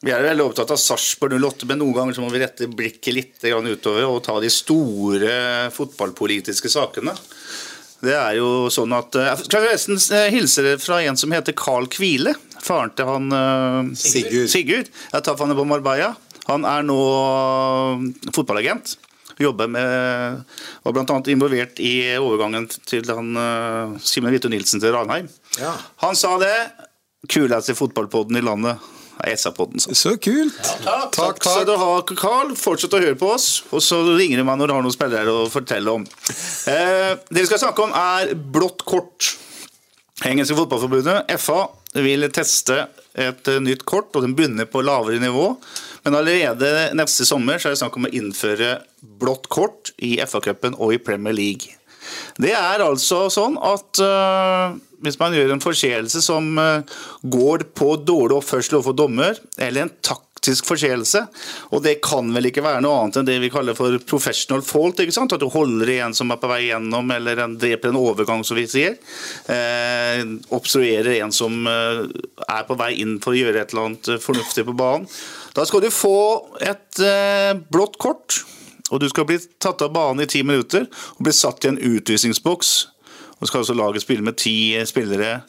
Vi 0.02 0.10
er 0.10 0.24
veldig 0.24 0.48
opptatt 0.48 0.72
av 0.74 0.80
Sarpsborg 0.82 1.36
08, 1.38 1.66
men 1.70 1.78
noen 1.78 1.94
ganger 1.94 2.16
må 2.24 2.30
vi 2.32 2.40
rette 2.42 2.66
blikket 2.66 3.14
litt 3.14 3.44
utover 3.46 4.08
og 4.08 4.24
ta 4.26 4.34
de 4.42 4.48
store 4.50 5.34
fotballpolitiske 5.70 6.70
sakene. 6.72 7.14
Det 8.02 8.16
er 8.18 8.40
jo 8.40 8.66
sånn 8.74 8.90
at 8.96 9.14
eh, 9.14 9.28
Jeg 9.30 9.46
skal 9.46 9.68
nesten 9.68 10.00
eh, 10.16 10.32
hilse 10.34 10.74
fra 10.82 10.98
en 11.06 11.18
som 11.18 11.30
heter 11.30 11.54
Carl 11.54 11.86
Kvile. 11.86 12.34
Faren 12.58 12.90
til 12.98 13.06
han 13.06 13.30
eh, 13.30 13.92
Sigurd. 13.98 14.50
Sigurd. 14.50 14.90
Jeg 14.90 15.22
traff 15.22 15.42
han 15.44 15.54
på 15.54 15.66
Marbella. 15.70 16.10
Han 16.48 16.66
er 16.66 16.82
nå 16.82 16.98
fotballagent. 18.34 18.96
Jobber 19.38 19.70
med 19.70 20.42
Var 20.82 20.96
bl.a. 20.96 21.20
involvert 21.30 21.78
i 21.82 21.94
overgangen 22.18 22.66
til 22.90 23.06
han 23.06 23.38
Simen 24.02 24.34
Vito 24.34 24.50
Nilsen 24.50 24.82
til 24.82 24.92
Ranheim. 24.96 25.30
Ja. 25.62 25.76
Han 26.02 26.18
sa 26.18 26.34
det. 26.42 26.56
Kuleste 27.30 27.78
fotballpodden 27.78 28.42
i 28.42 28.42
landet 28.42 28.82
SA-podden. 29.22 29.80
Så. 29.82 29.94
Så 29.94 30.14
kult. 30.22 30.56
takk. 30.84 31.12
Takk, 31.14 31.42
Så 31.44 31.54
takk. 31.58 31.66
du 31.68 31.74
har 31.78 32.02
Carl, 32.16 32.54
fortsett 32.58 32.94
å 32.96 33.00
høre 33.02 33.18
på 33.18 33.30
oss, 33.34 33.62
og 33.70 33.82
så 33.84 34.00
ringer 34.16 34.40
du 34.42 34.44
meg 34.48 34.58
når 34.58 34.70
du 34.72 34.74
har 34.76 34.82
noen 34.86 34.94
spillere 34.94 35.34
å 35.42 35.50
fortelle 35.52 35.94
om. 36.00 36.06
Eh, 36.66 37.12
det 37.30 37.44
vi 37.44 37.46
skal 37.50 37.62
snakke 37.62 37.84
om, 37.86 37.92
er 37.94 38.34
blått 38.34 38.84
kort. 38.88 39.34
Engelske 40.24 40.56
fotballforbundet, 40.58 41.30
FA, 41.42 41.64
vil 41.98 42.28
teste 42.32 42.86
et 43.18 43.48
eh, 43.50 43.60
nytt 43.60 43.84
kort, 43.88 44.10
og 44.16 44.22
den 44.24 44.34
begynner 44.38 44.68
på 44.70 44.82
lavere 44.84 45.20
nivå. 45.22 45.48
Men 46.04 46.16
allerede 46.18 46.90
neste 46.98 47.26
sommer 47.28 47.60
så 47.62 47.68
er 47.68 47.74
det 47.76 47.82
snakk 47.82 47.96
om 48.00 48.08
å 48.08 48.12
innføre 48.14 48.76
blått 49.22 49.46
kort 49.52 49.92
i 50.02 50.16
FA-cupen 50.24 50.74
og 50.78 50.94
i 50.96 51.02
Premier 51.02 51.34
League. 51.36 51.76
Det 52.42 52.50
er 52.56 52.82
altså 52.82 53.28
sånn 53.30 53.54
at 53.62 54.00
øh, 54.02 54.74
hvis 55.02 55.18
man 55.20 55.34
gjør 55.36 55.54
en 55.54 55.62
forseelse 55.62 56.22
som 56.24 56.52
øh, 56.58 56.98
går 57.22 57.68
på 57.76 57.94
dårlig 58.06 58.38
oppførsel 58.38 58.78
overfor 58.78 58.96
dommer, 58.96 59.38
eller 59.58 59.84
en 59.84 59.92
taktisk 60.02 60.66
forseelse, 60.66 61.24
og 61.70 61.82
det 61.84 61.96
kan 62.04 62.30
vel 62.34 62.48
ikke 62.50 62.64
være 62.64 62.82
noe 62.84 63.00
annet 63.00 63.20
enn 63.20 63.28
det 63.28 63.38
vi 63.42 63.50
kaller 63.52 63.76
for 63.78 63.98
professional 64.08 64.64
fault, 64.66 65.02
ikke 65.02 65.14
sant? 65.14 65.34
at 65.34 65.42
du 65.42 65.50
holder 65.52 65.94
en 65.98 66.16
som 66.16 66.32
er 66.34 66.40
på 66.42 66.50
vei 66.50 66.62
gjennom, 66.68 67.12
eller 67.14 67.44
en 67.44 67.58
dreper 67.58 67.92
en 67.92 68.00
overgang, 68.00 68.46
som 68.46 68.58
vi 68.58 68.66
sier, 68.70 68.96
eh, 69.50 70.22
obstruerer 70.54 71.18
en 71.18 71.34
som 71.34 71.66
øh, 71.66 72.06
er 72.46 72.66
på 72.68 72.78
vei 72.80 72.94
inn 73.02 73.18
for 73.22 73.34
å 73.34 73.40
gjøre 73.42 73.62
et 73.62 73.74
eller 73.74 73.90
annet 73.90 74.14
øh, 74.16 74.22
fornuftig 74.22 74.66
på 74.70 74.78
banen. 74.78 75.10
Da 75.52 75.66
skal 75.68 75.84
du 75.84 75.90
få 75.92 76.16
et 76.64 77.02
eh, 77.04 77.52
blått 77.74 77.98
kort, 78.00 78.42
og 78.92 79.00
du 79.00 79.08
skal 79.08 79.26
bli 79.28 79.38
tatt 79.62 79.82
av 79.84 79.92
banen 79.94 80.24
i 80.24 80.28
ti 80.30 80.42
minutter 80.44 80.84
og 81.16 81.24
bli 81.26 81.32
satt 81.34 81.64
i 81.64 81.72
en 81.72 81.80
utvisningsboks. 81.80 82.72
Og 83.42 83.50
skal 83.50 83.64
altså 83.64 83.74
laget 83.74 84.04
spille 84.04 84.22
med 84.22 84.38
ti 84.38 84.78
spillere 84.86 85.40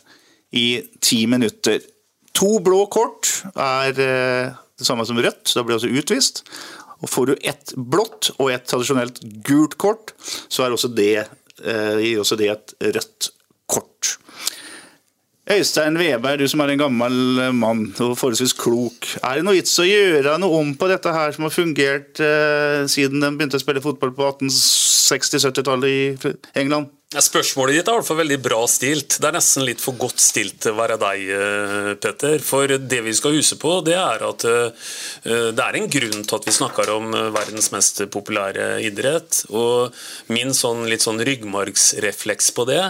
i 0.58 0.82
ti 1.02 1.26
minutter. 1.30 1.82
To 2.34 2.58
blå 2.66 2.88
kort 2.94 3.30
er 3.54 3.94
eh, 3.94 4.54
det 4.80 4.88
samme 4.88 5.06
som 5.06 5.20
rødt, 5.22 5.52
da 5.54 5.62
blir 5.62 5.78
du 5.78 5.82
altså 5.82 5.94
utvist. 6.02 6.42
Og 7.04 7.12
får 7.12 7.30
du 7.30 7.34
ett 7.44 7.74
blått 7.78 8.32
og 8.40 8.50
ett 8.54 8.66
tradisjonelt 8.70 9.20
gult 9.46 9.78
kort, 9.82 10.16
så 10.50 10.66
er 10.66 10.74
også 10.74 10.90
det, 10.96 11.28
eh, 11.62 12.02
gir 12.02 12.24
også 12.24 12.40
det 12.40 12.50
et 12.54 12.76
rødt 12.96 13.30
kort. 13.70 14.18
Øystein 15.54 16.00
Veberg, 16.00 16.40
du 16.40 16.48
som 16.48 16.64
er 16.64 16.72
en 16.72 16.80
gammel 16.80 17.52
mann 17.54 17.90
og 18.00 18.16
forholdsvis 18.16 18.56
klok. 18.56 19.10
Er 19.20 19.38
det 19.38 19.46
noe 19.46 19.58
vits 19.58 19.76
å 19.84 19.86
gjøre 19.86 20.38
noe 20.40 20.62
om 20.64 20.72
på 20.80 20.88
dette 20.88 21.12
her 21.12 21.36
som 21.36 21.46
har 21.46 21.54
fungert 21.54 22.22
eh, 22.24 22.88
siden 22.90 23.20
de 23.20 23.34
begynte 23.36 23.60
å 23.60 23.64
spille 23.64 23.84
fotball 23.84 24.16
på 24.16 24.30
1860-70-tallet 24.32 25.92
i 25.92 26.36
England? 26.64 26.88
Spørsmålet 27.22 27.78
ditt 27.78 27.90
er 27.90 27.94
i 27.94 28.00
hvert 28.00 28.08
fall 28.08 28.18
veldig 28.24 28.40
bra 28.42 28.60
stilt. 28.70 29.20
Det 29.22 29.28
er 29.28 29.36
nesten 29.36 29.66
litt 29.68 29.82
for 29.84 29.98
godt 30.02 30.22
stilt 30.22 30.58
til 30.64 30.74
å 30.74 30.80
være 30.80 30.98
deg, 31.02 31.22
eh, 31.30 31.90
Petter. 32.02 32.40
For 32.42 32.68
det 32.68 33.02
vi 33.06 33.14
skal 33.14 33.36
huske 33.38 33.60
på, 33.62 33.82
det 33.86 33.94
er 34.00 34.24
at 34.26 34.46
eh, 34.50 34.88
det 35.54 35.62
er 35.62 35.78
en 35.78 35.90
grunn 35.94 36.24
til 36.26 36.38
at 36.40 36.48
vi 36.48 36.56
snakker 36.56 36.90
om 36.90 37.14
eh, 37.14 37.30
verdens 37.36 37.70
mest 37.76 38.02
populære 38.10 38.82
idrett. 38.88 39.44
Og 39.54 39.94
min 40.34 40.56
sånn 40.58 40.88
litt 40.90 41.06
sånn 41.06 41.22
ryggmargsrefleks 41.22 42.50
på 42.58 42.66
det, 42.72 42.82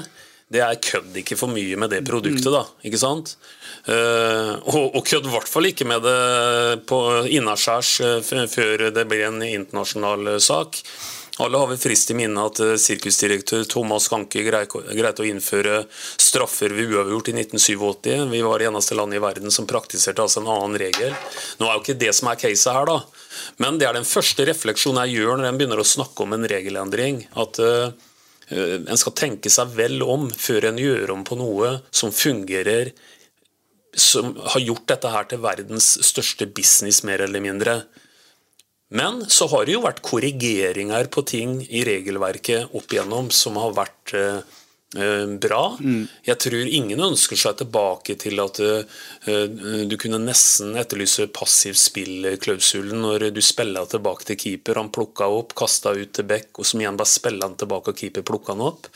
det 0.54 0.62
er 0.62 0.80
kødd 0.80 1.18
ikke 1.20 1.36
for 1.40 1.52
mye 1.52 1.76
med 1.82 1.92
det 1.92 2.04
produktet, 2.08 2.52
da. 2.54 2.62
Ikke 2.86 3.00
sant? 3.02 3.34
Og, 3.90 4.84
og 4.94 5.00
kødd 5.08 5.26
i 5.26 5.32
hvert 5.34 5.50
fall 5.50 5.66
ikke 5.66 5.88
med 5.90 6.06
det 6.06 6.84
på 6.88 7.00
innaskjærs 7.26 7.96
før 8.54 8.86
det 8.94 9.08
blir 9.10 9.26
en 9.32 9.42
internasjonal 9.42 10.36
sak. 10.44 10.78
Alle 11.42 11.58
har 11.58 11.70
vel 11.72 11.80
frist 11.82 12.12
i 12.14 12.16
minne 12.18 12.44
at 12.46 12.60
sirkusdirektør 12.78 13.64
Thomas 13.66 14.06
Kanke 14.12 14.44
greide 14.46 15.24
å 15.24 15.26
innføre 15.26 15.80
straffer 15.90 16.76
ved 16.78 16.94
uavgjort 16.94 17.32
i 17.32 17.36
1987. 17.40 18.28
Vi 18.30 18.42
var 18.46 18.62
det 18.62 18.68
eneste 18.70 18.98
landet 19.00 19.18
i 19.18 19.24
verden 19.24 19.54
som 19.54 19.66
praktiserte 19.70 20.22
altså 20.22 20.44
en 20.44 20.52
annen 20.54 20.78
regel. 20.78 21.16
Nå 21.58 21.66
er 21.66 21.74
jo 21.74 21.82
ikke 21.82 21.98
det 22.04 22.14
som 22.14 22.30
er 22.30 22.38
caset 22.44 22.78
her, 22.78 22.86
da. 22.92 23.00
Men 23.66 23.82
det 23.82 23.90
er 23.90 23.98
den 23.98 24.06
første 24.06 24.46
refleksjonen 24.46 25.02
jeg 25.08 25.24
gjør 25.24 25.42
når 25.42 25.50
en 25.50 25.62
begynner 25.62 25.82
å 25.82 25.88
snakke 25.96 26.28
om 26.28 26.38
en 26.38 26.50
regelendring. 26.54 27.24
at 27.34 27.60
en 28.54 29.00
skal 29.00 29.16
tenke 29.18 29.50
seg 29.50 29.74
vel 29.74 30.02
om 30.06 30.28
før 30.30 30.70
en 30.70 30.80
gjør 30.80 31.16
om 31.16 31.24
på 31.26 31.38
noe 31.40 31.78
som 31.96 32.14
fungerer 32.14 32.92
som 33.94 34.34
har 34.36 34.62
gjort 34.62 34.88
dette 34.90 35.10
her 35.14 35.28
til 35.30 35.42
verdens 35.44 35.94
største 36.06 36.48
business, 36.50 37.04
mer 37.06 37.22
eller 37.22 37.44
mindre. 37.44 37.76
Men 38.94 39.24
så 39.28 39.48
har 39.50 39.66
det 39.66 39.74
jo 39.74 39.86
vært 39.86 40.04
korrigeringer 40.06 41.10
på 41.14 41.24
ting 41.26 41.58
i 41.66 41.82
regelverket 41.88 42.76
opp 42.78 42.94
igjennom 42.94 43.32
som 43.34 43.58
har 43.58 43.74
vært 43.78 44.14
eh, 44.20 44.60
bra. 45.42 45.78
Mm. 45.82 46.04
Jeg 46.28 46.40
tror 46.46 46.70
ingen 46.70 47.02
ønsker 47.02 47.40
seg 47.40 47.58
tilbake 47.58 48.16
til 48.22 48.38
at 48.44 48.60
uh, 48.62 48.84
du 49.90 49.96
kunne 49.98 50.20
nesten 50.22 50.76
etterlyse 50.78 51.26
passiv 51.34 51.78
spill-klausulen 51.80 53.02
når 53.02 53.32
du 53.34 53.42
spilla 53.42 53.86
tilbake 53.90 54.30
til 54.30 54.38
keeper. 54.44 54.78
Han 54.78 54.94
plukka 54.94 55.30
opp, 55.34 55.56
kasta 55.58 55.96
ut 55.98 56.14
til 56.14 56.30
bekk, 56.30 56.52
og 56.60 56.70
som 56.70 56.84
igjen 56.84 57.00
bare 57.00 57.10
spiller 57.10 57.50
han 57.50 57.58
tilbake, 57.58 57.90
og 57.90 58.04
keeper 58.04 58.28
plukka 58.28 58.54
han 58.54 58.68
opp. 58.70 58.92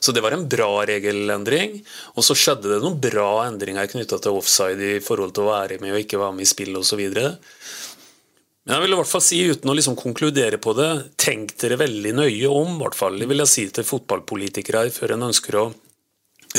Så 0.00 0.12
det 0.12 0.22
var 0.22 0.32
en 0.32 0.48
bra 0.48 0.84
regelendring. 0.86 1.80
Og 2.16 2.24
så 2.24 2.36
skjedde 2.38 2.70
det 2.70 2.80
noen 2.82 3.00
bra 3.02 3.48
endringer 3.48 3.90
knytta 3.90 4.20
til 4.22 4.38
offside 4.38 4.94
i 4.96 5.00
forhold 5.04 5.34
til 5.34 5.44
å 5.44 5.52
være 5.52 5.80
med 5.82 5.92
og 5.92 6.02
ikke 6.04 6.20
være 6.22 6.38
med 6.38 6.46
i 6.46 6.50
spill 6.52 6.78
osv. 6.78 7.02
Men 8.68 8.76
jeg 8.76 8.84
vil 8.84 8.92
i 8.92 8.96
hvert 8.98 9.08
fall 9.08 9.22
si, 9.24 9.38
uten 9.48 9.70
å 9.72 9.74
liksom 9.78 9.94
konkludere 9.96 10.58
på 10.60 10.74
det, 10.76 10.88
tenk 11.16 11.54
dere 11.56 11.78
veldig 11.80 12.10
nøye 12.18 12.50
om, 12.52 12.74
i 12.74 12.82
hvert 12.82 12.98
fall. 12.98 13.16
Vil 13.16 13.40
jeg 13.40 13.48
si 13.48 13.64
til 13.72 13.86
fotballpolitikere 13.88 14.82
før 14.92 15.14
en 15.14 15.24
ønsker 15.30 15.56
å 15.56 15.62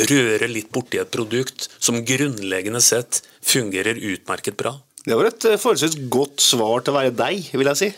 røre 0.10 0.50
litt 0.50 0.72
borti 0.74 0.98
et 0.98 1.12
produkt 1.14 1.68
som 1.78 2.02
grunnleggende 2.06 2.82
sett 2.82 3.22
fungerer 3.46 4.02
utmerket 4.10 4.58
bra. 4.58 4.74
Det 5.06 5.14
var 5.14 5.30
et 5.30 5.46
eh, 5.52 5.62
forholdsvis 5.62 6.00
godt 6.10 6.42
svar 6.42 6.82
til 6.82 6.96
å 6.96 6.98
være 6.98 7.14
deg, 7.14 7.46
vil 7.54 7.70
jeg 7.72 7.80
si. 7.84 7.92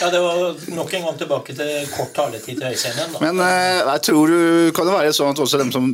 Ja, 0.00 0.10
Det 0.10 0.20
var 0.20 0.56
nok 0.76 0.94
en 0.94 1.04
gang 1.06 1.18
tilbake 1.18 1.54
til 1.56 1.88
kort 1.94 2.12
taletid 2.16 2.58
til 2.60 2.66
Øystein 2.68 3.16
Men 3.20 3.40
eh, 3.44 3.80
jeg 3.80 4.02
tror 4.08 4.32
du 4.32 4.72
kan 4.76 4.88
det 4.88 4.94
være 4.94 5.14
sånn 5.16 5.32
at 5.32 5.42
også 5.42 5.60
dem 5.60 5.72
som 5.74 5.88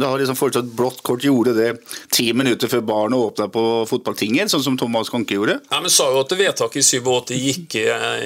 har 0.00 0.20
liksom 0.20 0.38
foreslått 0.38 0.72
blått 0.76 1.02
kort, 1.06 1.24
gjorde 1.24 1.54
det 1.56 1.70
ti 2.12 2.30
minutter 2.36 2.70
før 2.70 2.84
barnet 2.86 3.18
åpna 3.18 3.48
på 3.52 3.64
fotballtinget, 3.90 4.52
sånn 4.52 4.64
som 4.64 4.78
Thomas 4.80 5.10
Konke 5.12 5.36
gjorde? 5.36 5.58
Ja, 5.70 5.80
men 5.80 5.92
sa 5.92 6.08
jo 6.12 6.22
at 6.22 6.32
vedtaket 6.36 6.80
i 6.80 7.00
87 7.00 7.34
gikk, 7.36 7.76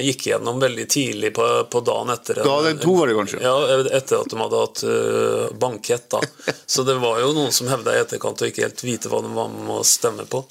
gikk 0.05 0.27
gjennom 0.31 0.61
veldig 0.63 0.87
tidlig 0.91 1.33
på, 1.37 1.47
på 1.71 1.83
dagen 1.87 2.13
etter. 2.15 2.43
Da 2.45 2.57
det 2.67 2.77
to 2.83 2.95
var 2.99 3.11
det 3.11 3.19
kanskje? 3.19 3.43
Ja, 3.45 3.55
etter 3.99 4.23
at 4.23 4.31
de 4.31 4.41
hadde 4.41 4.63
hatt 4.65 4.85
uh, 4.87 5.55
bankett. 5.61 6.09
da. 6.11 6.21
Så 6.67 6.83
det 6.87 6.97
var 7.03 7.21
jo 7.23 7.33
noen 7.37 7.53
som 7.55 7.69
hevda 7.71 7.95
i 7.95 8.03
etterkant 8.03 8.43
å 8.43 8.49
ikke 8.49 8.67
helt 8.67 8.85
vite 8.85 9.11
hva 9.13 9.23
de 9.25 9.33
var 9.35 9.51
med 9.53 9.75
å 9.79 9.83
stemme 9.87 10.27
på. 10.31 10.45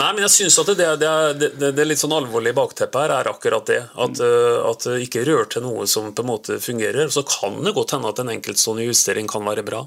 Nei, 0.00 0.10
men 0.14 0.24
jeg 0.26 0.34
syns 0.36 0.58
at 0.62 0.72
det, 0.74 0.88
det, 1.00 1.12
det, 1.40 1.72
det, 1.76 1.86
litt 1.86 2.00
sånn 2.02 2.14
alvorlige 2.16 2.56
bakteppet 2.58 3.04
her 3.04 3.16
er 3.20 3.30
akkurat 3.32 3.66
det. 3.70 3.80
at 3.94 4.09
at, 4.10 4.20
eh, 4.26 4.58
at, 4.70 4.84
det 4.86 5.06
ikke 5.06 5.24
rør 5.28 5.48
til 5.50 5.64
noe 5.64 5.86
som 5.90 6.10
på 6.12 6.24
en 6.24 6.30
måte 6.32 6.58
fungerer. 6.62 7.10
Så 7.12 7.24
kan 7.28 7.56
det 7.64 7.74
godt 7.76 7.96
hende 7.96 8.10
at 8.10 8.20
en 8.22 8.34
enkeltstående 8.36 8.86
justering 8.88 9.30
kan 9.30 9.46
være 9.46 9.64
bra. 9.66 9.84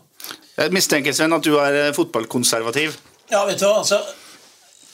Jeg 0.58 0.74
mistenker 0.76 1.16
Sven, 1.16 1.36
at 1.36 1.46
du 1.46 1.58
er 1.62 1.80
eh, 1.86 1.94
fotballkonservativ. 1.96 2.98
Ja, 3.32 3.46
vet 3.48 3.62
du 3.62 3.68
hva, 3.68 3.80
altså 3.84 4.02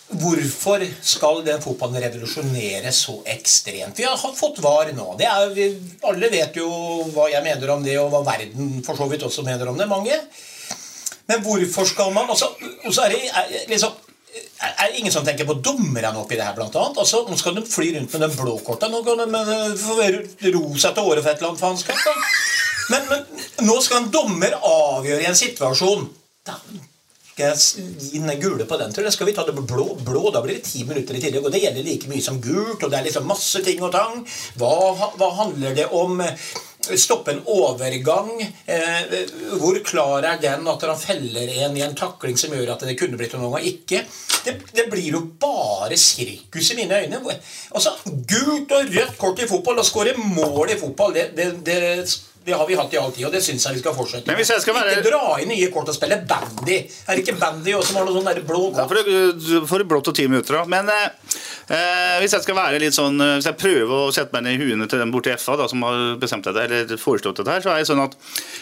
Hvorfor 0.09 0.81
skal 1.05 1.43
den 1.45 1.59
fotballen 1.61 2.01
revolusjonere 2.01 2.89
så 2.97 3.19
ekstremt? 3.29 3.99
Vi 3.99 4.07
har 4.07 4.17
fått 4.17 4.57
VAR 4.63 4.89
nå. 4.97 5.11
Er, 5.21 5.51
vi, 5.53 5.67
alle 6.09 6.31
vet 6.33 6.57
jo 6.57 6.69
hva 7.13 7.27
jeg 7.29 7.45
mener 7.45 7.75
om 7.75 7.83
det, 7.85 7.93
og 8.01 8.09
hva 8.09 8.23
verden 8.25 8.79
for 8.85 8.97
så 8.97 9.05
vidt 9.11 9.27
også 9.27 9.45
mener 9.45 9.69
om 9.69 9.77
det. 9.77 9.85
Mange. 9.91 10.17
Men 11.29 11.45
hvorfor 11.45 11.85
skal 11.85 12.09
man 12.15 12.25
altså, 12.25 12.49
Og 12.57 12.93
så 12.95 13.05
er 13.05 13.13
det 13.13 13.67
liksom 13.69 13.98
er 14.59 14.91
det 14.91 14.99
ingen 14.99 15.13
som 15.13 15.25
tenker 15.25 15.47
på 15.47 15.57
dommerne 15.63 16.11
oppi 16.19 16.37
det 16.37 16.45
her, 16.47 16.55
blant 16.57 16.75
annet? 16.75 16.99
Altså, 17.01 17.23
nå 17.29 17.37
skal 17.39 17.57
de 17.57 17.63
fly 17.67 17.93
rundt 17.95 18.13
med 18.15 18.25
den 18.25 18.35
blå 18.35 18.57
korta. 18.65 18.89
Nå 18.91 19.01
kan 19.07 19.23
de 19.23 19.41
eh, 19.41 20.51
ro 20.55 20.63
seg 20.75 20.95
til 20.95 21.09
året 21.09 21.23
for 21.23 21.31
et 21.31 21.41
eller 21.41 21.51
annet 21.53 21.63
faenskap. 21.63 22.05
Men, 22.89 23.09
men 23.09 23.67
nå 23.67 23.79
skal 23.85 24.03
en 24.03 24.13
dommer 24.13 24.55
avgjøre 24.59 25.23
i 25.23 25.29
en 25.29 25.37
situasjon. 25.37 26.07
Da 26.47 26.57
skal 27.39 27.53
jeg 27.53 28.09
gi 28.11 28.19
den 28.19 28.41
gule 28.41 28.65
på 28.67 28.79
den. 28.81 28.91
Da 28.91 29.11
skal 29.13 29.29
vi 29.29 29.35
ta 29.37 29.45
det 29.47 29.55
blå, 29.55 29.93
blå. 30.03 30.23
Da 30.33 30.41
blir 30.43 30.57
det 30.57 30.67
ti 30.67 30.83
minutter 30.87 31.15
i 31.15 31.21
tillegg. 31.23 31.45
Og 31.45 31.53
det 31.53 31.61
gjelder 31.63 31.85
like 31.85 32.09
mye 32.11 32.25
som 32.25 32.41
gult. 32.43 32.81
Og 32.83 32.89
det 32.89 32.99
er 32.99 33.05
liksom 33.07 33.29
masse 33.29 33.61
ting 33.63 33.83
og 33.85 33.93
tang. 33.95 34.25
Hva, 34.59 34.73
hva 35.15 35.29
handler 35.43 35.77
det 35.77 35.87
om? 35.95 36.19
Stoppe 36.79 37.31
en 37.31 37.41
overgang. 37.45 38.31
Eh, 38.65 39.15
hvor 39.59 39.79
klar 39.85 40.23
er 40.23 40.39
den 40.41 40.67
at 40.67 40.85
han 40.87 40.99
feller 40.99 41.51
en 41.65 41.77
i 41.77 41.83
en 41.85 41.97
takling 41.97 42.37
som 42.39 42.53
gjør 42.55 42.73
at 42.75 42.85
det 42.87 42.97
kunne 42.99 43.19
blitt 43.19 43.35
noen 43.35 43.57
gang 43.57 43.67
ikke? 43.69 44.03
Det, 44.45 44.55
det, 44.71 44.87
blir 44.91 45.11
jo 45.17 45.23
bare 45.41 45.97
sirkus 45.99 46.71
i 46.71 46.79
mine 46.79 47.01
øyne. 47.03 47.19
Altså, 47.75 47.95
Gult 48.05 48.71
og 48.71 48.95
rødt 48.95 49.17
kort 49.19 49.43
i 49.43 49.49
fotball, 49.49 49.81
å 49.81 49.87
skåre 49.87 50.15
mål 50.17 50.73
i 50.73 50.79
fotball, 50.79 51.13
det, 51.17 51.29
det, 51.37 51.51
det 51.67 51.79
det 52.45 52.55
har 52.55 52.67
vi 52.67 52.75
hatt 52.75 52.93
i 52.93 52.97
all 52.97 53.11
tid, 53.11 53.25
og 53.27 53.33
det 53.35 53.41
syns 53.43 53.65
jeg 53.67 53.77
vi 53.77 53.81
skal 53.81 53.93
fortsette 53.95 54.31
med. 54.31 54.47
Skal 54.47 54.75
være... 54.75 54.95
Ikke 54.97 55.11
dra 55.11 55.35
inn 55.43 55.51
nye 55.51 55.67
kort 55.73 55.89
og 55.91 55.95
spille 55.95 56.17
bandy. 56.29 56.77
Er 56.87 57.17
det 57.17 57.23
ikke 57.23 57.35
bandy 57.39 57.73
også 57.75 57.91
som 57.91 57.99
har 57.99 58.07
noe 58.07 58.15
sånn 58.15 58.29
der 58.29 58.39
blå 58.47 58.61
kort? 58.71 58.93
Ja, 58.95 59.61
for, 59.67 59.83
blått 59.89 60.11
og 60.11 60.15
ti 60.15 60.25
minutter, 60.29 60.57
da. 60.57 60.63
Men 60.71 60.87
eh, 60.93 61.35
eh, 61.75 62.15
hvis 62.23 62.37
jeg 62.37 62.45
skal 62.45 62.57
være 62.57 62.79
litt 62.81 62.95
sånn 62.95 63.19
eh, 63.21 63.35
Hvis 63.37 63.49
jeg 63.49 63.59
prøver 63.59 64.05
å 64.05 64.13
sette 64.15 64.35
meg 64.35 64.45
ned 64.45 64.55
i 64.55 64.69
huene 64.69 64.87
til 64.89 65.03
den 65.03 65.11
borti 65.13 65.35
FA 65.41 65.57
da, 65.59 65.67
som 65.71 65.83
har 65.85 66.15
bestemt 66.21 66.47
dette, 66.47 66.63
eller 66.65 67.01
foreslått 67.01 67.41
dette 67.41 67.57
her, 67.57 67.65
så 67.65 67.73
er 67.73 67.83
det 67.83 67.89
sånn 67.91 68.05
at 68.05 68.15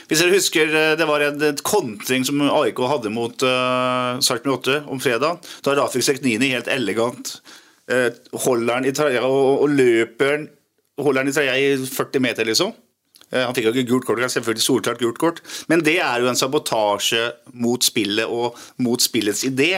Hvis 0.10 0.24
dere 0.24 0.36
husker 0.36 0.76
eh, 0.82 0.96
det 1.00 1.08
var 1.10 1.28
et, 1.28 1.38
et 1.52 1.64
kontring 1.68 2.26
som 2.28 2.42
AIK 2.48 2.82
hadde 2.90 3.14
mot 3.14 3.46
uh, 3.46 4.18
Sarpsborg 4.24 4.68
8 4.68 4.82
om 4.92 5.00
fredag, 5.04 5.46
da 5.66 5.78
Rafik 5.78 6.06
Seknini 6.06 6.52
helt 6.56 6.70
elegant 6.72 7.38
uh, 7.92 8.10
holder 8.48 8.74
den 8.74 8.90
i 8.90 8.96
trøya 8.98 9.24
og, 9.28 9.64
og 9.64 9.74
løper 9.78 10.48
holder 10.98 11.24
den 11.24 11.32
i 11.32 11.36
trøya 11.36 11.56
i 11.62 11.72
40 11.86 12.24
meter, 12.24 12.48
liksom. 12.48 12.74
Eh, 13.32 13.44
han 13.44 13.56
fikk 13.56 13.68
jo 13.68 13.74
ikke 13.76 13.90
gult 13.90 14.08
kort, 14.08 14.22
selvfølgelig 14.24 14.64
solklart 14.64 15.02
gult 15.04 15.20
kort, 15.20 15.42
men 15.68 15.84
det 15.84 15.98
er 16.04 16.24
jo 16.24 16.30
en 16.32 16.40
sabotasje 16.40 17.26
mot 17.60 17.84
spillet 17.84 18.30
og 18.32 18.56
mot 18.84 19.04
spillets 19.04 19.44
idé. 19.50 19.74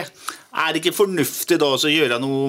Er 0.50 0.72
det 0.72 0.82
ikke 0.82 0.96
fornuftig 0.96 1.58
da 1.62 1.68
å 1.74 1.90
gjøre 1.90 2.18
noe 2.22 2.46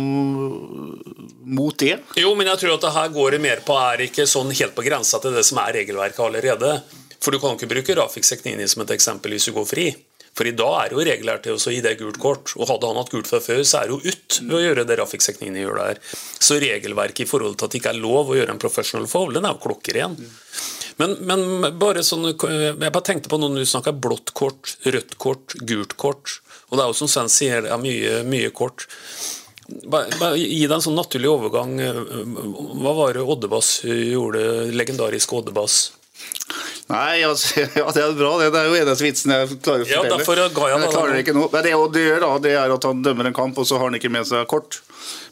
mot 1.57 1.77
det? 1.81 1.97
Jo, 2.21 2.33
men 2.37 2.49
jeg 2.49 2.61
tror 2.63 2.77
at 2.77 2.85
det 2.85 2.95
her 2.97 3.11
går 3.13 3.35
det 3.35 3.41
mer 3.43 3.65
på 3.65 3.77
er 3.77 4.05
ikke 4.07 4.29
sånn 4.29 4.53
helt 4.53 4.77
på 4.77 4.85
grensa 4.85 5.21
til 5.21 5.37
det 5.37 5.45
som 5.47 5.61
er 5.61 5.75
regelverket 5.81 6.25
allerede. 6.25 6.79
For 7.21 7.33
du 7.33 7.41
kan 7.41 7.57
ikke 7.57 7.69
bruke 7.69 7.97
Rafik 7.97 8.25
Seknini 8.25 8.65
som 8.69 8.81
et 8.81 8.95
eksempel 8.95 9.35
hvis 9.35 9.49
du 9.49 9.53
går 9.57 9.67
fri. 9.69 9.91
For 10.37 10.47
i 10.47 10.53
dag 10.55 10.77
er 10.79 10.93
jo 10.95 11.03
regler 11.03 11.41
til 11.43 11.57
å 11.57 11.73
gi 11.73 11.81
det 11.83 11.97
gult 11.99 12.17
kort. 12.21 12.53
Og 12.55 12.69
hadde 12.69 12.87
han 12.87 12.97
hatt 13.01 13.11
gult 13.11 13.29
fra 13.29 13.41
før, 13.43 13.61
så 13.67 13.81
er 13.81 13.89
det 13.89 13.97
jo 13.97 14.13
ut 14.13 14.37
ved 14.47 14.57
å 14.57 14.61
gjøre 14.63 14.85
det 14.87 14.97
Rafik 15.01 15.25
Seknini 15.25 15.65
gjør 15.65 15.81
der. 15.81 15.99
Så 16.39 16.57
regelverket 16.61 17.25
i 17.25 17.29
forhold 17.29 17.57
til 17.59 17.67
at 17.67 17.75
det 17.75 17.81
ikke 17.81 17.91
er 17.93 18.01
lov 18.01 18.31
å 18.31 18.37
gjøre 18.39 18.55
en 18.55 18.61
professional 18.61 19.09
foul, 19.11 19.33
den 19.35 19.45
er 19.45 19.57
jo 19.57 19.63
klokkeren. 19.67 20.15
Men, 21.01 21.17
men, 21.25 21.67
bare 21.81 22.03
sånn, 22.05 22.29
jeg 22.29 22.77
bare 22.79 23.05
tenkte 23.07 23.31
på 23.31 23.39
når 23.41 23.61
du 23.61 23.67
snakka 23.67 23.93
blått 23.97 24.33
kort, 24.37 24.75
rødt 24.85 25.17
kort, 25.21 25.55
gult 25.67 25.97
kort. 25.97 26.39
Og 26.69 26.77
det 26.77 26.83
er 26.83 26.91
jo 26.91 26.97
som 27.01 27.09
Sven 27.11 27.31
sier, 27.31 27.65
det 27.65 27.71
er 27.73 27.81
mye, 27.81 28.19
mye 28.27 28.51
kort. 28.55 28.85
Bare, 29.87 30.11
bare, 30.19 30.35
Gi 30.37 30.65
deg 30.65 30.75
en 30.75 30.83
sånn 30.83 30.99
naturlig 30.99 31.31
overgang. 31.31 31.73
Hva 31.79 32.93
var 32.97 33.17
det 33.17 33.25
Oddebass 33.25 33.79
gjorde, 33.87 34.43
legendarisk 34.75 35.33
Oddebass? 35.39 35.81
Nei, 36.91 37.23
altså, 37.23 37.63
ja, 37.79 37.87
det 37.95 38.03
er 38.03 38.15
bra. 38.17 38.31
Det, 38.41 38.51
det 38.53 38.61
er 38.61 38.69
jo 38.69 38.77
eneste 38.81 39.07
vitsen 39.07 39.33
jeg 39.35 39.57
klarer 39.63 39.85
å 39.85 39.87
fortelle. 39.87 40.11
Ja, 40.11 40.17
derfor 40.17 40.41
ga 40.41 40.69
jeg, 40.71 40.83
jeg 40.83 40.93
klarer 40.95 41.23
ikke 41.23 41.35
noe. 41.37 41.49
Men 41.53 41.65
det 41.65 41.73
Odd 41.77 41.99
gjør, 42.03 42.21
da, 42.25 42.31
det 42.45 42.53
er 42.59 42.75
at 42.75 42.87
han 42.89 43.03
dømmer 43.05 43.31
en 43.31 43.37
kamp, 43.37 43.59
og 43.61 43.67
så 43.67 43.79
har 43.79 43.89
han 43.89 43.97
ikke 43.99 44.11
med 44.13 44.27
seg 44.27 44.47
kort. 44.51 44.81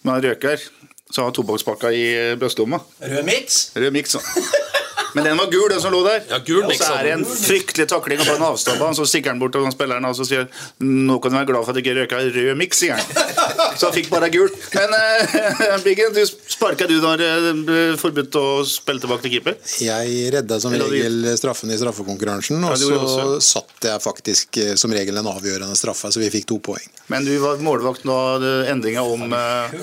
Men 0.04 0.16
han 0.16 0.26
røker. 0.30 0.68
Så 1.10 1.24
har 1.24 1.32
han 1.32 1.36
tobakkspakka 1.36 1.90
i 1.92 2.06
brystlomma. 2.40 2.84
Rød 3.02 3.26
miks? 3.28 3.64
Rød 3.80 3.96
miks, 3.96 4.20
ja. 4.20 4.24
Men 5.14 5.26
den 5.26 5.38
var 5.38 5.50
gul, 5.52 5.68
den 5.72 5.82
som 5.82 5.94
lå 5.94 6.02
der. 6.06 6.22
Ja, 6.30 6.40
gul, 6.46 6.64
og 6.64 6.70
så 6.70 6.74
liksom. 6.74 6.96
er 6.98 7.08
det 7.08 7.14
en 7.16 7.26
fryktelig 7.26 7.88
takling 7.90 8.22
på 8.22 8.36
en 8.36 8.46
avstand, 8.50 8.82
og 8.86 8.96
så 8.98 9.08
stikker 9.10 9.34
han 9.34 9.42
bort 9.42 9.56
til 9.56 9.66
spilleren 9.74 10.06
og 10.10 10.16
så 10.18 10.28
sier 10.28 10.48
nå 10.84 11.18
kan 11.22 11.34
du 11.34 11.38
være 11.40 11.50
glad 11.50 11.66
for 11.66 11.74
at 11.74 11.80
du 11.80 11.82
ikke 11.84 11.96
røyka 11.98 12.22
rød 12.36 12.60
miks. 12.60 12.82
sier 12.84 12.98
han. 12.98 13.76
Så 13.80 13.90
han 13.90 13.96
fikk 13.96 14.10
bare 14.12 14.30
gul. 14.34 14.50
Men 14.76 14.96
uh, 14.96 15.76
Biggen, 15.86 16.14
du 16.16 16.22
sparka 16.28 16.88
du 16.90 16.98
da 17.04 17.16
det 17.20 17.32
ble 17.66 17.82
forbudt 18.00 18.38
å 18.40 18.46
spille 18.68 19.04
tilbake 19.04 19.26
til 19.26 19.36
keeper? 19.38 19.58
Jeg 19.84 20.34
redda 20.36 20.60
som 20.62 20.76
regel 20.76 21.30
straffen 21.40 21.74
i 21.74 21.80
straffekonkurransen, 21.80 22.64
og 22.64 22.76
ja, 22.76 23.02
så 23.10 23.28
satt 23.44 23.90
jeg 23.90 24.04
faktisk 24.04 24.60
eh, 24.62 24.74
som 24.80 24.94
regel 24.94 25.20
en 25.20 25.30
avgjørende 25.32 25.78
straffe, 25.80 26.12
så 26.14 26.22
vi 26.22 26.32
fikk 26.34 26.50
to 26.50 26.60
poeng. 26.64 26.86
Men 27.12 27.28
du 27.28 27.34
var 27.42 27.62
målvakt 27.64 28.06
når 28.08 28.46
endringa 28.72 29.04
om 29.06 29.32
uh, 29.34 29.80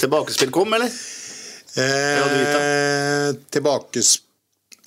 tilbakespill 0.00 0.52
kom, 0.54 0.76
eller? 0.78 0.92
Eh, 1.76 3.34
tilbakes... 3.50 4.29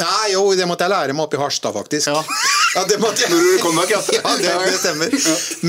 Nei, 0.02 0.34
jo, 0.34 0.48
det 0.58 0.66
måtte 0.66 0.88
jeg 0.88 0.94
lære 0.94 1.14
meg 1.14 1.28
oppe 1.28 1.38
i 1.38 1.42
Harstad, 1.44 1.76
faktisk. 1.76 2.12
Ja. 2.14 2.24
Ja, 2.74 2.82
det 2.90 2.96
måtte 2.98 3.22
jeg. 3.22 3.30
Når 3.30 3.44
du 3.46 3.58
kom 3.62 3.76
bak, 3.78 3.92
ja. 3.92 4.00
ja, 4.42 4.54
det, 4.66 4.72
stemmer. 4.80 5.12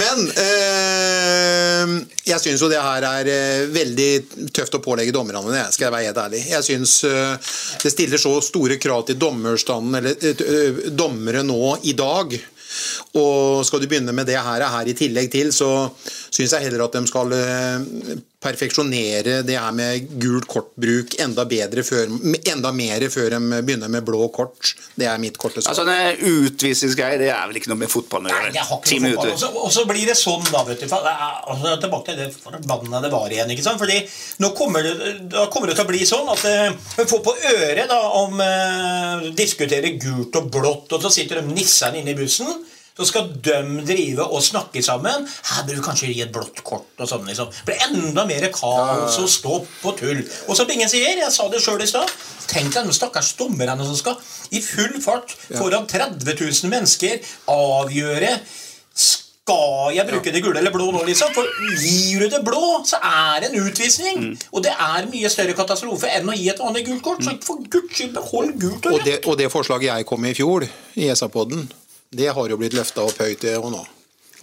Men 0.00 0.22
eh, 0.40 1.90
jeg 2.30 2.40
syns 2.40 2.62
jo 2.64 2.70
det 2.72 2.80
her 2.80 3.04
er 3.04 3.28
eh, 3.28 3.66
veldig 3.68 4.48
tøft 4.56 4.78
å 4.78 4.80
pålegge 4.80 5.12
dommerne 5.12 5.52
det, 5.52 5.66
skal 5.74 5.90
jeg 5.90 5.94
være 5.98 6.08
helt 6.08 6.22
ærlig. 6.22 6.40
Jeg 6.48 6.64
syns 6.64 6.96
eh, 7.04 7.52
det 7.84 7.92
stiller 7.92 8.22
så 8.22 8.32
store 8.46 8.80
krav 8.80 9.04
til 9.10 9.20
dommerstanden, 9.20 10.00
eller 10.00 10.88
dommere 10.96 11.44
nå 11.44 11.74
i 11.84 11.92
dag. 11.98 12.32
Og 13.20 13.60
skal 13.68 13.84
du 13.84 13.90
begynne 13.90 14.16
med 14.16 14.32
det 14.32 14.40
her, 14.40 14.64
her 14.64 14.88
i 14.88 14.96
tillegg 14.96 15.28
til, 15.36 15.52
så 15.52 15.90
syns 16.08 16.56
jeg 16.56 16.70
heller 16.70 16.86
at 16.88 16.96
de 16.96 17.04
skal 17.12 17.36
perfeksjonere 18.44 19.38
det 19.46 19.56
her 19.58 19.72
med 19.76 20.06
gult 20.20 20.46
kortbruk 20.50 21.16
enda 21.24 21.44
bedre 21.48 21.84
før, 21.86 22.12
enda 22.52 22.72
mer 22.76 23.06
før 23.12 23.30
de 23.36 23.40
begynner 23.64 23.90
med 23.92 24.04
blå 24.06 24.28
kort. 24.34 24.74
Det 24.94 25.08
er 25.08 25.18
mitt 25.22 25.38
korte 25.40 25.62
svar. 25.64 25.72
Altså, 25.72 25.86
den 25.88 26.44
Utvisningsgreier 26.44 27.18
det 27.22 27.30
er 27.32 27.46
vel 27.50 27.58
ikke 27.60 27.72
noe 27.72 27.80
med 27.84 27.90
fotball 27.92 28.28
å 28.28 28.32
gjøre? 28.32 28.52
Og 29.64 29.72
så- 29.72 29.86
blir 29.88 30.06
det 30.06 30.16
sånn, 30.16 30.44
da, 30.50 30.62
vet 30.64 30.80
du. 30.80 30.86
For, 30.88 31.04
er- 31.04 31.40
altså, 31.52 31.74
tilbake 31.80 32.04
til 32.06 32.16
det 32.16 32.28
forbannede 32.34 33.10
var 33.12 33.28
igjen. 33.30 33.50
ikke 33.50 33.62
sant? 33.66 33.78
Fordi 33.78 33.98
nå 34.40 34.52
kommer 34.56 34.82
det, 34.82 35.28
da 35.30 35.46
kommer 35.52 35.68
det 35.68 35.76
til 35.76 35.84
å 35.84 35.88
bli 35.88 36.04
sånn 36.08 36.30
at 36.32 36.44
eh, 36.44 36.72
vi 36.96 37.04
får 37.10 37.22
på 37.24 37.34
øret 37.52 37.88
da 37.88 38.00
om 38.20 38.40
eh, 38.40 39.30
Diskutere 39.34 39.90
gult 40.00 40.36
og 40.36 40.50
blått, 40.50 40.92
og 40.92 41.02
så 41.02 41.10
sitter 41.12 41.40
de 41.40 41.54
nissene 41.54 42.00
inne 42.00 42.10
i 42.14 42.18
bussen. 42.18 42.46
Så 42.94 43.08
skal 43.08 43.30
de 43.42 43.56
drive 43.86 44.22
og 44.22 44.42
snakke 44.42 44.82
sammen. 44.86 45.26
Her 45.50 45.64
bør 45.66 45.80
du 45.80 45.82
kanskje 45.82 46.12
gi 46.12 46.22
et 46.22 46.32
blått 46.34 46.62
kort. 46.62 46.86
og 46.98 47.08
sånn 47.10 47.26
liksom. 47.26 47.50
Det 47.50 47.72
blir 47.72 47.86
enda 47.88 48.26
mer 48.28 48.46
kaos 48.54 49.18
og 49.18 49.30
stopp 49.30 49.88
og 49.88 49.98
tull. 49.98 50.22
Og 50.46 50.56
som 50.56 50.70
ingen 50.70 50.90
sier, 50.90 51.18
jeg 51.18 51.32
sa 51.34 51.48
det 51.50 51.62
sjøl 51.64 51.82
i 51.82 51.90
stad 51.90 52.10
Tenk 52.44 52.74
deg 52.74 52.86
de 52.86 52.92
stakkars 52.92 53.32
dommerne 53.38 53.86
som 53.88 53.96
skal 53.96 54.18
i 54.52 54.60
full 54.60 55.00
fart 55.02 55.32
foran 55.56 55.88
30 55.88 56.36
000 56.36 56.70
mennesker 56.70 57.24
avgjøre 57.50 58.34
skal 58.94 59.92
jeg 59.92 60.06
bruke 60.08 60.32
det 60.32 60.40
gule 60.40 60.56
eller 60.56 60.72
blå 60.72 60.86
nå, 60.88 61.02
liksom? 61.04 61.32
For 61.36 61.44
gir 61.76 62.22
du 62.24 62.30
det 62.32 62.40
blå, 62.46 62.78
så 62.88 62.96
er 63.04 63.42
det 63.42 63.50
en 63.50 63.66
utvisning. 63.66 64.22
Mm. 64.22 64.36
Og 64.56 64.64
det 64.64 64.72
er 64.72 65.08
mye 65.10 65.30
større 65.32 65.56
katastrofe 65.58 66.08
enn 66.16 66.30
å 66.32 66.36
gi 66.36 66.48
et 66.48 66.62
vanlig 66.62 66.86
gult 66.86 67.02
kort. 67.04 67.24
Så 67.26 67.34
for 67.44 67.60
guds 67.60 67.92
skyld, 67.92 68.14
behold 68.16 68.54
gult 68.62 68.88
og 68.88 68.96
Og 68.96 69.04
det, 69.04 69.18
og 69.28 69.36
det 69.40 69.50
forslaget 69.52 69.90
jeg 69.90 70.08
kom 70.08 70.24
med 70.24 70.32
i 70.32 70.38
fjor, 70.38 70.64
i 70.96 71.10
ESA-podden, 71.12 71.66
det 72.16 72.30
har 72.36 72.48
jo 72.48 72.56
blitt 72.60 72.76
løfta 72.78 73.04
opp 73.06 73.18
høyt 73.24 73.40
det 73.46 73.56
og 73.58 73.70
nå. 73.74 73.84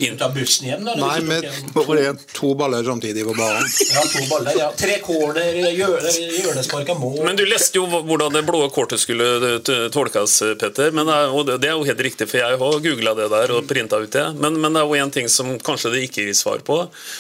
Ut 0.01 0.21
av 0.25 0.31
bussen 0.33 0.65
igjen, 0.65 0.85
da? 0.87 0.95
Nei, 0.97 1.19
du 1.21 1.27
med 1.29 2.21
to 2.33 2.53
baller 2.57 2.81
samtidig 2.87 3.21
på 3.27 3.35
banen. 3.37 3.67
Ja, 3.93 4.01
to 4.09 4.21
baller. 4.31 4.55
ja. 4.57 4.69
Tre 4.79 4.95
corner, 5.03 5.59
hjørne- 5.77 6.13
hjørnespark 6.39 6.89
av 6.89 6.97
mål. 7.03 7.19
Men 7.27 7.37
du 7.37 7.43
leste 7.45 7.77
jo 7.77 7.83
hvordan 7.91 8.33
det 8.33 8.41
blå 8.47 8.63
kortet 8.73 9.03
skulle 9.03 9.27
eh, 9.51 9.83
tolkes, 9.93 10.39
Petter. 10.63 10.95
Men 10.95 11.05
det 11.11 11.17
er, 11.19 11.35
og 11.35 11.45
det- 11.51 11.59
det 11.61 11.69
er 11.69 11.75
jo 11.77 11.85
helt 11.91 12.01
riktig, 12.07 12.29
for 12.31 12.41
jeg 12.41 12.57
har 12.63 12.79
googla 12.87 13.13
det 13.19 13.27
der 13.35 13.53
og 13.59 13.67
printa 13.69 13.99
ut 14.01 14.15
det. 14.15 14.25
Men, 14.41 14.57
men 14.63 14.73
det 14.73 14.81
er 14.81 14.89
jo 14.89 15.03
en 15.03 15.13
ting 15.19 15.29
som 15.29 15.53
kanskje 15.61 15.93
det 15.93 16.01
ikke 16.07 16.25
gir 16.31 16.39
svar 16.39 16.65
på. 16.65 16.79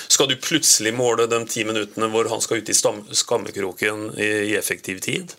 Skal 0.09 0.31
du 0.31 0.35
plutselig 0.41 0.95
måle 0.97 1.29
de 1.29 1.43
ti 1.51 1.67
minuttene 1.67 2.09
hvor 2.09 2.31
han 2.33 2.41
skal 2.41 2.63
ut 2.63 2.73
i 2.73 2.79
stam- 2.81 3.03
skammekroken 3.13 4.07
i, 4.17 4.31
i 4.55 4.57
effektiv 4.57 5.03
tid? 5.05 5.35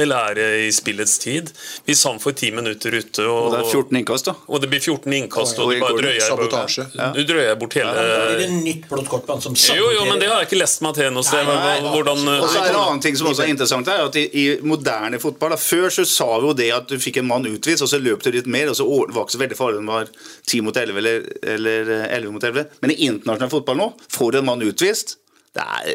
Eller 0.00 0.16
er 0.30 0.36
det 0.38 0.44
i 0.64 0.68
spillets 0.72 1.18
tid? 1.20 1.50
Hvis 1.84 2.00
han 2.08 2.16
får 2.20 2.32
ti 2.40 2.48
minutter 2.54 2.94
ute 2.96 3.26
og, 3.28 3.38
Og 3.42 3.52
det 3.52 3.58
er 3.60 3.66
14 3.68 3.98
innkast, 4.00 4.28
da. 4.30 4.32
og 4.48 4.62
det 4.62 4.70
blir 4.72 4.80
14 4.80 5.12
innkast, 5.18 5.58
Og 5.60 5.66
og 5.66 5.74
du 5.74 5.82
bare 5.82 5.98
drøyer, 5.98 6.22
sabotasje. 6.24 6.86
du 7.12 7.20
drøyer 7.28 7.58
bort 7.60 7.76
hele 7.76 7.92
Da 7.92 8.22
blir 8.30 8.40
det 8.40 8.48
nytt 8.54 8.86
blått 8.88 9.10
kort 9.12 9.26
på 9.28 9.36
han 9.36 9.44
som 9.44 9.52
jo, 9.52 9.90
jo, 9.92 10.06
men 10.08 10.22
det 10.22 10.30
har 10.30 10.40
jeg 10.40 10.48
ikke 10.48 10.60
lest 10.62 10.80
meg 10.86 10.96
til 10.96 11.12
noe 11.12 11.26
sted. 11.28 11.44
Nei, 11.44 11.58
nei, 11.60 11.92
Hvordan 11.92 12.24
Og 12.38 12.48
så 12.48 12.62
er 12.62 12.64
det 12.64 12.72
en 12.72 12.78
eh, 12.78 12.86
annen 12.86 13.04
ting 13.04 13.20
som 13.20 13.28
også 13.34 13.44
er 13.44 13.52
interessant 13.52 13.92
her, 13.92 14.04
at 14.08 14.16
i, 14.16 14.24
i 14.32 14.46
moderne 14.64 15.20
fotball 15.20 15.52
da, 15.52 15.60
Før 15.60 15.88
så 15.92 16.06
sa 16.08 16.30
vi 16.40 16.48
jo 16.48 16.56
det 16.62 16.70
at 16.72 16.88
du 16.88 16.96
fikk 17.02 17.20
en 17.20 17.28
mann 17.28 17.44
utvist, 17.52 17.84
og 17.84 17.92
så 17.92 18.00
løp 18.00 18.24
du 18.24 18.32
litt 18.32 18.48
mer, 18.48 18.72
og 18.72 18.78
så 18.80 18.88
var 18.88 19.12
det 19.12 19.26
ikke 19.26 19.36
så 19.36 19.44
veldig 19.44 19.60
farlig 19.60 19.82
om 19.82 19.90
det 19.92 19.98
var 20.00 20.12
10 20.48 20.64
mot 20.64 20.76
11 20.86 21.02
eller, 21.04 21.26
eller 21.58 21.92
eh, 22.00 22.06
11 22.16 22.32
mot 22.38 22.48
11. 22.48 22.64
Men 22.80 22.96
i 22.96 23.02
internasjonal 23.10 23.52
fotball 23.52 23.82
nå 23.84 23.92
får 24.08 24.32
du 24.32 24.40
en 24.40 24.48
mann 24.48 24.64
utvist. 24.64 25.18
Er, 25.52 25.94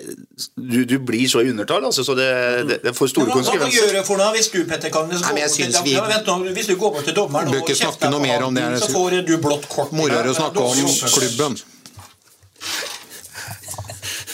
du, 0.54 0.84
du 0.86 1.00
blir 1.02 1.26
så 1.30 1.40
i 1.42 1.50
undertall, 1.50 1.86
altså, 1.86 2.04
så 2.06 2.14
det, 2.14 2.28
det, 2.70 2.76
det 2.84 2.92
får 2.94 3.10
store 3.10 3.32
konsekvenser. 3.32 3.64
hva, 3.66 3.88
gjør 3.88 3.96
du 3.98 4.04
for 4.06 4.22
noe 4.22 4.36
hvis 4.36 4.52
du 4.54 4.60
Petter 4.70 4.92
Kagnes, 4.94 5.24
går 5.26 5.34
Nei, 5.34 5.48
vi- 5.88 5.96
vent 6.12 6.28
nå, 6.30 6.36
hvis 6.54 6.68
du 6.70 6.76
går 6.78 6.92
bort 6.94 7.08
til 7.10 7.16
dommeren 7.18 7.50
og 7.50 7.72
kjefter 7.72 8.12
på 8.14 8.22
ham, 8.22 8.78
så 8.78 8.92
får 8.94 9.18
du 9.26 9.34
blått 9.42 9.66
kort. 9.72 9.92
Morere 9.98 10.30
å 10.30 10.38
snakke 10.38 10.62
om 10.62 10.78
klubben. 11.10 11.58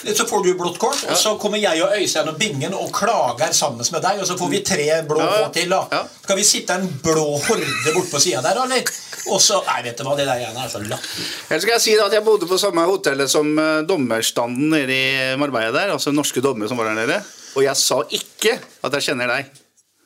Så 0.04 0.26
får 0.28 0.44
du 0.44 0.54
blått 0.60 0.78
kort, 0.82 1.00
og 1.08 1.16
så 1.18 1.38
kommer 1.40 1.62
jeg 1.64 1.80
og 1.86 1.94
Øystein 1.96 2.28
og 2.28 2.36
Bingen 2.40 2.74
og 2.76 2.90
klager 2.92 3.54
sammen 3.56 3.80
med 3.96 4.02
deg, 4.04 4.20
og 4.20 4.28
så 4.28 4.36
får 4.38 4.50
vi 4.52 4.60
tre 4.68 4.88
blå 5.08 5.24
kort 5.24 5.54
til. 5.56 5.70
da. 5.72 6.04
Skal 6.26 6.36
vi 6.36 6.44
sitte 6.44 6.76
en 6.76 6.90
blå 7.04 7.24
horde 7.48 7.94
bort 7.96 8.12
på 8.12 8.20
sida 8.20 8.42
der, 8.44 8.60
eller? 8.66 8.84
Og 9.32 9.40
så 9.42 9.60
Nei, 9.68 9.80
vet 9.86 10.00
du 10.00 10.04
hva, 10.04 10.16
det 10.20 10.26
der 10.28 10.42
greiene 10.42 10.66
er 10.66 10.72
så 10.72 10.82
latterlig. 10.84 11.28
Ellers 11.48 11.64
skal 11.64 11.76
jeg 11.78 11.84
si 11.86 11.96
da 12.00 12.08
at 12.10 12.16
jeg 12.18 12.26
bodde 12.26 12.50
på 12.50 12.60
samme 12.60 12.84
hotellet 12.90 13.32
som 13.32 13.52
eh, 13.60 13.84
dommerstanden 13.88 14.74
nede 14.74 14.98
i 14.98 15.36
Marbella 15.40 15.72
der, 15.76 15.94
altså 15.96 16.12
norske 16.16 16.44
dommer 16.44 16.72
som 16.72 16.80
var 16.82 16.92
der 16.92 17.00
nede. 17.04 17.20
Og 17.56 17.64
jeg 17.64 17.78
sa 17.80 18.02
ikke 18.10 18.58
at 18.60 18.98
jeg 19.00 19.08
kjenner 19.12 19.32
deg. 19.32 19.54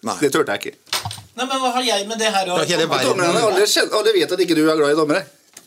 Nei. 0.07 0.17
Det 0.21 0.29
turte 0.35 0.53
jeg 0.53 0.67
ikke. 0.67 1.01
Nei, 1.37 1.45
men 1.45 1.57
hva 1.61 1.71
har 1.75 1.85
jeg 1.85 2.05
med 2.09 2.21
det 2.21 2.29
her 2.33 2.49
å 2.49 2.59
gjøre? 2.61 2.87
Dommerne 3.07 3.41
alle, 3.47 3.65
alle 3.99 4.13
vet 4.15 4.37
at 4.37 4.45
ikke 4.45 4.57
du 4.57 4.63
er 4.65 4.77
glad 4.77 4.93
i 4.93 4.97
dommere. 4.97 5.25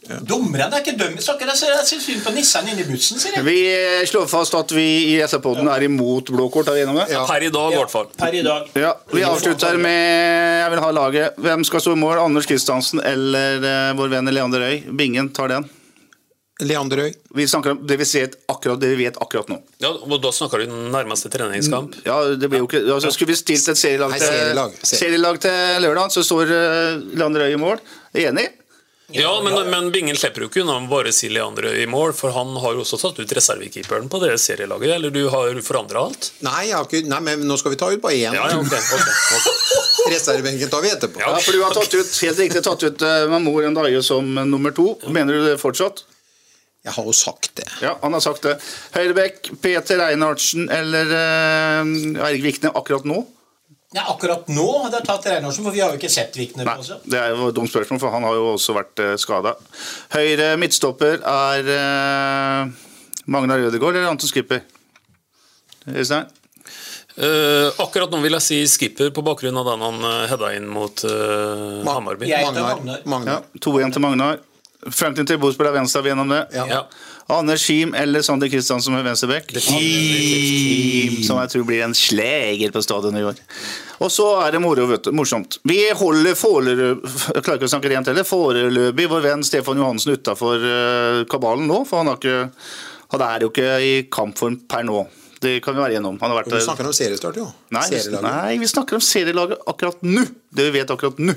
Dommerne 0.08 0.74
er 0.74 0.80
ikke 0.82 1.22
saker. 1.22 1.46
Jeg 1.46 1.56
ser- 1.56 1.74
jeg 1.76 1.86
syns 1.86 2.04
synd 2.06 2.22
på 2.24 2.32
nissene 2.34 2.70
inni 2.72 2.84
bussen, 2.88 3.18
sier 3.20 3.34
jeg. 3.36 3.44
Vi 3.44 4.06
slår 4.08 4.26
fast 4.28 4.54
at 4.54 4.70
vi 4.72 5.14
i 5.14 5.20
SR-poden 5.22 5.68
er 5.68 5.82
imot 5.84 6.30
blå 6.32 6.50
kort. 6.50 6.68
Er 6.68 6.72
vi 6.74 6.80
enige 6.80 6.88
om 6.90 6.96
det? 7.06 7.10
Ja. 7.12 7.26
Per 7.26 7.42
i 7.42 7.50
dag, 7.50 7.72
i 7.72 7.76
hvert 7.76 7.90
fall. 7.90 8.06
Per 8.16 8.34
i 8.34 8.42
dag. 8.42 8.70
Ja, 8.74 8.94
Vi 9.12 9.22
avslutter 9.22 9.76
med 9.78 10.60
Jeg 10.60 10.70
vil 10.70 10.80
ha 10.80 10.90
laget. 10.90 11.36
Hvem 11.36 11.64
skal 11.64 11.80
stå 11.80 11.92
i 11.92 12.00
mål? 12.00 12.18
Anders 12.18 12.46
Kristiansen 12.46 13.00
eller 13.04 13.56
eh, 13.62 13.92
vår 13.94 14.08
venn 14.08 14.26
Leander 14.32 14.60
Øy? 14.60 14.82
Bingen 14.96 15.28
tar 15.32 15.48
den. 15.48 15.68
Leander 16.60 16.98
Øy. 17.06 17.12
Vi 17.34 17.46
snakker 17.46 17.70
om 17.70 17.86
det 17.86 17.96
vi, 17.98 18.04
ser 18.04 18.28
akkurat, 18.48 18.80
det 18.80 18.88
vi 18.96 19.04
vet 19.04 19.16
akkurat 19.20 19.48
nå. 19.48 19.60
Ja, 19.80 19.88
og 19.90 20.20
Da 20.22 20.30
snakker 20.32 20.58
du 20.58 20.66
nærmeste 20.92 21.30
treningskamp. 21.32 21.94
Ja, 22.04 22.18
det 22.36 22.50
blir 22.50 22.60
jo 22.60 22.66
ikke 22.68 22.82
altså, 22.92 23.10
Skulle 23.12 23.32
vi 23.32 23.36
stilt 23.40 23.68
et 23.68 23.78
serielag 23.80 24.12
til, 24.12 24.26
serielag. 24.26 24.72
Serielag 24.82 25.40
til 25.40 25.82
lørdag, 25.86 26.10
så 26.12 26.24
står 26.24 26.42
eh, 26.50 27.00
Leander 27.16 27.46
Øy 27.48 27.52
i 27.54 27.60
mål. 27.60 27.80
Enig? 28.14 28.48
Ja, 29.12 29.40
men, 29.44 29.70
men 29.70 29.90
Bingen 29.92 30.16
slipper 30.16 30.44
jo 30.44 30.48
ikke 30.50 30.62
unna 30.62 30.76
bare 30.90 31.12
si 31.14 31.30
Leandre 31.32 31.72
i 31.80 31.86
mål, 31.90 32.12
for 32.16 32.34
han 32.34 32.52
har 32.62 32.76
jo 32.76 32.84
også 32.84 32.98
tatt 33.00 33.18
ut 33.18 33.34
reservekeeperen 33.36 34.08
på 34.12 34.20
det 34.22 34.36
serielaget. 34.42 34.94
Eller 34.96 35.14
du 35.14 35.22
har 35.32 35.58
forandra 35.66 36.04
alt? 36.08 36.30
Nei, 36.46 36.68
jeg 36.68 36.76
har 36.76 36.86
ikke, 36.86 37.02
nei, 37.10 37.20
men 37.26 37.42
nå 37.48 37.58
skal 37.60 37.74
vi 37.74 37.80
ta 37.80 37.90
ut 37.90 38.02
bare 38.02 38.18
én. 38.18 38.36
Ja, 38.36 38.46
ja, 38.52 38.60
okay, 38.60 38.78
okay, 38.78 39.16
okay. 39.40 39.56
Reservebenken 40.14 40.70
tar 40.72 40.84
vi 40.84 40.92
etterpå. 40.94 41.22
Ja, 41.22 41.34
for 41.38 41.56
du 41.56 41.64
har 41.64 41.74
tatt 41.76 41.94
ut, 41.94 42.14
helt 42.24 42.44
riktig 42.44 42.62
tatt 42.66 42.86
ut 42.86 43.04
uh, 43.04 43.26
Mamour 43.32 43.66
Ndaye 43.72 44.00
som 44.06 44.30
eh, 44.38 44.48
nummer 44.48 44.74
to. 44.76 44.94
Mener 45.10 45.38
du 45.38 45.44
det 45.48 45.58
fortsatt? 45.60 46.04
Jeg 46.86 46.94
har 46.96 47.04
jo 47.04 47.12
sagt 47.12 47.50
det. 47.60 47.66
Ja, 47.84 47.98
han 48.00 48.14
har 48.16 48.22
sagt 48.24 48.46
det. 48.46 48.54
Høyrebekk, 48.94 49.50
Peter 49.60 50.00
Einartsen 50.06 50.70
eller 50.72 51.12
uh, 51.12 52.24
Eirik 52.30 52.46
Vikne 52.46 52.72
akkurat 52.72 53.04
nå? 53.08 53.24
Ja, 53.90 54.04
akkurat 54.06 54.46
nå 54.46 54.64
hadde 54.84 55.00
jeg 55.00 55.06
tatt 55.08 55.24
Reinarsen, 55.26 55.64
for 55.66 55.74
vi 55.74 55.80
har 55.82 55.90
jo 55.90 55.98
ikke 55.98 56.12
sett 56.12 56.36
Vikner 56.38 56.68
Nei, 56.68 56.76
det 57.10 57.18
er 57.18 57.32
jo 57.34 57.48
et 57.50 57.56
dumt 57.56 57.70
spørsmål, 57.72 57.98
for 57.98 58.14
han 58.14 58.22
har 58.22 58.36
jo 58.38 58.44
også 58.52 58.76
vært 58.76 59.02
uh, 59.02 59.14
skada. 59.18 59.56
Høyre 60.14 60.52
midtstopper 60.62 61.24
er 61.26 61.70
eh, 61.74 62.84
Magnar 63.34 63.58
Rødegård 63.58 63.98
eller 63.98 64.12
Anton 64.12 64.30
Skipper? 64.30 64.62
Øystein? 65.90 66.30
Uh, 67.18 67.66
akkurat 67.82 68.12
nå 68.14 68.20
vil 68.22 68.36
jeg 68.38 68.46
si 68.46 68.60
skipper 68.70 69.10
på 69.12 69.24
bakgrunn 69.26 69.58
av 69.58 69.66
den 69.72 69.82
han 69.82 69.98
uh, 70.06 70.12
heada 70.30 70.52
inn 70.54 70.70
mot 70.70 71.02
uh, 71.04 71.82
Hammarby. 71.82 72.30
Magnar. 72.30 72.70
Magnar. 72.70 73.02
Ja, 73.02 73.10
Magnar. 73.10 73.48
2-1 73.58 73.96
til 73.96 74.06
Magnar. 74.06 74.38
Franklin 74.86 75.26
Tilbo 75.28 75.50
spiller 75.52 75.74
venstre, 75.74 76.00
er 76.00 76.06
vi 76.06 76.12
gjennom 76.14 76.30
det? 76.30 76.44
Ja. 76.54 76.68
Ja. 76.70 76.84
Anders 77.30 77.62
Schiem 77.62 77.94
eller 77.94 78.24
Sander 78.26 78.50
Kristiansen 78.50 78.94
med 78.94 79.04
venstrebekk? 79.06 79.52
Schiem, 79.62 81.20
som 81.26 81.38
jeg 81.42 81.52
tror 81.52 81.66
blir 81.68 81.84
en 81.86 81.94
sleger 81.96 82.74
på 82.74 82.82
stadion 82.84 83.16
i 83.18 83.24
år. 83.30 83.38
Og 84.00 84.12
så 84.12 84.26
er 84.42 84.56
det 84.56 84.62
moro, 84.64 84.86
vet 84.90 85.06
du, 85.06 85.12
morsomt. 85.16 85.58
Vi 85.68 85.78
holder 85.96 86.36
foreløpig 86.38 87.42
klarer 87.44 87.58
ikke 87.60 87.68
å 87.68 87.72
snakke 87.74 87.92
rent 87.92 88.10
heller. 88.10 88.26
Foreløpig 88.26 89.08
vår 89.12 89.26
venn 89.28 89.46
Stefan 89.46 89.80
Johansen 89.80 90.16
utafor 90.16 90.66
kabalen 91.30 91.68
nå, 91.70 91.82
for 91.88 92.02
han, 92.02 92.12
har 92.12 92.20
ikke, 92.20 92.50
han 93.14 93.26
er 93.28 93.46
jo 93.46 93.52
ikke 93.52 93.72
i 93.86 93.96
kampform 94.12 94.62
per 94.70 94.86
nå. 94.88 95.04
Det 95.40 95.56
kan 95.64 95.76
vi 95.76 95.80
være 95.80 95.94
igjennom. 95.96 96.18
Han 96.20 96.32
har 96.34 96.42
vært 96.42 96.52
vi 96.52 96.64
snakker 96.66 96.88
om 96.88 96.96
seriestart, 96.96 97.38
jo. 97.40 97.46
Nei, 97.72 97.86
nei, 98.20 98.58
vi 98.60 98.68
snakker 98.68 98.98
om 98.98 99.04
serielaget 99.04 99.62
akkurat 99.70 100.02
nå. 100.04 100.26
Det 100.52 100.66
vi 100.68 100.74
vet 100.76 100.92
akkurat 100.92 101.20
nå. 101.22 101.36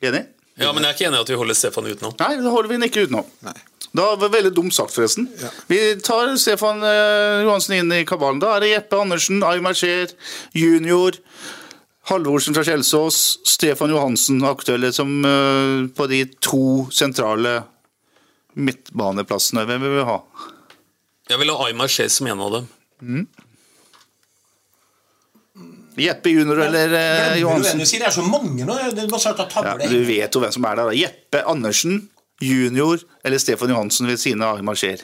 Enig? 0.00 0.22
Ja, 0.60 0.72
Men 0.76 0.84
jeg 0.84 0.90
er 0.92 0.96
ikke 0.98 1.06
enig 1.08 1.20
i 1.20 1.24
at 1.24 1.30
vi 1.32 1.38
holder 1.40 1.56
Stefan 1.56 1.88
utenom. 1.88 2.16
Nei, 2.20 2.34
det 2.36 2.52
holder 2.52 2.70
vi 2.72 2.80
ikke 2.90 3.06
utenom. 3.08 3.28
Nei. 3.46 3.56
Da 3.96 4.04
var 4.12 4.20
det 4.22 4.34
veldig 4.36 4.52
dumt 4.54 4.74
sagt, 4.76 4.94
forresten. 4.94 5.26
Vi 5.70 5.78
tar 6.06 6.30
Stefan 6.38 6.84
eh, 6.86 7.40
Johansen 7.46 7.78
inn 7.80 7.94
i 7.96 8.04
kabalen. 8.06 8.38
Da 8.42 8.52
er 8.54 8.62
det 8.62 8.70
Jeppe 8.74 9.00
Andersen, 9.02 9.40
Aymar 9.46 9.74
Scheer, 9.78 10.12
junior, 10.54 11.18
Halvorsen 12.10 12.54
fra 12.56 12.62
Kjelsås, 12.66 13.18
Stefan 13.46 13.90
Johansen 13.92 14.40
aktuelle 14.46 14.92
som 14.94 15.10
eh, 15.26 15.90
på 15.96 16.06
de 16.12 16.22
to 16.38 16.86
sentrale 16.94 17.60
midtbaneplassene. 18.54 19.66
Hvem 19.66 19.86
vil 19.86 19.98
vi 19.98 20.06
ha? 20.06 20.18
Jeg 21.30 21.42
vil 21.42 21.52
ha 21.54 21.66
Aymar 21.66 21.90
Shea 21.90 22.10
som 22.10 22.30
en 22.30 22.46
av 22.46 22.56
dem. 22.60 22.70
Jeppe 25.96 26.30
junior 26.30 26.60
eller 26.66 26.92
eh, 26.94 27.38
Johansen? 27.40 27.78
du 27.78 27.86
sier? 27.88 28.00
Det 28.04 28.08
er 28.12 28.14
så 28.14 28.22
mange 28.26 28.64
nå. 28.64 28.76
Du 28.94 29.00
er 29.02 29.08
bare 29.10 29.34
å 29.34 29.64
Ja, 29.64 29.88
du 29.90 30.04
vet 30.06 30.34
jo 30.34 30.40
hvem 30.42 30.52
som 30.54 30.64
er 30.64 30.76
der. 30.76 30.90
da. 30.90 30.96
Jeppe 30.96 31.42
Andersen, 31.50 32.08
junior 32.40 33.00
eller 33.24 33.38
Stefan 33.42 33.72
Johansen 33.74 34.06
ved 34.06 34.20
siden 34.22 34.42
av 34.46 34.60
Aymar 34.60 34.78
Scheer. 34.78 35.02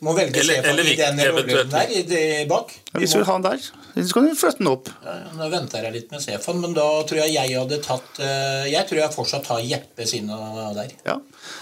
Må 0.00 0.14
velge 0.16 0.40
Eller- 0.40 0.62
Stefan 0.62 0.70
eller 0.78 0.88
i 0.88 0.96
den 0.96 1.18
rollen 1.18 1.70
der 1.70 1.90
i 1.90 2.02
det 2.06 2.48
bak. 2.48 2.70
Hvis 2.94 3.12
du 3.12 3.18
vil 3.18 3.26
ha 3.26 3.32
han 3.32 3.42
der, 3.42 3.58
så 3.58 4.12
kan 4.14 4.28
du 4.28 4.34
flytte 4.38 4.58
den 4.62 4.70
opp. 4.70 4.88
Ja, 5.04 5.16
Nå 5.36 5.48
venter 5.50 5.82
jeg 5.82 5.92
litt 5.92 6.10
med 6.14 6.22
Stefan, 6.22 6.60
men 6.62 6.72
da 6.76 6.86
tror 7.02 7.18
jeg 7.18 7.34
jeg 7.34 7.58
hadde 7.58 7.80
tatt 7.82 8.20
eh, 8.20 8.70
Jeg 8.70 8.86
tror 8.88 9.02
jeg 9.02 9.12
fortsatt 9.12 9.44
tar 9.44 9.60
Jeppe 9.60 10.06
siden 10.06 10.30
der. 10.76 10.94
Ja. 11.04 11.18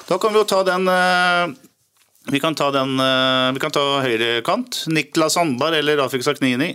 Da 0.07 0.19
kan 0.19 0.33
vi 0.33 0.39
jo 0.39 0.45
ta 0.45 0.63
den 0.69 0.87
eh, 0.87 1.55
Vi 2.31 2.39
kan 2.41 2.55
ta 2.55 2.71
den 2.71 3.01
eh, 3.01 3.53
Vi 3.57 3.59
kan 3.65 3.73
ta 3.75 4.01
høyrekant. 4.05 4.85
Niklas 4.93 5.35
Sandberg 5.35 5.81
eller 5.81 5.97
Rafik 6.05 6.23
Saknini. 6.23 6.75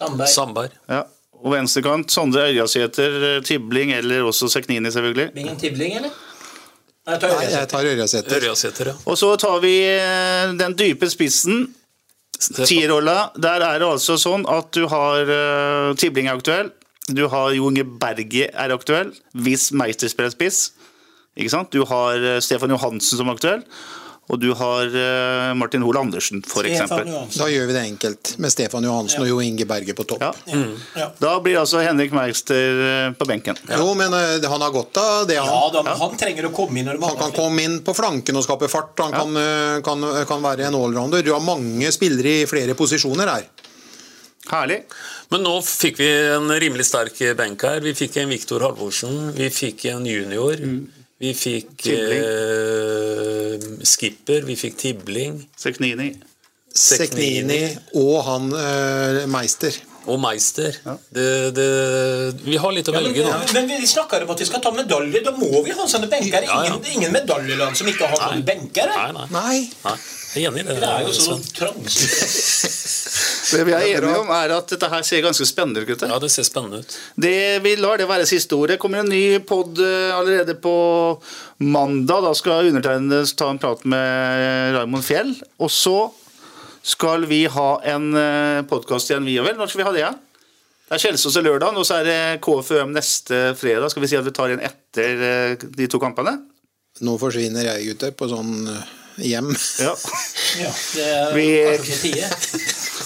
Sandberg. 0.00 0.28
Sandberg. 0.32 0.76
Ja. 0.88 1.02
Og 1.40 1.54
venstrekant 1.54 2.12
Sondre 2.12 2.46
Ørjasæter, 2.50 3.36
eh, 3.36 3.42
Tibling 3.44 3.92
eller 3.96 4.26
også 4.28 4.48
Seknini, 4.52 4.90
selvfølgelig. 4.90 5.30
Ingen 5.36 5.56
tibling, 5.60 5.96
eller? 5.96 6.10
Nei, 7.06 7.14
jeg 7.14 7.20
tar 7.20 7.28
Nei, 7.28 7.36
Ørjasæter. 7.36 7.58
jeg 7.58 7.68
tar 7.68 7.84
Ørjasæter. 7.92 8.36
Ørjasæter, 8.36 8.86
ja. 8.86 8.94
Og 9.06 9.18
så 9.18 9.30
tar 9.40 9.60
vi 9.60 9.74
eh, 9.88 10.52
den 10.60 10.76
dype 10.78 11.10
spissen. 11.10 11.74
Tierrolla. 12.40 13.30
Der 13.36 13.60
er 13.60 13.78
det 13.78 13.88
altså 13.88 14.16
sånn 14.16 14.46
at 14.48 14.70
du 14.72 14.86
har 14.88 15.28
uh, 15.28 15.94
Tibling 16.00 16.30
er 16.30 16.38
aktuell. 16.38 16.70
Du 17.12 17.26
har 17.28 17.50
Jo 17.52 17.68
Inge 17.68 17.84
Berge 17.84 18.46
er 18.48 18.72
aktuell, 18.72 19.10
hvis 19.36 19.66
Meister 19.76 20.08
spiller 20.08 20.32
spiss. 20.32 20.70
Ikke 21.36 21.52
sant? 21.52 21.68
Du 21.72 21.84
har 21.84 22.40
Stefan 22.40 22.72
Johansen 22.72 23.20
som 23.20 23.28
er 23.28 23.36
aktuell. 23.36 23.60
Og 24.30 24.38
du 24.38 24.52
har 24.54 24.86
eh, 24.94 25.52
Martin 25.58 25.82
Hoel 25.82 25.98
Andersen, 25.98 26.42
eksempel. 26.42 27.08
Da 27.34 27.48
gjør 27.50 27.66
vi 27.66 27.74
det 27.74 27.82
enkelt, 27.88 28.32
med 28.38 28.52
Stefan 28.54 28.86
Johansen 28.86 29.24
og 29.24 29.30
Jo 29.30 29.40
Inge 29.42 29.66
Berge 29.66 29.94
på 29.98 30.06
topp. 30.06 30.22
Ja. 30.22 30.60
Ja. 30.94 31.08
Da 31.18 31.32
blir 31.42 31.58
altså 31.58 31.82
Henrik 31.82 32.14
Meister 32.14 32.82
eh, 32.86 33.06
på 33.18 33.26
benken. 33.26 33.58
Jo, 33.66 33.90
men 33.98 34.14
eh, 34.14 34.46
han 34.46 34.62
har 34.62 34.74
godt 34.74 35.00
av 35.02 35.26
det, 35.30 35.40
Ja, 35.40 35.46
han. 35.48 35.72
da, 35.74 35.82
men 35.88 35.98
han 35.98 36.14
trenger 36.20 36.46
å 36.46 36.52
komme 36.54 36.78
inn 36.82 36.92
Han 36.92 37.18
kan 37.18 37.34
komme 37.34 37.64
inn 37.66 37.80
på 37.86 37.94
flanken 37.96 38.38
og 38.38 38.46
skape 38.46 38.70
fart. 38.70 38.94
Han 39.02 39.16
kan, 39.16 39.40
kan, 39.86 40.06
kan 40.28 40.46
være 40.46 40.68
en 40.68 40.78
allrounder. 40.78 41.26
Du 41.26 41.32
har 41.34 41.42
mange 41.42 41.90
spillere 41.94 42.44
i 42.44 42.46
flere 42.50 42.78
posisjoner 42.78 43.34
her. 43.34 43.50
Herlig. 44.50 44.80
Men 45.30 45.44
nå 45.46 45.58
fikk 45.62 46.00
vi 46.00 46.08
en 46.36 46.50
rimelig 46.62 46.86
sterk 46.88 47.18
benk 47.38 47.66
her. 47.66 47.82
Vi 47.84 47.94
fikk 47.98 48.22
en 48.22 48.32
Viktor 48.32 48.62
Halvorsen, 48.66 49.30
vi 49.36 49.50
fikk 49.54 49.88
en 49.92 50.06
junior. 50.06 50.58
Vi 51.20 51.34
fikk 51.36 51.84
eh, 51.92 53.60
skipper, 53.84 54.40
vi 54.48 54.54
fikk 54.56 54.76
Tibling 54.80 55.34
Seknini. 55.60 56.14
Seknini 56.70 57.64
og 57.98 58.20
han 58.28 58.46
eh, 58.56 59.24
Meister. 59.28 59.74
og 60.08 60.16
Meister. 60.22 60.78
Det, 61.12 61.26
det, 61.56 61.66
vi 62.46 62.56
har 62.62 62.72
litt 62.72 62.88
å 62.88 62.94
Ja, 62.94 63.02
men, 63.04 63.10
velge 63.12 63.26
nå. 63.26 63.40
men 63.58 63.68
vi 63.68 63.90
snakker 63.90 64.24
om 64.24 64.32
at 64.32 64.40
vi 64.40 64.46
skal 64.48 64.62
ta 64.64 64.72
medalje. 64.74 65.20
Da 65.26 65.34
må 65.36 65.50
vi 65.66 65.74
ha 65.76 65.84
sånne 65.90 66.08
benker. 66.10 66.46
Ja, 66.46 66.62
ja. 66.64 66.70
Ingen, 66.72 66.88
ingen 66.94 67.12
medaljeland 67.18 67.76
som 67.78 67.90
ikke 67.90 68.08
har 68.14 68.24
noen 68.30 68.46
benker. 68.48 68.88
Nei, 68.96 69.10
nei, 69.18 69.28
Nei. 69.36 69.60
nei. 69.84 69.96
Jeg 70.30 70.46
er 70.46 70.52
enig 70.52 70.62
i 70.62 70.66
det. 70.68 70.76
Det 70.78 70.88
er 70.88 71.06
jo 71.08 71.14
sånn 71.16 71.42
trangsynt. 71.58 72.68
Det 73.50 73.64
vi 73.66 73.74
er 73.74 73.86
enige 73.96 74.20
om, 74.20 74.30
er 74.34 74.54
at 74.54 74.70
dette 74.70 74.90
her 74.92 75.02
ser 75.06 75.24
ganske 75.24 75.46
spennende 75.48 75.82
ut. 75.82 75.88
gutter. 75.88 76.12
Ja, 76.12 76.20
det 76.22 76.30
ser 76.30 76.46
spennende 76.46 76.84
ut. 76.84 76.96
Det, 77.18 77.34
vi 77.64 77.74
lar 77.80 77.98
det 77.98 78.06
være 78.10 78.28
siste 78.30 78.54
ordet. 78.54 78.78
Kommer 78.82 79.02
en 79.02 79.10
ny 79.10 79.40
pod 79.46 79.80
allerede 79.80 80.54
på 80.62 80.74
mandag. 81.58 82.28
Da 82.28 82.32
skal 82.38 82.70
undertegnede 82.70 83.24
ta 83.34 83.50
en 83.50 83.58
prat 83.62 83.82
med 83.90 84.76
Raymond 84.78 85.06
Fjell. 85.06 85.34
Og 85.58 85.72
så 85.74 85.98
skal 86.86 87.26
vi 87.30 87.44
ha 87.50 87.70
en 87.90 88.12
podkast 88.70 89.10
igjen, 89.10 89.26
vi 89.26 89.40
og 89.42 89.50
vel. 89.50 89.58
Når 89.58 89.72
skal 89.72 89.82
vi 89.82 89.88
ha 89.88 89.96
det? 89.98 90.04
Ja? 90.06 90.14
Det 90.90 90.96
er 90.96 91.02
Kjelsås 91.04 91.36
til 91.36 91.44
lørdag, 91.46 91.76
og 91.78 91.84
så 91.86 92.00
er 92.00 92.06
det 92.08 92.38
KFUM 92.42 92.90
neste 92.90 93.52
fredag. 93.54 93.92
Skal 93.92 94.02
vi 94.02 94.08
si 94.10 94.16
at 94.18 94.26
vi 94.26 94.32
tar 94.34 94.50
igjen 94.50 94.64
etter 94.66 95.20
eh, 95.22 95.52
de 95.78 95.86
to 95.86 96.00
kampene? 96.02 96.32
Nå 97.06 97.14
forsvinner 97.20 97.62
jeg, 97.62 97.92
gutter, 97.92 98.10
på 98.18 98.26
sånn 98.26 98.56
eh, 98.66 98.88
hjem. 99.18 99.50
Ja. 99.80 99.94
Ja, 100.60 100.70
det 100.96 101.04
er 101.06 101.34
Vi- 101.36 101.48
kanskje 101.62 101.92
på 101.94 101.98
tide. 102.02 102.28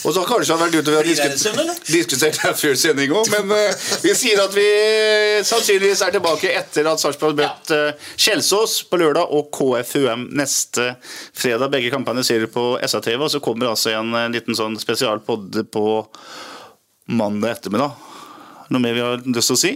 Og 0.04 0.14
så 0.16 0.22
kanskje 0.26 0.54
han 0.56 0.62
vært 0.64 0.76
ute 0.80 0.94
og 0.96 1.04
diskutert, 1.04 1.82
diskutert 1.88 2.38
her 2.40 2.54
før 2.56 2.74
sending 2.76 3.12
òg, 3.12 3.28
men 3.32 3.52
uh, 3.52 3.84
vi 4.02 4.14
sier 4.16 4.40
at 4.42 4.52
vi 4.56 4.64
sannsynligvis 5.44 6.02
er 6.06 6.14
tilbake 6.16 6.50
etter 6.56 6.88
at 6.90 7.00
Sarpsborg 7.02 7.36
har 7.36 7.50
møtt 7.52 7.72
uh, 7.76 8.08
Kjelsås 8.20 8.78
på 8.88 9.00
lørdag 9.00 9.28
og 9.36 9.50
KFUM 9.54 10.26
neste 10.40 10.94
fredag. 11.36 11.68
Begge 11.72 11.92
kampene 11.92 12.24
ser 12.26 12.44
du 12.44 12.48
på 12.52 12.64
SATV, 12.80 13.26
og 13.28 13.32
så 13.36 13.42
kommer 13.44 13.70
altså 13.74 13.92
en, 13.98 14.12
eh, 14.18 14.28
liten 14.34 14.56
sånn 14.58 14.76
spesialpod 14.80 15.60
på 15.72 15.84
mandag 17.12 17.58
ettermiddag. 17.58 17.96
Noe 18.72 18.80
mer 18.82 18.96
vi 18.96 19.04
har 19.04 19.20
lyst 19.24 19.52
til 19.52 19.58
å 19.58 19.62
si? 19.66 19.72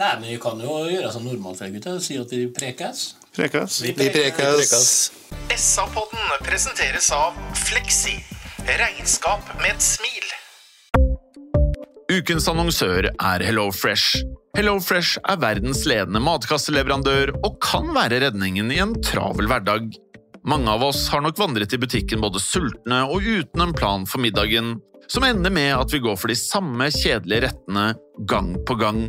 Nei, 0.00 0.14
men 0.20 0.28
vi 0.34 0.38
kan 0.42 0.60
jo 0.60 0.82
gjøre 0.90 1.12
som 1.14 1.24
normalt, 1.26 1.64
gutter, 1.74 1.96
og 1.96 2.04
si 2.04 2.16
at 2.20 2.32
vi 2.32 2.46
prekes. 2.52 3.14
Prekas? 3.36 3.82
Vi 3.82 3.92
prekes. 3.92 5.12
SA-podden 5.56 6.44
presenteres 6.46 7.10
av 7.12 7.34
Fleksi. 7.66 8.14
Regnskap 8.78 9.48
med 9.58 9.74
et 9.74 9.82
smil. 9.82 10.28
Ukens 12.14 12.46
annonsør 12.48 13.08
er 13.10 13.42
HelloFresh. 13.42 14.22
HelloFresh 14.54 15.18
er 15.26 15.40
verdens 15.42 15.82
ledende 15.88 16.22
matkasseleverandør 16.22 17.34
og 17.40 17.58
kan 17.64 17.90
være 17.96 18.22
redningen 18.28 18.70
i 18.70 18.78
en 18.84 18.94
travel 19.02 19.50
hverdag. 19.50 19.90
Mange 20.46 20.70
av 20.70 20.86
oss 20.86 21.08
har 21.10 21.24
nok 21.24 21.40
vandret 21.40 21.74
i 21.74 21.80
butikken 21.82 22.22
både 22.22 22.38
sultne 22.38 23.02
og 23.08 23.24
uten 23.24 23.66
en 23.66 23.74
plan 23.74 24.06
for 24.06 24.22
middagen, 24.22 24.76
som 25.10 25.26
ender 25.26 25.50
med 25.50 25.72
at 25.74 25.90
vi 25.90 26.04
går 26.04 26.14
for 26.20 26.30
de 26.30 26.38
samme 26.38 26.86
kjedelige 26.94 27.48
rettene 27.48 27.90
gang 28.30 28.54
på 28.62 28.78
gang. 28.78 29.08